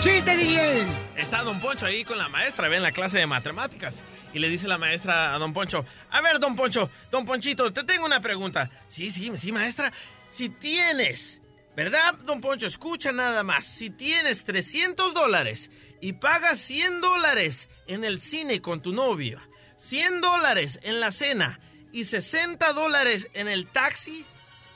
¡Chiste, 0.00 0.36
DJ! 0.36 0.86
Está 1.16 1.42
Don 1.42 1.58
Poncho 1.58 1.86
ahí 1.86 2.04
con 2.04 2.18
la 2.18 2.28
maestra, 2.28 2.68
ve 2.68 2.76
en 2.76 2.82
la 2.82 2.92
clase 2.92 3.18
de 3.18 3.26
matemáticas. 3.26 4.02
Y 4.34 4.40
le 4.40 4.50
dice 4.50 4.68
la 4.68 4.76
maestra 4.76 5.34
a 5.34 5.38
Don 5.38 5.54
Poncho, 5.54 5.86
a 6.10 6.20
ver, 6.20 6.38
Don 6.38 6.54
Poncho, 6.54 6.90
Don 7.10 7.24
Ponchito, 7.24 7.72
te 7.72 7.82
tengo 7.84 8.04
una 8.04 8.20
pregunta. 8.20 8.70
Sí, 8.88 9.10
sí, 9.10 9.32
sí, 9.36 9.52
maestra. 9.52 9.90
Si 10.30 10.50
tienes, 10.50 11.40
¿verdad, 11.74 12.14
Don 12.24 12.42
Poncho? 12.42 12.66
Escucha 12.66 13.10
nada 13.10 13.42
más. 13.42 13.64
Si 13.64 13.88
tienes 13.88 14.44
300 14.44 15.14
dólares 15.14 15.70
y 16.02 16.12
pagas 16.12 16.58
100 16.60 17.00
dólares 17.00 17.70
en 17.86 18.04
el 18.04 18.20
cine 18.20 18.60
con 18.60 18.82
tu 18.82 18.92
novio, 18.92 19.40
100 19.78 20.20
dólares 20.20 20.78
en 20.82 21.00
la 21.00 21.10
cena 21.10 21.58
y 21.90 22.04
60 22.04 22.74
dólares 22.74 23.28
en 23.32 23.48
el 23.48 23.66
taxi, 23.66 24.26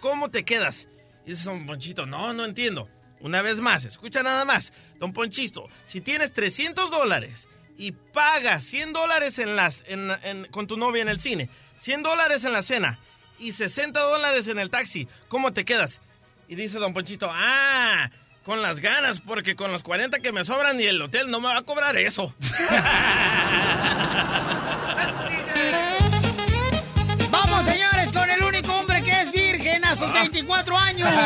¿cómo 0.01 0.31
te 0.31 0.47
quedas? 0.47 0.89
Y 1.27 1.31
dice 1.31 1.45
Don 1.45 1.67
Ponchito, 1.67 2.07
no, 2.07 2.33
no 2.33 2.45
entiendo. 2.45 2.89
Una 3.21 3.43
vez 3.43 3.61
más, 3.61 3.85
escucha 3.85 4.23
nada 4.23 4.45
más. 4.45 4.73
Don 4.99 5.13
Ponchito, 5.13 5.69
si 5.87 6.01
tienes 6.01 6.33
300 6.33 6.91
dólares 6.91 7.49
y 7.77 7.93
pagas 7.93 8.65
100 8.65 8.93
dólares 8.93 9.39
en 9.39 9.57
las, 9.57 9.85
con 10.51 10.67
tu 10.67 10.77
novia 10.77 11.03
en 11.03 11.09
el 11.09 11.21
cine, 11.21 11.49
100 11.81 12.03
dólares 12.03 12.45
en 12.45 12.53
la 12.53 12.63
cena 12.63 12.99
y 13.39 13.53
60 13.53 13.99
dólares 13.99 14.49
en 14.49 14.59
el 14.59 14.71
taxi, 14.71 15.09
¿cómo 15.29 15.53
te 15.53 15.65
quedas? 15.65 16.01
Y 16.49 16.55
dice 16.55 16.79
Don 16.79 16.93
Ponchito, 16.93 17.31
ah, 17.33 18.11
con 18.45 18.61
las 18.61 18.81
ganas, 18.81 19.21
porque 19.21 19.57
con 19.57 19.73
los 19.73 19.83
40 19.83 20.21
que 20.21 20.33
me 20.33 20.45
sobran 20.45 20.79
y 20.79 20.85
el 20.85 21.01
hotel 21.01 21.31
no 21.31 21.41
me 21.41 21.49
va 21.49 21.59
a 21.59 21.63
cobrar 21.63 21.97
eso. 21.97 22.35
24 30.31 30.79
años! 30.79 31.09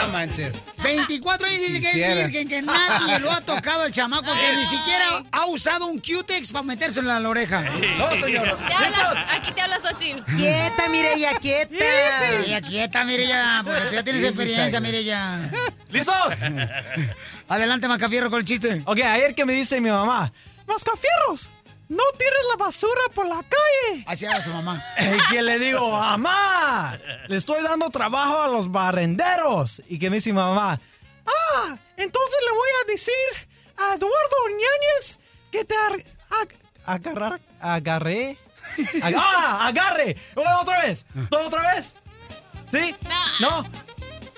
No 0.00 0.08
manches. 0.08 0.52
24 0.82 1.10
24 1.10 1.46
años 1.46 1.60
dice 1.60 1.80
que 1.80 1.88
es 1.90 2.16
virgen, 2.16 2.48
que 2.48 2.62
nadie 2.62 3.18
lo 3.20 3.30
ha 3.30 3.40
tocado 3.40 3.84
el 3.86 3.92
chamaco, 3.92 4.32
que 4.32 4.56
ni 4.56 4.64
siquiera 4.64 5.22
ha 5.30 5.46
usado 5.46 5.86
un 5.86 5.98
Q-Tex 6.00 6.52
para 6.52 6.62
metérselo 6.62 7.14
en 7.14 7.22
la 7.22 7.28
oreja. 7.28 7.62
No, 7.62 8.10
señor. 8.22 8.58
Te 8.66 8.74
hablas, 8.74 9.26
aquí 9.30 9.52
te 9.52 9.60
habla 9.60 9.78
Xochitl. 9.80 10.22
Quieta, 10.36 10.88
Mireya, 10.88 11.34
quieta. 11.34 11.70
Mireya, 11.70 12.60
quieta, 12.62 13.04
Mireya, 13.04 13.62
porque 13.64 13.82
tú 13.86 13.94
ya 13.94 14.02
tienes 14.02 14.24
experiencia, 14.24 14.80
Mireya. 14.80 15.50
¿Listos? 15.90 16.34
Adelante, 17.48 17.88
Macafierro, 17.88 18.30
con 18.30 18.40
el 18.40 18.44
chiste. 18.44 18.82
Ok, 18.86 19.00
ayer 19.00 19.34
que 19.34 19.44
me 19.44 19.52
dice 19.52 19.80
mi 19.80 19.90
mamá, 19.90 20.32
Mascafierros, 20.66 21.50
no 21.90 22.02
tires 22.16 22.44
la 22.50 22.56
basura 22.64 23.00
por 23.14 23.26
la 23.28 23.42
calle. 23.42 24.04
Así 24.06 24.24
habla 24.24 24.42
su 24.42 24.50
mamá. 24.50 24.82
Y 24.98 25.32
que 25.32 25.42
le 25.42 25.58
digo, 25.58 25.90
mamá, 25.90 26.98
le 27.28 27.36
estoy 27.36 27.62
dando 27.62 27.90
trabajo 27.90 28.40
a 28.42 28.48
los 28.48 28.70
barrenderos. 28.72 29.82
Y 29.88 29.98
que 29.98 30.08
me 30.08 30.16
dice 30.16 30.30
mi 30.30 30.36
mamá, 30.36 30.80
ah, 31.26 31.76
entonces 31.96 32.38
le 32.46 32.52
voy 32.52 32.68
a 32.82 32.90
decir 32.92 33.48
a 33.76 33.94
Eduardo 33.94 34.36
Ñañez 34.50 35.18
que 35.52 35.64
te 35.64 35.74
ar- 35.76 36.04
ag- 36.30 36.56
agarrar, 36.86 37.40
agarré. 37.60 38.38
Ag- 39.02 39.14
ah, 39.18 39.66
agarre. 39.66 40.16
Bueno, 40.34 40.60
otra 40.60 40.80
vez. 40.82 41.04
¿Todo 41.28 41.46
otra 41.46 41.74
vez? 41.74 41.94
¿Sí? 42.70 42.94
No. 43.40 43.64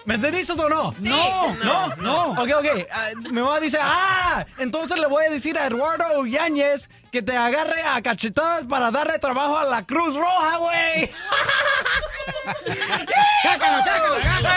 ¿Me 0.04 0.14
entendiste 0.16 0.52
o 0.52 0.68
no? 0.68 0.92
No. 0.98 1.54
No, 1.62 1.96
no. 1.96 2.30
Ok, 2.32 2.50
ok. 2.58 2.66
Ah, 2.92 3.08
mi 3.30 3.40
mamá 3.40 3.60
dice, 3.60 3.78
ah, 3.80 4.44
entonces 4.58 4.98
le 4.98 5.06
voy 5.06 5.24
a 5.26 5.30
decir 5.30 5.56
a 5.58 5.66
Eduardo 5.66 6.26
Yáñez 6.26 6.88
que 7.12 7.22
te 7.22 7.36
agarre 7.36 7.82
a 7.84 8.02
cachetadas 8.02 8.64
para 8.66 8.90
darle 8.90 9.18
trabajo 9.20 9.56
a 9.58 9.64
la 9.64 9.84
Cruz 9.86 10.14
Roja, 10.16 10.56
güey. 10.56 11.08
¡Sácalo, 13.42 13.84
sácalo, 13.84 14.22
sácalo! 14.22 14.48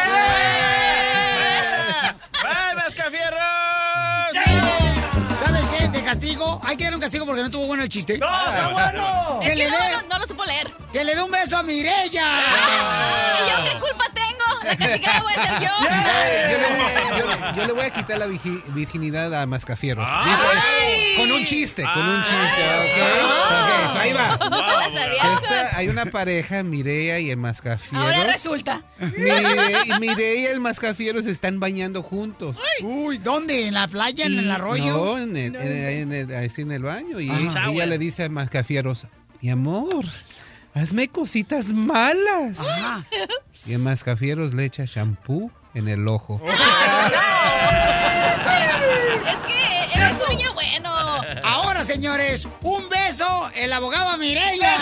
¡Ay, 2.47 2.75
Mascafierros! 2.75 3.39
¿Sabes 5.43 5.65
qué? 5.69 5.87
De 5.89 6.03
castigo, 6.03 6.59
hay 6.63 6.77
que 6.77 6.83
dar 6.85 6.95
un 6.95 7.01
castigo 7.01 7.25
porque 7.25 7.41
no 7.41 7.45
estuvo 7.47 7.65
bueno 7.67 7.83
el 7.83 7.89
chiste. 7.89 8.17
¡No, 8.17 8.27
está 8.27 8.67
bueno! 8.69 9.39
Es 9.41 9.49
Que 9.49 9.55
le 9.55 9.69
no, 9.69 9.77
dé, 9.77 9.91
no, 9.93 10.01
no 10.09 10.19
lo 10.19 10.27
supo 10.27 10.43
leer. 10.45 10.71
que 10.91 11.03
le 11.03 11.15
dé 11.15 11.21
un 11.21 11.31
beso 11.31 11.57
a 11.57 11.63
Mireya. 11.63 12.25
¿Y 13.45 13.49
yo 13.49 13.63
qué 13.73 13.79
culpa 13.79 14.05
tengo? 14.13 14.24
La 14.65 14.75
castigada 14.77 15.21
voy 15.21 15.33
a 15.35 15.45
ser 15.47 15.61
yo. 15.61 15.73
Yo 15.81 16.57
le, 16.57 17.19
yo 17.19 17.27
le- 17.27 17.57
yo 17.57 17.67
le 17.67 17.73
voy 17.73 17.85
a 17.85 17.89
quitar 17.91 18.17
la 18.19 18.27
virgi- 18.27 18.63
virginidad 18.73 19.33
a 19.41 19.45
Mascafierros. 19.45 20.07
Dice, 20.25 21.15
con 21.17 21.31
un 21.31 21.45
chiste, 21.45 21.83
con 21.93 22.05
un 22.05 22.21
chiste, 22.23 22.35
¿ok? 22.35 23.97
Ahí 23.97 24.13
va. 24.13 24.39
Esta- 25.35 25.77
hay 25.77 25.87
una 25.87 26.05
pareja, 26.05 26.63
Mireia 26.63 27.19
y 27.19 27.31
el 27.31 27.37
Mascafieros. 27.37 28.05
Ahora 28.05 28.23
resulta. 28.31 28.83
Mire, 28.99 29.99
Mireia 29.99 30.41
y 30.41 30.45
el 30.47 30.59
Mascafieros 30.59 31.25
se 31.25 31.31
están 31.31 31.59
bañando 31.59 32.03
juntos. 32.03 32.57
Uy, 32.81 33.17
¿dónde? 33.19 33.67
¿En 33.67 33.73
la 33.73 33.87
playa? 33.87 34.25
¿En 34.25 34.33
Y- 34.33 34.37
el 34.39 34.51
arroyo? 34.51 34.85
No, 34.85 35.17
en 35.19 35.35
el, 35.37 35.55
en 35.55 36.11
el- 36.13 36.35
así 36.35 36.61
en 36.63 36.71
el 36.71 36.83
baño. 36.83 37.19
Y 37.19 37.29
Ajá. 37.29 37.69
ella 37.69 37.85
le 37.85 37.97
dice 37.97 38.23
a 38.25 38.29
Mascafieros, 38.29 39.05
mi 39.41 39.49
amor, 39.49 40.05
hazme 40.75 41.07
cositas 41.07 41.67
malas. 41.69 42.59
Y 43.65 43.73
el 43.73 43.79
Mascafieros 43.79 44.53
le 44.53 44.65
echa 44.65 44.83
shampoo 44.85 45.49
en 45.73 45.87
el 45.87 46.07
ojo. 46.07 46.39
Es 49.25 49.37
que 49.39 49.83
eres 49.95 50.15
un 50.21 50.37
niño 50.37 50.53
bueno. 50.53 50.89
Ahora, 51.43 51.83
señores, 51.83 52.47
un 52.61 52.87
beso, 52.89 53.49
el 53.55 53.73
abogado 53.73 54.09
a 54.09 54.17
Mireya. 54.17 54.75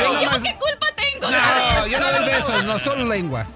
Yo 0.00 0.14
¿Yo 0.14 0.30
nomás- 0.30 0.42
qué 0.42 0.54
culpa 0.56 0.86
tengo? 0.96 1.30
No, 1.30 1.86
yo 1.86 2.00
no 2.00 2.10
doy 2.12 2.24
besos, 2.24 2.64
no, 2.64 2.78
solo 2.78 3.04
lengua. 3.04 3.46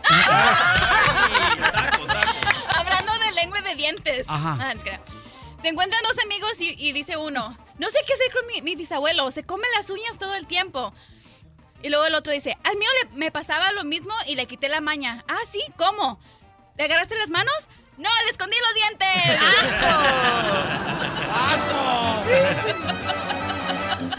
Hablando 2.76 3.12
de 3.24 3.32
lengua 3.32 3.58
y 3.60 3.62
de 3.62 3.74
dientes. 3.76 4.26
Ajá. 4.28 4.56
Ah, 4.60 4.72
es 4.72 4.84
que- 4.84 4.98
Se 5.62 5.68
encuentran 5.68 6.02
dos 6.02 6.16
amigos 6.24 6.52
y, 6.60 6.74
y 6.76 6.92
dice 6.92 7.16
uno, 7.16 7.56
no 7.78 7.88
sé 7.90 7.98
qué 8.06 8.12
hacer 8.14 8.32
con 8.32 8.46
mi, 8.48 8.60
mi 8.62 8.76
bisabuelo, 8.76 9.30
se 9.30 9.42
come 9.44 9.66
las 9.76 9.88
uñas 9.90 10.18
todo 10.18 10.34
el 10.34 10.46
tiempo. 10.46 10.92
Y 11.82 11.88
luego 11.88 12.04
el 12.06 12.14
otro 12.14 12.32
dice, 12.32 12.56
al 12.64 12.76
mío 12.76 12.88
le- 13.02 13.10
me 13.18 13.30
pasaba 13.30 13.72
lo 13.72 13.84
mismo 13.84 14.14
y 14.26 14.34
le 14.36 14.46
quité 14.46 14.68
la 14.68 14.80
maña. 14.80 15.24
Ah, 15.28 15.38
sí, 15.50 15.60
¿cómo? 15.76 16.20
¿Le 16.76 16.84
agarraste 16.84 17.16
las 17.16 17.28
manos? 17.28 17.54
No, 17.98 18.08
le 18.24 18.30
escondí 18.30 18.56
los 18.60 18.74
dientes. 18.74 19.40
¡Asco! 21.34 22.22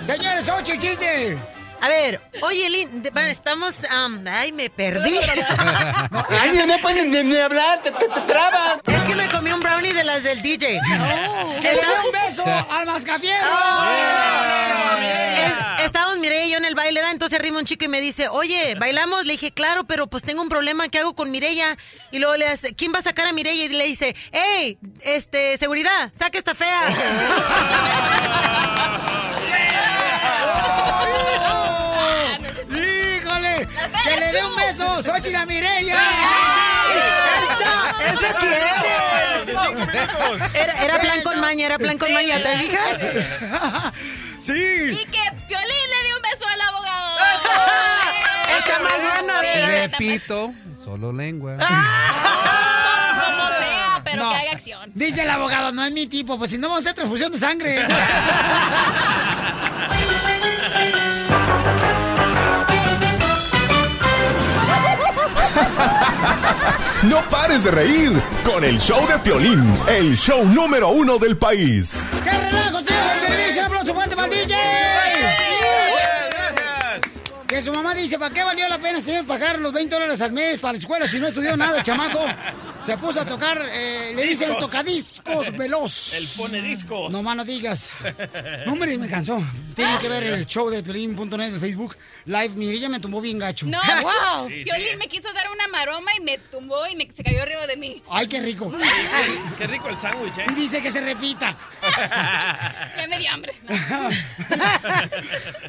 Señores, 0.05 0.49
ocho 0.49 0.73
chiste. 0.79 1.37
A 1.81 1.87
ver, 1.89 2.21
oye, 2.43 2.69
Lin, 2.69 3.01
de- 3.03 3.09
bueno, 3.09 3.27
estamos... 3.29 3.75
am, 3.89 4.23
ay, 4.25 4.53
me 4.53 4.69
perdí. 4.69 5.17
Ay, 6.29 6.63
no 6.65 6.77
pueden 6.77 7.11
ni, 7.11 7.23
ni 7.23 7.35
hablar, 7.37 7.81
te, 7.81 7.91
te, 7.91 8.07
te 8.07 8.21
traban. 8.21 8.79
Es 8.87 9.01
que 9.01 9.15
me 9.15 9.27
comí 9.27 9.51
un 9.51 9.59
brownie 9.59 9.91
de 9.93 10.03
las 10.05 10.23
del 10.23 10.41
DJ. 10.41 10.79
Que 11.61 11.67
le 11.73 11.81
dé 11.81 11.87
un 12.05 12.11
beso 12.13 12.45
al 12.45 12.85
mascafierro. 12.85 13.47
Es- 14.95 15.01
estábamos, 15.01 15.01
Mireya 15.01 15.31
y 15.77 15.81
yo 15.81 15.82
en 15.82 15.82
el 16.73 16.75
baile, 16.75 17.01
¿da? 17.01 17.11
entonces 17.11 17.39
arriba 17.39 17.59
un 17.59 17.65
chico 17.65 17.85
y 17.85 17.87
me 17.87 18.01
dice, 18.01 18.27
oye, 18.29 18.73
¿bailamos? 18.79 19.25
Le 19.25 19.33
dije, 19.33 19.51
claro, 19.51 19.83
pero 19.83 20.07
pues 20.07 20.23
tengo 20.23 20.41
un 20.41 20.49
problema, 20.49 20.87
¿qué 20.87 20.97
hago 20.99 21.13
con 21.13 21.29
Mireya? 21.29 21.77
Y 22.11 22.17
luego 22.17 22.35
le 22.35 22.47
hace, 22.47 22.73
¿quién 22.73 22.91
va 22.91 22.97
a 22.99 23.03
sacar 23.03 23.27
a 23.27 23.31
Mireya? 23.31 23.65
Y 23.65 23.69
le 23.69 23.85
dice, 23.85 24.15
hey, 24.31 24.79
este, 25.01 25.59
seguridad, 25.59 26.11
saca 26.17 26.35
esta 26.37 26.55
fea. 26.55 26.89
¡Híjole! 32.69 33.67
¡Que 34.03 34.19
le 34.19 34.31
dé 34.31 34.43
un 34.43 34.55
beso! 34.55 35.03
¡Xochitl 35.03 35.35
a 35.35 35.45
Mireya! 35.45 35.99
¡Eso 38.09 38.35
quiere! 38.39 38.57
Era, 40.55 40.83
era 40.83 40.99
plan 40.99 41.21
con 41.21 41.39
maña, 41.39 41.67
era 41.67 41.77
plan 41.77 41.99
con 41.99 42.11
maña, 42.11 42.41
¿te 42.41 42.57
fijas? 42.57 42.97
Sí. 44.43 44.51
Y 44.51 45.05
que 45.05 45.21
Piolín 45.47 45.89
le 45.89 46.02
Está 48.59 48.79
más 48.79 48.93
bueno. 49.01 49.33
Repito, 49.67 50.53
solo 50.83 51.11
lengua. 51.13 51.53
Como 51.57 53.47
sea, 53.57 54.01
pero 54.03 54.23
No. 54.23 54.29
que 54.29 54.35
haga 54.35 54.51
acción. 54.51 54.91
Dice 54.93 55.23
el 55.23 55.29
abogado, 55.29 55.71
no 55.71 55.83
es 55.83 55.91
mi 55.93 56.07
tipo, 56.07 56.37
pues 56.37 56.51
si 56.51 56.57
no 56.57 56.67
vamos 56.69 56.79
a 56.85 56.89
hacer 56.89 56.93
transfusión 56.95 57.31
de 57.31 57.39
sangre. 57.39 57.85
No 67.03 67.21
pares 67.29 67.63
de 67.65 67.71
reír 67.71 68.11
con 68.45 68.63
el 68.63 68.79
show 68.79 69.05
de 69.07 69.19
Piolín, 69.19 69.61
el 69.89 70.15
show 70.15 70.45
número 70.45 70.89
uno 70.89 71.17
del 71.17 71.35
país. 71.37 72.03
¡Qué 72.23 72.31
dice, 78.01 78.17
¿para 78.19 78.33
qué 78.33 78.43
valió 78.43 78.67
la 78.67 78.77
pena, 78.77 78.99
señor, 79.01 79.25
pagar 79.25 79.59
los 79.59 79.71
20 79.71 79.93
dólares 79.93 80.21
al 80.21 80.31
mes 80.31 80.59
para 80.59 80.73
la 80.73 80.79
escuela 80.79 81.07
si 81.07 81.19
no 81.19 81.27
estudió 81.27 81.55
nada, 81.55 81.81
chamaco? 81.83 82.19
Se 82.85 82.97
puso 82.97 83.21
a 83.21 83.25
tocar, 83.25 83.57
eh, 83.71 84.11
le 84.13 84.23
dicen 84.23 84.49
el 84.49 84.55
Discos. 84.55 84.71
tocadiscos 84.71 85.57
veloz. 85.57 86.13
El 86.15 86.27
pone 86.37 86.61
discos. 86.61 87.09
No 87.11 87.23
más 87.23 87.37
no 87.37 87.45
digas. 87.45 87.89
No, 88.65 88.73
hombre, 88.73 88.97
me 88.97 89.07
cansó. 89.07 89.41
Tienen 89.73 89.97
que 89.99 90.09
ver 90.09 90.23
el 90.23 90.45
show 90.45 90.69
de 90.69 90.83
Pelín.net 90.83 91.51
de 91.53 91.59
Facebook 91.59 91.95
Live. 92.25 92.49
Mirilla 92.49 92.89
me 92.89 92.99
tumbó 92.99 93.21
bien 93.21 93.39
gacho. 93.39 93.65
No, 93.67 93.79
wow. 94.01 94.47
Piolín 94.47 94.97
me 94.97 95.07
quiso 95.07 95.31
dar 95.31 95.45
una 95.53 95.69
maroma 95.69 96.11
y 96.17 96.21
me 96.21 96.37
tumbó 96.37 96.85
y 96.87 96.95
me, 96.97 97.09
se 97.15 97.23
cayó 97.23 97.41
arriba 97.41 97.65
de 97.67 97.77
mí. 97.77 98.03
Ay, 98.09 98.27
qué 98.27 98.41
rico. 98.41 98.69
Qué 99.57 99.67
rico 99.67 99.87
el 99.87 99.97
sándwich, 99.97 100.37
¿eh? 100.39 100.45
Y 100.51 100.55
dice 100.55 100.81
que 100.81 100.91
se 100.91 100.99
repita. 101.01 101.57
Ya 102.95 103.07
me 103.07 103.17
dio 103.17 103.31
hambre. 103.31 103.53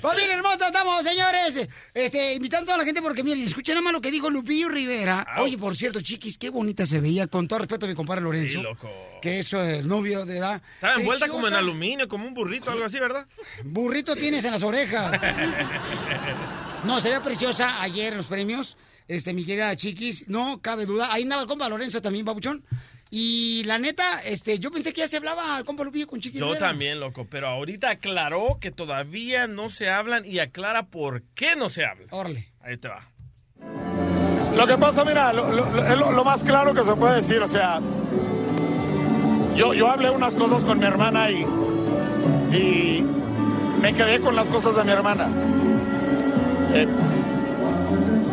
Familia 0.01 0.35
hermosa, 0.35 0.67
estamos, 0.67 1.05
señores. 1.05 1.69
Este, 1.93 2.35
invitando 2.35 2.65
a 2.65 2.67
toda 2.67 2.79
la 2.79 2.85
gente 2.85 3.03
porque, 3.03 3.23
miren, 3.25 3.45
escuchen 3.45 3.75
nada 3.75 3.85
más 3.85 3.93
lo 3.93 4.01
que 4.01 4.11
dijo 4.11 4.31
Lupillo 4.31 4.69
Rivera. 4.69 5.27
Oye, 5.39 5.59
por 5.59 5.77
cierto, 5.77 6.01
chiquis, 6.01 6.39
qué 6.39 6.51
bonita 6.51 6.87
se 6.87 7.01
veía. 7.05 7.27
Con 7.29 7.47
todo 7.47 7.61
respeto 7.61 7.87
a 7.87 7.89
mi 7.89 7.95
compadre 7.95 8.21
Lorenzo. 8.23 8.59
Sí, 8.59 8.63
loco. 8.63 8.91
Que 9.23 9.39
es 9.39 9.53
eh, 9.53 9.79
el 9.79 9.89
novio 9.89 10.25
de 10.27 10.39
edad. 10.39 10.61
Estaba 10.75 10.95
envuelta 10.95 11.29
como 11.29 11.47
en 11.49 11.55
aluminio, 11.55 12.09
como 12.09 12.27
un 12.27 12.35
burrito, 12.35 12.71
algo 12.71 12.85
así, 12.85 12.99
¿verdad? 12.99 13.27
Burrito 13.65 14.17
tienes 14.17 14.45
en 14.45 14.51
las 14.53 14.63
orejas. 14.63 15.21
No, 16.85 17.01
se 17.01 17.09
veía 17.09 17.23
preciosa 17.23 17.81
ayer 17.81 18.13
en 18.13 18.19
los 18.19 18.27
premios. 18.27 18.77
Este, 19.09 19.33
mi 19.33 19.47
querida 19.47 19.75
Chiquis, 19.75 20.29
no 20.29 20.61
cabe 20.61 20.85
duda. 20.85 21.09
Ahí 21.13 21.23
andaba 21.23 21.41
el 21.41 21.49
compa 21.49 21.67
Lorenzo 21.67 22.03
también, 22.03 22.27
babuchón. 22.27 22.63
Y 23.11 23.63
la 23.65 23.79
neta, 23.79 24.21
este, 24.25 24.59
yo 24.59 24.71
pensé 24.71 24.93
que 24.93 25.01
ya 25.01 25.09
se 25.09 25.17
hablaba 25.17 25.59
el 25.59 25.65
compa 25.65 25.83
Lupillo 25.85 26.07
con 26.07 26.21
Chiquis. 26.21 26.41
Yo 26.41 26.49
Rivera. 26.49 26.67
también, 26.69 27.01
loco, 27.01 27.27
pero 27.31 27.49
ahorita 27.49 27.89
aclaró 27.89 28.59
que 28.61 28.71
todavía 28.71 29.47
no 29.47 29.71
se 29.71 29.89
hablan 29.89 30.27
y 30.27 30.41
aclara 30.41 30.87
por 30.89 31.23
qué 31.35 31.57
no 31.57 31.71
se 31.71 31.87
habla. 31.87 32.07
Órale. 32.11 32.53
Ahí 32.61 32.77
te 32.77 32.89
va. 32.89 33.09
Lo 34.57 34.67
que 34.67 34.79
pasa, 34.79 35.05
mira, 35.05 35.33
lo, 35.33 35.49
es 35.49 35.99
lo- 35.99 36.13
lo 36.13 36.25
más 36.25 36.43
claro 36.45 36.75
que 36.75 36.85
se 36.85 36.95
puede 36.95 37.17
decir, 37.17 37.41
o 37.43 37.49
sea, 37.49 37.81
yo, 39.57 39.75
yo 39.75 39.91
hablé 39.91 40.11
unas 40.11 40.37
cosas 40.37 40.65
con 40.65 40.79
mi 40.79 40.85
hermana 40.85 41.31
y, 41.31 41.45
y 42.57 43.05
me 43.81 43.93
quedé 43.95 44.21
con 44.21 44.37
las 44.37 44.49
cosas 44.49 44.77
de 44.77 44.85
mi 44.85 44.91
hermana. 44.93 45.29
Eh, 46.73 46.87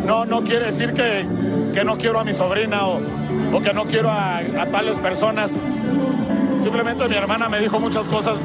no, 0.06 0.24
no 0.24 0.42
quiere 0.42 0.66
decir 0.66 0.92
que, 0.94 1.26
que 1.74 1.84
no 1.84 1.96
quiero 1.96 2.20
a 2.20 2.24
mi 2.24 2.32
sobrina 2.32 2.86
o, 2.86 3.00
o 3.52 3.60
que 3.60 3.72
no 3.72 3.84
quiero 3.84 4.10
a, 4.10 4.38
a 4.38 4.66
tales 4.66 4.98
personas. 4.98 5.56
Simplemente 6.58 7.08
mi 7.08 7.16
hermana 7.16 7.48
me 7.48 7.58
dijo 7.60 7.78
muchas 7.80 8.08
cosas 8.08 8.38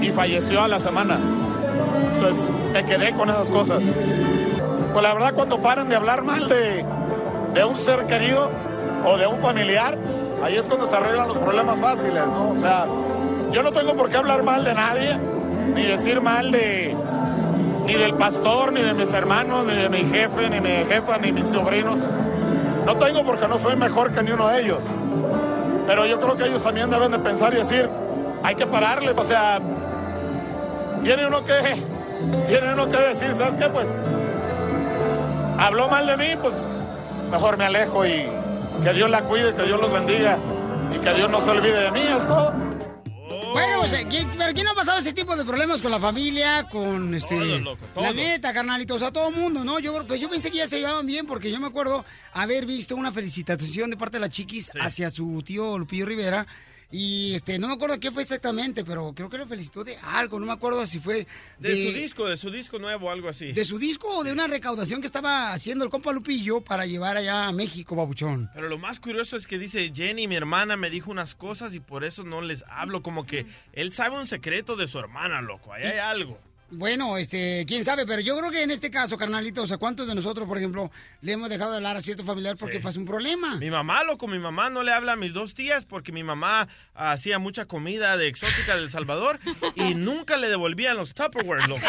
y 0.00 0.08
falleció 0.10 0.62
a 0.62 0.68
la 0.68 0.78
semana. 0.78 1.18
Entonces 2.14 2.48
me 2.72 2.84
quedé 2.84 3.12
con 3.12 3.28
esas 3.30 3.48
cosas. 3.50 3.82
Pues 4.94 5.02
la 5.02 5.12
verdad 5.12 5.34
cuando 5.34 5.60
paran 5.60 5.88
de 5.88 5.96
hablar 5.96 6.22
mal 6.22 6.48
de, 6.48 6.84
de 7.52 7.64
un 7.64 7.76
ser 7.76 8.06
querido 8.06 8.48
o 9.04 9.18
de 9.18 9.26
un 9.26 9.40
familiar, 9.40 9.98
ahí 10.40 10.56
es 10.56 10.66
cuando 10.66 10.86
se 10.86 10.94
arreglan 10.94 11.26
los 11.26 11.38
problemas 11.38 11.80
fáciles, 11.80 12.24
¿no? 12.28 12.50
O 12.50 12.54
sea, 12.54 12.86
yo 13.50 13.64
no 13.64 13.72
tengo 13.72 13.96
por 13.96 14.08
qué 14.08 14.18
hablar 14.18 14.44
mal 14.44 14.64
de 14.64 14.72
nadie, 14.72 15.18
ni 15.74 15.82
decir 15.82 16.20
mal 16.20 16.52
de 16.52 16.94
ni 17.86 17.94
del 17.94 18.14
pastor, 18.14 18.72
ni 18.72 18.82
de 18.82 18.94
mis 18.94 19.12
hermanos, 19.12 19.66
ni 19.66 19.74
de 19.74 19.88
mi 19.88 20.04
jefe, 20.04 20.48
ni 20.48 20.60
mi 20.60 20.84
jefa, 20.84 21.18
ni 21.18 21.32
mis 21.32 21.48
sobrinos. 21.48 21.98
No 22.86 22.94
tengo 22.94 23.24
porque 23.24 23.48
no 23.48 23.58
soy 23.58 23.74
mejor 23.74 24.12
que 24.12 24.22
ni 24.22 24.30
uno 24.30 24.46
de 24.46 24.62
ellos. 24.62 24.78
Pero 25.88 26.06
yo 26.06 26.20
creo 26.20 26.36
que 26.36 26.44
ellos 26.44 26.62
también 26.62 26.88
deben 26.88 27.10
de 27.10 27.18
pensar 27.18 27.52
y 27.52 27.56
decir, 27.56 27.88
hay 28.44 28.54
que 28.54 28.66
pararle, 28.68 29.10
o 29.10 29.24
sea, 29.24 29.60
tiene 31.02 31.26
uno 31.26 31.44
que, 31.44 31.52
tiene 32.46 32.74
uno 32.74 32.88
que 32.88 32.96
decir, 32.96 33.34
¿sabes 33.34 33.54
qué? 33.54 33.68
Pues, 33.68 33.88
habló 35.58 35.88
mal 35.88 36.06
de 36.06 36.16
mí, 36.16 36.26
pues, 36.40 36.54
mejor 37.30 37.56
me 37.56 37.64
alejo 37.64 38.06
y 38.06 38.24
que 38.82 38.92
Dios 38.92 39.10
la 39.10 39.22
cuide, 39.22 39.54
que 39.54 39.62
Dios 39.64 39.80
los 39.80 39.92
bendiga 39.92 40.38
y 40.94 40.98
que 40.98 41.14
Dios 41.14 41.30
no 41.30 41.40
se 41.40 41.50
olvide 41.50 41.82
de 41.84 41.90
mí, 41.90 42.00
es 42.00 42.26
todo. 42.26 42.52
Bueno, 43.52 43.78
pues, 43.80 43.92
eh, 43.92 44.06
¿quién- 44.10 44.28
pero 44.36 44.52
¿quién 44.52 44.64
no 44.64 44.72
ha 44.72 44.74
pasado 44.74 44.98
ese 44.98 45.12
tipo 45.12 45.36
de 45.36 45.44
problemas 45.44 45.80
con 45.80 45.90
la 45.92 46.00
familia, 46.00 46.66
con 46.68 47.14
este... 47.14 47.36
Todos, 47.36 47.60
loco, 47.62 47.86
La 47.94 48.02
todos. 48.02 48.14
neta, 48.16 48.52
carnalito, 48.52 48.94
o 48.94 48.98
sea, 48.98 49.12
todo 49.12 49.28
el 49.28 49.36
mundo, 49.36 49.62
¿no? 49.62 49.78
Yo, 49.78 49.92
creo- 49.94 50.06
pues 50.08 50.20
yo 50.20 50.28
pensé 50.28 50.50
que 50.50 50.58
ya 50.58 50.66
se 50.66 50.78
llevaban 50.78 51.06
bien 51.06 51.24
porque 51.24 51.50
yo 51.52 51.60
me 51.60 51.68
acuerdo 51.68 52.04
haber 52.32 52.66
visto 52.66 52.96
una 52.96 53.12
felicitación 53.12 53.90
de 53.90 53.96
parte 53.96 54.16
de 54.16 54.22
la 54.22 54.28
chiquis 54.28 54.72
hacia 54.80 55.08
su 55.10 55.40
tío 55.44 55.78
Lupillo 55.78 56.04
Rivera 56.04 56.46
y 56.96 57.34
este, 57.34 57.58
no 57.58 57.66
me 57.66 57.74
acuerdo 57.74 57.98
qué 57.98 58.12
fue 58.12 58.22
exactamente, 58.22 58.84
pero 58.84 59.12
creo 59.16 59.28
que 59.28 59.36
lo 59.36 59.48
felicitó 59.48 59.82
de 59.82 59.96
algo, 59.96 60.38
no 60.38 60.46
me 60.46 60.52
acuerdo 60.52 60.86
si 60.86 61.00
fue 61.00 61.26
De, 61.58 61.90
su 61.90 61.98
disco, 61.98 62.28
de 62.28 62.36
su 62.36 62.52
disco 62.52 62.78
nuevo, 62.78 63.10
algo 63.10 63.28
así. 63.28 63.50
de 63.50 63.64
su 63.64 63.80
disco 63.80 64.06
o 64.18 64.22
de 64.22 64.30
una 64.30 64.46
recaudación 64.46 65.00
que 65.00 65.08
estaba 65.08 65.52
haciendo 65.52 65.84
el 65.84 65.90
compa 65.90 66.12
Lupillo 66.12 66.60
para 66.60 66.86
llevar 66.86 67.16
allá 67.16 67.48
a 67.48 67.52
México, 67.52 67.96
babuchón. 67.96 68.48
Pero 68.54 68.68
lo 68.68 68.78
más 68.78 69.00
curioso 69.00 69.36
es 69.36 69.48
que 69.48 69.58
dice, 69.58 69.90
Jenny, 69.92 70.28
mi 70.28 70.36
hermana 70.36 70.76
me 70.76 70.88
dijo 70.88 71.10
unas 71.10 71.34
cosas 71.34 71.74
y 71.74 71.80
por 71.80 72.04
eso 72.04 72.22
no 72.22 72.42
les 72.42 72.64
hablo. 72.68 73.02
Como 73.02 73.26
que 73.26 73.44
él 73.72 73.92
sabe 73.92 74.16
un 74.16 74.28
secreto 74.28 74.76
de 74.76 74.86
su 74.86 75.00
hermana, 75.00 75.42
loco. 75.42 75.72
Ahí 75.72 75.82
hay 75.82 75.98
algo. 75.98 76.38
Bueno, 76.76 77.16
este, 77.16 77.64
quién 77.66 77.84
sabe, 77.84 78.06
pero 78.06 78.20
yo 78.20 78.36
creo 78.38 78.50
que 78.50 78.62
en 78.62 78.70
este 78.70 78.90
caso, 78.90 79.16
carnalito, 79.16 79.62
o 79.62 79.66
sea, 79.66 79.76
¿cuántos 79.78 80.06
de 80.06 80.14
nosotros, 80.14 80.46
por 80.48 80.58
ejemplo, 80.58 80.90
le 81.20 81.32
hemos 81.32 81.48
dejado 81.48 81.70
de 81.72 81.76
hablar 81.78 81.96
a 81.96 82.00
cierto 82.00 82.24
familiar 82.24 82.56
porque 82.56 82.76
Sí. 82.76 82.82
pasó 82.82 83.00
un 83.00 83.06
problema? 83.06 83.56
Mi 83.56 83.70
mamá, 83.70 84.02
loco, 84.04 84.26
mi 84.26 84.38
mamá 84.38 84.70
no 84.70 84.82
le 84.82 84.92
habla 84.92 85.12
a 85.12 85.16
mis 85.16 85.32
dos 85.32 85.54
tías 85.54 85.84
porque 85.84 86.12
mi 86.12 86.22
mamá 86.24 86.68
hacía 86.94 87.38
mucha 87.38 87.66
comida 87.66 88.16
de 88.16 88.26
exótica 88.28 88.76
del 88.76 88.90
Salvador 88.90 89.38
y 89.76 89.94
nunca 89.94 90.36
le 90.36 90.48
devolvían 90.48 90.96
los 90.96 91.14
Tupperware, 91.14 91.68
loco. 91.68 91.82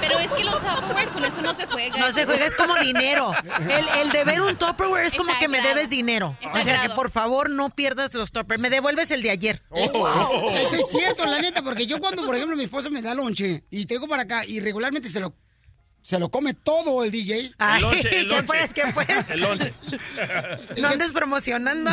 Pero 0.00 0.18
es 0.18 0.30
que 0.30 0.44
los 0.44 0.60
Tupperware 0.60 1.08
con 1.08 1.24
esto 1.24 1.42
no 1.42 1.54
se 1.54 1.66
juega. 1.66 1.96
No 1.98 2.12
se 2.12 2.24
juega, 2.24 2.46
es 2.46 2.54
como 2.54 2.76
dinero. 2.76 3.32
El, 3.60 3.86
el 4.06 4.12
deber 4.12 4.40
un 4.40 4.56
Tupperware 4.56 5.06
es 5.06 5.14
como 5.14 5.32
que 5.38 5.48
me 5.48 5.60
debes 5.60 5.90
dinero. 5.90 6.36
O 6.52 6.62
sea, 6.62 6.80
que 6.82 6.90
por 6.90 7.10
favor 7.10 7.50
no 7.50 7.70
pierdas 7.70 8.14
los 8.14 8.32
Tupperware. 8.32 8.60
Me 8.60 8.70
devuelves 8.70 9.10
el 9.10 9.22
de 9.22 9.30
ayer. 9.30 9.62
Oh. 9.70 10.50
Eso 10.54 10.76
es 10.76 10.88
cierto, 10.90 11.24
la 11.26 11.38
neta, 11.40 11.62
porque 11.62 11.86
yo 11.86 11.98
cuando, 11.98 12.24
por 12.24 12.34
ejemplo, 12.34 12.56
mi 12.56 12.64
esposa 12.64 12.88
me 12.90 13.02
da 13.02 13.14
lonche 13.14 13.64
y 13.70 13.86
traigo 13.86 14.06
para 14.14 14.22
acá 14.22 14.46
y 14.46 14.60
regularmente 14.60 15.08
se 15.08 15.18
lo, 15.18 15.34
se 16.02 16.18
lo 16.18 16.30
come 16.30 16.54
todo 16.54 17.02
el 17.02 17.10
DJ. 17.10 17.52
Ay, 17.58 17.82
¿qué 18.02 18.44
pues? 18.46 18.72
¿Qué 18.72 18.82
pues? 18.94 19.08
El 19.28 19.40
lonche. 19.40 19.74
No 20.80 20.88
andes 20.88 21.12
promocionando. 21.12 21.90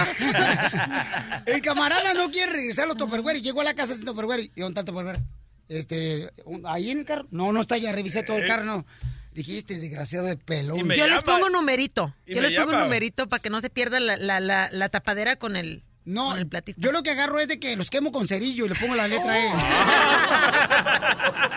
El 1.45 1.61
camarada 1.61 2.14
no 2.14 2.30
quiere 2.30 2.52
regresar 2.52 2.85
a 2.85 2.88
los 2.89 2.98
Tupperware 2.98 3.38
y 3.38 3.41
llegó 3.41 3.61
a 3.61 3.64
la 3.64 3.73
casa 3.73 3.95
sin 3.95 4.06
Tupperware. 4.06 4.41
¿Y 4.41 4.61
dónde 4.61 4.80
está 4.80 4.81
el 4.81 4.85
Tupperware? 4.85 5.19
Este, 5.68 6.31
¿ahí 6.65 6.91
en 6.91 6.99
el 6.99 7.06
carro? 7.06 7.27
No, 7.31 7.52
no 7.53 7.61
está 7.61 7.76
allá, 7.76 7.91
revisé 7.91 8.23
todo 8.23 8.38
el 8.38 8.45
carro, 8.45 8.65
no. 8.65 8.85
Dijiste, 9.34 9.80
desgraciado 9.80 10.26
de 10.26 10.35
pelón. 10.35 10.89
Yo 10.89 11.07
les 11.07 11.23
pongo 11.23 11.45
un 11.45 11.53
numerito. 11.53 12.14
Yo 12.27 12.41
les 12.41 12.53
pongo 12.53 12.73
un 12.73 12.80
numerito 12.80 13.30
para 13.30 13.41
que 13.41 13.49
no 13.49 13.61
se 13.61 13.69
pierda 13.69 13.99
la, 13.99 14.18
la, 14.18 14.39
la, 14.39 14.69
la 14.72 14.89
tapadera 14.89 15.38
con 15.38 15.56
el, 15.56 15.84
No, 16.03 16.36
el 16.36 16.48
platito. 16.48 16.80
yo 16.82 16.91
lo 16.91 17.03
que 17.03 17.11
agarro 17.11 17.40
es 17.40 17.48
de 17.48 17.60
que 17.60 17.76
los 17.78 17.90
quemo 17.90 18.11
con 18.11 18.28
cerillo 18.28 18.65
y 18.65 18.69
le 18.69 18.76
pongo 18.76 18.95
la 18.95 19.07
letra 19.07 19.40
E. 19.40 19.49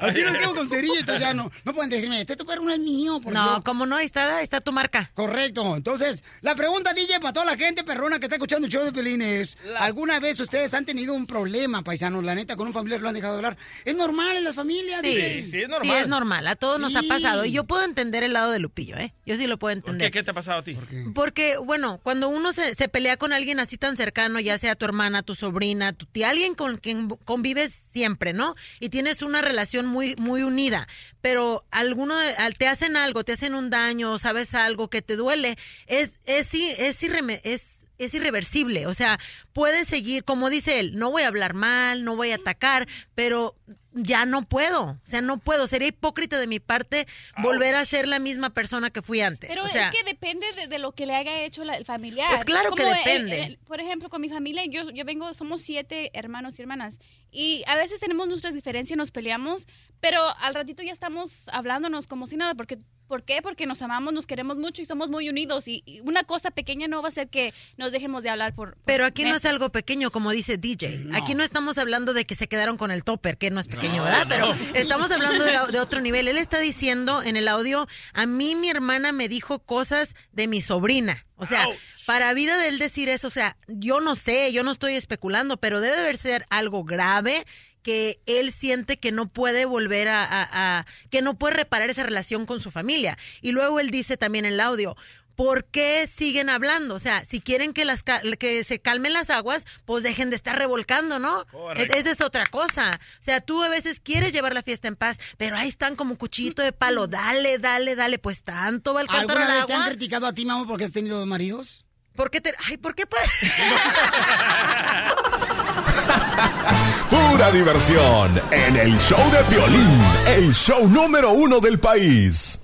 Así 0.00 0.20
los 0.20 0.36
quemo 0.36 0.54
con 0.54 0.66
cerillo, 0.68 0.98
entonces 0.98 1.20
ya 1.20 1.34
no. 1.34 1.50
No 1.64 1.74
pueden 1.74 1.90
decirme, 1.90 2.20
este 2.20 2.36
tu 2.36 2.44
perro 2.46 2.62
no 2.62 2.72
es 2.72 2.78
mío. 2.78 3.20
porque 3.22 3.38
No, 3.38 3.56
yo- 3.58 3.64
como 3.64 3.86
no, 3.86 3.96
ahí 3.96 4.06
está, 4.06 4.42
está 4.42 4.60
tu 4.60 4.72
marca. 4.72 5.10
Correcto. 5.14 5.76
Entonces, 5.76 6.22
la 6.40 6.54
pregunta, 6.54 6.92
DJ, 6.92 7.20
para 7.20 7.32
toda 7.32 7.46
la 7.46 7.56
gente 7.56 7.84
perrona 7.84 8.18
que 8.18 8.26
está 8.26 8.36
escuchando 8.36 8.66
el 8.66 8.72
show 8.72 8.84
de 8.84 8.92
Pelín 8.92 9.22
es, 9.22 9.56
¿alguna 9.78 10.20
vez 10.20 10.38
ustedes 10.40 10.74
han 10.74 10.84
tenido 10.84 11.14
un 11.14 11.26
problema, 11.26 11.82
paisanos, 11.82 12.24
la 12.24 12.34
neta, 12.34 12.56
con 12.56 12.66
un 12.66 12.72
familiar 12.72 13.00
lo 13.00 13.08
han 13.08 13.14
dejado 13.14 13.34
de 13.34 13.38
hablar? 13.38 13.56
Es 13.84 13.94
normal 13.96 14.36
en 14.36 14.44
las 14.44 14.54
familias, 14.54 15.00
Sí, 15.02 15.08
DJ. 15.08 15.46
sí, 15.46 15.62
es 15.62 16.08
normal. 16.08 16.46
A 16.46 16.56
todos 16.56 16.80
nos 16.80 16.94
ha 16.96 17.02
pasado. 17.02 17.44
Y 17.44 17.52
yo 17.52 17.64
puedo 17.64 17.84
entender 17.84 18.22
el 18.22 18.32
lado 18.32 18.50
de 18.50 18.58
Lupillo, 18.58 18.96
¿eh? 18.98 19.14
Yo 19.26 19.36
sí 19.36 19.46
lo 19.46 19.58
puedo 19.58 19.74
¿Por 19.74 19.78
entender. 19.90 20.10
qué? 20.10 20.18
¿Qué 20.20 20.24
te 20.24 20.30
ha 20.30 20.34
pasado 20.34 20.58
a 20.60 20.64
ti? 20.64 20.76
Porque, 21.14 21.56
bueno, 21.58 21.98
cuando 22.04 22.28
uno 22.28 22.52
se, 22.52 22.74
se 22.74 22.88
pelea 22.88 23.16
con 23.16 23.32
alguien 23.32 23.58
así 23.58 23.78
tan 23.78 23.96
cercano, 23.96 24.38
ya 24.38 24.58
sea 24.58 24.76
tu 24.76 24.84
hermana, 24.84 25.22
tu 25.22 25.34
sobrina, 25.34 25.94
tu 25.94 26.04
tía, 26.06 26.28
alguien 26.28 26.54
con 26.54 26.76
quien 26.76 27.08
convives 27.08 27.72
siempre, 27.92 28.34
¿no? 28.34 28.54
Y 28.78 28.90
tienes 28.90 29.22
una 29.22 29.40
relación 29.40 29.86
muy, 29.86 30.14
muy 30.16 30.42
unida, 30.42 30.86
pero 31.22 31.64
alguno 31.70 32.14
te 32.58 32.68
hacen 32.68 32.96
algo, 32.98 33.24
te 33.24 33.32
hacen 33.32 33.54
un 33.54 33.70
daño, 33.70 34.18
sabes 34.18 34.54
algo 34.54 34.88
que 34.88 35.00
te 35.00 35.16
duele, 35.16 35.56
es, 35.86 36.18
es, 36.26 36.52
es, 36.54 37.02
irreme- 37.02 37.40
es 37.42 37.62
es 37.98 38.14
irreversible, 38.14 38.86
o 38.86 38.94
sea, 38.94 39.18
puedes 39.52 39.86
seguir, 39.86 40.24
como 40.24 40.50
dice 40.50 40.80
él, 40.80 40.96
no 40.96 41.10
voy 41.10 41.22
a 41.22 41.28
hablar 41.28 41.54
mal, 41.54 42.04
no 42.04 42.16
voy 42.16 42.32
a 42.32 42.36
atacar, 42.36 42.88
pero 43.14 43.54
ya 43.96 44.26
no 44.26 44.42
puedo, 44.48 44.82
o 44.84 44.98
sea, 45.06 45.20
no 45.20 45.38
puedo, 45.38 45.68
sería 45.68 45.86
hipócrita 45.88 46.36
de 46.40 46.48
mi 46.48 46.58
parte 46.58 47.06
volver 47.40 47.76
a 47.76 47.84
ser 47.84 48.08
la 48.08 48.18
misma 48.18 48.50
persona 48.50 48.90
que 48.90 49.02
fui 49.02 49.20
antes. 49.20 49.48
Pero 49.48 49.62
o 49.64 49.68
sea, 49.68 49.90
es 49.90 49.94
que 49.96 50.02
depende 50.02 50.44
de, 50.54 50.66
de 50.66 50.78
lo 50.80 50.90
que 50.92 51.06
le 51.06 51.14
haya 51.14 51.42
hecho 51.44 51.62
la- 51.64 51.76
el 51.76 51.84
familiar. 51.84 52.28
Pues 52.32 52.44
claro 52.44 52.72
que 52.74 52.82
Como 52.82 52.92
el- 52.94 53.04
depende. 53.04 53.42
el- 53.44 53.58
por 53.58 53.80
ejemplo, 53.80 54.08
con 54.10 54.20
mi 54.20 54.28
familia, 54.28 54.64
yo, 54.68 54.90
yo 54.90 55.04
vengo, 55.04 55.32
somos 55.32 55.62
siete 55.62 56.10
hermanos 56.18 56.58
y 56.58 56.62
hermanas. 56.62 56.98
Y 57.30 57.62
a 57.68 57.76
veces 57.76 58.00
tenemos 58.00 58.26
nuestras 58.26 58.54
diferencias, 58.54 58.96
nos 58.96 59.12
peleamos, 59.12 59.66
pero 60.00 60.20
al 60.38 60.54
ratito 60.54 60.82
ya 60.82 60.92
estamos 60.92 61.30
hablándonos 61.46 62.08
como 62.08 62.26
si 62.26 62.36
nada. 62.36 62.54
Porque, 62.56 62.78
¿Por 63.14 63.22
qué? 63.22 63.42
Porque 63.42 63.64
nos 63.64 63.80
amamos, 63.80 64.12
nos 64.12 64.26
queremos 64.26 64.56
mucho 64.56 64.82
y 64.82 64.86
somos 64.86 65.08
muy 65.08 65.28
unidos. 65.28 65.68
Y, 65.68 65.84
y 65.86 66.00
una 66.00 66.24
cosa 66.24 66.50
pequeña 66.50 66.88
no 66.88 67.00
va 67.00 67.06
a 67.06 67.12
hacer 67.12 67.28
que 67.28 67.54
nos 67.76 67.92
dejemos 67.92 68.24
de 68.24 68.30
hablar 68.30 68.56
por. 68.56 68.70
por 68.70 68.84
Pero 68.86 69.06
aquí 69.06 69.22
no 69.22 69.36
es 69.36 69.44
algo 69.44 69.70
pequeño, 69.70 70.10
como 70.10 70.32
dice 70.32 70.58
DJ. 70.58 71.10
Aquí 71.12 71.36
no 71.36 71.44
estamos 71.44 71.78
hablando 71.78 72.12
de 72.12 72.24
que 72.24 72.34
se 72.34 72.48
quedaron 72.48 72.76
con 72.76 72.90
el 72.90 73.04
topper, 73.04 73.38
que 73.38 73.52
no 73.52 73.60
es 73.60 73.68
pequeño, 73.68 74.02
¿verdad? 74.02 74.26
Pero 74.28 74.52
estamos 74.74 75.12
hablando 75.12 75.44
de, 75.44 75.52
de 75.70 75.78
otro 75.78 76.00
nivel. 76.00 76.26
Él 76.26 76.38
está 76.38 76.58
diciendo 76.58 77.22
en 77.22 77.36
el 77.36 77.46
audio, 77.46 77.86
a 78.14 78.26
mí 78.26 78.56
mi 78.56 78.68
hermana 78.68 79.12
me 79.12 79.28
dijo 79.28 79.60
cosas 79.60 80.16
de 80.32 80.48
mi 80.48 80.60
sobrina. 80.60 81.24
O 81.36 81.46
sea, 81.46 81.66
para 82.06 82.34
vida 82.34 82.58
de 82.58 82.66
él 82.66 82.80
decir 82.80 83.08
eso, 83.08 83.28
o 83.28 83.30
sea, 83.30 83.56
yo 83.68 84.00
no 84.00 84.16
sé, 84.16 84.52
yo 84.52 84.64
no 84.64 84.72
estoy 84.72 84.94
especulando, 84.94 85.56
pero 85.56 85.80
debe 85.80 85.98
haber 85.98 86.16
ser 86.16 86.46
algo 86.50 86.82
grave 86.82 87.44
que 87.84 88.18
él 88.26 88.50
siente 88.52 88.98
que 88.98 89.12
no 89.12 89.28
puede 89.28 89.64
volver 89.66 90.08
a, 90.08 90.24
a- 90.24 90.78
a- 90.80 90.86
que 91.10 91.22
no 91.22 91.38
puede 91.38 91.54
reparar 91.54 91.90
esa 91.90 92.02
relación 92.02 92.46
con 92.46 92.58
su 92.58 92.72
familia. 92.72 93.16
Y 93.42 93.52
luego 93.52 93.78
él 93.78 93.90
dice 93.92 94.16
también 94.16 94.44
en 94.46 94.54
el 94.54 94.60
audio, 94.60 94.96
¿por 95.36 95.64
qué 95.66 96.08
siguen 96.16 96.48
hablando? 96.48 96.94
O 96.94 96.98
sea, 96.98 97.24
si 97.24 97.40
quieren 97.40 97.72
que 97.72 97.84
las 97.84 98.02
que 98.04 98.64
se 98.64 98.78
calmen 98.80 99.12
las 99.12 99.30
aguas, 99.30 99.66
pues 99.84 100.02
dejen 100.04 100.30
de 100.30 100.36
estar 100.36 100.56
revolcando, 100.58 101.18
¿no? 101.18 101.44
Correcto. 101.52 101.94
E- 101.94 101.98
Esa 101.98 102.10
es 102.12 102.20
otra 102.20 102.46
cosa. 102.46 103.00
O 103.20 103.22
sea, 103.22 103.40
tú 103.40 103.62
a 103.62 103.68
veces 103.68 104.00
quieres 104.00 104.32
llevar 104.32 104.54
la 104.54 104.62
fiesta 104.62 104.88
en 104.88 104.96
paz, 104.96 105.18
pero 105.36 105.56
ahí 105.56 105.68
están 105.68 105.96
como 105.96 106.16
cuchillito 106.16 106.62
de 106.62 106.72
palo, 106.72 107.06
dale, 107.08 107.58
dale, 107.58 107.94
dale, 107.96 108.18
pues 108.18 108.44
tanto 108.44 108.94
va 108.94 109.02
el 109.02 109.08
cantar 109.08 109.36
¿Alguna 109.38 109.52
al 109.54 109.58
vez 109.58 109.66
te 109.66 109.74
han 109.74 109.88
criticado 109.90 110.26
a 110.26 110.32
ti, 110.32 110.46
mamá, 110.46 110.66
porque 110.66 110.84
has 110.84 110.92
tenido 110.92 111.18
dos 111.18 111.26
maridos? 111.26 111.84
¿Por 112.16 112.30
qué 112.30 112.40
te, 112.40 112.54
ay, 112.68 112.76
por 112.76 112.94
qué 112.94 113.06
pues? 113.06 113.24
Pura 117.10 117.50
diversión 117.50 118.40
en 118.50 118.76
el 118.76 118.98
show 118.98 119.18
de 119.30 119.42
violín, 119.54 120.00
el 120.26 120.52
show 120.54 120.88
número 120.88 121.32
uno 121.32 121.60
del 121.60 121.78
país. 121.78 122.60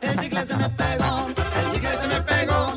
El 0.00 0.18
chicle 0.20 0.46
se 0.46 0.56
me 0.56 0.68
pegó, 0.70 1.26
el 1.28 1.72
chicle 1.72 1.90
se 2.00 2.06
me 2.08 2.20
pegó. 2.22 2.74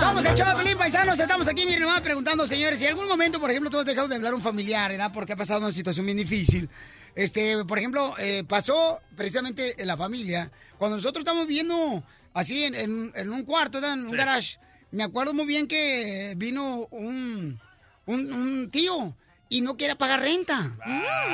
Somos 0.00 0.24
el 0.24 0.34
show 0.36 0.46
de 0.48 0.54
Pelín 0.62 0.78
Paisanos, 0.78 1.18
estamos 1.18 1.48
aquí, 1.48 1.64
miren, 1.64 1.82
nomás 1.82 2.00
preguntando, 2.00 2.46
señores, 2.46 2.78
si 2.78 2.84
en 2.86 2.90
algún 2.92 3.08
momento, 3.08 3.40
por 3.40 3.50
ejemplo, 3.50 3.70
tú 3.70 3.78
has 3.78 3.86
dejado 3.86 4.08
de 4.08 4.16
hablar 4.16 4.32
a 4.32 4.36
un 4.36 4.42
familiar, 4.42 4.90
¿verdad? 4.90 5.10
Porque 5.12 5.32
ha 5.34 5.36
pasado 5.36 5.60
una 5.60 5.70
situación 5.72 6.06
bien 6.06 6.18
difícil. 6.18 6.68
Este, 7.14 7.62
por 7.64 7.78
ejemplo, 7.78 8.14
eh, 8.18 8.42
pasó 8.48 9.00
precisamente 9.16 9.80
en 9.80 9.86
la 9.86 9.96
familia, 9.96 10.50
cuando 10.78 10.96
nosotros 10.96 11.20
estamos 11.22 11.46
viviendo 11.46 12.02
así 12.34 12.64
en, 12.64 12.74
en- 12.74 13.12
en 13.14 13.30
un 13.32 13.44
cuarto, 13.44 13.80
¿verdad? 13.80 13.94
En 13.98 14.06
un 14.06 14.12
garage. 14.12 14.58
Me 14.92 15.02
acuerdo 15.02 15.34
muy 15.34 15.46
bien 15.46 15.66
que 15.66 16.34
vino 16.36 16.86
un, 16.90 17.58
un, 18.06 18.32
un 18.32 18.70
tío 18.70 19.16
y 19.48 19.60
no 19.60 19.76
quiere 19.76 19.96
pagar 19.96 20.20
renta. 20.20 20.72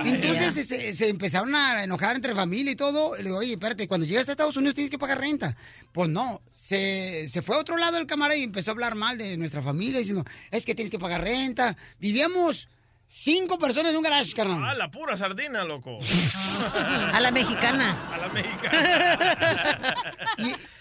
Entonces 0.05 0.55
se, 0.55 0.65
se- 0.65 0.95
se 0.95 1.09
empezaron 1.09 1.55
a 1.55 1.85
enojar 1.85 2.17
entre 2.17 2.35
familia 2.35 2.73
y 2.73 2.77
todo. 2.77 3.15
Le 3.17 3.25
digo, 3.25 3.37
oye, 3.39 3.53
espérate, 3.53 3.87
cuando 3.87 4.07
llegas 4.07 4.29
a 4.29 4.33
Estados 4.33 4.57
Unidos 4.57 4.75
tienes 4.75 4.91
que 4.91 4.99
pagar 4.99 5.19
renta. 5.21 5.57
Pues 5.93 6.09
no, 6.09 6.41
se, 6.53 7.29
se 7.29 7.43
fue 7.43 7.55
a 7.57 7.61
otro 7.61 7.77
lado 7.77 7.97
el 7.99 8.07
camarada 8.07 8.37
y 8.37 8.43
empezó 8.43 8.71
a 8.71 8.75
hablar 8.75 8.95
mal 8.97 9.19
de 9.19 9.37
nuestra 9.37 9.63
familia, 9.63 9.99
diciendo, 10.01 10.25
es 10.51 10.65
que 10.65 10.75
tienes 10.75 10.91
que 10.91 10.99
pagar 10.99 11.23
renta. 11.23 11.77
Vivíamos 12.01 12.69
cinco 13.07 13.57
personas 13.59 13.93
en 13.93 13.97
un 13.99 14.03
garage, 14.03 14.33
carnal. 14.35 14.65
Ah, 14.65 14.75
la 14.75 14.91
pura 14.91 15.17
sardina, 15.17 15.65
loco. 15.65 15.99
A 16.75 17.21
la 17.21 17.31
mexicana. 17.31 18.09
A 18.15 18.19
la 18.19 18.29
mexicana. 18.29 19.95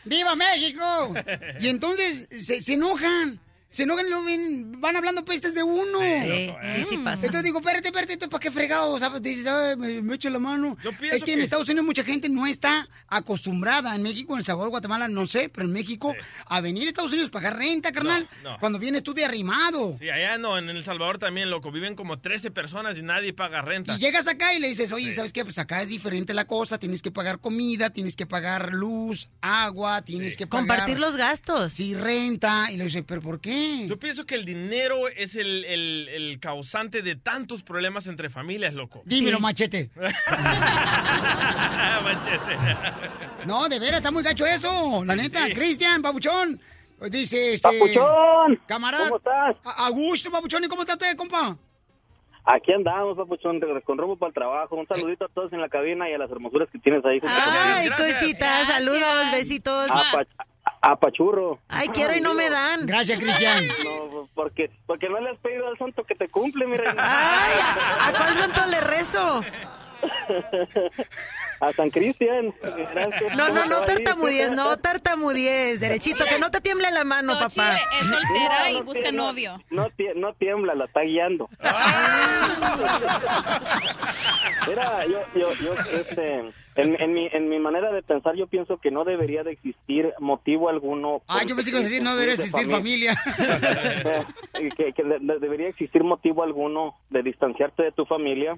¡Viva 0.08 0.36
México! 0.36 1.14
Y 1.60 1.68
entonces 1.68 2.28
se, 2.32 2.62
se 2.62 2.74
enojan. 2.74 3.40
Se 3.70 3.84
enojan 3.84 4.06
y 4.30 4.64
van 4.78 4.96
hablando 4.96 5.26
pestes 5.26 5.54
de 5.54 5.62
uno. 5.62 6.00
Sí, 6.00 6.54
sí, 6.76 6.86
sí 6.90 6.98
pasa. 7.00 7.26
Entonces 7.26 7.44
digo, 7.44 7.60
espérate, 7.60 7.90
espérate, 7.90 8.14
¿esto 8.14 8.30
para 8.30 8.42
qué 8.42 8.50
fregado? 8.50 8.98
¿Sabes? 8.98 9.22
Dices, 9.22 9.46
"Ay, 9.46 9.76
me, 9.76 10.02
me 10.02 10.16
echo 10.16 10.30
la 10.30 10.40
mano. 10.40 10.78
Es 11.12 11.24
que, 11.24 11.34
en 11.34 11.42
Estados 11.42 11.68
Unidos 11.68 11.86
mucha 11.86 12.04
gente 12.04 12.30
no 12.30 12.48
está 12.48 12.88
acostumbrada. 13.08 13.94
En 13.96 14.04
México, 14.04 14.34
en 14.34 14.40
El 14.40 14.46
Salvador, 14.46 14.70
Guatemala, 14.70 15.10
no 15.10 15.26
sé, 15.26 15.50
pero 15.50 15.68
en 15.68 15.74
México, 15.74 16.16
a 16.46 16.62
venir 16.62 16.86
a 16.86 16.88
Estados 16.88 17.12
Unidos 17.12 17.28
a 17.28 17.32
pagar 17.32 17.58
renta, 17.58 17.92
carnal. 17.92 18.28
No, 18.44 18.52
no. 18.52 18.58
Cuando 18.60 18.80
vienes 18.80 19.04
tú 19.04 19.14
de 19.14 19.26
arrimado. 19.26 19.98
Sí, 20.00 20.10
allá 20.10 20.38
no, 20.38 20.58
en 20.58 20.70
El 20.70 20.84
Salvador 20.86 21.18
también, 21.18 21.50
loco. 21.50 21.70
Viven 21.72 21.96
como 21.96 22.20
13 22.20 22.52
personas 22.52 22.98
y 22.98 23.02
nadie 23.02 23.34
paga 23.34 23.62
renta. 23.62 23.96
Y 23.96 24.00
llegas 24.00 24.28
acá 24.28 24.54
y 24.54 24.60
le 24.60 24.70
dices, 24.70 24.94
oye, 24.94 25.14
¿sabes 25.14 25.34
qué? 25.34 25.44
Pues 25.44 25.58
acá 25.60 25.82
es 25.82 25.90
diferente 25.90 26.34
la 26.34 26.48
cosa, 26.48 26.78
tienes 26.80 27.02
que 27.02 27.12
pagar 27.12 27.40
comida, 27.40 27.90
tienes 27.90 28.16
que 28.16 28.26
pagar 28.26 28.74
luz, 28.74 29.30
agua, 29.42 30.02
tienes 30.04 30.38
que 30.38 30.48
pagar... 30.48 30.68
Compartir 30.68 31.00
los 31.00 31.18
gastos. 31.18 31.74
Sí, 31.74 31.96
renta. 31.96 32.68
Y 32.72 32.78
le 32.78 32.86
dice, 32.86 33.04
¿pero 33.04 33.22
por 33.22 33.42
qué? 33.42 33.57
Yo 33.88 33.98
pienso 34.00 34.26
que 34.26 34.36
el 34.36 34.46
dinero 34.46 35.08
es 35.08 35.36
el, 35.36 35.64
el- 35.66 36.10
el 36.10 36.40
causante 36.40 37.02
de 37.02 37.16
tantos 37.16 37.64
problemas 37.64 38.08
entre 38.08 38.30
familias, 38.30 38.74
loco. 38.74 39.02
Dímelo, 39.06 39.40
machete. 39.40 39.90
Machete. 42.04 42.58
No, 43.46 43.68
de 43.70 43.80
veras, 43.80 43.98
está 43.98 44.12
muy 44.12 44.24
gacho 44.24 44.46
eso. 44.46 45.04
La 45.06 45.16
neta, 45.16 45.46
Cristian, 45.54 46.02
papuchón. 46.02 46.60
Dice, 47.12 47.54
este... 47.54 47.68
Papuchón, 47.68 48.60
Camarada. 48.66 49.06
¿cómo 49.10 49.18
estás? 49.18 49.56
A, 49.64 49.90
gusto, 49.90 50.32
papuchón. 50.32 50.64
¿Y 50.64 50.68
cómo 50.68 50.82
está 50.82 50.94
usted, 50.94 51.16
compa? 51.16 51.56
Aquí 52.46 52.72
andamos, 52.72 53.18
papuchón, 53.18 53.60
con 53.84 53.98
rumbo 53.98 54.16
para 54.18 54.30
el 54.30 54.34
trabajo. 54.34 54.76
Un 54.76 54.88
saludito 54.88 55.26
a 55.26 55.28
todos 55.30 55.52
en 55.54 55.62
la 55.62 55.70
cabina 55.70 56.10
y 56.10 56.14
a 56.14 56.18
las 56.18 56.32
hermosuras 56.32 56.70
que 56.72 56.80
tienes 56.80 57.04
ahí. 57.06 57.20
Ay, 57.24 57.90
cositas, 57.90 58.68
saludos, 58.68 59.32
besitos. 59.32 59.90
A, 59.92 60.04
pa- 60.12 60.26
a 60.82 60.96
Pachurro. 60.96 61.60
Ay, 61.68 61.88
quiero 61.90 62.16
y 62.16 62.22
no 62.22 62.34
me 62.34 62.50
dan. 62.50 62.86
Gracias, 62.86 63.18
Cristian. 63.20 63.68
No, 63.84 64.30
porque, 64.34 64.70
porque 64.86 65.10
no 65.10 65.20
le 65.20 65.32
has 65.32 65.38
pedido 65.40 65.68
al 65.68 65.78
santo 65.78 66.04
que 66.04 66.16
te 66.16 66.28
cumple, 66.30 66.68
mi 66.68 66.78
reina. 66.78 66.96
Ay, 66.98 67.54
¿a, 67.62 68.08
a 68.08 68.12
cuál 68.14 68.34
santo 68.36 68.66
le 68.68 68.82
rezo? 68.82 69.42
A 71.60 71.74
San 71.74 71.90
Cristian. 71.90 72.54
No, 73.36 73.50
no, 73.50 73.66
no 73.66 73.82
tartamudees, 73.82 74.52
no 74.52 74.78
tartamudees, 74.78 75.80
derechito, 75.80 76.24
que 76.26 76.38
no 76.40 76.52
te 76.52 76.62
tiemble 76.62 76.92
la 76.92 77.04
mano, 77.04 77.34
Sochi 77.40 77.60
papá. 77.60 77.78
es 78.00 78.06
soltera 78.06 78.60
No, 78.64 78.70
y 78.70 78.74
no 78.74 78.84
busca 78.84 79.12
no, 79.12 79.26
novio. 79.28 79.64
No, 79.72 79.88
tie- 79.92 80.14
no 80.16 80.34
tiembla, 80.34 80.76
la 80.76 80.86
está 80.86 81.02
guiando. 81.02 81.50
Mira, 84.68 85.06
yo, 85.08 85.20
yo, 85.36 85.54
yo, 85.56 85.74
este, 86.00 86.40
en, 86.76 87.02
en, 87.02 87.14
mi, 87.14 87.28
en 87.32 87.50
mi 87.50 87.60
manera 87.60 87.92
de 87.92 88.04
pensar, 88.04 88.36
yo 88.36 88.48
pienso 88.48 88.78
que 88.78 88.92
no 88.92 89.04
debería 89.06 89.44
de 89.44 89.52
existir 89.52 90.14
motivo 90.20 90.70
alguno. 90.70 91.22
Ah, 91.28 91.42
yo 91.46 91.56
pensé 91.56 91.72
que 91.72 91.78
decir, 91.78 92.04
no 92.04 92.12
debería 92.16 92.34
existir 92.36 92.68
familia. 92.70 93.16
Que, 94.78 94.92
que 94.94 95.04
de- 95.04 95.20
de- 95.20 95.40
debería 95.40 95.70
existir 95.70 96.04
motivo 96.04 96.44
alguno 96.44 96.96
de 97.10 97.24
distanciarte 97.24 97.84
de 97.84 97.92
tu 97.92 98.06
familia. 98.06 98.56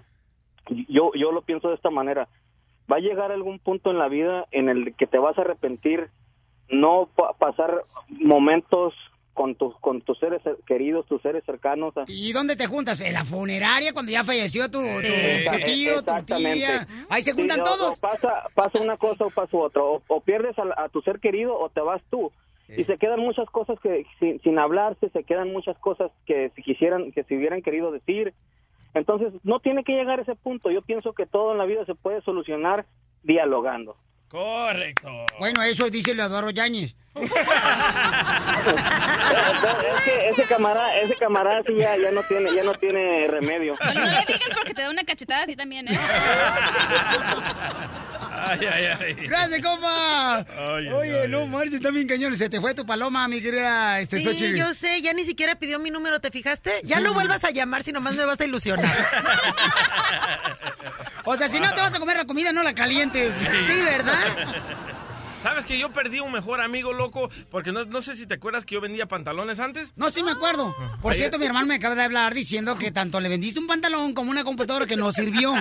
Yo, 0.87 1.11
yo 1.15 1.31
lo 1.31 1.41
pienso 1.41 1.69
de 1.69 1.75
esta 1.75 1.89
manera. 1.89 2.27
Va 2.91 2.97
a 2.97 2.99
llegar 2.99 3.31
algún 3.31 3.59
punto 3.59 3.91
en 3.91 3.97
la 3.99 4.07
vida 4.07 4.45
en 4.51 4.69
el 4.69 4.95
que 4.95 5.07
te 5.07 5.19
vas 5.19 5.37
a 5.37 5.41
arrepentir 5.41 6.09
no 6.69 7.09
pa- 7.15 7.33
pasar 7.33 7.83
momentos 8.09 8.93
con 9.33 9.55
tus 9.55 9.73
con 9.79 10.01
tus 10.01 10.19
seres 10.19 10.41
queridos, 10.67 11.05
tus 11.05 11.21
seres 11.21 11.43
cercanos. 11.45 11.93
¿Y 12.07 12.33
dónde 12.33 12.55
te 12.57 12.67
juntas? 12.67 12.99
¿En 13.01 13.13
la 13.13 13.23
funeraria 13.23 13.93
cuando 13.93 14.11
ya 14.11 14.23
falleció 14.23 14.69
tu, 14.69 14.79
tu- 14.79 14.85
tu 15.01 15.07
Exa- 15.07 15.65
tío, 15.65 16.01
tu 16.03 16.25
tía? 16.25 16.87
Ahí 17.09 17.21
se 17.21 17.31
Sí, 17.31 17.37
juntan 17.37 17.63
todos. 17.63 17.97
o 17.97 18.01
pasa, 18.01 18.43
pasa 18.53 18.79
una 18.81 18.97
cosa 18.97 19.25
o 19.25 19.29
pasa 19.29 19.55
otra. 19.57 19.81
O, 19.81 20.01
o 20.07 20.21
pierdes 20.21 20.57
a, 20.59 20.63
a 20.83 20.89
tu 20.89 21.01
ser 21.01 21.19
querido 21.19 21.57
o 21.57 21.69
te 21.69 21.81
vas 21.81 22.01
tú. 22.09 22.31
Y 22.77 22.83
se 22.83 22.97
quedan 22.99 23.19
muchas 23.21 23.49
cosas 23.49 23.79
que 23.79 24.05
sin, 24.19 24.39
sin 24.41 24.59
hablarse, 24.59 25.09
se 25.09 25.23
quedan 25.23 25.51
muchas 25.51 25.75
cosas 25.79 26.11
que 26.27 26.51
si 26.55 26.61
quisieran, 26.61 27.11
que 27.13 27.23
se 27.23 27.35
hubieran 27.35 27.61
querido 27.63 27.91
decir. 27.91 28.33
Entonces, 28.93 29.33
no 29.43 29.59
tiene 29.59 29.83
que 29.83 29.93
llegar 29.93 30.19
a 30.19 30.23
ese 30.23 30.35
punto. 30.35 30.71
Yo 30.71 30.81
pienso 30.81 31.13
que 31.13 31.25
todo 31.25 31.51
en 31.51 31.57
la 31.57 31.65
vida 31.65 31.85
se 31.85 31.95
puede 31.95 32.21
solucionar 32.21 32.85
dialogando. 33.23 33.95
Correcto. 34.29 35.09
Bueno, 35.39 35.63
eso 35.63 35.89
dice 35.89 36.13
Leodoro 36.13 36.51
Yáñez. 36.51 36.95
Es 39.89 40.01
que 40.03 40.29
ese 40.29 40.43
camarada, 40.43 40.95
ese 40.97 41.15
camarada 41.15 41.61
sí 41.65 41.75
ya, 41.77 41.95
ya 41.97 42.11
no 42.11 42.23
tiene, 42.23 42.53
ya 42.55 42.63
no 42.63 42.73
tiene 42.75 43.27
remedio. 43.27 43.75
No, 43.79 43.93
no 43.93 44.05
le 44.05 44.25
digas 44.27 44.49
porque 44.55 44.73
te 44.73 44.81
da 44.81 44.89
una 44.89 45.03
cachetada 45.03 45.43
a 45.43 45.45
ti 45.45 45.55
también, 45.55 45.87
¿eh? 45.87 45.97
Ay, 48.41 48.59
ay, 48.65 48.85
ay. 48.99 49.13
Gracias, 49.27 49.61
compa. 49.61 50.37
Ay, 50.39 50.87
Oye, 50.87 51.21
ay, 51.23 51.27
no 51.27 51.45
marches, 51.45 51.73
está 51.75 51.91
bien 51.91 52.07
cañón. 52.07 52.35
Se 52.35 52.49
te 52.49 52.59
fue 52.61 52.73
tu 52.73 52.85
paloma, 52.85 53.27
mi 53.27 53.41
querida 53.41 53.99
este, 53.99 54.17
Sí, 54.17 54.23
Xochitl. 54.23 54.55
yo 54.57 54.73
sé, 54.73 55.01
ya 55.01 55.13
ni 55.13 55.23
siquiera 55.23 55.55
pidió 55.55 55.77
mi 55.79 55.91
número, 55.91 56.19
¿te 56.19 56.31
fijaste? 56.31 56.71
Ya 56.83 56.99
no 56.99 57.13
vuelvas 57.13 57.43
a 57.43 57.51
llamar 57.51 57.83
si 57.83 57.91
nomás 57.91 58.15
me 58.15 58.23
vas 58.25 58.39
a 58.39 58.45
ilusionar. 58.45 58.85
O 61.25 61.35
sea, 61.35 61.47
si 61.47 61.59
no 61.59 61.71
te 61.73 61.81
vas 61.81 61.93
a 61.93 61.99
comer 61.99 62.17
la 62.17 62.25
comida, 62.25 62.51
no 62.53 62.63
la 62.63 62.73
calientes. 62.73 63.35
Sí, 63.35 63.81
¿verdad? 63.83 64.17
¿Sabes 65.43 65.65
que 65.65 65.79
yo 65.79 65.93
perdí 65.93 66.19
un 66.19 66.33
mejor 66.33 66.59
amigo, 66.59 66.91
loco? 66.91 67.29
Porque 67.49 67.71
no, 67.71 67.85
no 67.85 68.01
sé 68.01 68.17
si 68.17 68.25
te 68.27 68.33
acuerdas 68.33 68.65
que 68.65 68.75
yo 68.75 68.81
vendía 68.81 69.07
pantalones 69.07 69.59
antes. 69.61 69.93
No, 69.95 70.09
sí 70.09 70.21
me 70.21 70.31
acuerdo. 70.31 70.75
Por 71.01 71.15
cierto, 71.15 71.39
mi 71.39 71.45
hermano 71.45 71.65
me 71.65 71.75
acaba 71.75 71.95
de 71.95 72.03
hablar 72.03 72.33
diciendo 72.33 72.77
que 72.77 72.91
tanto 72.91 73.21
le 73.21 73.29
vendiste 73.29 73.57
un 73.59 73.65
pantalón 73.67 74.13
como 74.13 74.31
una 74.31 74.43
computadora 74.43 74.85
que 74.85 74.97
no 74.97 75.11
sirvió 75.13 75.53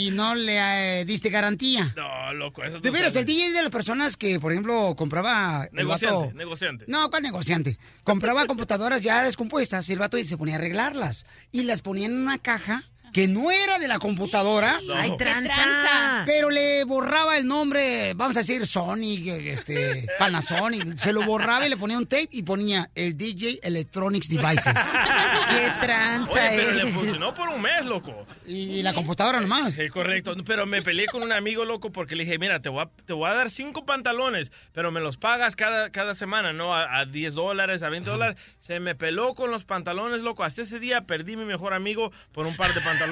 y 0.00 0.12
no 0.12 0.34
le 0.34 1.00
eh, 1.00 1.04
diste 1.04 1.28
garantía. 1.28 1.92
No, 1.94 2.32
loco, 2.32 2.62
eso 2.64 2.80
De 2.80 2.88
no 2.88 2.92
veras, 2.94 3.14
el 3.16 3.26
DJ 3.26 3.46
es 3.48 3.52
de 3.52 3.62
las 3.62 3.70
personas 3.70 4.16
que, 4.16 4.40
por 4.40 4.52
ejemplo, 4.52 4.94
compraba... 4.96 5.64
el 5.66 5.74
Negociante, 5.76 6.16
vato- 6.16 6.32
negociante. 6.34 6.84
No, 6.88 7.10
¿cuál 7.10 7.22
negociante? 7.22 7.78
Compraba 8.02 8.46
computadoras 8.46 9.02
ya 9.02 9.22
descompuestas 9.22 9.88
y 9.90 9.92
el 9.92 9.98
vato 9.98 10.16
se 10.24 10.38
ponía 10.38 10.54
a 10.54 10.58
arreglarlas. 10.58 11.26
Y 11.52 11.64
las 11.64 11.82
ponía 11.82 12.06
en 12.06 12.16
una 12.16 12.38
caja 12.38 12.84
que 13.16 13.26
no 13.26 13.50
era 13.50 13.78
de 13.78 13.88
la 13.88 13.98
computadora. 13.98 14.78
No. 14.84 14.94
¡Ay, 14.94 15.16
tranza! 15.16 16.24
Pero 16.26 16.50
le 16.50 16.84
borraba 16.84 17.38
el 17.38 17.46
nombre, 17.46 18.12
vamos 18.12 18.36
a 18.36 18.40
decir 18.40 18.66
Sony, 18.66 19.26
este, 19.26 20.06
Panasonic. 20.18 20.96
Se 20.96 21.14
lo 21.14 21.22
borraba 21.22 21.66
y 21.66 21.70
le 21.70 21.78
ponía 21.78 21.96
un 21.96 22.04
tape 22.04 22.28
y 22.30 22.42
ponía 22.42 22.90
el 22.94 23.16
DJ 23.16 23.60
Electronics 23.62 24.28
Devices. 24.28 24.66
¡Qué 25.48 25.72
tranza 25.80 26.30
Oye, 26.30 26.42
pero 26.56 26.72
le 26.72 26.80
eres! 26.82 26.92
funcionó 26.94 27.32
por 27.32 27.48
un 27.48 27.62
mes, 27.62 27.86
loco. 27.86 28.26
Y 28.44 28.82
la 28.82 28.92
computadora 28.92 29.40
nomás. 29.40 29.72
Sí, 29.72 29.88
correcto. 29.88 30.36
Pero 30.44 30.66
me 30.66 30.82
peleé 30.82 31.06
con 31.06 31.22
un 31.22 31.32
amigo, 31.32 31.64
loco, 31.64 31.90
porque 31.90 32.16
le 32.16 32.24
dije, 32.24 32.38
mira, 32.38 32.60
te 32.60 32.68
voy 32.68 32.82
a, 32.82 32.90
te 33.06 33.14
voy 33.14 33.30
a 33.30 33.32
dar 33.32 33.48
cinco 33.48 33.86
pantalones, 33.86 34.52
pero 34.72 34.92
me 34.92 35.00
los 35.00 35.16
pagas 35.16 35.56
cada, 35.56 35.90
cada 35.90 36.14
semana, 36.14 36.52
¿no? 36.52 36.74
A, 36.74 36.98
a 36.98 37.06
10 37.06 37.32
dólares, 37.32 37.82
a 37.82 37.88
20 37.88 38.10
dólares. 38.10 38.36
Se 38.58 38.78
me 38.78 38.94
peló 38.94 39.32
con 39.34 39.50
los 39.50 39.64
pantalones, 39.64 40.20
loco. 40.20 40.44
Hasta 40.44 40.60
ese 40.60 40.78
día 40.80 41.06
perdí 41.06 41.38
mi 41.38 41.46
mejor 41.46 41.72
amigo 41.72 42.12
por 42.32 42.46
un 42.46 42.54
par 42.58 42.74
de 42.74 42.82
pantalones. 42.82 43.05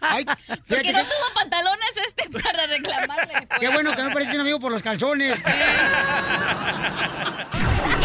Ay, 0.00 0.24
Porque 0.68 0.92
no 0.92 1.02
tuvo 1.02 1.34
pantalones 1.34 1.90
este 2.06 2.28
para 2.40 2.66
reclamarle. 2.66 3.48
Qué 3.58 3.68
bueno 3.68 3.94
que 3.94 4.02
no 4.02 4.10
perdiste 4.10 4.34
un 4.34 4.40
amigo 4.42 4.60
por 4.60 4.72
los 4.72 4.82
calzones. 4.82 5.40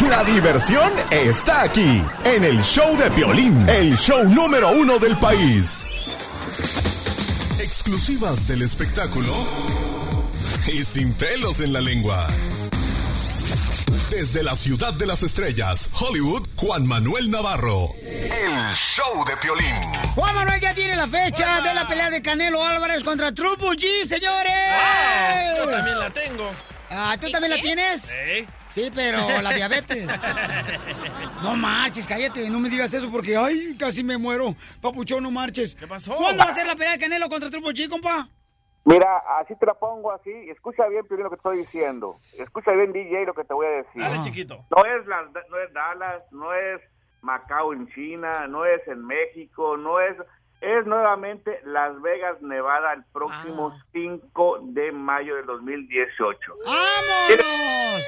La 0.08 0.22
diversión 0.22 0.92
está 1.10 1.62
aquí, 1.62 2.02
en 2.24 2.44
el 2.44 2.62
show 2.62 2.96
de 2.96 3.10
Piolín, 3.10 3.68
el 3.68 3.96
show 3.96 4.24
número 4.28 4.70
uno 4.70 4.98
del 4.98 5.16
país. 5.18 5.84
Exclusivas 7.60 8.46
del 8.46 8.62
espectáculo 8.62 9.32
y 10.68 10.84
sin 10.84 11.12
pelos 11.14 11.60
en 11.60 11.72
la 11.72 11.80
lengua. 11.80 12.26
Desde 14.10 14.42
la 14.42 14.54
ciudad 14.56 14.94
de 14.94 15.06
las 15.06 15.22
estrellas, 15.22 15.90
Hollywood, 16.00 16.48
Juan 16.56 16.86
Manuel 16.86 17.30
Navarro. 17.30 17.90
El 18.02 18.74
show 18.74 19.24
de 19.26 19.36
Piolín. 19.36 19.74
Juan 20.14 20.34
Manuel 20.34 20.60
ya 20.60 20.74
tiene 20.74 20.96
la 20.96 21.06
fecha 21.06 21.60
de 21.60 21.74
la 21.74 21.86
pelea 21.86 22.10
de 22.10 22.22
Canelo 22.22 22.64
Álvarez 22.64 23.04
contra 23.04 23.32
Triple 23.32 23.70
G, 23.70 24.04
señores. 24.06 24.52
Ah, 24.70 25.54
yo 25.58 25.68
también 25.68 25.98
la 25.98 26.10
tengo. 26.10 26.50
Ah, 26.90 27.16
¿tú 27.20 27.30
también 27.30 27.50
la 27.56 27.60
tienes? 27.60 28.02
Sí. 28.02 28.46
Sí, 28.74 28.90
pero 28.94 29.40
la 29.42 29.52
diabetes. 29.52 30.06
No 31.42 31.54
marches, 31.54 32.06
cállate, 32.06 32.48
no 32.48 32.58
me 32.58 32.70
digas 32.70 32.92
eso 32.94 33.10
porque, 33.10 33.36
ay, 33.36 33.76
casi 33.78 34.02
me 34.02 34.16
muero. 34.16 34.56
Papuchón, 34.80 35.22
no 35.22 35.30
marches. 35.30 35.74
¿Qué 35.74 35.86
pasó? 35.86 36.16
¿Cuándo 36.16 36.42
va 36.44 36.50
a 36.50 36.54
ser 36.54 36.66
la 36.66 36.74
pelea 36.74 36.92
de 36.92 36.98
Canelo 36.98 37.28
contra 37.28 37.50
Triple 37.50 37.72
G, 37.72 37.88
compa? 37.88 38.28
Mira, 38.86 39.18
así 39.40 39.54
te 39.56 39.66
la 39.66 39.74
pongo 39.74 40.12
así. 40.12 40.30
Escucha 40.48 40.86
bien 40.88 41.04
primero 41.06 41.24
lo 41.24 41.30
que 41.30 41.36
estoy 41.36 41.58
diciendo. 41.58 42.14
Escucha 42.38 42.70
bien, 42.70 42.92
DJ, 42.92 43.26
lo 43.26 43.34
que 43.34 43.42
te 43.44 43.52
voy 43.52 43.66
a 43.66 43.70
decir. 43.70 44.00
Dale, 44.00 44.20
chiquito. 44.22 44.64
No 44.74 44.84
es, 44.84 45.04
la- 45.06 45.22
no 45.50 45.58
es 45.58 45.72
Dallas, 45.72 46.22
no 46.32 46.54
es 46.54 46.80
Macao 47.20 47.72
en 47.72 47.88
China, 47.88 48.46
no 48.46 48.64
es 48.64 48.86
en 48.86 49.04
México, 49.04 49.76
no 49.76 49.98
es... 50.00 50.16
es 50.60 50.86
nuevamente 50.86 51.60
Las 51.64 52.00
Vegas, 52.00 52.40
Nevada, 52.40 52.92
el 52.92 53.04
próximo 53.12 53.72
Ah. 53.76 53.84
5 53.92 54.58
de 54.62 54.92
mayo 54.92 55.34
del 55.34 55.46
2018. 55.46 56.54
¡Vámonos! 56.64 58.04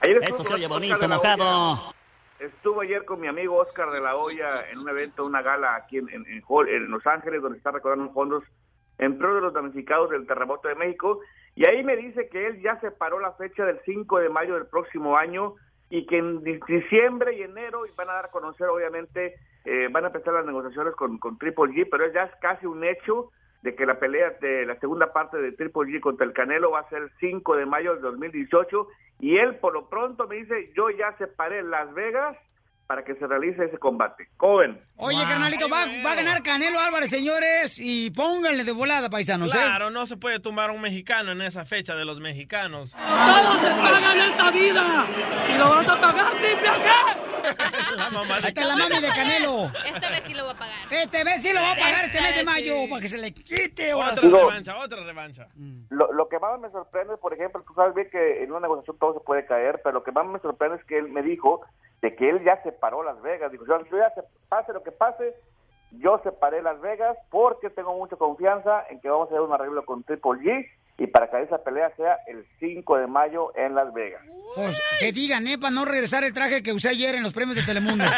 Ayer 0.00 0.18
Esto 0.24 0.42
se 0.42 0.54
oye 0.54 0.66
bonito, 0.66 1.08
mojado. 1.08 1.44
Hoya. 1.74 1.92
Estuve 2.40 2.86
ayer 2.86 3.04
con 3.04 3.20
mi 3.20 3.28
amigo 3.28 3.56
Oscar 3.58 3.90
de 3.92 4.00
la 4.00 4.16
Hoya 4.16 4.68
en 4.72 4.80
un 4.80 4.88
evento, 4.88 5.24
una 5.24 5.42
gala 5.42 5.76
aquí 5.76 5.98
en, 5.98 6.08
en- 6.08 6.26
en 6.26 6.42
en 6.68 6.90
Los 6.90 7.06
Ángeles, 7.06 7.40
donde 7.40 7.58
está 7.58 7.70
recaudando 7.70 8.12
fondos 8.12 8.42
en 9.04 9.18
pro 9.18 9.34
de 9.34 9.40
los 9.40 9.52
damnificados 9.52 10.10
del 10.10 10.26
terremoto 10.26 10.68
de 10.68 10.74
México. 10.76 11.20
Y 11.54 11.68
ahí 11.68 11.82
me 11.82 11.96
dice 11.96 12.28
que 12.28 12.46
él 12.46 12.62
ya 12.62 12.78
separó 12.80 13.18
la 13.18 13.32
fecha 13.32 13.64
del 13.64 13.80
5 13.84 14.18
de 14.18 14.28
mayo 14.28 14.54
del 14.54 14.66
próximo 14.66 15.16
año 15.16 15.54
y 15.90 16.06
que 16.06 16.18
en 16.18 16.42
di- 16.42 16.60
diciembre 16.66 17.34
y 17.34 17.42
enero 17.42 17.82
van 17.96 18.08
a 18.08 18.14
dar 18.14 18.24
a 18.26 18.30
conocer, 18.30 18.68
obviamente, 18.68 19.34
eh, 19.64 19.88
van 19.90 20.04
a 20.04 20.06
empezar 20.08 20.32
las 20.34 20.46
negociaciones 20.46 20.94
con, 20.94 21.18
con 21.18 21.36
Triple 21.38 21.72
G, 21.72 21.88
pero 21.90 22.10
ya 22.12 22.24
es 22.24 22.34
casi 22.40 22.64
un 22.66 22.82
hecho 22.84 23.30
de 23.62 23.74
que 23.74 23.86
la 23.86 23.98
pelea 23.98 24.30
de 24.40 24.66
la 24.66 24.76
segunda 24.80 25.12
parte 25.12 25.36
de 25.38 25.52
Triple 25.52 25.82
G 25.92 26.00
contra 26.00 26.26
el 26.26 26.32
Canelo 26.32 26.70
va 26.70 26.80
a 26.80 26.88
ser 26.88 27.02
el 27.02 27.10
5 27.20 27.56
de 27.56 27.66
mayo 27.66 27.92
del 27.94 28.02
2018 28.02 28.88
y 29.20 29.36
él 29.36 29.56
por 29.56 29.72
lo 29.74 29.88
pronto 29.88 30.26
me 30.26 30.36
dice, 30.36 30.72
yo 30.74 30.90
ya 30.90 31.12
separé 31.18 31.62
Las 31.62 31.92
Vegas 31.94 32.36
para 32.92 33.04
que 33.04 33.14
se 33.14 33.26
realice 33.26 33.64
ese 33.64 33.78
combate. 33.78 34.28
Coven. 34.36 34.78
Oye, 34.96 35.24
carnalito, 35.26 35.66
va, 35.66 35.86
va 36.04 36.12
a 36.12 36.14
ganar 36.14 36.42
Canelo 36.42 36.78
Álvarez, 36.78 37.08
señores, 37.08 37.78
y 37.78 38.10
pónganle 38.10 38.64
de 38.64 38.72
volada, 38.72 39.08
paisanos, 39.08 39.48
¿eh? 39.54 39.56
Claro, 39.56 39.88
no 39.88 40.04
se 40.04 40.18
puede 40.18 40.40
tumbar 40.40 40.68
a 40.68 40.74
un 40.74 40.82
mexicano 40.82 41.32
en 41.32 41.40
esa 41.40 41.64
fecha 41.64 41.94
de 41.94 42.04
los 42.04 42.20
mexicanos. 42.20 42.92
Todo 42.92 43.56
se 43.56 43.70
paga 43.80 44.12
en 44.12 44.20
esta 44.20 44.50
vida 44.50 45.06
y 45.54 45.56
lo 45.56 45.70
vas 45.70 45.88
a 45.88 46.00
pagar 46.02 46.32
La 47.96 48.10
mamá 48.10 48.36
Ahí 48.36 48.48
está 48.48 48.64
la 48.66 48.76
mami 48.76 49.00
de 49.00 49.08
Canelo. 49.08 49.72
Esta 49.86 50.10
vez 50.10 50.22
sí 50.26 50.34
lo 50.34 50.44
voy 50.44 50.52
a 50.52 50.58
pagar. 50.58 50.76
Este 50.90 51.24
mes 51.24 51.42
sí 51.42 51.52
lo 51.54 51.62
va 51.62 51.72
a 51.72 51.76
pagar 51.76 52.04
este 52.04 52.20
mes 52.20 52.30
de 52.32 52.36
vez 52.36 52.44
mayo 52.44 52.74
sí. 52.74 52.88
para 52.88 53.00
que 53.00 53.08
se 53.08 53.18
le 53.18 53.32
quite. 53.32 53.94
Otra 53.94 54.14
revancha, 54.22 54.76
otra 54.76 55.02
revancha. 55.02 55.48
Lo, 55.88 56.12
lo 56.12 56.28
que 56.28 56.38
más 56.38 56.60
me 56.60 56.70
sorprende, 56.70 57.16
por 57.16 57.32
ejemplo, 57.32 57.64
tú 57.66 57.72
sabes 57.72 57.94
bien 57.94 58.10
que 58.10 58.42
en 58.42 58.50
una 58.50 58.60
negociación 58.60 58.98
todo 58.98 59.14
se 59.14 59.20
puede 59.20 59.46
caer, 59.46 59.80
pero 59.82 59.94
lo 59.94 60.04
que 60.04 60.12
más 60.12 60.26
me 60.26 60.38
sorprende 60.40 60.76
es 60.76 60.84
que 60.84 60.98
él 60.98 61.08
me 61.08 61.22
dijo 61.22 61.62
de 62.02 62.14
que 62.16 62.28
él 62.28 62.42
ya 62.44 62.60
separó 62.62 63.02
Las 63.02 63.22
Vegas. 63.22 63.50
Dijo, 63.50 63.64
yo, 63.66 63.82
yo 63.86 63.96
ya 63.96 64.10
se, 64.10 64.22
pase 64.48 64.72
lo 64.72 64.82
que 64.82 64.90
pase, 64.90 65.34
yo 65.92 66.20
separé 66.22 66.60
Las 66.60 66.80
Vegas 66.80 67.16
porque 67.30 67.70
tengo 67.70 67.96
mucha 67.96 68.16
confianza 68.16 68.84
en 68.90 69.00
que 69.00 69.08
vamos 69.08 69.28
a 69.28 69.30
hacer 69.30 69.40
un 69.40 69.52
arreglo 69.52 69.84
con 69.84 70.02
Triple 70.02 70.40
G 70.40 70.68
y 70.98 71.06
para 71.06 71.30
que 71.30 71.40
esa 71.42 71.58
pelea 71.58 71.94
sea 71.96 72.18
el 72.26 72.44
5 72.60 72.98
de 72.98 73.06
mayo 73.06 73.56
en 73.56 73.74
Las 73.74 73.92
Vegas. 73.94 74.22
Pues 74.54 74.80
que 74.98 75.12
digan, 75.12 75.46
¿eh? 75.46 75.56
Para 75.58 75.72
no 75.72 75.84
regresar 75.84 76.24
el 76.24 76.34
traje 76.34 76.62
que 76.62 76.72
usé 76.72 76.90
ayer 76.90 77.14
en 77.14 77.22
los 77.22 77.32
premios 77.32 77.56
de 77.56 77.62
Telemundo. 77.62 78.04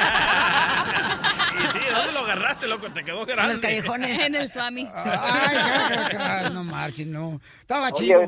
Y 1.54 1.68
sí, 1.68 1.78
¿dónde 1.94 2.12
lo 2.12 2.18
agarraste, 2.18 2.66
loco? 2.66 2.92
Te 2.92 3.04
quedó 3.04 3.24
grande. 3.24 3.52
los 3.52 3.62
callejones. 3.62 4.18
En 4.18 4.34
el 4.34 4.50
Swami. 4.50 4.90
Ay, 4.92 5.56
ja, 5.56 6.08
ja, 6.10 6.18
ja, 6.18 6.50
no 6.50 6.64
marchen, 6.64 7.12
no. 7.12 7.40
Estaba 7.60 7.90
Oye, 7.90 7.94
chido. 7.94 8.22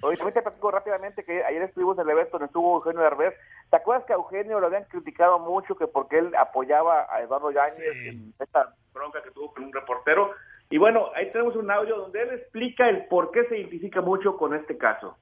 Oye, 0.00 0.16
también 0.16 0.34
te 0.34 0.42
platico 0.42 0.70
rápidamente 0.70 1.24
que 1.24 1.44
ayer 1.44 1.62
estuvimos 1.62 1.98
en 1.98 2.04
el 2.04 2.10
evento 2.10 2.32
donde 2.32 2.46
estuvo 2.46 2.76
Eugenio 2.76 3.02
Derbez. 3.02 3.34
¿Te 3.70 3.76
acuerdas 3.76 4.04
que 4.06 4.12
a 4.12 4.16
Eugenio 4.16 4.60
lo 4.60 4.66
habían 4.68 4.84
criticado 4.84 5.38
mucho 5.38 5.74
que 5.76 5.86
porque 5.86 6.18
él 6.18 6.32
apoyaba 6.36 7.06
a 7.10 7.20
Eduardo 7.22 7.50
Yáñez 7.50 7.80
en 8.06 8.32
esta 8.38 8.72
bronca 8.94 9.22
que 9.22 9.30
tuvo 9.32 9.52
con 9.52 9.64
un 9.64 9.72
reportero? 9.72 10.30
Y 10.70 10.78
bueno, 10.78 11.06
ahí 11.14 11.30
tenemos 11.32 11.54
un 11.56 11.70
audio 11.70 11.96
donde 11.96 12.22
él 12.22 12.30
explica 12.34 12.88
el 12.88 13.06
por 13.06 13.30
qué 13.30 13.44
se 13.48 13.58
identifica 13.58 14.00
mucho 14.00 14.36
con 14.36 14.54
este 14.54 14.76
caso. 14.76 15.16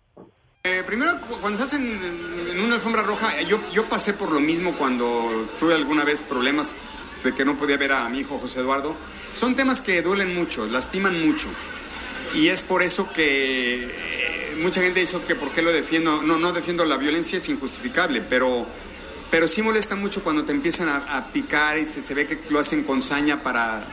Eh, 0.62 0.82
primero, 0.86 1.10
cu- 1.28 1.38
cuando 1.40 1.58
estás 1.58 1.74
en, 1.78 1.82
en 2.50 2.64
una 2.64 2.76
alfombra 2.76 3.02
roja, 3.02 3.38
eh, 3.38 3.44
yo, 3.46 3.58
yo 3.72 3.84
pasé 3.84 4.14
por 4.14 4.32
lo 4.32 4.40
mismo 4.40 4.74
cuando 4.78 5.04
tuve 5.58 5.74
alguna 5.74 6.04
vez 6.04 6.22
problemas 6.22 6.74
de 7.22 7.34
que 7.34 7.44
no 7.44 7.56
podía 7.56 7.76
ver 7.76 7.92
a 7.92 8.08
mi 8.08 8.20
hijo 8.20 8.38
José 8.38 8.60
Eduardo. 8.60 8.94
Son 9.32 9.54
temas 9.56 9.80
que 9.82 10.00
duelen 10.00 10.34
mucho, 10.34 10.64
lastiman 10.66 11.26
mucho. 11.26 11.48
Y 12.34 12.48
es 12.48 12.62
por 12.62 12.82
eso 12.82 13.12
que 13.12 13.90
mucha 14.56 14.81
gente 14.81 15.01
dice 15.01 15.18
que 15.26 15.35
por 15.35 15.52
qué 15.52 15.62
lo 15.62 15.72
defiendo. 15.72 16.22
No, 16.22 16.39
no 16.39 16.52
defiendo 16.52 16.85
la 16.85 16.97
violencia, 16.97 17.39
es 17.39 17.48
injustificable, 17.48 18.20
pero, 18.20 18.66
pero 19.31 19.48
sí 19.48 19.62
molesta 19.62 19.97
mucho 19.97 20.22
cuando 20.22 20.44
te 20.44 20.52
empiezan 20.52 20.89
a, 20.89 21.31
picar 21.32 21.78
y 21.78 21.86
se, 21.86 22.02
se 22.02 22.14
ve 22.14 22.26
que 22.26 22.39
lo 22.51 22.59
hacen 22.59 22.85
con 22.85 23.02
saña 23.02 23.43
para, 23.43 23.86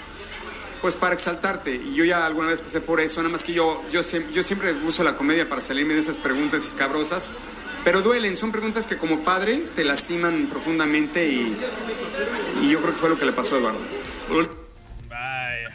pues 0.81 0.95
para 0.95 1.13
exaltarte. 1.13 1.75
Y 1.75 1.95
yo 1.95 2.05
ya 2.05 2.25
alguna 2.25 2.49
vez 2.49 2.61
pasé 2.61 2.81
por 2.81 2.99
eso, 2.99 3.21
nada 3.21 3.31
más 3.31 3.43
que 3.43 3.53
yo, 3.53 3.83
yo, 3.91 4.01
yo 4.33 4.43
siempre 4.43 4.73
uso 4.83 5.03
la 5.03 5.17
comedia 5.17 5.47
para 5.47 5.61
salirme 5.61 5.93
de 5.93 6.01
esas 6.01 6.17
preguntas 6.17 6.67
escabrosas. 6.67 7.29
Pero 7.83 8.01
duelen, 8.01 8.37
son 8.37 8.51
preguntas 8.51 8.85
que 8.85 8.97
como 8.97 9.23
padre 9.23 9.63
te 9.75 9.83
lastiman 9.83 10.47
profundamente 10.47 11.27
y, 11.27 11.57
y 12.61 12.69
yo 12.69 12.79
creo 12.79 12.93
que 12.93 12.99
fue 12.99 13.09
lo 13.09 13.17
que 13.17 13.25
le 13.25 13.31
pasó 13.31 13.55
a 13.55 13.57
Eduardo. 13.59 14.60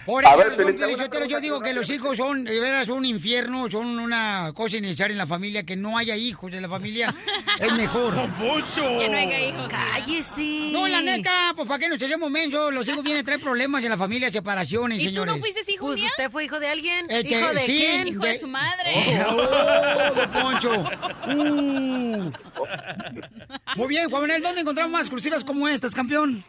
Por 0.06 0.24
eso, 0.24 0.36
ver, 0.36 0.56
don 0.56 0.74
Piolín 0.76 0.98
Sotelo, 0.98 1.26
yo 1.26 1.40
digo 1.40 1.60
que 1.60 1.74
los 1.74 1.90
hijos 1.90 2.16
son, 2.16 2.44
de 2.44 2.60
veras, 2.60 2.88
un 2.88 3.04
infierno, 3.04 3.68
son 3.68 3.98
una 3.98 4.52
cosa 4.54 4.76
innecesaria 4.76 5.12
en 5.12 5.18
la 5.18 5.26
familia, 5.26 5.64
que 5.64 5.74
no 5.74 5.98
haya 5.98 6.14
hijos 6.16 6.52
en 6.54 6.62
la 6.62 6.68
familia 6.68 7.12
es 7.60 7.72
mejor. 7.72 8.14
mucho! 8.38 8.82
Que 9.00 9.08
no 9.08 9.16
haya 9.16 9.40
hijos. 9.40 9.66
Cállese. 9.68 10.70
No, 10.72 10.86
la 10.86 11.02
neta, 11.02 11.52
pues 11.56 11.66
para 11.66 11.80
qué 11.80 11.88
nos 11.88 12.00
echemos 12.00 12.30
mensos, 12.30 12.72
los 12.72 12.86
hijos 12.88 13.02
vienen 13.02 13.22
a 13.22 13.24
traer 13.26 13.40
problemas 13.40 13.82
en 13.82 13.90
la 13.90 13.96
familia, 13.96 14.30
separaciones, 14.30 15.00
¿Y 15.00 15.04
tú 15.04 15.08
señores. 15.08 15.34
no 15.34 15.40
fuiste 15.40 15.60
hijo 15.72 15.86
Pues 15.86 16.00
usted 16.02 16.30
fue 16.30 16.44
hijo 16.44 16.60
de 16.60 16.68
alguien. 16.68 17.06
Este, 17.08 17.38
¿Hijo 17.38 17.52
de 17.54 17.60
sí, 17.62 17.76
quién? 17.76 18.08
Hijo 18.08 18.22
de 18.22 18.38
su 18.38 18.46
madre. 18.46 19.24
Oh, 19.28 20.14
don 20.14 20.30
Poncho. 20.30 20.84
Uh. 21.26 22.30
Muy 23.76 23.88
bien, 23.88 24.08
Juan 24.08 24.22
Manuel, 24.22 24.42
¿dónde 24.42 24.60
encontramos 24.60 24.92
más 24.92 25.02
exclusivas 25.02 25.42
como 25.42 25.66
estas, 25.68 25.94
campeón? 25.94 26.44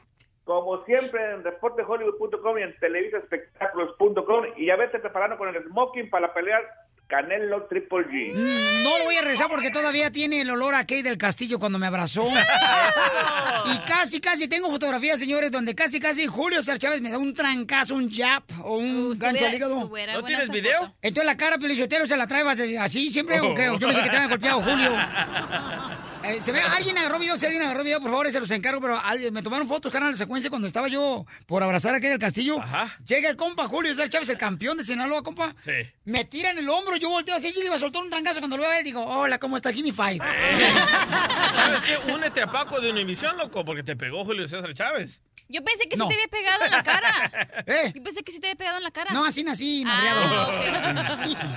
Como 0.47 0.83
siempre 0.85 1.21
en 1.33 1.43
reportehollywood.com 1.43 2.57
y 2.57 2.61
en 2.63 2.73
televisaespectáculos.com 2.79 4.45
y 4.55 4.67
ya 4.67 4.77
vete 4.77 4.97
preparando 4.97 5.37
con 5.37 5.49
el 5.53 5.61
smoking 5.65 6.09
para 6.09 6.27
la 6.27 6.33
pelea 6.33 6.57
Canelo 7.07 7.63
Triple 7.63 8.05
G. 8.07 8.33
Mm, 8.33 8.83
No 8.83 8.97
lo 8.97 9.03
voy 9.03 9.17
a 9.17 9.21
rezar 9.23 9.49
porque 9.49 9.71
todavía 9.71 10.09
tiene 10.09 10.39
el 10.39 10.49
olor 10.49 10.73
a 10.73 10.87
Kay 10.87 11.01
del 11.01 11.17
Castillo 11.17 11.59
cuando 11.59 11.79
me 11.79 11.87
abrazó. 11.87 12.25
y 13.65 13.79
casi, 13.85 14.21
casi 14.21 14.47
tengo 14.47 14.69
fotografías, 14.69 15.19
señores, 15.19 15.51
donde 15.51 15.75
casi, 15.75 15.99
casi 15.99 16.27
Julio 16.27 16.59
César 16.59 16.79
Chávez 16.79 17.01
me 17.01 17.11
da 17.11 17.17
un 17.17 17.33
trancazo, 17.33 17.95
un 17.95 18.09
jab 18.09 18.43
o 18.63 18.77
un 18.77 19.19
gancho 19.19 19.45
al 19.45 19.53
hígado. 19.53 19.89
¿No 20.13 20.23
tienes 20.23 20.49
video? 20.49 20.79
foto. 20.79 20.93
Entonces 21.01 21.25
la 21.25 21.35
cara 21.35 21.57
pelichotero 21.57 22.07
se 22.07 22.15
la 22.15 22.25
trae 22.25 22.77
así 22.79 23.09
siempre, 23.11 23.41
¿o 23.41 23.53
qué? 23.53 23.65
Yo 23.65 23.87
pensé 23.87 24.01
que 24.01 24.09
te 24.09 24.15
había 24.15 24.29
golpeado, 24.29 24.61
Julio. 24.61 24.91
Eh, 26.29 26.41
se 26.41 26.51
ve, 26.51 26.59
alguien 26.61 26.97
agarró 26.97 27.19
video, 27.19 27.37
si 27.37 27.45
alguien 27.45 27.63
agarró 27.63 27.83
video, 27.83 27.99
por 28.01 28.09
favor, 28.11 28.29
se 28.31 28.39
los 28.39 28.51
encargo, 28.51 28.81
pero 28.81 28.99
alguien- 28.99 29.33
me 29.33 29.41
tomaron 29.41 29.67
fotos, 29.67 29.91
carnal, 29.91 30.11
de 30.11 30.17
secuencia 30.17 30.49
cuando 30.49 30.67
estaba 30.67 30.87
yo 30.87 31.25
por 31.45 31.63
abrazar 31.63 31.93
a 31.93 31.97
aquel 31.97 32.09
del 32.11 32.19
castillo. 32.19 32.57
Llega 33.05 33.29
el 33.29 33.35
compa 33.35 33.67
Julio 33.67 33.91
César 33.93 34.09
Chávez, 34.09 34.29
el 34.29 34.37
campeón 34.37 34.77
de 34.77 34.85
Sinaloa, 34.85 35.23
compa. 35.23 35.55
Sí. 35.63 35.71
Me 36.05 36.25
tira 36.25 36.51
en 36.51 36.57
el 36.57 36.69
hombro, 36.69 36.97
yo 36.97 37.09
volteo 37.09 37.35
así, 37.35 37.51
yo 37.53 37.59
le 37.59 37.67
iba 37.67 37.75
a 37.75 37.79
soltar 37.79 38.01
un 38.03 38.09
trancazo 38.09 38.39
cuando 38.39 38.57
lo 38.57 38.63
veo 38.63 38.71
a 38.71 38.77
él, 38.79 38.83
digo, 38.83 39.03
hola, 39.05 39.37
¿cómo 39.39 39.55
está? 39.57 39.71
Me 39.71 39.91
five. 39.93 40.19
¿Sabes 41.55 41.83
qué? 41.83 42.11
Únete 42.11 42.41
a 42.41 42.47
Paco 42.47 42.79
de 42.79 42.91
Univisión, 42.91 43.37
loco, 43.37 43.63
porque 43.65 43.83
te 43.83 43.95
pegó 43.95 44.23
Julio 44.25 44.47
César 44.47 44.73
Chávez. 44.73 45.19
Yo 45.49 45.63
pensé 45.63 45.87
que 45.87 45.95
No. 45.95 46.05
sí 46.05 46.09
te 46.09 46.15
había 46.15 46.27
pegado 46.27 46.65
en 46.65 46.71
la 46.71 46.83
cara. 46.83 47.63
¿Eh? 47.67 47.91
Yo 47.95 48.03
pensé 48.03 48.23
que 48.23 48.31
sí 48.31 48.39
te 48.39 48.47
había 48.47 48.57
pegado 48.57 48.77
en 48.77 48.83
la 48.83 48.91
cara. 48.91 49.13
No, 49.13 49.23
así 49.25 49.43
nací, 49.43 49.83
Ah, 49.87 49.89
madreado. 49.89 51.47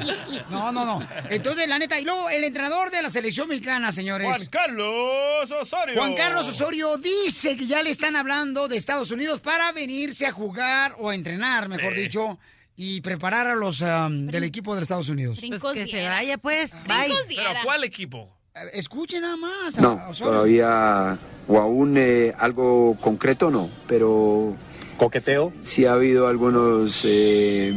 No, 0.50 0.72
no, 0.72 0.84
no. 0.84 1.06
Entonces, 1.30 1.68
la 1.68 1.78
neta, 1.78 1.98
y 2.00 2.04
luego 2.04 2.28
el 2.30 2.44
entrenador 2.44 2.90
de 2.90 3.02
la 3.02 3.10
selección 3.10 3.48
mexicana, 3.48 3.92
señores. 3.92 4.28
Juan 4.28 4.46
Carlos 4.46 5.50
Osorio. 5.50 5.96
Juan 5.96 6.14
Carlos 6.14 6.48
Osorio 6.48 6.96
dice 6.98 7.56
que 7.56 7.66
ya 7.66 7.82
le 7.82 7.90
están 7.90 8.16
hablando 8.16 8.68
de 8.68 8.76
Estados 8.76 9.10
Unidos 9.10 9.40
para 9.40 9.72
venirse 9.72 10.26
a 10.26 10.32
jugar 10.32 10.94
o 10.98 11.10
a 11.10 11.14
entrenar, 11.14 11.68
mejor 11.68 11.94
Sí. 11.94 12.00
dicho, 12.02 12.38
y 12.76 13.00
preparar 13.02 13.46
a 13.46 13.54
los 13.56 13.80
um, 13.82 14.26
del 14.28 14.44
equipo 14.44 14.74
de 14.74 14.82
Estados 14.82 15.08
Unidos. 15.08 15.38
Pues 15.40 15.62
que 15.74 15.86
se 15.86 16.06
vaya, 16.06 16.38
pues. 16.38 16.70
Bye. 16.84 17.14
¿Pero 17.28 17.60
cuál 17.64 17.84
equipo? 17.84 18.36
Escuchen 18.72 19.22
nada 19.22 19.36
más. 19.36 19.78
a 19.78 19.82
No, 19.82 20.00
todavía 20.18 21.18
o 21.48 21.58
aún 21.58 21.96
eh, 21.96 22.32
algo 22.38 22.96
concreto 23.00 23.50
no, 23.50 23.68
pero 23.88 24.54
coqueteo. 24.96 25.52
Sí 25.60 25.84
ha 25.86 25.94
habido 25.94 26.28
algunos 26.28 27.04
eh, 27.04 27.74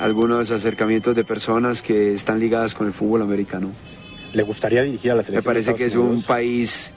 algunos 0.00 0.50
acercamientos 0.50 1.16
de 1.16 1.24
personas 1.24 1.82
que 1.82 2.12
están 2.12 2.40
ligadas 2.40 2.74
con 2.74 2.86
el 2.86 2.92
fútbol 2.92 3.22
americano. 3.22 3.70
¿Le 4.32 4.42
gustaría 4.42 4.82
dirigir 4.82 5.12
a 5.12 5.14
la 5.14 5.22
Me 5.22 5.26
selección? 5.26 5.44
parece 5.52 5.70
de 5.72 5.76
que 5.76 5.84
es 5.86 5.94
un 5.94 6.22
país 6.22 6.92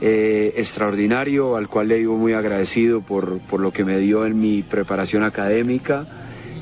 eh, 0.00 0.54
extraordinario 0.56 1.56
al 1.56 1.68
cual 1.68 1.88
le 1.88 1.98
vivo 1.98 2.16
muy 2.16 2.32
agradecido 2.32 3.00
por, 3.00 3.40
por 3.40 3.60
lo 3.60 3.72
que 3.72 3.84
me 3.84 3.98
dio 3.98 4.24
en 4.24 4.38
mi 4.38 4.62
preparación 4.62 5.24
académica 5.24 6.06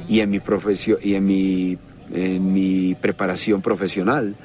y 0.09 0.20
en 0.20 0.31
mi 0.31 0.40
profesión 0.40 0.98
y 1.02 1.15
en 1.15 1.27
mi 1.27 1.78
en 2.12 2.52
mi 2.52 2.94
preparación 2.94 3.61
profesional 3.61 4.36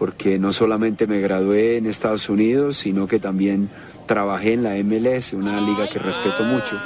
porque 0.00 0.38
no 0.40 0.52
solamente 0.52 1.06
me 1.06 1.20
gradué 1.20 1.76
en 1.76 1.86
Estados 1.86 2.28
Unidos 2.28 2.78
sino 2.78 3.06
que 3.06 3.20
también 3.20 3.68
trabajé 4.06 4.54
en 4.54 4.64
la 4.64 4.74
MLS 4.82 5.32
una 5.34 5.60
liga 5.60 5.86
que 5.88 6.00
respeto 6.00 6.42
mucho 6.42 6.76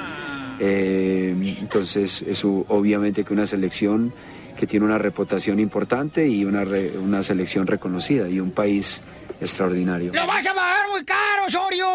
Eh, 0.60 1.34
entonces 1.58 2.22
eso 2.28 2.64
obviamente 2.68 3.24
que 3.24 3.32
una 3.32 3.46
selección 3.46 4.12
que 4.56 4.66
tiene 4.68 4.86
una 4.86 4.98
reputación 4.98 5.58
importante 5.58 6.28
y 6.28 6.44
una, 6.44 6.64
re- 6.64 6.92
una 6.98 7.22
selección 7.24 7.66
reconocida 7.66 8.28
y 8.28 8.38
un 8.38 8.52
país 8.52 9.02
extraordinario. 9.40 10.12
¡Lo 10.14 10.26
vas 10.28 10.46
a 10.46 10.54
pagar 10.54 10.86
muy 10.92 11.04
caro, 11.04 11.46
Osorio! 11.48 11.88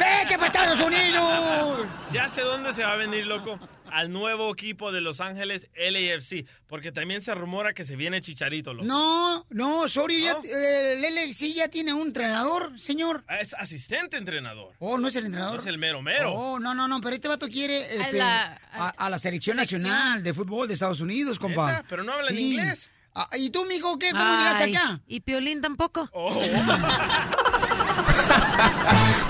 ¡Vete 0.00 0.36
para 0.38 0.46
Estados 0.46 0.80
Unidos! 0.80 1.86
Ya 2.10 2.28
sé 2.30 2.40
dónde 2.40 2.72
se 2.72 2.82
va 2.82 2.92
a 2.92 2.96
venir, 2.96 3.26
loco. 3.26 3.58
Al 3.92 4.10
nuevo 4.12 4.50
equipo 4.52 4.90
de 4.92 5.00
Los 5.00 5.20
Ángeles 5.20 5.68
LAFC, 5.76 6.46
porque 6.66 6.92
también 6.92 7.22
se 7.22 7.34
rumora 7.34 7.72
que 7.74 7.84
se 7.84 7.94
viene 7.96 8.20
Chicharito. 8.20 8.72
loco. 8.74 8.86
No, 8.86 9.46
no, 9.50 9.80
Osorio 9.80 10.18
ya, 10.18 10.48
eh, 10.48 10.94
el 10.94 11.04
LFC 11.28 11.52
ya 11.52 11.68
tiene 11.68 11.92
un 11.94 12.08
entrenador, 12.08 12.78
señor. 12.78 13.24
Ah, 13.28 13.38
Es 13.40 13.54
asistente 13.54 14.16
entrenador. 14.16 14.74
Oh, 14.78 14.98
¿no 14.98 15.08
es 15.08 15.16
el 15.16 15.26
entrenador? 15.26 15.56
No 15.56 15.60
es 15.60 15.66
el 15.66 15.78
mero 15.78 16.02
mero. 16.02 16.32
Oh, 16.32 16.58
no, 16.58 16.74
no, 16.74 16.88
no, 16.88 17.00
pero 17.00 17.14
este 17.14 17.28
vato 17.28 17.48
quiere 17.48 17.78
este, 17.96 18.18
la- 18.18 18.60
a, 18.72 18.88
a 18.90 19.10
la 19.10 19.18
selección 19.18 19.56
nacional 19.56 20.22
de 20.22 20.34
fútbol 20.34 20.66
de 20.68 20.74
Estados 20.74 21.00
Unidos, 21.00 21.38
compa. 21.38 21.70
¿Neta? 21.72 21.84
Pero 21.88 22.02
no 22.04 22.12
hablan 22.12 22.38
inglés. 22.38 22.90
Ah, 23.14 23.28
¿Y 23.36 23.50
tú, 23.50 23.66
mijo, 23.66 23.98
qué? 23.98 24.10
¿Cómo 24.10 24.24
llegaste 24.24 24.74
acá? 24.76 25.00
¿Y 25.06 25.20
Piolín 25.20 25.60
tampoco? 25.60 26.08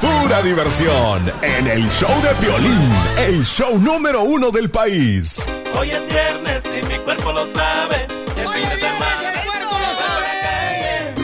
Pura 0.03 0.43
diversión 0.43 1.33
en 1.43 1.69
el 1.69 1.89
show 1.89 2.11
de 2.23 2.35
Piolín, 2.45 2.93
el 3.16 3.45
show 3.45 3.79
número 3.79 4.24
uno 4.24 4.51
del 4.51 4.69
país. 4.69 5.47
Hoy 5.79 5.91
es 5.91 6.09
viernes 6.09 6.62
y 6.66 6.85
mi 6.87 6.99
cuerpo 7.05 7.31
lo 7.31 7.47
sabe. 7.55 8.09
Hoy 8.45 8.62
es 8.62 8.77
viernes 8.81 9.23
y 9.23 9.24
el 9.27 9.47
cuerpo 9.47 9.79
lo 9.79 9.93
sabe. 9.95 11.15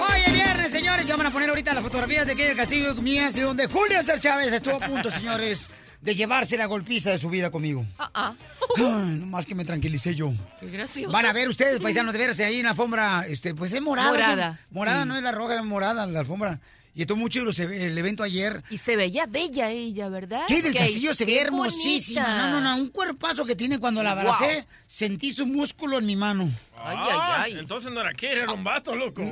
Hoy 0.00 0.20
es 0.26 0.32
viernes, 0.32 0.72
señores. 0.72 1.06
Ya 1.06 1.14
van 1.14 1.26
a 1.26 1.30
poner 1.30 1.48
ahorita 1.48 1.74
las 1.74 1.84
fotografías 1.84 2.26
de 2.26 2.32
aquí 2.32 2.42
del 2.42 2.56
Castillo 2.56 2.92
mías 2.96 3.36
y 3.36 3.42
donde 3.42 3.68
Julio 3.68 3.98
César 3.98 4.18
Chávez 4.18 4.52
estuvo 4.52 4.74
a 4.74 4.80
punto, 4.80 5.08
señores, 5.12 5.70
de 6.00 6.14
llevarse 6.16 6.56
la 6.56 6.66
golpiza 6.66 7.10
de 7.12 7.18
su 7.18 7.30
vida 7.30 7.52
conmigo. 7.52 7.86
Ah, 8.00 8.34
Ay, 8.78 8.84
nomás 9.20 9.46
que 9.46 9.54
me 9.54 9.64
tranquilicé 9.64 10.12
yo. 10.16 10.32
Qué 10.58 10.66
gracioso. 10.70 11.12
Van 11.12 11.24
a 11.24 11.32
ver 11.32 11.48
ustedes, 11.48 11.78
paisanos, 11.78 12.12
de 12.12 12.18
veras, 12.18 12.40
ahí 12.40 12.56
en 12.58 12.64
la 12.64 12.70
alfombra, 12.70 13.26
este, 13.28 13.54
pues 13.54 13.72
es 13.72 13.80
morada. 13.80 14.10
Morada, 14.10 14.50
¿no? 14.50 14.58
Morada, 14.70 15.02
sí. 15.04 15.08
no 15.08 15.16
es 15.16 15.22
la 15.22 15.30
roja, 15.30 15.54
es 15.54 15.64
morada 15.64 16.04
la 16.06 16.18
alfombra. 16.18 16.58
Y 16.96 17.02
estuvo 17.02 17.18
mucho 17.18 17.44
los 17.44 17.58
e- 17.58 17.88
el 17.88 17.98
evento 17.98 18.22
ayer. 18.22 18.62
Y 18.70 18.78
se 18.78 18.96
veía 18.96 19.26
bella 19.26 19.68
ella, 19.70 20.08
¿verdad? 20.08 20.44
Sí, 20.48 20.62
del 20.62 20.74
castillo 20.74 21.12
se 21.12 21.26
ve 21.26 21.38
hermosísima. 21.42 22.22
bonita. 22.24 22.50
No, 22.50 22.60
no, 22.60 22.74
no, 22.74 22.76
un 22.82 22.88
cuerpazo 22.88 23.44
que 23.44 23.54
tiene 23.54 23.78
cuando 23.78 24.02
la 24.02 24.12
abracé. 24.12 24.54
Wow. 24.54 24.64
Sentí 24.86 25.32
su 25.34 25.46
músculo 25.46 25.98
en 25.98 26.06
mi 26.06 26.16
mano. 26.16 26.48
Ay, 26.82 26.96
ay, 26.98 27.18
ay. 27.52 27.58
Entonces 27.58 27.92
no 27.92 28.00
era 28.00 28.14
que 28.14 28.32
era 28.32 28.50
un 28.50 28.64
vato, 28.64 28.94
loco. 28.96 29.22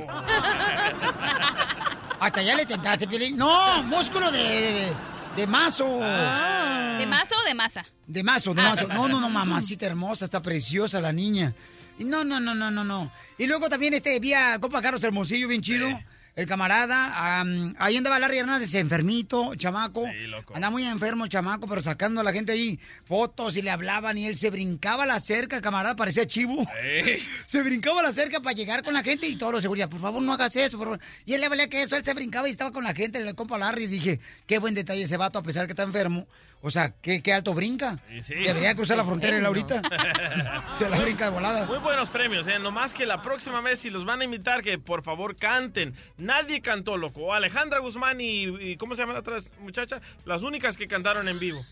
Hasta 2.19 2.41
ya 2.41 2.55
le 2.55 2.65
tentaste, 2.65 3.07
Piolín. 3.07 3.37
No, 3.37 3.83
músculo 3.83 4.31
de, 4.31 4.39
de, 4.43 4.91
de 5.35 5.47
mazo. 5.47 5.85
¿De 5.85 7.05
mazo 7.07 7.35
o 7.41 7.47
de 7.47 7.53
masa? 7.53 7.85
De 8.07 8.23
mazo, 8.23 8.53
de 8.53 8.61
Ah. 8.61 8.69
mazo. 8.69 8.87
No, 8.87 9.07
no, 9.07 9.19
no, 9.19 9.29
mamacita 9.29 9.85
hermosa, 9.85 10.25
está 10.25 10.41
preciosa 10.41 11.01
la 11.01 11.11
niña. 11.11 11.53
No, 11.99 12.23
no, 12.23 12.39
no, 12.39 12.53
no, 12.55 12.71
no, 12.71 12.83
no. 12.83 13.11
Y 13.37 13.47
luego 13.47 13.69
también 13.69 13.93
este 13.93 14.19
vía 14.19 14.57
Copa 14.59 14.81
Carlos 14.81 15.03
Hermosillo, 15.03 15.47
bien 15.47 15.61
chido. 15.61 15.87
El 16.35 16.47
camarada, 16.47 17.39
am, 17.39 17.73
ahí 17.79 17.95
andaba 17.95 18.19
Larry 18.19 18.39
Hernández, 18.39 18.73
enfermito, 18.75 19.55
chamaco. 19.55 20.03
Andaba 20.53 20.69
muy 20.69 20.83
enfermo 20.83 21.23
el 21.23 21.29
chamaco, 21.29 21.65
pero 21.65 21.81
sacando 21.81 22.19
a 22.19 22.25
la 22.25 22.33
gente 22.33 22.51
ahí 22.51 22.77
fotos 23.05 23.55
y 23.55 23.61
le 23.61 23.69
hablaban 23.69 24.17
y 24.17 24.25
él 24.25 24.35
se 24.35 24.49
brincaba 24.49 25.05
la 25.05 25.21
cerca, 25.21 25.55
el 25.55 25.61
camarada 25.61 25.95
parecía 25.95 26.27
chivo. 26.27 26.57
Se 27.45 27.63
brincaba 27.63 28.03
la 28.03 28.11
cerca 28.11 28.41
para 28.41 28.53
llegar 28.53 28.83
con 28.83 28.93
la 28.93 29.01
gente 29.01 29.27
y 29.27 29.37
todo 29.37 29.53
lo 29.53 29.61
seguridad. 29.61 29.87
Por 29.89 30.01
favor, 30.01 30.21
no 30.21 30.33
hagas 30.33 30.57
eso, 30.57 30.77
por 30.77 30.87
favor. 30.87 30.99
Y 31.25 31.35
él 31.35 31.41
le 31.41 31.47
valía 31.47 31.69
que 31.69 31.81
eso, 31.81 31.95
él 31.95 32.03
se 32.03 32.13
brincaba 32.13 32.49
y 32.49 32.51
estaba 32.51 32.71
con 32.71 32.83
la 32.83 32.93
gente, 32.93 33.19
el 33.19 33.33
compa 33.33 33.57
Larry. 33.57 33.85
Y 33.85 33.87
dije, 33.87 34.19
qué 34.45 34.57
buen 34.57 34.73
detalle 34.73 35.03
ese 35.03 35.15
vato, 35.15 35.39
a 35.39 35.43
pesar 35.43 35.67
que 35.67 35.71
está 35.71 35.83
enfermo. 35.83 36.27
O 36.65 36.71
sea, 36.71 36.95
qué, 36.99 37.21
qué 37.21 37.31
alto 37.31 37.53
brinca. 37.53 37.99
Sí. 38.23 38.33
Debería 38.33 38.73
cruzar 38.73 38.97
la 38.97 39.05
frontera 39.05 39.37
él 39.37 39.45
ahorita. 39.45 39.83
Se 40.75 40.89
la 40.89 40.99
brinca 40.99 41.25
de 41.25 41.29
volada. 41.29 41.67
Muy 41.67 41.77
buenos 41.77 42.09
premios, 42.09 42.47
¿eh? 42.47 42.57
Nomás 42.57 42.91
que 42.91 43.05
la 43.05 43.21
próxima 43.21 43.61
vez, 43.61 43.81
si 43.81 43.91
los 43.91 44.03
van 44.03 44.21
a 44.21 44.23
invitar, 44.23 44.63
que 44.63 44.79
por 44.79 45.03
favor 45.03 45.35
canten. 45.35 45.93
Nadie 46.17 46.61
cantó, 46.61 46.97
loco. 46.97 47.35
Alejandra 47.35 47.81
Guzmán 47.81 48.19
y, 48.19 48.45
y 48.45 48.77
¿cómo 48.77 48.95
se 48.95 49.03
llama 49.03 49.13
la 49.13 49.19
otra 49.19 49.37
muchacha? 49.59 50.01
Las 50.25 50.41
únicas 50.41 50.75
que 50.75 50.87
cantaron 50.87 51.27
en 51.27 51.37
vivo. 51.37 51.63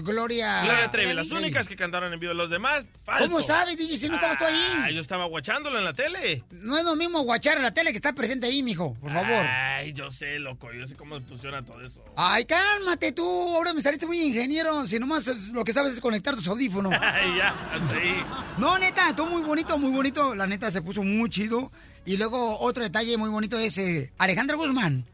Gloria. 0.00 0.62
Gloria 0.64 0.90
Trevi, 0.90 1.12
las 1.12 1.30
únicas 1.32 1.68
que 1.68 1.76
cantaron 1.76 2.12
en 2.14 2.18
vivo. 2.18 2.32
Los 2.32 2.48
demás, 2.48 2.86
falso. 3.04 3.28
¿Cómo 3.28 3.42
sabes, 3.42 3.76
DJ, 3.76 3.98
si 3.98 4.08
no 4.08 4.14
estabas 4.14 4.38
tú 4.38 4.44
ahí? 4.44 4.72
Ah, 4.78 4.90
yo 4.90 5.00
estaba 5.02 5.26
guachándolo 5.26 5.78
en 5.78 5.84
la 5.84 5.92
tele. 5.92 6.42
No 6.50 6.78
es 6.78 6.84
lo 6.84 6.96
mismo 6.96 7.20
guachar 7.22 7.58
a 7.58 7.60
la 7.60 7.74
tele 7.74 7.90
que 7.90 7.96
está 7.96 8.14
presente 8.14 8.46
ahí, 8.46 8.62
mijo. 8.62 8.94
Por 8.94 9.12
favor. 9.12 9.44
Ay, 9.46 9.92
yo 9.92 10.10
sé, 10.10 10.38
loco. 10.38 10.72
Yo 10.72 10.86
sé 10.86 10.94
cómo 10.96 11.20
funciona 11.20 11.62
todo 11.62 11.82
eso. 11.82 12.02
Ay, 12.16 12.46
cálmate 12.46 13.12
tú. 13.12 13.28
Ahora 13.54 13.74
me 13.74 13.82
saliste 13.82 14.06
muy 14.06 14.18
ingeniero. 14.18 14.86
Si 14.86 14.98
nomás 14.98 15.26
lo 15.52 15.62
que 15.62 15.74
sabes 15.74 15.92
es 15.92 16.00
conectar 16.00 16.34
tus 16.34 16.48
audífonos. 16.48 16.92
Ay, 17.00 17.36
ya, 17.36 17.54
ahí. 17.94 18.24
No, 18.56 18.78
neta, 18.78 19.10
estuvo 19.10 19.26
muy 19.26 19.42
bonito, 19.42 19.76
muy 19.76 19.90
bonito. 19.92 20.34
La 20.34 20.46
neta 20.46 20.70
se 20.70 20.80
puso 20.80 21.02
muy 21.02 21.28
chido. 21.28 21.70
Y 22.06 22.16
luego 22.16 22.58
otro 22.60 22.82
detalle 22.82 23.16
muy 23.18 23.28
bonito 23.28 23.58
es 23.58 23.76
eh, 23.76 24.10
Alejandra 24.16 24.56
Guzmán. 24.56 25.04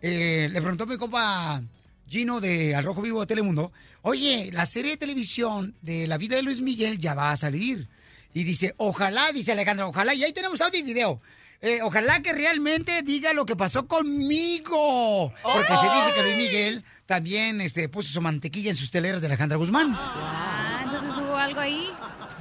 eh, 0.00 0.48
le 0.50 0.60
preguntó 0.60 0.84
a 0.84 0.86
mi 0.86 0.96
compa 0.96 1.60
Gino 2.08 2.40
de 2.40 2.74
Al 2.74 2.84
Rojo 2.84 3.02
Vivo 3.02 3.20
de 3.20 3.26
Telemundo. 3.26 3.72
Oye, 4.02 4.50
la 4.52 4.66
serie 4.66 4.92
de 4.92 4.96
televisión 4.96 5.74
de 5.82 6.06
la 6.06 6.16
vida 6.16 6.36
de 6.36 6.42
Luis 6.42 6.60
Miguel 6.60 6.98
ya 6.98 7.14
va 7.14 7.30
a 7.30 7.36
salir. 7.36 7.88
Y 8.32 8.44
dice, 8.44 8.74
ojalá, 8.78 9.30
dice 9.32 9.52
Alejandra, 9.52 9.86
ojalá. 9.86 10.14
Y 10.14 10.24
ahí 10.24 10.32
tenemos 10.32 10.60
audio 10.60 10.80
y 10.80 10.82
video. 10.82 11.20
Eh, 11.60 11.80
ojalá 11.82 12.22
que 12.22 12.32
realmente 12.32 13.02
diga 13.02 13.32
lo 13.32 13.44
que 13.44 13.56
pasó 13.56 13.86
conmigo. 13.86 15.32
Porque 15.42 15.76
se 15.76 15.86
dice 15.86 16.12
que 16.14 16.22
Luis 16.22 16.36
Miguel 16.36 16.84
también 17.06 17.60
este, 17.60 17.88
puso 17.88 18.12
su 18.12 18.20
mantequilla 18.20 18.70
en 18.70 18.76
sus 18.76 18.90
teleras 18.90 19.20
de 19.20 19.26
Alejandra 19.26 19.58
Guzmán. 19.58 19.92
Ah, 19.94 20.82
entonces 20.84 21.10
hubo 21.18 21.36
algo 21.36 21.60
ahí. 21.60 21.90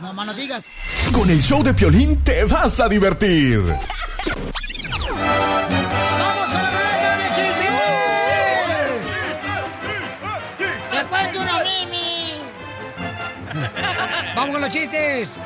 No, 0.02 0.14
más 0.14 0.28
no 0.28 0.34
digas. 0.34 0.70
Con 1.12 1.30
el 1.30 1.42
show 1.42 1.64
de 1.64 1.74
Piolín 1.74 2.24
te 2.24 2.46
vas 2.46 2.80
a 2.80 2.88
divertir. 2.88 3.64
Vamos 14.48 14.62
con 14.62 14.62
los 14.62 14.74
chistes. 14.74 15.38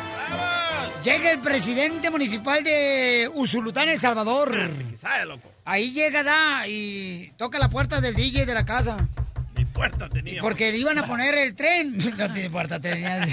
Llega 1.03 1.32
el 1.32 1.40
presidente 1.40 2.11
municipal 2.11 2.64
de 2.64 3.28
Usulután, 3.34 3.90
El 3.90 3.99
Salvador. 3.99 4.56
¿Sabe, 5.02 5.26
loco? 5.26 5.52
Ahí 5.65 5.91
llega, 5.91 6.22
da, 6.23 6.68
y 6.68 7.34
toca 7.36 7.57
la 7.57 7.68
puerta 7.68 7.99
del 7.99 8.14
DJ 8.14 8.45
de 8.45 8.53
la 8.53 8.64
casa. 8.64 9.07
Mi 9.56 9.65
puerta 9.65 10.07
tenía. 10.07 10.40
Porque 10.40 10.72
le 10.72 10.78
iban 10.78 10.99
a 10.99 11.07
poner 11.07 11.34
el 11.34 11.56
tren. 11.56 11.98
No 12.15 12.32
tiene 12.32 12.52
puerta, 12.52 12.80
tenía. 12.80 13.26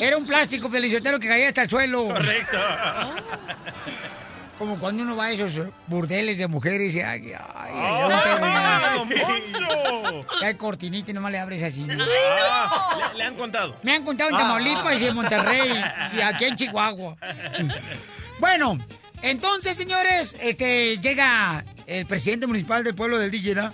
Era 0.00 0.16
un 0.16 0.26
plástico 0.26 0.70
pelichotero 0.70 1.20
que 1.20 1.28
caía 1.28 1.48
hasta 1.48 1.64
el 1.64 1.68
suelo. 1.68 2.06
Correcto. 2.06 2.58
Como 4.58 4.78
cuando 4.78 5.02
uno 5.02 5.16
va 5.16 5.26
a 5.26 5.32
esos 5.32 5.52
burdeles 5.88 6.38
de 6.38 6.46
mujeres 6.46 6.94
y 6.94 7.00
ay, 7.00 7.22
ay, 7.26 7.34
ay, 7.56 7.72
¡Ah, 7.74 8.96
¿dónde 8.98 9.16
don 9.18 9.26
voy? 9.28 9.42
Poncho! 10.22 10.26
Que 10.38 10.46
hay 10.46 10.54
cortinita 10.54 11.10
y 11.10 11.14
nomás 11.14 11.32
le 11.32 11.38
abres 11.40 11.62
así. 11.62 11.84
Ah, 11.90 13.08
le, 13.12 13.18
le 13.18 13.24
han 13.24 13.34
contado. 13.34 13.76
Me 13.82 13.92
han 13.92 14.04
contado 14.04 14.30
en 14.30 14.36
Ah. 14.36 14.38
Tamaulipas 14.38 15.00
y 15.00 15.06
en 15.06 15.14
Monterrey 15.16 15.72
y 16.16 16.20
aquí 16.20 16.44
en 16.44 16.56
Chihuahua. 16.56 17.16
Bueno, 18.38 18.78
entonces, 19.22 19.76
señores, 19.76 20.36
este 20.40 20.98
llega 20.98 21.64
el 21.86 22.06
presidente 22.06 22.46
municipal 22.46 22.84
del 22.84 22.94
pueblo 22.94 23.18
del 23.18 23.30
DJ, 23.30 23.54
¿da? 23.54 23.72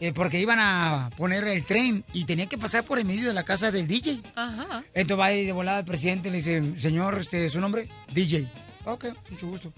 Eh, 0.00 0.12
porque 0.12 0.38
iban 0.38 0.58
a 0.60 1.10
poner 1.16 1.44
el 1.48 1.64
tren 1.66 2.04
y 2.12 2.24
tenía 2.24 2.46
que 2.46 2.56
pasar 2.56 2.84
por 2.84 2.98
el 2.98 3.04
medio 3.04 3.26
de 3.28 3.34
la 3.34 3.42
casa 3.44 3.72
del 3.72 3.88
DJ. 3.88 4.20
Ajá. 4.36 4.82
Entonces 4.94 5.20
va 5.20 5.26
ahí 5.26 5.44
de 5.44 5.52
volada 5.52 5.80
el 5.80 5.84
presidente 5.84 6.28
y 6.28 6.32
le 6.32 6.38
dice, 6.38 6.62
señor, 6.80 7.18
este, 7.18 7.48
¿su 7.50 7.60
nombre? 7.60 7.88
DJ. 8.12 8.46
Ok, 8.84 9.06
mucho 9.30 9.46
gusto. 9.48 9.72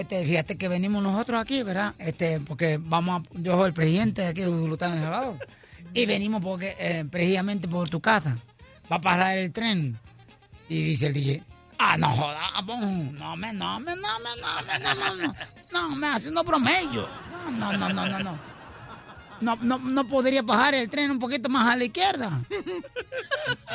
Este, 0.00 0.24
fíjate 0.24 0.56
que 0.56 0.66
venimos 0.66 1.02
nosotros 1.02 1.38
aquí, 1.38 1.62
¿verdad? 1.62 1.94
Este, 1.98 2.40
porque 2.40 2.78
vamos 2.80 3.20
a, 3.20 3.38
yo 3.38 3.58
soy 3.58 3.66
el 3.66 3.74
presidente 3.74 4.22
de 4.22 4.28
aquí 4.28 4.40
de 4.40 4.48
Udulután, 4.48 4.94
El 4.94 5.02
Salvador. 5.02 5.36
Y 5.92 6.06
venimos 6.06 6.42
porque, 6.42 6.74
eh, 6.78 7.04
precisamente 7.10 7.68
por 7.68 7.90
tu 7.90 8.00
casa. 8.00 8.34
Va 8.90 8.96
a 8.96 9.00
pasar 9.02 9.36
el 9.36 9.52
tren. 9.52 9.98
Y 10.70 10.82
dice 10.84 11.08
el 11.08 11.12
DJ, 11.12 11.42
ah, 11.78 11.98
no 11.98 12.10
joda, 12.12 12.40
no 12.62 12.76
me, 12.76 13.12
no 13.12 13.36
me, 13.36 13.52
no 13.52 13.80
me, 13.80 13.94
no 13.94 14.20
me, 14.20 14.78
no, 14.78 14.94
no, 14.94 15.14
no, 15.16 15.34
no, 15.70 15.96
me 15.96 16.06
haciendo 16.06 16.44
promedio. 16.44 17.06
No, 17.58 17.72
no, 17.72 17.76
no, 17.76 17.92
no, 17.92 18.08
no, 18.08 18.18
no. 18.20 18.38
No, 19.42 19.56
no, 19.60 19.78
no 19.78 20.06
podría 20.06 20.40
bajar 20.40 20.74
el 20.74 20.88
tren 20.88 21.10
un 21.10 21.18
poquito 21.18 21.50
más 21.50 21.74
a 21.74 21.76
la 21.76 21.84
izquierda. 21.84 22.40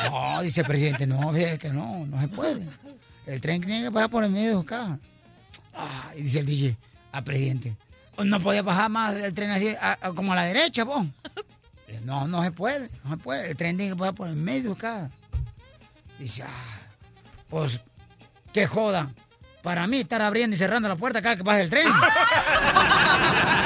No, 0.10 0.41
dice 0.41 0.61
el 0.61 0.68
presidente, 0.68 1.06
no, 1.06 1.31
fíjate 1.31 1.60
que 1.60 1.69
no, 1.69 2.07
no 2.07 2.19
se 2.19 2.27
puede. 2.30 2.68
El 3.27 3.39
tren 3.41 3.61
tiene 3.61 3.84
que 3.84 3.91
pasar 3.91 4.10
por 4.10 4.23
el 4.23 4.31
medio 4.31 4.49
de 4.49 4.56
su 4.56 4.65
casa. 4.65 4.97
Ah, 5.76 6.11
y 6.15 6.22
dice 6.23 6.39
el 6.39 6.45
DJ 6.45 6.77
al 7.11 7.23
presidente, 7.23 7.76
no 8.23 8.39
podía 8.39 8.61
bajar 8.61 8.89
más 8.89 9.15
el 9.15 9.34
tren 9.34 9.52
así, 9.52 9.69
a- 9.80 9.97
a- 10.02 10.14
como 10.14 10.31
a 10.34 10.35
la 10.35 10.43
derecha, 10.43 10.84
vos. 10.84 11.06
No, 12.03 12.27
no 12.27 12.43
se 12.43 12.52
puede, 12.52 12.89
no 13.03 13.11
se 13.11 13.18
puede. 13.18 13.49
El 13.52 13.57
tren 13.57 13.77
tiene 13.77 13.93
que 13.93 13.97
pasar 13.97 14.14
por 14.15 14.27
el 14.27 14.35
medio 14.35 14.76
casa. 14.76 15.10
Dice, 16.19 16.43
ah, 16.43 16.80
pues, 17.49 17.80
que 18.53 18.68
joda. 18.68 19.11
Para 19.64 19.88
mí 19.88 19.97
estar 19.97 20.22
abriendo 20.22 20.56
y 20.56 20.60
cerrando 20.60 20.88
la 20.88 20.95
puerta 20.97 21.22
cada 21.22 21.35
que 21.35 21.43
pasa 21.43 21.61
el 21.61 21.69
tren. 21.69 21.88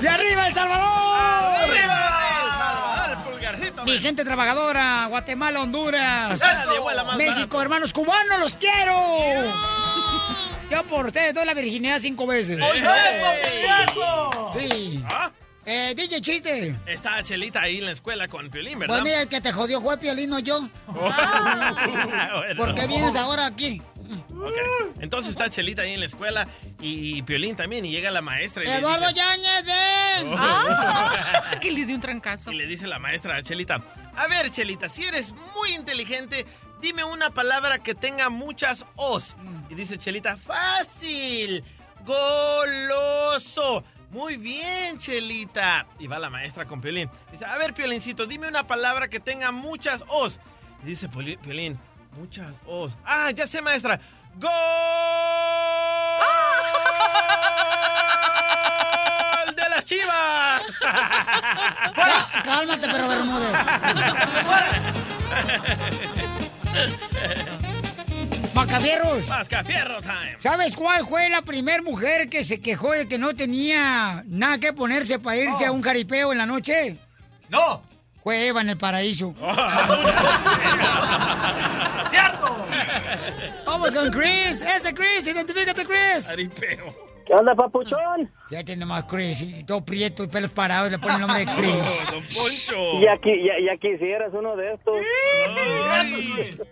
¡Y 0.00 0.06
arriba 0.06 0.46
El 0.48 0.54
Salvador! 0.54 1.56
¡Arriba! 1.56 2.20
El 2.44 2.50
Salvador, 2.58 3.10
el 3.10 3.16
pulgarcito. 3.32 3.84
mi 3.84 3.98
gente 3.98 4.24
trabajadora, 4.24 5.06
Guatemala, 5.06 5.60
Honduras, 5.62 6.40
Eso. 6.40 7.16
México, 7.16 7.60
hermanos 7.62 7.92
cubanos, 7.92 8.38
los 8.40 8.54
quiero. 8.56 8.96
Yo 10.70 10.82
por 10.84 11.06
ustedes 11.06 11.32
doy 11.34 11.46
la 11.46 11.54
virginidad 11.54 11.98
cinco 12.00 12.26
veces. 12.26 12.58
¡Eso, 12.58 12.90
¡Eso! 13.88 14.52
Sí. 14.58 15.02
¿Ah? 15.10 15.30
Eh, 15.64 15.94
DJ 15.94 16.20
Chiste. 16.22 16.76
Está 16.86 17.22
Chelita 17.22 17.60
ahí 17.62 17.78
en 17.78 17.84
la 17.86 17.92
escuela 17.92 18.26
con 18.26 18.48
Piolín, 18.50 18.78
¿verdad? 18.78 19.00
Bueno, 19.00 19.18
el 19.18 19.28
que 19.28 19.40
te 19.40 19.52
jodió 19.52 19.80
fue 19.82 19.98
Piolín, 19.98 20.30
no 20.30 20.38
yo. 20.38 20.60
Bueno. 20.88 22.56
¿Por 22.56 22.74
qué 22.74 22.86
vienes 22.86 23.14
ahora 23.16 23.46
aquí? 23.46 23.82
Ok. 24.10 24.54
Entonces 25.00 25.32
está 25.32 25.50
Chelita 25.50 25.82
ahí 25.82 25.92
en 25.94 26.00
la 26.00 26.06
escuela 26.06 26.46
y, 26.80 27.22
Piolín 27.22 27.56
también 27.56 27.84
y 27.84 27.90
llega 27.90 28.10
la 28.10 28.22
maestra 28.22 28.64
y 28.64 28.66
le 28.66 28.76
Eduardo 28.78 29.08
dice- 29.08 29.14
Yáñez, 29.20 29.64
ven. 29.66 30.34
Ah. 30.36 31.58
que 31.60 31.70
le 31.70 31.84
dio 31.84 31.94
un 31.94 32.00
trancazo. 32.00 32.50
Y 32.52 32.56
le 32.56 32.66
dice 32.66 32.86
la 32.86 32.98
maestra 32.98 33.36
a 33.36 33.42
Chelita, 33.42 33.82
a 34.16 34.26
ver 34.26 34.50
Chelita, 34.50 34.88
si 34.88 35.04
eres 35.04 35.32
muy 35.54 35.74
inteligente, 35.74 36.46
dime 36.80 37.04
una 37.04 37.30
palabra 37.30 37.78
que 37.80 37.94
tenga 37.94 38.28
muchas 38.30 38.84
os. 38.96 39.36
Y 39.70 39.74
dice 39.74 39.98
Chelita, 39.98 40.36
fácil, 40.36 41.62
goloso. 42.04 43.84
Muy 44.10 44.38
bien, 44.38 44.96
Chelita. 44.98 45.86
Y 45.98 46.06
va 46.06 46.18
la 46.18 46.30
maestra 46.30 46.64
con 46.64 46.80
Piolín. 46.80 47.10
Dice, 47.30 47.44
a 47.44 47.58
ver, 47.58 47.74
Piolincito, 47.74 48.26
dime 48.26 48.48
una 48.48 48.66
palabra 48.66 49.08
que 49.08 49.20
tenga 49.20 49.52
muchas 49.52 50.02
os. 50.08 50.40
Y 50.82 50.86
dice 50.86 51.08
Piolín, 51.08 51.78
muchas 52.16 52.56
os. 52.66 52.96
Ah, 53.04 53.30
ya 53.30 53.46
sé, 53.46 53.60
maestra. 53.62 54.00
¡Gol 54.36 54.50
de 59.54 59.68
las 59.68 59.84
chivas! 59.84 60.62
Cá- 61.94 62.42
Cálmate, 62.42 62.88
pero 62.90 63.08
Bermúdez. 63.08 63.52
Macafierros. 68.54 69.26
Mascafierro 69.28 70.00
time. 70.02 70.36
¿Sabes 70.40 70.74
cuál 70.76 71.06
fue 71.06 71.28
la 71.28 71.42
primer 71.42 71.82
mujer 71.82 72.28
que 72.28 72.44
se 72.44 72.60
quejó 72.60 72.92
de 72.92 73.06
que 73.06 73.18
no 73.18 73.34
tenía 73.34 74.24
nada 74.26 74.58
que 74.58 74.72
ponerse 74.72 75.18
para 75.20 75.36
irse 75.36 75.66
a 75.66 75.72
un 75.72 75.82
jaripeo 75.82 76.32
en 76.32 76.38
la 76.38 76.46
noche? 76.46 76.96
No. 77.48 77.82
Fue 78.28 78.46
Eva 78.48 78.60
en 78.60 78.68
el 78.68 78.76
paraíso. 78.76 79.32
¡Cierto! 82.10 82.66
Vamos 83.64 83.94
con 83.94 84.10
Chris. 84.10 84.60
Ese 84.60 84.92
Chris, 84.92 85.26
identifícate, 85.26 85.86
Chris. 85.86 86.26
Jaripeo. 86.26 86.94
¿Qué 87.26 87.32
onda, 87.32 87.54
papuchón? 87.54 88.30
Ya 88.50 88.62
tiene 88.62 88.84
más 88.84 89.04
Chris 89.04 89.40
y 89.40 89.64
todo 89.64 89.82
prieto 89.82 90.24
y 90.24 90.26
pelos 90.26 90.50
parados 90.50 90.88
y 90.88 90.90
le 90.90 90.98
pone 90.98 91.14
el 91.14 91.20
nombre 91.22 91.38
de 91.46 91.46
Chris. 91.56 91.72
don 92.10 92.22
Poncho. 92.22 93.00
Ya, 93.00 93.14
qui- 93.16 93.46
ya, 93.46 93.54
ya 93.72 93.78
quisieras 93.78 94.30
uno 94.34 94.54
de 94.56 94.74
estos. 94.74 95.00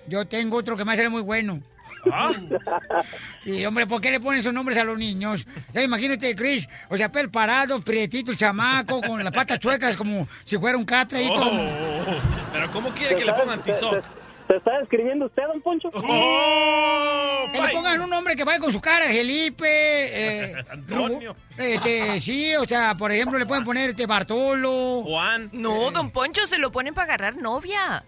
Yo 0.09 0.27
tengo 0.27 0.59
otro 0.59 0.77
que 0.77 0.85
me 0.85 0.93
hace 0.93 1.09
muy 1.09 1.23
bueno. 1.23 1.61
Y 3.45 3.65
hombre, 3.65 3.87
¿por 3.87 4.01
qué 4.01 4.11
le 4.11 4.21
ponen 4.21 4.41
esos 4.41 4.53
nombres 4.53 4.77
a 4.79 4.85
los 4.85 4.99
niños? 4.99 5.47
Ya 5.73 5.83
imagínate, 5.83 6.35
Chris, 6.35 6.69
o 6.89 6.97
sea, 6.97 7.11
pel 7.11 7.31
parado, 7.31 7.81
prietito, 7.81 8.31
el 8.33 8.37
chamaco, 8.37 9.01
con 9.01 9.23
las 9.23 9.33
patas 9.33 9.59
chuecas 9.59 9.97
como 9.97 10.27
si 10.45 10.59
fuera 10.59 10.77
un 10.77 10.85
catre 10.85 11.23
y 11.23 11.29
todo. 11.29 11.51
Oh, 11.53 12.21
pero 12.53 12.71
¿cómo 12.71 12.91
quiere 12.91 13.17
que 13.17 13.25
le 13.25 13.33
pongan 13.33 13.63
tizoc? 13.63 14.05
¿Se 14.49 14.57
está 14.57 14.79
escribiendo 14.81 15.27
usted, 15.27 15.43
don 15.49 15.61
Poncho? 15.61 15.91
Que 15.91 17.61
le 17.61 17.69
pongan 17.73 18.01
un 18.01 18.11
nombre 18.11 18.37
que 18.37 18.45
vaya 18.45 18.61
con 18.61 18.73
su 18.73 18.81
cara, 18.81 19.07
Felipe, 19.07 19.67
eh, 19.69 20.55
Antonio. 20.71 21.35
Este, 21.57 22.21
sí, 22.21 22.55
o 22.55 22.65
sea, 22.65 22.95
por 22.95 23.11
ejemplo, 23.11 23.39
le 23.39 23.47
pueden 23.47 23.65
poner 23.65 23.91
este 23.91 24.07
Bartolo. 24.07 25.03
Juan. 25.05 25.51
No, 25.53 25.91
don 25.91 26.11
Poncho, 26.11 26.47
se 26.47 26.59
lo 26.59 26.71
ponen 26.71 26.95
para 26.95 27.15
agarrar 27.15 27.37
novia. 27.37 28.05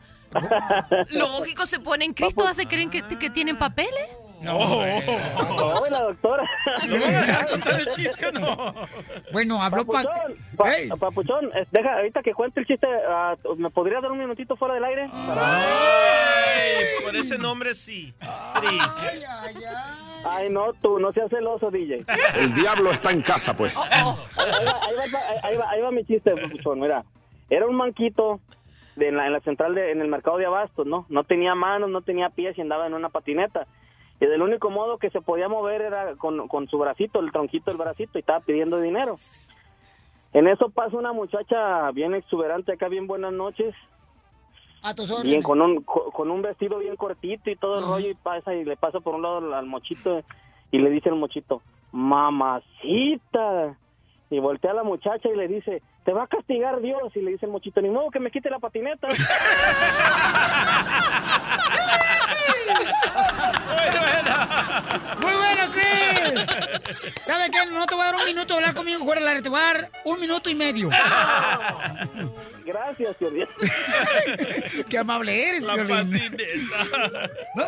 Lógico, 1.10 1.66
se 1.66 1.80
ponen 1.80 2.12
Cristo, 2.14 2.46
hace 2.46 2.66
creen 2.66 2.90
que, 2.90 3.02
que 3.02 3.30
tienen 3.30 3.58
papeles. 3.58 4.08
No, 4.40 4.56
No, 4.56 5.86
la 5.90 6.02
doctora. 6.02 6.48
¿No 6.86 6.94
van 7.00 7.02
a 7.14 7.20
dejar 7.22 7.50
contar 7.50 7.80
el 7.80 7.88
chiste 7.94 8.26
o 8.28 8.32
no? 8.32 8.74
Bueno, 9.32 9.60
habló 9.60 9.84
pa... 9.84 10.04
Papuchón, 10.04 10.36
pa- 10.56 10.96
Papuchón, 10.96 11.50
deja, 11.72 11.94
ahorita 11.94 12.22
que 12.22 12.32
cuente 12.34 12.60
el 12.60 12.66
chiste, 12.66 12.86
ah, 13.08 13.34
¿me 13.56 13.68
podría 13.70 14.00
dar 14.00 14.12
un 14.12 14.18
minutito 14.18 14.54
fuera 14.56 14.74
del 14.74 14.84
aire? 14.84 15.10
Ay, 15.12 17.02
por 17.04 17.16
ese 17.16 17.36
nombre 17.36 17.74
sí. 17.74 18.14
Cris. 18.60 18.82
Ay, 20.24 20.50
no, 20.50 20.72
tú, 20.74 21.00
no 21.00 21.12
seas 21.12 21.30
celoso, 21.30 21.70
DJ. 21.72 22.04
El 22.36 22.54
diablo 22.54 22.92
está 22.92 23.10
en 23.10 23.22
casa, 23.22 23.56
pues. 23.56 23.76
Ahí 23.76 24.04
va, 24.04 24.18
ahí 24.36 24.64
va, 24.64 24.80
ahí 24.86 25.10
va, 25.10 25.20
ahí 25.42 25.56
va, 25.56 25.70
ahí 25.70 25.80
va 25.80 25.90
mi 25.90 26.04
chiste, 26.04 26.30
Papuchón, 26.36 26.78
mira. 26.80 27.04
Era 27.50 27.66
un 27.66 27.74
manquito 27.76 28.38
de 28.98 29.08
en, 29.08 29.16
la, 29.16 29.26
en 29.26 29.32
la 29.32 29.40
central, 29.40 29.74
de, 29.74 29.92
en 29.92 30.00
el 30.00 30.08
mercado 30.08 30.36
de 30.38 30.46
abastos, 30.46 30.86
¿no? 30.86 31.06
No 31.08 31.24
tenía 31.24 31.54
manos, 31.54 31.88
no 31.90 32.02
tenía 32.02 32.30
pies 32.30 32.56
y 32.58 32.60
andaba 32.60 32.86
en 32.86 32.94
una 32.94 33.08
patineta. 33.08 33.66
Y 34.20 34.26
del 34.26 34.42
único 34.42 34.68
modo 34.70 34.98
que 34.98 35.10
se 35.10 35.20
podía 35.20 35.48
mover 35.48 35.80
era 35.82 36.14
con, 36.16 36.48
con 36.48 36.68
su 36.68 36.76
bracito, 36.78 37.20
el 37.20 37.30
tronquito 37.32 37.70
del 37.70 37.78
bracito, 37.78 38.18
y 38.18 38.20
estaba 38.20 38.40
pidiendo 38.40 38.80
dinero. 38.80 39.14
En 40.32 40.48
eso 40.48 40.68
pasa 40.70 40.96
una 40.96 41.12
muchacha 41.12 41.90
bien 41.92 42.14
exuberante 42.14 42.72
acá, 42.72 42.88
bien 42.88 43.06
buenas 43.06 43.32
noches, 43.32 43.74
A 44.82 44.94
tus 44.94 45.08
bien 45.08 45.18
órdenes. 45.20 45.44
con 45.44 45.62
un 45.62 45.82
co- 45.82 46.10
con 46.10 46.30
un 46.30 46.42
vestido 46.42 46.78
bien 46.78 46.96
cortito 46.96 47.48
y 47.50 47.56
todo 47.56 47.78
el 47.78 47.84
rollo 47.86 48.08
y 48.10 48.14
pasa 48.14 48.54
y 48.54 48.64
le 48.64 48.76
pasa 48.76 49.00
por 49.00 49.14
un 49.14 49.22
lado 49.22 49.38
al, 49.38 49.54
al 49.54 49.66
mochito 49.66 50.20
y 50.70 50.78
le 50.78 50.90
dice 50.90 51.08
el 51.08 51.14
mochito 51.14 51.62
mamacita 51.92 53.76
y 54.30 54.38
voltea 54.38 54.72
a 54.72 54.74
la 54.74 54.82
muchacha 54.82 55.28
y 55.28 55.36
le 55.36 55.48
dice 55.48 55.82
te 56.04 56.12
va 56.12 56.24
a 56.24 56.26
castigar 56.26 56.80
Dios 56.80 57.14
y 57.14 57.20
le 57.20 57.32
dice 57.32 57.46
el 57.46 57.52
mochito 57.52 57.80
ni 57.80 57.88
modo 57.88 58.10
que 58.10 58.20
me 58.20 58.30
quite 58.30 58.50
la 58.50 58.58
patineta 58.58 59.08
Muy 65.22 65.32
bueno, 65.32 65.72
Chris. 65.72 66.46
¿Sabe 67.22 67.50
qué? 67.50 67.58
No 67.72 67.86
te 67.86 67.94
voy 67.94 68.02
a 68.02 68.06
dar 68.06 68.16
un 68.16 68.24
minuto 68.24 68.54
hablar 68.54 68.74
conmigo 68.74 69.04
fuera 69.04 69.20
del 69.20 69.28
aire, 69.28 69.42
te 69.42 69.48
voy 69.48 69.58
a 69.58 69.72
dar 69.74 69.90
un 70.04 70.20
minuto 70.20 70.48
y 70.50 70.54
medio. 70.54 70.90
gracias 72.64 73.16
Piolín. 73.16 73.46
Qué 74.88 74.98
amable 74.98 75.48
eres, 75.48 75.62
La. 75.62 75.76
No, 75.76 77.64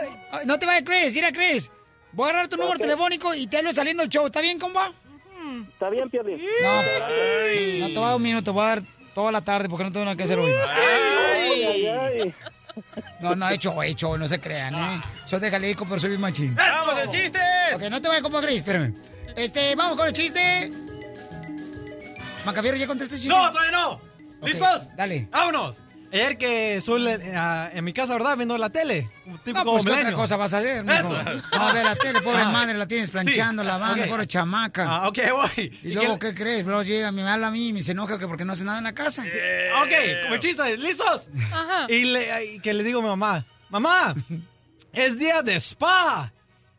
no 0.46 0.58
te 0.58 0.66
vayas, 0.66 0.82
Chris. 0.84 1.14
Mira, 1.14 1.32
Chris. 1.32 1.70
Voy 2.12 2.26
a 2.26 2.30
agarrar 2.30 2.48
tu 2.48 2.56
número 2.56 2.78
telefónico 2.78 3.34
y 3.34 3.46
te 3.46 3.58
hablo 3.58 3.72
saliendo 3.72 4.02
del 4.02 4.10
show. 4.10 4.26
¿Está 4.26 4.40
bien, 4.40 4.58
compa? 4.58 4.92
Está 5.72 5.90
bien 5.90 6.10
Piolín 6.10 6.38
No, 6.62 6.76
no 6.76 7.86
te 7.88 7.94
voy 7.94 8.02
a 8.04 8.06
dar 8.06 8.16
un 8.16 8.22
minuto. 8.22 8.52
Voy 8.52 8.62
a 8.64 8.66
dar 8.68 8.82
toda 9.14 9.32
la 9.32 9.40
tarde 9.40 9.68
porque 9.68 9.84
no 9.84 9.92
tengo 9.92 10.04
nada 10.04 10.16
que 10.16 10.24
hacer 10.24 10.38
hoy. 10.38 10.52
ay, 10.52 11.64
ay, 11.64 11.86
ay. 11.86 12.34
No, 13.20 13.34
no, 13.34 13.48
he 13.48 13.54
hecho, 13.54 13.82
he 13.82 13.88
hecho, 13.88 14.16
no 14.16 14.28
se 14.28 14.40
crean, 14.40 14.74
¿eh? 14.74 15.00
Soy 15.26 15.40
de 15.40 15.50
Jalisco, 15.50 15.84
pero 15.86 16.00
soy 16.00 16.10
bien 16.10 16.20
machín. 16.20 16.54
¡Vamos, 16.54 16.98
el 16.98 17.08
chiste! 17.08 17.38
Ok, 17.74 17.82
no 17.90 18.00
te 18.00 18.08
vayas, 18.08 18.22
compa, 18.22 18.40
Chris. 18.40 18.58
Espérame. 18.58 18.94
Este, 19.36 19.74
vamos 19.74 19.96
con 19.96 20.06
el 20.06 20.12
chiste. 20.12 20.70
Macafierro, 22.44 22.76
¿ya 22.76 22.86
contesté 22.86 23.16
el 23.16 23.20
chiste? 23.20 23.36
No, 23.36 23.50
todavía 23.50 23.72
no. 23.72 23.92
Ok, 24.40 24.46
¿Listos? 24.46 24.96
Dale. 24.96 25.28
Vámonos. 25.30 25.76
Ayer 26.12 26.36
que 26.38 26.80
soy 26.80 27.06
eh, 27.06 27.32
ah, 27.36 27.70
en 27.72 27.84
mi 27.84 27.92
casa, 27.92 28.14
¿verdad? 28.14 28.36
Viendo 28.36 28.58
la 28.58 28.68
tele. 28.70 29.08
Tipo 29.44 29.58
No, 29.64 29.72
pues, 29.72 29.84
¿qué 29.84 29.92
otra 29.92 30.12
cosa 30.12 30.36
vas 30.36 30.52
a 30.54 30.58
hacer, 30.58 30.84
mijo? 30.84 31.08
No, 31.08 31.18
a 31.62 31.72
ver, 31.72 31.84
la 31.84 31.94
tele, 31.94 32.20
pobre 32.20 32.42
Ah. 32.44 32.50
madre, 32.50 32.76
la 32.76 32.86
tienes 32.88 33.10
planchando, 33.10 33.62
Sí. 33.62 33.68
lavando, 33.68 34.02
Ok. 34.02 34.08
pobre 34.10 34.26
chamaca. 34.26 34.86
Ah, 34.88 35.08
ok, 35.08 35.18
voy. 35.30 35.78
Y 35.84 35.92
luego, 35.92 36.18
¿qué 36.18 36.34
crees? 36.34 36.64
Luego 36.66 36.82
llega, 36.82 37.12
me 37.12 37.22
habla 37.22 37.46
a 37.46 37.50
mí 37.52 37.68
y 37.68 37.72
me 37.72 37.80
se 37.82 37.92
enoja 37.92 38.18
que 38.18 38.26
porque 38.26 38.44
no 38.44 38.54
hace 38.54 38.64
nada 38.64 38.78
en 38.78 38.84
la 38.84 38.92
casa. 38.92 39.22
Ok, 39.82 39.92
como 40.24 40.36
chiste, 40.38 40.76
¿listos? 40.78 41.26
Ajá. 41.52 41.86
Y, 41.88 42.04
le- 42.04 42.44
y 42.54 42.60
que 42.60 42.74
le 42.74 42.82
digo 42.82 42.98
a 42.98 43.02
mi 43.02 43.08
mamá, 43.08 43.46
mamá, 43.68 44.14
es 44.92 45.16
día 45.16 45.42
de 45.42 45.54
spa. 45.60 46.32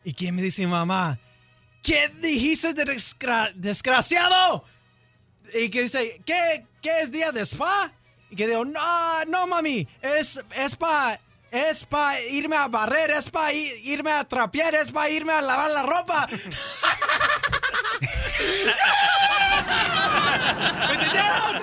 ¿Y 0.04 0.12
quién 0.12 0.34
me 0.34 0.42
dice 0.42 0.66
mamá? 0.66 1.18
¿Qué 1.82 2.08
dijiste 2.20 2.74
de 2.74 2.84
desgra- 2.84 3.52
desgraciado? 3.54 4.64
Y 5.54 5.70
que 5.70 5.82
dice, 5.84 6.20
¿qué, 6.26 6.66
¿qué 6.82 7.00
es 7.00 7.10
día 7.10 7.32
de 7.32 7.42
spa? 7.46 7.92
Y 8.32 8.34
que 8.34 8.46
digo, 8.46 8.64
no, 8.64 9.24
no, 9.26 9.46
mami, 9.46 9.86
es, 10.00 10.42
es 10.56 10.74
para 10.74 11.20
es 11.50 11.84
pa 11.84 12.18
irme 12.18 12.56
a 12.56 12.66
barrer, 12.66 13.10
es 13.10 13.28
para 13.28 13.52
irme 13.52 14.10
a 14.10 14.24
trapear, 14.24 14.74
es 14.74 14.90
para 14.90 15.10
irme 15.10 15.34
a 15.34 15.42
lavar 15.42 15.70
la 15.70 15.82
ropa. 15.82 16.26
¿Me 20.88 20.94
entendieron? 20.94 21.62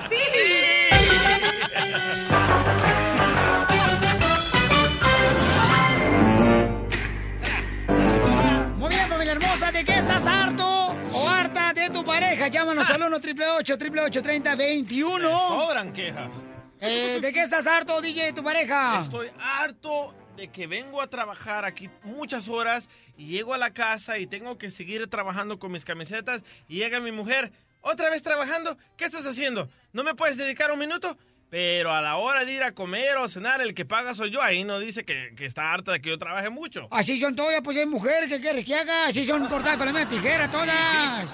Muy 8.78 8.90
bien, 8.90 9.10
familia 9.10 9.32
hermosa, 9.32 9.72
¿de 9.72 9.84
qué 9.84 9.98
estás 9.98 10.28
harto 10.28 10.96
o 11.14 11.28
harta 11.28 11.74
de 11.74 11.90
tu 11.90 12.06
pareja? 12.06 12.48
Llámanos 12.48 12.88
al 12.92 13.02
1 13.02 13.16
888 13.16 14.22
30 14.22 14.54
21 14.56 15.48
Sobran 15.48 15.92
quejas. 15.92 16.30
Eh, 16.82 17.20
¿De 17.22 17.34
qué 17.34 17.42
estás 17.42 17.68
harto, 17.68 18.00
DJ, 18.00 18.32
tu 18.34 18.44
pareja? 18.44 19.02
Estoy 19.02 19.30
harto 19.38 20.16
de 20.38 20.50
que 20.50 20.66
vengo 20.66 21.02
a 21.02 21.08
trabajar 21.08 21.66
aquí 21.66 21.90
muchas 22.04 22.48
horas 22.48 22.88
y 23.18 23.28
llego 23.28 23.54
a 23.54 23.58
la 23.58 23.74
casa 23.74 24.18
y 24.18 24.28
tengo 24.28 24.58
que 24.58 24.72
seguir 24.72 25.06
trabajando 25.10 25.60
con 25.60 25.74
mis 25.74 25.84
camisetas 25.84 26.42
y 26.70 26.78
llega 26.78 27.02
mi 27.02 27.12
mujer, 27.12 27.52
otra 27.82 28.10
vez 28.10 28.22
trabajando, 28.22 28.78
¿qué 28.96 29.04
estás 29.06 29.26
haciendo? 29.26 29.70
¿No 29.92 30.04
me 30.06 30.16
puedes 30.16 30.38
dedicar 30.38 30.72
un 30.72 30.80
minuto? 30.80 31.18
Pero 31.50 31.92
a 31.92 32.02
la 32.02 32.18
hora 32.18 32.46
de 32.46 32.54
ir 32.54 32.62
a 32.64 32.74
comer 32.74 33.18
o 33.18 33.28
cenar, 33.28 33.60
el 33.62 33.74
que 33.74 33.84
paga 33.84 34.14
soy 34.14 34.30
yo. 34.30 34.42
Ahí 34.42 34.64
no 34.64 34.78
dice 34.80 35.04
que, 35.04 35.34
que 35.36 35.46
está 35.46 35.74
harta 35.74 35.92
de 35.94 36.00
que 36.02 36.10
yo 36.10 36.20
trabaje 36.20 36.50
mucho. 36.52 36.88
Así 36.92 37.20
son 37.20 37.36
todas, 37.36 37.60
pues 37.64 37.76
es 37.78 37.88
mujer, 37.88 38.28
¿qué 38.28 38.40
quieres 38.40 38.64
que 38.64 38.76
haga? 38.76 39.08
Así 39.08 39.26
son 39.26 39.46
cortadas 39.48 39.78
con 39.78 39.88
la 39.88 39.94
misma 39.94 40.08
tijera 40.10 40.52
todas. 40.52 40.68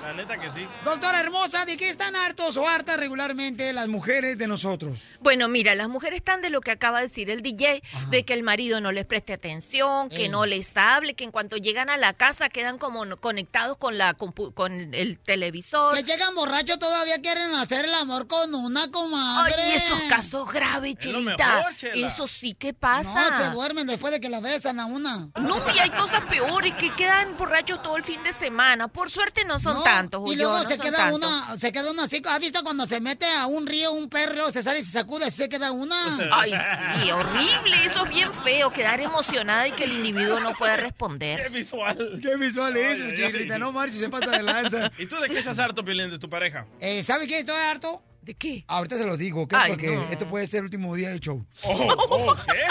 La 0.02 0.14
neta 0.14 0.38
que 0.38 0.48
sí. 0.52 0.66
Doctora 0.86 1.20
hermosa, 1.20 1.66
¿de 1.66 1.76
qué 1.76 1.90
están 1.90 2.16
hartos 2.16 2.56
o 2.56 2.68
hartas 2.68 2.98
regularmente 2.98 3.74
las 3.74 3.88
mujeres 3.90 4.38
de 4.38 4.48
nosotros? 4.48 5.10
Bueno, 5.20 5.50
mira, 5.50 5.76
las 5.76 5.90
mujeres 5.90 6.18
están 6.18 6.42
de 6.42 6.50
lo 6.50 6.62
que 6.62 6.72
acaba 6.72 7.00
de 7.02 7.08
decir 7.08 7.30
el 7.30 7.42
DJ, 7.42 7.84
de 8.10 8.24
que 8.24 8.34
el 8.34 8.44
marido 8.44 8.80
no 8.80 8.94
les 8.94 9.06
preste 9.06 9.34
atención, 9.34 10.10
que 10.10 10.30
no 10.30 10.46
les 10.46 10.76
hable, 10.78 11.16
que 11.16 11.26
en 11.26 11.32
cuanto 11.32 11.58
llegan 11.58 11.90
a 11.90 11.98
la 11.98 12.14
casa 12.14 12.48
quedan 12.48 12.78
como 12.78 13.06
conectados 13.18 13.78
con 13.78 13.98
la 13.98 14.16
compu- 14.16 14.54
con 14.54 14.94
el 14.94 15.20
televisor. 15.20 15.94
Que 15.96 16.04
llegan 16.04 16.34
borrachos 16.36 16.80
todavía 16.80 17.20
quieren 17.22 17.54
hacer 17.56 17.84
el 17.86 17.94
amor 17.96 18.28
con 18.28 18.54
una 18.56 18.90
comadre. 18.92 19.54
Ay, 19.58 19.90
esos 20.06 20.16
casos 20.18 20.52
graves, 20.54 20.96
Es 21.00 21.06
lo 21.08 21.20
Chelita. 21.20 21.56
mejor, 21.56 21.76
Chela. 21.76 22.08
Eso 22.08 22.28
sí 22.28 22.54
que 22.54 22.74
pasa. 22.74 23.30
No, 23.32 23.38
se 23.46 23.50
duermen 23.52 23.88
después 23.88 24.12
de 24.14 24.20
que 24.22 24.30
la 24.30 24.40
besan 24.40 24.80
a 24.80 24.86
una. 24.86 25.30
No, 25.40 25.62
y 25.76 25.80
hay 25.80 25.90
cosas 25.92 26.22
peores 26.26 26.74
que 26.76 26.94
quedan 26.96 27.38
borrachos 27.38 27.82
todo 27.82 27.98
el 27.98 28.04
fin 28.04 28.22
de 28.24 28.34
semana. 28.34 28.88
Por 28.88 29.10
suerte 29.12 29.46
no 29.46 29.60
son 29.60 29.76
No, 29.76 29.84
tantos, 29.84 30.22
Y 30.22 30.30
Julio, 30.32 30.50
luego 30.50 30.64
no 30.64 30.70
se 30.70 30.78
queda 30.78 30.98
tantos. 30.98 31.18
una, 31.20 31.58
se 31.58 31.72
queda 31.72 31.92
una 31.92 32.04
así. 32.04 32.22
¿Has 32.28 32.40
visto 32.40 32.64
cuando 32.64 32.86
se 32.88 33.00
mete 33.02 33.26
a 33.26 33.46
un 33.48 33.66
río 33.68 33.92
un 33.92 34.10
perro, 34.10 34.34
luego 34.34 34.52
se 34.52 34.64
sale 34.64 34.80
y 34.80 34.84
se 34.84 34.92
sacude, 34.92 35.30
se 35.32 35.50
queda 35.50 35.72
una? 35.72 35.96
Ay, 36.32 36.54
sí, 37.02 37.12
horrible. 37.12 37.86
Eso 37.86 38.04
es 38.06 38.10
bien 38.10 38.34
feo, 38.34 38.72
quedar 38.72 39.00
emocionada 39.02 39.68
y 39.68 39.72
que 39.74 39.84
el 39.86 39.94
individuo 39.94 40.40
no 40.40 40.54
puede 40.54 40.78
responder. 40.78 41.44
Qué 41.44 41.50
visual. 41.50 42.20
Qué 42.22 42.36
visual 42.38 42.76
es 42.78 43.00
eso, 43.00 43.26
ay. 43.26 43.60
No 43.60 43.72
marches, 43.72 44.00
se 44.00 44.10
pasa 44.10 44.32
de 44.32 44.44
lanza. 44.44 44.92
¿Y 44.98 45.06
tú 45.06 45.16
de 45.20 45.30
qué 45.30 45.40
estás 45.40 45.58
harto, 45.60 45.84
Piolín, 45.84 46.10
de 46.10 46.20
tu 46.20 46.30
pareja? 46.30 46.66
Eh, 46.80 47.02
¿Sabe 47.04 47.28
qué? 47.28 47.40
Estoy 47.40 47.56
harto. 47.56 48.02
¿De 48.26 48.34
qué? 48.34 48.66
Ahorita 48.68 48.98
se 48.98 49.06
lo 49.06 49.18
digo, 49.18 49.44
¿ok? 49.44 49.54
Ay, 49.56 49.72
Porque 49.74 49.96
no. 49.96 50.04
esto 50.10 50.26
puede 50.26 50.48
ser 50.48 50.58
el 50.60 50.64
último 50.66 50.96
día 50.96 51.10
del 51.10 51.20
show. 51.20 51.46
Oh, 51.64 51.96
oh, 52.10 52.36
¿qué? 52.36 52.64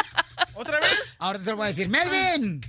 ¿Otra 0.54 0.80
vez? 0.80 1.14
Ahorita 1.20 1.44
se 1.44 1.50
lo 1.50 1.56
voy 1.58 1.64
a 1.66 1.68
decir. 1.68 1.88
¡Melvin! 1.88 2.60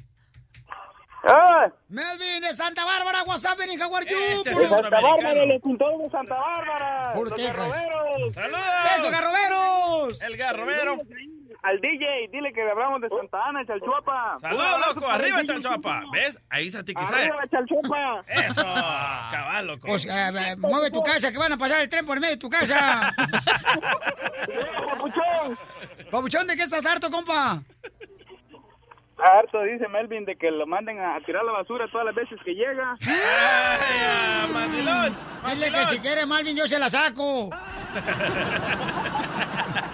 ¡Ah! 1.27 1.67
¡Melvin 1.89 2.41
de 2.41 2.53
Santa 2.53 2.85
Bárbara! 2.85 3.23
What's 3.25 3.43
up, 3.43 3.59
in 3.67 3.81
How 3.81 3.95
are 3.95 4.05
you? 4.07 4.43
De 4.43 4.51
Puro- 4.51 4.69
Santa 4.69 5.01
Bárbara, 5.01 5.45
los 5.47 5.61
pintores 5.63 5.97
de 5.97 6.09
Santa 6.11 6.35
Bárbara. 6.35 7.13
Puro 7.15 7.31
los 7.31 7.41
garroberos. 7.43 8.33
¡Saludos! 8.35 8.61
¡Eso, 8.99 9.09
garroberos! 9.09 10.21
El 10.21 10.37
garrobero. 10.37 11.01
Al 11.65 11.81
DJ, 11.81 12.29
dile 12.31 12.53
que 12.53 12.63
le 12.63 12.69
hablamos 12.69 13.01
de 13.01 13.09
Santa 13.09 13.43
Ana, 13.43 13.65
Chalchuapa. 13.65 14.37
¡Saludos, 14.39 14.87
loco! 14.87 15.09
¡Arriba, 15.09 15.43
Chalchuapa! 15.43 16.03
¿Ves? 16.13 16.37
Ahí 16.51 16.69
se. 16.69 16.77
¡Arriba, 16.77 17.39
Chalchuapa! 17.49 18.23
Eso, 18.27 18.61
cabal, 18.61 19.65
loco. 19.65 19.87
Eh, 19.87 20.55
mueve 20.59 20.91
tu 20.91 21.01
casa, 21.01 21.31
que 21.31 21.39
van 21.39 21.53
a 21.53 21.57
pasar 21.57 21.81
el 21.81 21.89
tren 21.89 22.05
por 22.05 22.19
medio 22.19 22.35
de 22.35 22.39
tu 22.39 22.51
casa. 22.51 23.11
Papuchón. 24.91 25.57
Papuchón, 26.11 26.45
¿de 26.45 26.55
qué 26.55 26.61
estás 26.61 26.85
harto, 26.85 27.09
compa? 27.09 27.63
Harto, 29.17 29.63
dice 29.63 29.87
Melvin, 29.87 30.25
de 30.25 30.35
que 30.35 30.51
lo 30.51 30.67
manden 30.67 30.99
a 30.99 31.19
tirar 31.25 31.45
la 31.45 31.53
basura 31.53 31.87
todas 31.89 32.05
las 32.05 32.15
veces 32.15 32.37
que 32.43 32.53
llega. 32.53 32.97
¡Ay, 33.07 34.51
mandilón! 34.51 35.15
Dile 35.53 35.71
que 35.71 35.87
si 35.89 35.99
quiere, 35.99 36.25
Malvin, 36.25 36.57
yo 36.57 36.67
se 36.67 36.77
la 36.77 36.89
saco. 36.89 37.49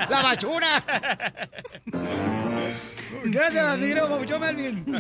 la 0.10 0.22
basura. 0.22 0.84
Gracias, 3.23 3.77
mi 3.77 3.93
Papuchón 3.93 4.41
Melvin. 4.41 4.95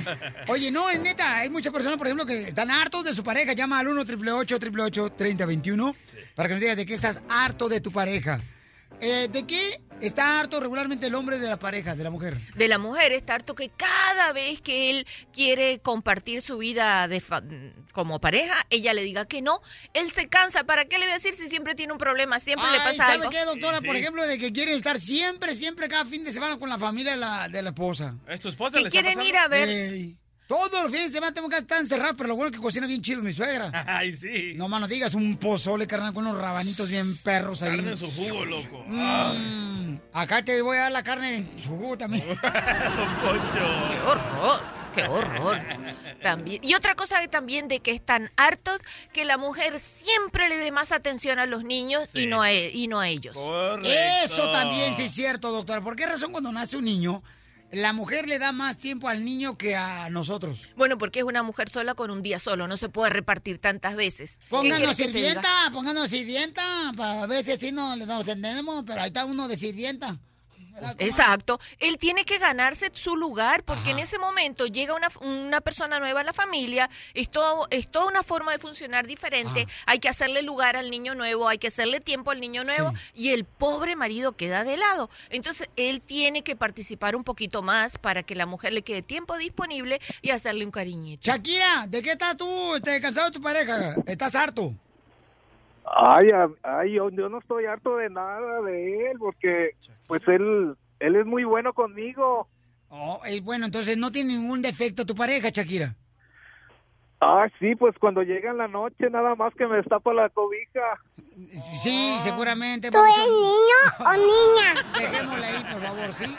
Oye, 0.47 0.71
no, 0.71 0.89
es 0.89 1.01
neta, 1.01 1.37
hay 1.37 1.49
muchas 1.49 1.73
personas, 1.73 1.97
por 1.97 2.05
ejemplo, 2.05 2.25
que 2.25 2.43
están 2.43 2.69
hartos 2.69 3.03
de 3.03 3.15
su 3.15 3.23
pareja. 3.23 3.53
Llama 3.53 3.79
al 3.79 3.87
1 3.87 4.01
888 4.01 5.13
3021 5.17 5.95
para 6.35 6.47
que 6.47 6.53
nos 6.53 6.61
digas 6.61 6.77
de 6.77 6.85
qué 6.85 6.93
estás 6.93 7.21
harto 7.27 7.67
de 7.67 7.81
tu 7.81 7.91
pareja. 7.91 8.39
Eh, 8.99 9.27
¿De 9.31 9.47
qué 9.47 9.81
está 10.01 10.39
harto 10.39 10.59
regularmente 10.59 11.07
el 11.07 11.15
hombre 11.15 11.39
de 11.39 11.47
la 11.47 11.57
pareja, 11.57 11.95
de 11.95 12.03
la 12.03 12.09
mujer? 12.09 12.37
de 12.55 12.67
la 12.67 12.77
mujer 12.77 13.11
está 13.13 13.35
harto 13.35 13.55
que 13.55 13.69
cada 13.69 14.33
vez 14.33 14.61
que 14.61 14.89
él 14.89 15.07
quiere 15.33 15.79
compartir 15.79 16.41
su 16.41 16.57
vida 16.57 17.07
de 17.07 17.19
fa- 17.19 17.43
como 17.93 18.19
pareja, 18.19 18.65
ella 18.69 18.93
le 18.93 19.03
diga 19.03 19.25
que 19.25 19.41
no, 19.41 19.61
él 19.93 20.11
se 20.11 20.27
cansa. 20.27 20.63
¿Para 20.63 20.85
qué 20.85 20.97
le 20.97 21.05
voy 21.05 21.11
a 21.11 21.15
decir 21.15 21.35
si 21.35 21.47
siempre 21.49 21.75
tiene 21.75 21.93
un 21.93 21.99
problema? 21.99 22.39
Siempre 22.39 22.69
le 22.71 22.77
pasa 22.77 22.95
¿sabe 22.95 23.13
algo. 23.13 23.29
qué, 23.29 23.43
doctora? 23.45 23.81
Por 23.81 23.95
ejemplo, 23.95 24.25
de 24.25 24.37
que 24.37 24.51
quieren 24.53 24.75
estar 24.75 24.99
siempre, 24.99 25.53
siempre 25.53 25.87
cada 25.87 26.05
fin 26.05 26.23
de 26.23 26.31
semana 26.31 26.57
con 26.57 26.69
la 26.69 26.77
familia 26.77 27.11
de 27.13 27.17
la, 27.17 27.47
de 27.49 27.61
la 27.61 27.69
esposa. 27.69 28.15
¿Es 28.27 28.39
tu 28.39 28.49
esposa? 28.49 28.77
Que 28.77 28.87
está 28.87 28.89
quieren 28.91 29.21
ir 29.21 29.35
a 29.37 29.47
ver. 29.47 30.15
Todos 30.51 30.83
los 30.83 30.91
fines 30.91 31.05
de 31.05 31.11
semana 31.13 31.33
tengo 31.33 31.47
que 31.47 31.55
estar 31.55 31.79
encerrado, 31.79 32.13
pero 32.17 32.27
lo 32.27 32.35
bueno 32.35 32.49
es 32.49 32.57
que 32.57 32.61
cocina 32.61 32.85
bien 32.85 33.01
chido 33.01 33.21
mi 33.23 33.31
suegra. 33.31 33.71
Ay, 33.87 34.11
sí. 34.11 34.51
No, 34.57 34.67
mano, 34.67 34.85
digas 34.85 35.13
un 35.13 35.37
pozole, 35.37 35.87
carnal, 35.87 36.13
con 36.13 36.27
unos 36.27 36.41
rabanitos 36.41 36.89
bien 36.89 37.15
perros 37.19 37.63
ahí. 37.63 37.77
Carne 37.77 37.91
en 37.93 37.97
su 37.97 38.11
jugo, 38.11 38.43
loco. 38.43 38.83
Mm, 38.85 39.95
acá 40.11 40.43
te 40.43 40.61
voy 40.61 40.75
a 40.75 40.81
dar 40.81 40.91
la 40.91 41.03
carne 41.03 41.37
en 41.37 41.49
su 41.63 41.69
jugo 41.69 41.97
también. 41.97 42.25
Qué 43.53 44.01
horror, 44.05 44.61
qué 44.93 45.03
horror. 45.03 45.57
También. 46.21 46.61
Y 46.65 46.73
otra 46.73 46.95
cosa 46.95 47.21
que 47.21 47.29
también 47.29 47.69
de 47.69 47.79
que 47.79 47.91
están 47.91 48.29
hartos 48.35 48.81
que 49.13 49.23
la 49.23 49.37
mujer 49.37 49.79
siempre 49.79 50.49
le 50.49 50.57
dé 50.57 50.71
más 50.73 50.91
atención 50.91 51.39
a 51.39 51.45
los 51.45 51.63
niños 51.63 52.09
y 52.13 52.25
no 52.25 52.41
a, 52.41 52.51
e- 52.51 52.71
y 52.73 52.89
no 52.89 52.99
a 52.99 53.07
ellos. 53.07 53.37
Eso 54.25 54.51
también 54.51 54.95
sí 54.97 55.03
es 55.03 55.13
cierto, 55.13 55.49
doctora. 55.53 55.79
¿Por 55.79 55.95
qué 55.95 56.05
razón 56.07 56.33
cuando 56.33 56.51
nace 56.51 56.75
un 56.75 56.83
niño, 56.83 57.23
la 57.71 57.93
mujer 57.93 58.27
le 58.27 58.39
da 58.39 58.51
más 58.51 58.77
tiempo 58.77 59.07
al 59.07 59.23
niño 59.23 59.57
que 59.57 59.75
a 59.75 60.09
nosotros? 60.09 60.69
Bueno, 60.75 60.97
porque 60.97 61.19
es 61.19 61.25
una 61.25 61.43
mujer 61.43 61.69
sola 61.69 61.95
con 61.95 62.11
un 62.11 62.21
día 62.21 62.39
solo, 62.39 62.67
no 62.67 62.77
se 62.77 62.89
puede 62.89 63.11
repartir 63.11 63.59
tantas 63.59 63.95
veces. 63.95 64.37
¿Qué 64.37 64.47
Pónganos 64.49 64.95
sirvienta, 64.95 65.49
pónganos 65.71 66.09
sirvienta. 66.09 66.89
A 66.89 67.27
veces 67.27 67.59
sí 67.59 67.71
no 67.71 67.95
nos 67.95 68.27
entendemos, 68.27 68.83
pero 68.85 69.01
ahí 69.01 69.07
está 69.07 69.25
uno 69.25 69.47
de 69.47 69.57
sirvienta. 69.57 70.17
Exacto. 70.97 71.59
Él 71.79 71.97
tiene 71.97 72.25
que 72.25 72.37
ganarse 72.37 72.91
su 72.93 73.15
lugar 73.15 73.63
porque 73.63 73.91
en 73.91 73.99
ese 73.99 74.17
momento 74.17 74.65
llega 74.65 74.95
una, 74.95 75.09
una 75.21 75.61
persona 75.61 75.99
nueva 75.99 76.21
a 76.21 76.23
la 76.23 76.33
familia, 76.33 76.89
es, 77.13 77.29
todo, 77.29 77.67
es 77.69 77.89
toda 77.89 78.07
una 78.07 78.23
forma 78.23 78.51
de 78.51 78.59
funcionar 78.59 79.07
diferente, 79.07 79.67
hay 79.85 79.99
que 79.99 80.09
hacerle 80.09 80.41
lugar 80.41 80.75
al 80.75 80.89
niño 80.89 81.15
nuevo, 81.15 81.47
hay 81.47 81.57
que 81.57 81.67
hacerle 81.67 81.99
tiempo 81.99 82.31
al 82.31 82.39
niño 82.39 82.63
nuevo 82.63 82.93
y 83.13 83.29
el 83.29 83.45
pobre 83.45 83.95
marido 83.95 84.33
queda 84.33 84.63
de 84.63 84.77
lado. 84.77 85.09
Entonces 85.29 85.69
él 85.75 86.01
tiene 86.01 86.43
que 86.43 86.55
participar 86.55 87.15
un 87.15 87.23
poquito 87.23 87.61
más 87.61 87.97
para 87.97 88.23
que 88.23 88.35
la 88.35 88.45
mujer 88.45 88.73
le 88.73 88.81
quede 88.81 89.01
tiempo 89.01 89.37
disponible 89.37 89.99
y 90.21 90.31
hacerle 90.31 90.65
un 90.65 90.71
cariñito. 90.71 91.23
Shakira, 91.23 91.85
¿de 91.87 92.01
qué 92.01 92.11
estás 92.11 92.37
tú 92.37 92.75
este, 92.75 92.99
cansado 93.01 93.27
de 93.27 93.33
tu 93.33 93.41
pareja? 93.41 93.95
¿Estás 94.05 94.35
harto? 94.35 94.73
Ay, 95.93 96.29
a- 96.31 96.47
ay, 96.63 96.93
yo, 96.93 97.09
yo 97.09 97.27
no 97.29 97.39
estoy 97.39 97.65
harto 97.65 97.97
de 97.97 98.09
nada 98.09 98.61
de 98.61 99.11
él, 99.11 99.17
porque 99.19 99.71
pues 100.07 100.21
él, 100.27 100.75
él 100.99 101.15
es 101.15 101.25
muy 101.25 101.43
bueno 101.43 101.73
conmigo. 101.73 102.47
Oh, 102.89 103.19
eh, 103.25 103.41
bueno, 103.41 103.65
entonces 103.65 103.97
no 103.97 104.11
tiene 104.11 104.33
ningún 104.33 104.61
defecto 104.61 105.05
tu 105.05 105.15
pareja, 105.15 105.49
Shakira. 105.49 105.95
Ah, 107.23 107.47
sí, 107.59 107.75
pues 107.75 107.95
cuando 107.99 108.23
llega 108.23 108.49
en 108.51 108.57
la 108.57 108.67
noche 108.67 109.07
nada 109.11 109.35
más 109.35 109.53
que 109.53 109.67
me 109.67 109.75
destapa 109.77 110.11
la 110.13 110.29
cobija. 110.29 110.81
Sí, 111.81 112.17
seguramente. 112.19 112.89
¿Tú 112.89 112.97
eres 112.97 113.27
niño 113.27 113.79
o 113.99 114.13
niña? 114.17 114.73
Dejémosla 115.11 115.47
ahí, 115.47 115.63
por 115.71 115.81
favor, 115.81 116.13
¿sí? 116.13 116.25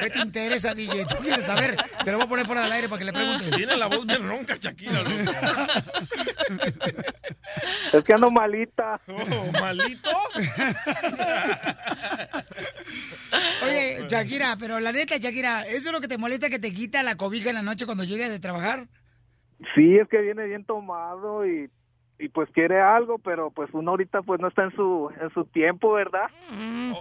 ¿Qué 0.00 0.10
te 0.10 0.18
interesa, 0.18 0.74
DJ? 0.74 1.06
¿Tú 1.06 1.14
quieres 1.22 1.44
saber? 1.46 1.76
Te 2.04 2.10
lo 2.10 2.18
voy 2.18 2.26
a 2.26 2.28
poner 2.28 2.44
fuera 2.46 2.62
del 2.62 2.72
aire 2.72 2.88
para 2.88 2.98
que 2.98 3.04
le 3.04 3.12
preguntes. 3.12 3.50
Tiene 3.52 3.76
la 3.76 3.86
voz 3.86 4.04
de 4.06 4.18
ronca, 4.18 4.56
Shakira, 4.56 5.00
loco. 5.02 5.10
Es 7.92 8.04
que 8.04 8.12
ando 8.12 8.30
malita. 8.30 9.00
Oh, 9.08 9.52
¿Malito? 9.60 10.10
Oye, 13.62 14.04
Shakira, 14.08 14.56
pero 14.58 14.80
la 14.80 14.92
neta, 14.92 15.16
Shakira, 15.16 15.62
¿eso 15.62 15.88
es 15.88 15.92
lo 15.92 16.00
que 16.00 16.08
te 16.08 16.18
molesta 16.18 16.50
que 16.50 16.58
te 16.58 16.72
quita 16.72 17.02
la 17.02 17.16
cobija 17.16 17.50
en 17.50 17.56
la 17.56 17.62
noche 17.62 17.86
cuando 17.86 18.04
llegas 18.04 18.30
de 18.30 18.38
trabajar? 18.38 18.86
Sí, 19.74 19.96
es 19.96 20.08
que 20.08 20.20
viene 20.20 20.46
bien 20.46 20.64
tomado 20.64 21.46
y, 21.46 21.70
y 22.18 22.28
pues 22.28 22.48
quiere 22.52 22.80
algo, 22.80 23.18
pero 23.18 23.50
pues 23.50 23.70
uno 23.72 23.92
ahorita 23.92 24.22
pues 24.22 24.40
no 24.40 24.48
está 24.48 24.64
en 24.64 24.76
su 24.76 25.10
en 25.20 25.30
su 25.30 25.44
tiempo, 25.46 25.92
¿verdad? 25.92 26.26
Mm, 26.50 26.92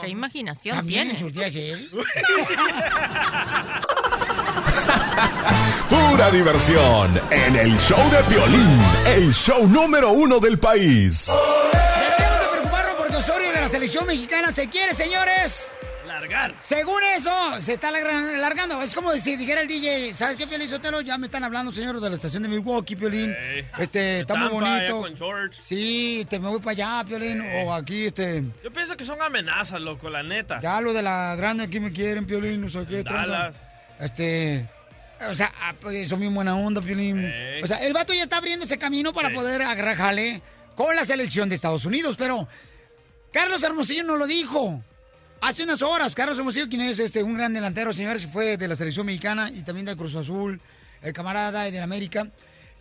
qué 0.00 0.08
imaginación 0.08 0.76
También 0.76 1.16
tiene. 1.16 1.30
Pura 5.88 6.30
diversión 6.30 7.20
en 7.30 7.56
el 7.56 7.76
show 7.78 7.98
de 8.10 8.22
Piolín, 8.24 8.80
el 9.06 9.32
show 9.32 9.66
número 9.68 10.10
uno 10.12 10.38
del 10.40 10.58
país. 10.58 11.30
Debemos 11.72 12.40
de 12.42 12.48
preocuparnos 12.52 12.94
porque 12.96 13.16
Osorio 13.16 13.52
de 13.52 13.60
la 13.60 13.68
selección 13.68 14.06
mexicana 14.06 14.50
se 14.52 14.68
quiere, 14.68 14.92
señores. 14.94 15.70
Largar. 16.06 16.54
Según 16.60 17.02
eso, 17.16 17.32
se 17.60 17.72
está 17.72 17.88
alargando. 17.88 18.80
Es 18.82 18.94
como 18.94 19.12
si 19.14 19.36
dijera 19.36 19.62
el 19.62 19.68
DJ, 19.68 20.14
¿sabes 20.14 20.36
qué, 20.36 20.46
Piolín 20.46 20.68
Sotelo? 20.68 21.00
Ya 21.00 21.18
me 21.18 21.26
están 21.26 21.42
hablando, 21.42 21.72
señores 21.72 22.00
de 22.00 22.08
la 22.08 22.14
estación 22.14 22.42
de 22.44 22.48
Milwaukee, 22.50 22.94
Piolín. 22.94 23.34
Este, 23.78 24.20
está 24.20 24.36
muy 24.36 24.48
bonito. 24.48 25.00
con 25.00 25.16
George. 25.16 25.58
Sí, 25.62 26.20
este, 26.20 26.38
me 26.38 26.48
voy 26.48 26.60
para 26.60 26.70
allá, 26.72 27.04
Piolín. 27.08 27.42
O 27.64 27.74
aquí, 27.74 28.06
este, 28.06 28.44
Yo 28.62 28.72
pienso 28.72 28.96
que 28.96 29.04
son 29.04 29.20
amenazas, 29.20 29.80
loco, 29.80 30.08
la 30.08 30.22
neta. 30.22 30.60
ya 30.60 30.80
lo 30.80 30.92
de 30.92 31.02
la 31.02 31.34
grande 31.36 31.64
aquí 31.64 31.80
me 31.80 31.92
quieren, 31.92 32.26
Piolín, 32.26 32.60
no 32.60 32.68
sé 32.68 32.86
qué. 32.86 33.02
Dallas. 33.02 33.56
Este, 33.98 34.68
o 35.28 35.36
sea, 35.36 35.52
ah, 35.60 35.74
pues, 35.80 36.08
son 36.08 36.20
bien 36.20 36.34
buena 36.34 36.56
onda, 36.56 36.80
Piolín. 36.80 37.32
O 37.62 37.66
sea, 37.66 37.78
el 37.78 37.92
vato 37.92 38.12
ya 38.12 38.24
está 38.24 38.38
abriendo 38.38 38.64
ese 38.64 38.78
camino 38.78 39.12
para 39.12 39.32
poder 39.32 39.62
agarrar 39.62 39.96
jale 39.96 40.42
con 40.74 40.94
la 40.94 41.04
selección 41.04 41.48
de 41.48 41.54
Estados 41.54 41.84
Unidos, 41.84 42.16
pero 42.18 42.48
Carlos 43.32 43.62
Hermosillo 43.62 44.04
nos 44.04 44.18
lo 44.18 44.26
dijo. 44.26 44.82
Hace 45.40 45.62
unas 45.62 45.82
horas, 45.82 46.14
Carlos 46.14 46.38
Hermosillo, 46.38 46.68
quien 46.68 46.80
es 46.82 46.98
este, 46.98 47.22
un 47.22 47.34
gran 47.34 47.52
delantero, 47.52 47.92
señores, 47.92 48.26
fue 48.26 48.56
de 48.56 48.66
la 48.66 48.76
selección 48.76 49.04
mexicana 49.06 49.50
y 49.50 49.62
también 49.62 49.84
del 49.84 49.96
Cruz 49.96 50.14
Azul, 50.14 50.60
el 51.02 51.12
camarada 51.12 51.64
de 51.64 51.80
América. 51.80 52.28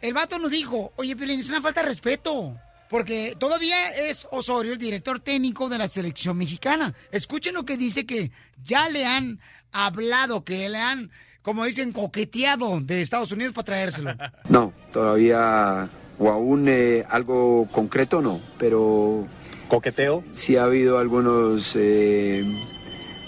El 0.01 0.13
vato 0.13 0.39
nos 0.39 0.51
dijo, 0.51 0.93
oye, 0.95 1.15
Pelín, 1.15 1.39
es 1.39 1.49
una 1.49 1.61
falta 1.61 1.81
de 1.81 1.89
respeto. 1.89 2.57
Porque 2.89 3.35
todavía 3.39 3.89
es 3.89 4.27
Osorio 4.29 4.73
el 4.73 4.77
director 4.77 5.19
técnico 5.19 5.67
de 5.67 5.79
la 5.79 5.87
selección 5.87 6.37
mexicana. 6.37 6.93
Escuchen 7.11 7.55
lo 7.55 7.65
que 7.65 7.75
dice 7.75 8.05
que 8.05 8.31
ya 8.63 8.87
le 8.87 9.05
han 9.05 9.39
hablado, 9.71 10.45
que 10.45 10.69
le 10.69 10.77
han, 10.77 11.09
como 11.43 11.65
dicen, 11.65 11.91
coqueteado 11.91 12.79
de 12.81 13.01
Estados 13.01 13.31
Unidos 13.31 13.53
para 13.53 13.65
traérselo. 13.65 14.11
No, 14.49 14.73
todavía 14.91 15.89
o 16.19 16.29
aún 16.29 16.67
eh, 16.67 17.05
algo 17.09 17.67
concreto 17.71 18.21
no, 18.21 18.39
pero... 18.57 19.25
¿Coqueteo? 19.67 20.23
Sí 20.31 20.55
ha 20.55 20.65
habido 20.65 20.99
algunos, 20.99 21.75
eh, 21.75 22.43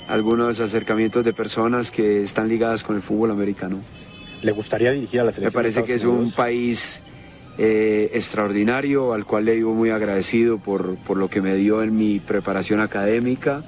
algunos 0.07 0.59
acercamientos 0.59 1.25
de 1.25 1.33
personas 1.33 1.91
que 1.91 2.21
están 2.21 2.47
ligadas 2.47 2.83
con 2.83 2.95
el 2.95 3.01
fútbol 3.01 3.31
americano. 3.31 3.79
¿Le 4.41 4.51
gustaría 4.51 4.91
dirigir 4.91 5.19
a 5.21 5.23
la 5.23 5.29
Me 5.29 5.33
selección? 5.33 5.61
parece 5.61 5.81
de 5.81 5.85
que 5.87 5.93
es 5.95 6.03
un 6.03 6.31
país 6.31 7.01
eh, 7.57 8.11
extraordinario 8.13 9.13
al 9.13 9.25
cual 9.25 9.45
le 9.45 9.55
vivo 9.55 9.73
muy 9.73 9.89
agradecido 9.89 10.59
por, 10.59 10.97
por 10.97 11.17
lo 11.17 11.29
que 11.29 11.41
me 11.41 11.55
dio 11.55 11.81
en 11.81 11.97
mi 11.97 12.19
preparación 12.19 12.79
académica 12.79 13.63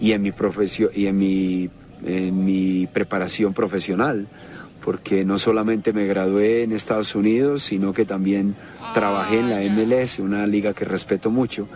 y 0.00 0.12
en 0.12 0.22
mi 0.22 0.32
profesión 0.32 0.90
y 0.94 1.06
en 1.06 1.18
mi, 1.18 1.70
en 2.04 2.44
mi 2.44 2.86
preparación 2.86 3.52
profesional 3.54 4.26
porque 4.84 5.24
no 5.24 5.38
solamente 5.38 5.92
me 5.92 6.06
gradué 6.06 6.62
en 6.62 6.72
Estados 6.72 7.14
Unidos 7.14 7.62
sino 7.64 7.92
que 7.92 8.04
también 8.04 8.54
trabajé 8.94 9.38
en 9.40 9.50
la 9.50 9.60
MLS 9.60 10.18
una 10.20 10.46
liga 10.46 10.72
que 10.74 10.84
respeto 10.84 11.30
mucho 11.30 11.68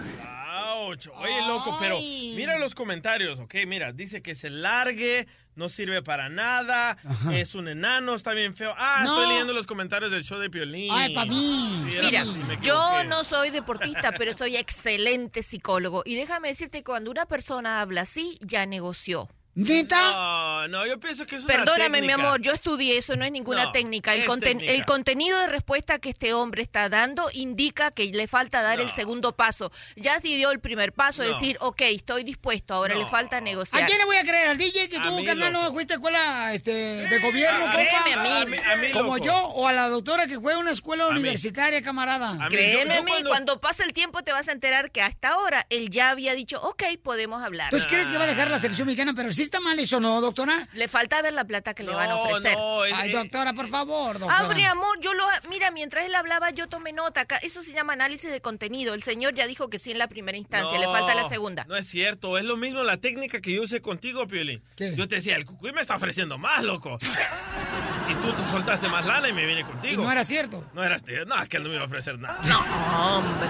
Ouch. 0.85 1.09
Oye, 1.16 1.47
loco, 1.49 1.77
pero 1.81 1.99
mira 1.99 2.59
los 2.59 2.74
comentarios, 2.74 3.39
¿ok? 3.40 3.55
Mira, 3.66 3.93
dice 3.93 4.20
que 4.20 4.35
se 4.35 4.51
largue, 4.51 5.27
no 5.55 5.69
sirve 5.69 6.03
para 6.03 6.28
nada, 6.28 6.99
es 7.32 7.55
un 7.55 7.69
enano, 7.69 8.15
está 8.15 8.32
bien 8.32 8.55
feo. 8.55 8.74
Ah, 8.77 9.01
No. 9.05 9.12
estoy 9.15 9.28
leyendo 9.32 9.53
los 9.55 9.65
comentarios 9.66 10.11
del 10.11 10.23
show 10.23 10.39
de 10.39 10.51
Piolín. 10.51 10.90
Ay, 10.93 11.15
pa' 11.15 11.24
mí. 11.24 11.86
Sí, 11.90 12.07
Mira, 12.07 12.24
yo 12.62 13.05
no 13.05 13.24
soy 13.24 13.51
deportista, 13.51 14.12
pero 14.19 14.32
soy 14.36 14.57
excelente 14.57 15.43
psicólogo. 15.43 16.03
Y 16.05 16.15
déjame 16.15 16.49
decirte 16.49 16.78
que 16.78 16.85
cuando 16.85 17.11
una 17.11 17.24
persona 17.27 17.81
habla 17.81 18.03
así, 18.03 18.39
ya 18.43 18.66
negoció. 18.66 19.28
No, 19.55 20.69
no, 20.69 20.87
yo 20.87 20.99
pienso 20.99 21.27
que 21.27 21.37
es 21.37 21.45
una 21.45 21.55
Perdóname, 21.55 22.01
mi 22.03 22.11
amor, 22.12 22.41
yo 22.41 22.53
estudié 22.53 22.97
eso, 22.97 23.16
no 23.16 23.24
es 23.24 23.33
ninguna 23.33 23.65
No, 23.65 23.73
técnica. 23.73 24.15
El, 24.15 24.20
es 24.23 24.27
conten- 24.27 24.41
técnica. 24.41 24.73
el 24.73 24.85
contenido 24.87 25.39
de 25.41 25.47
respuesta 25.47 25.99
que 25.99 26.11
este 26.11 26.33
hombre 26.33 26.62
está 26.62 26.89
dando 26.89 27.29
indica 27.33 27.91
que 27.91 28.07
le 28.07 28.27
falta 28.29 28.62
dar 28.62 28.81
el 28.81 28.91
segundo 28.91 29.37
paso. 29.37 29.70
Ya 29.97 30.20
dio 30.20 30.51
el 30.53 30.61
primer 30.61 30.93
paso, 30.93 31.23
No. 31.23 31.29
decir, 31.35 31.57
ok, 31.61 31.83
estoy 31.83 32.24
dispuesto, 32.24 32.74
ahora 32.74 32.95
le 32.95 33.05
falta 33.07 33.41
negociar. 33.41 33.83
¿A 33.83 33.87
quién 33.87 33.99
le 33.99 34.05
voy 34.07 34.16
a 34.16 34.23
creer? 34.23 34.49
¿Al 34.49 34.57
DJ 34.59 34.89
que 34.89 34.99
tú, 34.99 35.24
carnal, 35.24 35.53
no 35.53 35.73
fuiste 35.73 35.95
a 35.95 35.97
escuela 35.97 36.55
este, 36.55 36.70
de 36.73 37.19
gobierno, 37.19 37.66
a- 37.69 37.73
compa? 37.73 38.05
créeme, 38.05 38.12
a 38.15 38.45
mí. 38.47 38.57
A 38.73 38.77
mí, 38.77 38.91
Como 38.93 39.19
yo, 39.19 39.35
o 39.37 39.66
a 39.69 39.73
la 39.73 39.89
doctora 39.89 40.27
que 40.27 40.41
fue 40.41 40.55
a 40.55 40.59
una 40.59 40.70
escuela 40.70 41.07
universitaria, 41.09 41.83
camarada. 41.83 42.39
Créeme 42.49 42.95
a 42.97 43.03
mí, 43.03 43.12
cuando 43.27 43.61
pase 43.61 43.83
el 43.83 43.93
tiempo 43.93 44.23
te 44.23 44.33
vas 44.33 44.49
a 44.49 44.53
enterar 44.53 44.91
que 44.91 45.03
hasta 45.03 45.29
ahora 45.31 45.66
él 45.70 45.91
ya 45.91 46.11
había 46.11 46.35
dicho, 46.35 46.61
ok, 46.62 46.85
podemos 47.03 47.43
hablar. 47.43 47.70
¿Tú 47.70 47.79
crees 47.89 48.07
que 48.07 48.16
va 48.16 48.24
a 48.24 48.29
dejar 48.29 48.51
la 48.51 48.59
selección 48.59 48.87
mexicana? 48.87 49.12
Pero 49.15 49.31
sí 49.33 49.41
está 49.43 49.60
mal 49.60 49.78
eso, 49.78 50.01
¿no, 50.01 50.20
doctora? 50.20 50.69
Le 50.73 50.89
falta 50.89 51.23
ver 51.23 51.32
la 51.32 51.44
plata 51.44 51.74
que 51.74 51.82
le 51.82 51.93
van 51.93 52.10
a 52.10 52.16
ofrecer. 52.16 52.56
Ay, 52.94 53.10
doctora, 53.10 53.52
por 53.52 53.69
favor, 53.69 54.19
doctora. 54.19 54.51
Ah, 54.51 54.55
mi 54.55 54.64
amor, 54.64 54.98
yo 55.01 55.12
lo... 55.14 55.24
Mira, 55.48 55.70
mientras 55.70 56.05
él 56.05 56.14
hablaba, 56.14 56.51
yo 56.51 56.69
tomé 56.69 56.93
nota. 56.93 57.23
Acá, 57.23 57.36
Eso 57.36 57.62
se 57.62 57.73
llama 57.73 57.93
análisis 57.93 58.31
de 58.31 58.40
contenido. 58.40 58.94
El 58.94 59.02
señor 59.02 59.35
ya 59.35 59.47
dijo 59.47 59.70
que 59.70 59.78
sí 59.78 59.90
en 59.90 59.98
la 59.98 60.09
primera 60.09 60.36
instancia, 60.39 60.78
le 60.78 60.86
falta 60.86 61.14
la 61.14 61.28
segunda. 61.28 61.64
No 61.69 61.77
es 61.77 61.86
cierto, 61.86 62.39
es 62.39 62.44
lo 62.44 62.56
mismo 62.56 62.82
la 62.82 62.97
técnica 62.97 63.40
que 63.40 63.52
yo 63.52 63.62
usé 63.62 63.81
contigo, 63.81 64.27
Piolín. 64.27 64.62
Yo 64.97 65.09
te 65.09 65.16
decía, 65.16 65.36
el 65.36 65.47
cucuy 65.47 65.73
me 65.73 65.81
está 65.81 65.97
ofreciendo 65.97 66.39
más, 66.39 66.62
loco. 66.62 66.98
y 68.10 68.14
tú 68.14 68.32
te 68.32 68.43
soltaste 68.51 68.89
más 68.89 69.06
lana 69.06 69.28
y 69.28 69.32
me 69.32 69.47
vine 69.47 69.64
contigo. 69.64 70.02
Y 70.02 70.05
no 70.05 70.10
era 70.10 70.24
cierto. 70.24 70.64
No 70.74 70.82
era 70.82 70.98
cierto. 70.98 71.35
No, 71.35 71.43
es 71.43 71.48
que 71.48 71.56
él 71.56 71.62
no 71.62 71.69
me 71.69 71.77
iba 71.77 71.85
a 71.85 71.86
ofrecer 71.86 72.19
nada. 72.19 72.39
No, 72.44 73.16
hombre. 73.16 73.48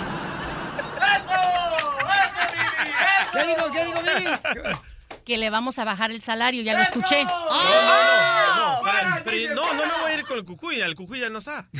¿Qué 3.32 3.46
digo, 3.46 3.72
qué 3.72 3.84
digo, 3.84 4.00
Mimi? 4.02 4.30
Que 5.24 5.38
le 5.38 5.50
vamos 5.50 5.78
a 5.78 5.84
bajar 5.84 6.10
el 6.10 6.20
salario, 6.22 6.62
ya 6.62 6.72
lo 6.74 6.80
escuché. 6.82 7.22
No, 7.24 8.80
pero- 8.84 9.22
pero 9.24 9.54
no, 9.54 9.74
no 9.74 9.86
me 9.86 9.92
voy 10.02 10.10
a 10.10 10.14
ir 10.14 10.24
con 10.24 10.36
el 10.38 10.44
cucuy, 10.44 10.80
el 10.80 10.94
cucuy 10.96 11.20
ya 11.20 11.28
no 11.30 11.38
está. 11.38 11.66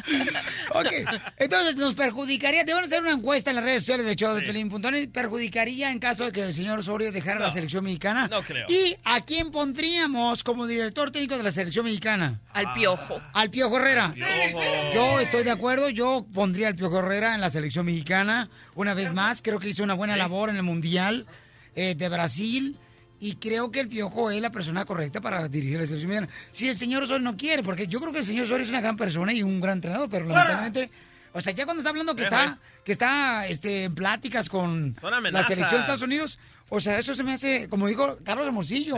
Ok, 0.70 0.86
entonces 1.36 1.76
nos 1.76 1.94
perjudicaría, 1.94 2.64
te 2.64 2.72
van 2.72 2.84
a 2.84 2.86
hacer 2.86 3.02
una 3.02 3.12
encuesta 3.12 3.50
en 3.50 3.56
las 3.56 3.64
redes 3.64 3.80
sociales 3.80 4.06
de 4.06 4.16
show 4.16 4.34
de 4.34 4.42
Pelín.net, 4.42 5.08
perjudicaría 5.10 5.90
en 5.90 5.98
caso 5.98 6.24
de 6.24 6.32
que 6.32 6.42
el 6.42 6.54
señor 6.54 6.78
Osorio 6.78 7.12
dejara 7.12 7.40
la 7.40 7.50
selección 7.50 7.84
mexicana. 7.84 8.28
no 8.28 8.42
creo. 8.42 8.66
¿Y 8.68 8.96
a 9.04 9.20
quién 9.24 9.50
pondríamos 9.50 10.44
como 10.44 10.66
director 10.66 11.10
técnico 11.10 11.36
de 11.36 11.42
la 11.42 11.52
selección 11.52 11.84
mexicana? 11.84 12.40
Al 12.52 12.72
Piojo. 12.72 13.20
Al 13.32 13.50
Piojo 13.50 13.78
Herrera. 13.78 14.12
Yo 14.94 15.20
estoy 15.20 15.42
de 15.44 15.50
acuerdo, 15.50 15.88
yo 15.88 16.26
pondría 16.32 16.68
al 16.68 16.76
Piojo 16.76 17.00
Herrera 17.00 17.34
en 17.34 17.40
la 17.40 17.50
selección 17.50 17.86
mexicana. 17.86 18.48
Una 18.74 18.94
vez 18.94 19.12
más, 19.12 19.42
creo 19.42 19.58
que 19.58 19.68
hizo 19.68 19.82
una 19.82 19.94
buena 19.94 20.16
labor 20.16 20.50
en 20.50 20.56
el 20.56 20.62
Mundial 20.62 21.26
eh, 21.74 21.94
de 21.94 22.08
Brasil. 22.08 22.78
Y 23.20 23.36
creo 23.36 23.70
que 23.70 23.80
el 23.80 23.88
Piojo 23.88 24.30
es 24.30 24.40
la 24.40 24.50
persona 24.50 24.84
correcta 24.84 25.20
para 25.20 25.46
dirigir 25.48 25.78
la 25.78 25.86
selección 25.86 26.10
mexicana. 26.10 26.32
Si 26.50 26.68
el 26.68 26.76
señor 26.76 27.02
Osorio 27.02 27.22
no 27.22 27.36
quiere, 27.36 27.62
porque 27.62 27.86
yo 27.86 28.00
creo 28.00 28.12
que 28.12 28.20
el 28.20 28.24
señor 28.24 28.46
Osorio 28.46 28.64
es 28.64 28.70
una 28.70 28.80
gran 28.80 28.96
persona 28.96 29.32
y 29.32 29.42
un 29.42 29.60
gran 29.60 29.74
entrenador, 29.74 30.08
pero 30.08 30.26
lamentablemente... 30.26 30.90
O 31.32 31.40
sea, 31.40 31.52
ya 31.52 31.64
cuando 31.64 31.80
está 31.80 31.90
hablando 31.90 32.16
que 32.16 32.24
está, 32.24 32.58
que 32.84 32.90
está 32.90 33.46
este, 33.46 33.84
en 33.84 33.94
pláticas 33.94 34.48
con 34.48 34.96
la 35.30 35.44
selección 35.44 35.78
de 35.78 35.80
Estados 35.80 36.02
Unidos, 36.02 36.38
o 36.72 36.80
sea, 36.80 37.00
eso 37.00 37.16
se 37.16 37.24
me 37.24 37.32
hace, 37.32 37.68
como 37.68 37.88
dijo 37.88 38.18
Carlos 38.24 38.46
Hermosillo. 38.46 38.96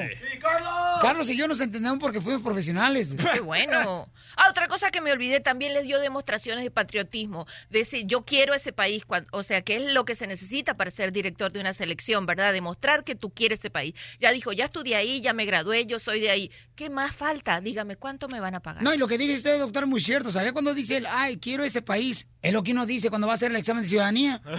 Carlos 1.00 1.30
y 1.30 1.36
yo 1.38 1.48
nos 1.48 1.60
entendemos 1.60 1.98
porque 1.98 2.20
fuimos 2.20 2.42
profesionales. 2.42 3.16
Qué 3.32 3.40
bueno. 3.40 4.08
Ah, 4.36 4.50
otra 4.50 4.68
cosa 4.68 4.90
que 4.90 5.00
me 5.00 5.10
olvidé, 5.10 5.40
también 5.40 5.72
les 5.72 5.84
dio 5.84 5.98
demostraciones 5.98 6.64
de 6.64 6.70
patriotismo. 6.70 7.46
De 7.70 7.80
decir, 7.80 8.06
yo 8.06 8.22
quiero 8.22 8.52
ese 8.52 8.72
país, 8.72 9.04
o 9.30 9.42
sea, 9.42 9.62
que 9.62 9.76
es 9.76 9.92
lo 9.92 10.04
que 10.04 10.14
se 10.14 10.26
necesita 10.26 10.74
para 10.74 10.90
ser 10.90 11.12
director 11.12 11.50
de 11.50 11.60
una 11.60 11.72
selección, 11.72 12.26
¿verdad? 12.26 12.52
Demostrar 12.52 13.04
que 13.04 13.14
tú 13.14 13.30
quieres 13.30 13.60
ese 13.60 13.70
país. 13.70 13.94
Ya 14.20 14.32
dijo, 14.32 14.52
ya 14.52 14.66
estudié 14.66 14.96
ahí, 14.96 15.22
ya 15.22 15.32
me 15.32 15.46
gradué, 15.46 15.86
yo 15.86 15.98
soy 15.98 16.20
de 16.20 16.30
ahí. 16.30 16.50
¿Qué 16.76 16.90
más 16.90 17.16
falta? 17.16 17.60
Dígame, 17.62 17.96
¿cuánto 17.96 18.28
me 18.28 18.38
van 18.38 18.54
a 18.54 18.60
pagar? 18.60 18.82
No, 18.82 18.92
y 18.92 18.98
lo 18.98 19.08
que 19.08 19.16
dice 19.16 19.34
usted, 19.34 19.58
doctor, 19.58 19.84
es 19.84 19.88
muy 19.88 20.00
cierto. 20.00 20.30
¿Sabía 20.30 20.52
cuando 20.52 20.74
dice 20.74 20.98
él, 20.98 21.06
ay, 21.10 21.38
quiero 21.38 21.64
ese 21.64 21.80
país? 21.80 22.28
Es 22.42 22.52
lo 22.52 22.62
que 22.62 22.72
uno 22.72 22.84
dice 22.84 23.08
cuando 23.08 23.26
va 23.26 23.32
a 23.32 23.36
hacer 23.36 23.50
el 23.50 23.56
examen 23.56 23.82
de 23.82 23.88
ciudadanía. 23.88 24.42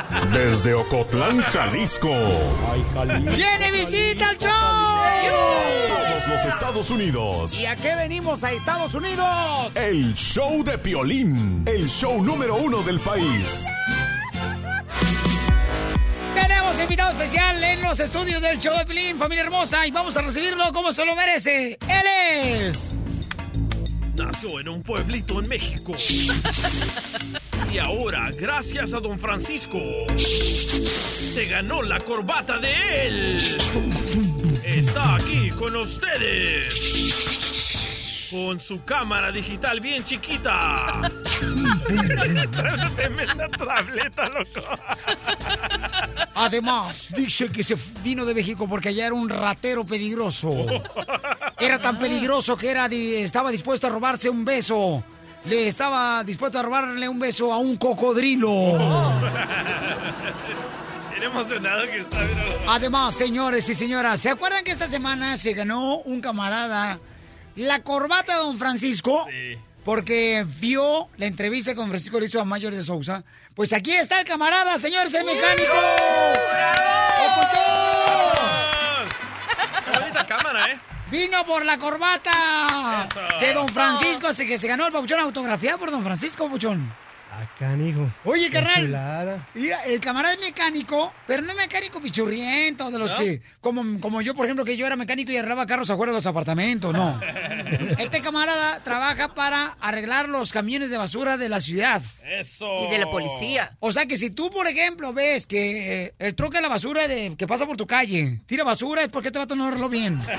Desde 0.32 0.74
Ocotlán, 0.74 1.40
Jalisco. 1.40 2.14
¡Viene 3.36 3.70
visita 3.72 4.30
al 4.30 4.38
show! 4.38 4.50
Todos 5.88 6.28
los 6.28 6.44
Estados 6.44 6.90
Unidos. 6.90 7.58
¿Y 7.58 7.66
a 7.66 7.76
qué 7.76 7.94
venimos 7.94 8.42
a 8.44 8.52
Estados 8.52 8.94
Unidos? 8.94 9.26
El 9.74 10.14
show 10.14 10.62
de 10.64 10.78
Piolín. 10.78 11.62
El 11.66 11.88
show 11.88 12.22
número 12.22 12.56
uno 12.56 12.82
del 12.82 13.00
país. 13.00 13.66
Tenemos 16.34 16.80
invitado 16.80 17.12
especial 17.12 17.62
en 17.62 17.82
los 17.82 18.00
estudios 18.00 18.42
del 18.42 18.58
show 18.58 18.76
de 18.76 18.84
Pelín, 18.84 19.16
familia 19.16 19.44
hermosa, 19.44 19.86
y 19.86 19.90
vamos 19.90 20.16
a 20.16 20.22
recibirlo 20.22 20.72
como 20.72 20.92
se 20.92 21.04
lo 21.04 21.14
merece. 21.14 21.78
Él 21.88 22.06
es... 22.68 22.99
Nació 24.20 24.60
en 24.60 24.68
un 24.68 24.82
pueblito 24.82 25.40
en 25.40 25.48
México. 25.48 25.92
Y 27.72 27.78
ahora, 27.78 28.30
gracias 28.32 28.92
a 28.92 29.00
don 29.00 29.18
Francisco, 29.18 29.78
se 30.18 31.46
ganó 31.46 31.80
la 31.80 31.98
corbata 32.00 32.58
de 32.58 33.06
él. 33.06 33.38
Está 34.62 35.14
aquí 35.14 35.48
con 35.50 35.74
ustedes. 35.74 37.49
Con 38.30 38.60
su 38.60 38.84
cámara 38.84 39.32
digital 39.32 39.80
bien 39.80 40.04
chiquita. 40.04 41.00
Tremenda 42.96 43.48
tableta, 43.48 44.28
loco. 44.28 44.60
Además, 46.34 47.12
dice 47.16 47.50
que 47.50 47.64
se 47.64 47.76
vino 48.04 48.24
de 48.24 48.34
México 48.34 48.68
porque 48.68 48.90
allá 48.90 49.06
era 49.06 49.14
un 49.14 49.28
ratero 49.28 49.84
peligroso. 49.84 50.52
Era 51.58 51.80
tan 51.80 51.98
peligroso 51.98 52.56
que 52.56 52.70
era 52.70 52.88
di- 52.88 53.16
estaba 53.16 53.50
dispuesto 53.50 53.88
a 53.88 53.90
robarse 53.90 54.30
un 54.30 54.44
beso. 54.44 55.02
Le 55.46 55.66
estaba 55.66 56.22
dispuesto 56.22 56.58
a 56.60 56.62
robarle 56.62 57.08
un 57.08 57.18
beso 57.18 57.52
a 57.52 57.58
un 57.58 57.76
cocodrilo. 57.78 58.50
Emocionado 61.20 61.82
que 61.82 61.98
está. 61.98 62.18
Además, 62.68 63.14
señores 63.14 63.68
y 63.68 63.74
señoras, 63.74 64.20
¿se 64.20 64.30
acuerdan 64.30 64.64
que 64.64 64.70
esta 64.70 64.88
semana 64.88 65.36
se 65.36 65.52
ganó 65.52 65.96
un 65.98 66.20
camarada 66.22 66.98
la 67.60 67.82
corbata 67.82 68.34
de 68.34 68.38
don 68.40 68.58
Francisco? 68.58 69.26
Porque 69.84 70.44
vio 70.60 71.08
la 71.16 71.26
entrevista 71.26 71.74
con 71.74 71.88
Francisco 71.88 72.20
le 72.20 72.26
hizo 72.26 72.40
a 72.40 72.44
Mayor 72.44 72.74
de 72.74 72.84
Sousa. 72.84 73.24
Pues 73.54 73.72
aquí 73.72 73.92
está 73.92 74.20
el 74.20 74.26
camarada, 74.26 74.78
señores, 74.78 75.12
el 75.14 75.24
mecánico. 75.24 75.72
Qué 79.84 79.98
bonita 79.98 80.26
cámara, 80.26 80.70
¿eh? 80.70 80.78
Vino 81.10 81.44
por 81.44 81.64
la 81.64 81.78
corbata 81.78 83.08
de 83.40 83.52
Don 83.52 83.68
Francisco, 83.68 84.28
así 84.28 84.46
que 84.46 84.58
se 84.58 84.68
ganó 84.68 84.86
el 84.86 84.92
papuchón 84.92 85.18
autografiado 85.18 85.78
por 85.78 85.90
Don 85.90 86.04
Francisco, 86.04 86.44
papuchón. 86.44 86.92
Acá, 87.60 87.76
hijo. 87.76 88.10
Oye, 88.24 88.48
carnal. 88.48 88.86
chulada. 88.86 89.46
Mira, 89.52 89.84
el 89.84 90.00
camarada 90.00 90.32
es 90.32 90.40
mecánico, 90.40 91.12
pero 91.26 91.42
no 91.42 91.50
es 91.50 91.56
mecánico 91.58 92.00
pichurriento, 92.00 92.90
de 92.90 92.98
los 92.98 93.12
¿No? 93.12 93.18
que, 93.18 93.42
como, 93.60 94.00
como 94.00 94.22
yo, 94.22 94.34
por 94.34 94.46
ejemplo, 94.46 94.64
que 94.64 94.78
yo 94.78 94.86
era 94.86 94.96
mecánico 94.96 95.30
y 95.30 95.36
arreglaba 95.36 95.66
carros 95.66 95.90
afuera 95.90 96.10
de 96.10 96.16
los 96.16 96.26
apartamentos, 96.26 96.94
no. 96.94 97.20
Este 97.98 98.22
camarada 98.22 98.82
trabaja 98.82 99.34
para 99.34 99.76
arreglar 99.78 100.30
los 100.30 100.52
camiones 100.52 100.88
de 100.88 100.96
basura 100.96 101.36
de 101.36 101.50
la 101.50 101.60
ciudad. 101.60 102.00
Eso. 102.24 102.86
Y 102.86 102.90
de 102.90 102.98
la 102.98 103.10
policía. 103.10 103.76
O 103.80 103.92
sea 103.92 104.06
que 104.06 104.16
si 104.16 104.30
tú, 104.30 104.48
por 104.50 104.66
ejemplo, 104.66 105.12
ves 105.12 105.46
que 105.46 106.04
eh, 106.04 106.14
el 106.18 106.34
troque 106.34 106.56
de 106.56 106.62
la 106.62 106.68
basura 106.68 107.08
de, 107.08 107.34
que 107.36 107.46
pasa 107.46 107.66
por 107.66 107.76
tu 107.76 107.86
calle 107.86 108.40
tira 108.46 108.64
basura, 108.64 109.02
es 109.02 109.10
porque 109.10 109.28
este 109.28 109.38
vato 109.38 109.54
no 109.54 109.66
arregló 109.66 109.90
bien. 109.90 110.18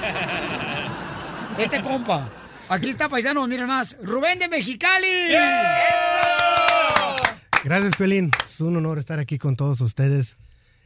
Este 1.57 1.81
compa. 1.81 2.31
Aquí 2.69 2.89
está, 2.89 3.09
paisano, 3.09 3.45
miren 3.45 3.67
más. 3.67 3.97
Rubén 4.01 4.39
de 4.39 4.47
Mexicali. 4.47 5.35
Gracias, 7.63 7.95
Pelín. 7.95 8.31
Es 8.45 8.59
un 8.59 8.75
honor 8.77 8.97
estar 8.99 9.19
aquí 9.19 9.37
con 9.37 9.55
todos 9.55 9.81
ustedes 9.81 10.35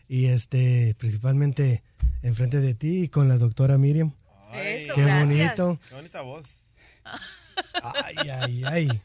y 0.07 0.25
este, 0.25 0.95
principalmente 0.97 1.83
enfrente 2.21 2.59
de 2.59 2.73
ti 2.73 3.03
y 3.03 3.07
con 3.07 3.29
la 3.29 3.37
doctora 3.37 3.77
Miriam. 3.77 4.11
Eso, 4.53 4.93
Qué 4.93 5.01
gracias. 5.01 5.27
bonito. 5.27 5.79
Qué 5.89 5.95
bonita 5.95 6.21
voz. 6.21 6.45
Ay, 7.81 8.15
ay, 8.29 8.63
ay. 8.65 9.01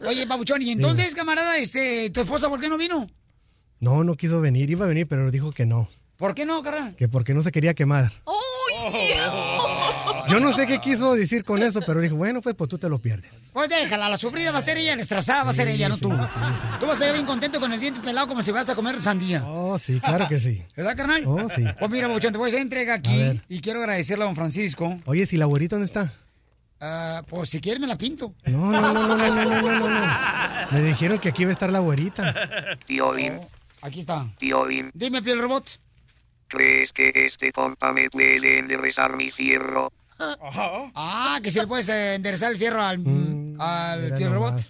Oye, 0.00 0.26
Pabuchón, 0.26 0.62
y 0.62 0.70
entonces, 0.70 1.14
camarada, 1.14 1.56
este, 1.58 2.10
¿tu 2.10 2.20
esposa 2.20 2.48
por 2.48 2.60
qué 2.60 2.68
no 2.68 2.76
vino? 2.76 3.08
No, 3.80 4.04
no 4.04 4.16
quiso 4.16 4.40
venir. 4.40 4.70
Iba 4.70 4.84
a 4.84 4.88
venir, 4.88 5.06
pero 5.08 5.30
dijo 5.30 5.52
que 5.52 5.66
no. 5.66 5.88
¿Por 6.16 6.34
qué 6.34 6.44
no, 6.44 6.62
carnal? 6.62 6.94
Que 6.94 7.08
porque 7.08 7.34
no 7.34 7.42
se 7.42 7.50
quería 7.50 7.74
quemar. 7.74 8.12
Yo 10.32 10.40
no 10.40 10.56
sé 10.56 10.66
qué 10.66 10.78
quiso 10.78 11.14
decir 11.14 11.44
con 11.44 11.62
eso, 11.62 11.80
pero 11.86 12.00
dije, 12.00 12.14
bueno, 12.14 12.40
pues, 12.40 12.54
pues 12.54 12.70
tú 12.70 12.78
te 12.78 12.88
lo 12.88 12.98
pierdes. 12.98 13.30
Pues 13.52 13.68
déjala, 13.68 14.08
la 14.08 14.16
sufrida 14.16 14.50
va 14.50 14.58
a 14.58 14.62
ser 14.62 14.78
ella, 14.78 14.96
la 14.96 15.02
estresada 15.02 15.44
va 15.44 15.50
a 15.50 15.54
ser 15.54 15.68
ella, 15.68 15.88
no 15.88 15.98
tú. 15.98 16.08
Tú 16.80 16.86
vas 16.86 17.00
a 17.00 17.06
ir 17.08 17.12
bien 17.12 17.26
contento 17.26 17.60
con 17.60 17.72
el 17.72 17.78
diente 17.78 18.00
pelado 18.00 18.26
como 18.26 18.42
si 18.42 18.50
vas 18.50 18.68
a 18.68 18.74
comer 18.74 19.00
sandía. 19.00 19.44
Oh, 19.46 19.78
sí, 19.78 20.00
claro 20.00 20.26
que 20.28 20.40
sí. 20.40 20.62
¿Verdad, 20.76 20.96
carnal? 20.96 21.24
Oh, 21.26 21.48
sí. 21.54 21.64
Pues 21.78 21.90
mira, 21.90 22.08
Bochón, 22.08 22.32
te 22.32 22.38
voy 22.38 22.46
a 22.46 22.48
hacer 22.48 22.60
entrega 22.60 22.94
aquí 22.94 23.40
y 23.48 23.60
quiero 23.60 23.80
agradecerle 23.80 24.24
a 24.24 24.26
don 24.26 24.34
Francisco. 24.34 24.98
Oye, 25.04 25.26
si 25.26 25.36
la 25.36 25.44
abuelita 25.44 25.76
dónde 25.76 25.86
está? 25.86 26.12
Uh, 26.80 27.22
pues 27.28 27.50
si 27.50 27.60
quieres 27.60 27.80
me 27.80 27.86
la 27.86 27.96
pinto. 27.96 28.34
No, 28.46 28.72
no, 28.72 28.80
no, 28.80 28.92
no, 28.92 29.16
no, 29.16 29.44
no, 29.44 29.60
no, 29.60 29.88
no. 29.88 30.70
Me 30.72 30.82
dijeron 30.82 31.18
que 31.18 31.28
aquí 31.28 31.44
va 31.44 31.50
a 31.50 31.52
estar 31.52 31.70
la 31.70 31.78
abuelita. 31.78 32.34
Tío 32.86 33.12
Bim. 33.12 33.38
Oh, 33.38 33.48
aquí 33.82 34.00
está. 34.00 34.26
Tío 34.38 34.64
Bim. 34.64 34.90
Dime, 34.92 35.22
piel 35.22 35.40
robot. 35.40 35.78
¿Crees 36.48 36.92
que 36.92 37.12
este 37.14 37.52
compa 37.52 37.92
me 37.92 38.10
puede 38.10 38.58
enderezar 38.58 39.16
mi 39.16 39.30
fierro? 39.30 39.92
Ah, 40.94 41.40
que 41.42 41.50
si 41.50 41.58
le 41.58 41.66
puedes 41.66 41.88
eh, 41.88 42.14
enderezar 42.14 42.52
el 42.52 42.58
fierro 42.58 42.82
al, 42.82 42.98
al 43.58 44.02
Mira 44.02 44.16
piel 44.16 44.32
robot. 44.32 44.62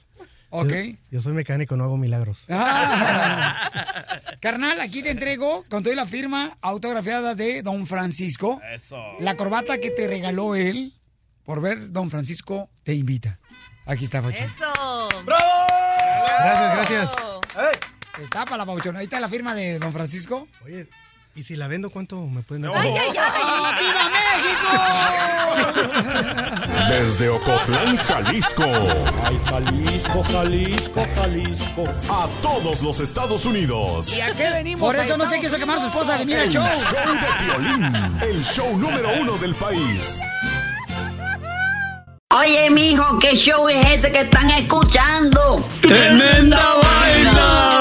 Ok. 0.50 0.70
Yo, 0.70 0.96
yo 1.10 1.20
soy 1.20 1.32
mecánico, 1.32 1.76
no 1.76 1.84
hago 1.84 1.96
milagros. 1.96 2.44
Ah. 2.50 3.70
Carnal, 4.40 4.80
aquí 4.80 5.02
te 5.02 5.10
entrego 5.10 5.64
con 5.70 5.82
toda 5.82 5.94
la 5.96 6.04
firma 6.04 6.50
autografiada 6.60 7.34
de 7.34 7.62
Don 7.62 7.86
Francisco. 7.86 8.60
Eso. 8.74 8.98
La 9.20 9.36
corbata 9.36 9.78
que 9.78 9.90
te 9.90 10.06
regaló 10.08 10.54
él 10.54 10.94
por 11.44 11.60
ver 11.60 11.90
Don 11.90 12.10
Francisco 12.10 12.68
te 12.82 12.94
invita. 12.94 13.38
Aquí 13.86 14.04
está, 14.04 14.20
Pabuchón. 14.20 14.44
Eso. 14.44 15.08
Gracias, 15.24 16.76
gracias. 16.76 17.10
Está 18.20 18.44
para 18.44 18.58
la 18.58 18.66
Pabuchón. 18.66 18.96
Ahí 18.96 19.04
está 19.04 19.20
la 19.20 19.28
firma 19.28 19.54
de 19.54 19.78
Don 19.78 19.92
Francisco. 19.92 20.48
Oye, 20.64 20.88
¿y 21.34 21.42
si 21.44 21.56
la 21.56 21.66
vendo 21.68 21.90
cuánto 21.90 22.26
me 22.26 22.42
pueden 22.42 22.62
dar? 22.62 22.72
¡Ay, 22.76 22.88
ay, 22.98 23.16
ay! 23.18 23.84
¡Viva 23.84 24.10
México! 24.34 24.68
Desde 26.88 27.28
Ocotlán, 27.30 27.96
Jalisco. 27.96 28.64
Ay, 29.24 29.40
Jalisco, 29.46 30.22
Jalisco, 30.24 31.06
Jalisco. 31.16 31.84
A 32.10 32.28
todos 32.42 32.82
los 32.82 33.00
Estados 33.00 33.44
Unidos. 33.46 34.12
¿Y 34.12 34.20
a 34.20 34.32
qué 34.32 34.50
venimos? 34.50 34.80
Por 34.80 34.96
eso 34.96 35.16
no 35.16 35.26
se 35.26 35.40
quiso 35.40 35.56
quemar 35.58 35.80
su 35.80 35.86
esposa 35.86 36.16
a 36.16 36.18
venir 36.18 36.36
al 36.38 36.44
El 36.44 36.52
show. 36.52 36.62
show 36.64 37.14
de 37.14 37.44
Piolín. 37.44 38.20
El 38.22 38.44
show 38.44 38.76
número 38.76 39.10
uno 39.20 39.32
del 39.38 39.54
país. 39.54 40.20
Oye, 42.34 42.70
mijo, 42.70 43.18
¿qué 43.18 43.36
show 43.36 43.68
es 43.68 43.86
ese 43.90 44.10
que 44.10 44.20
están 44.20 44.50
escuchando? 44.50 45.68
¡Tremenda 45.82 46.74
vaina! 46.82 47.80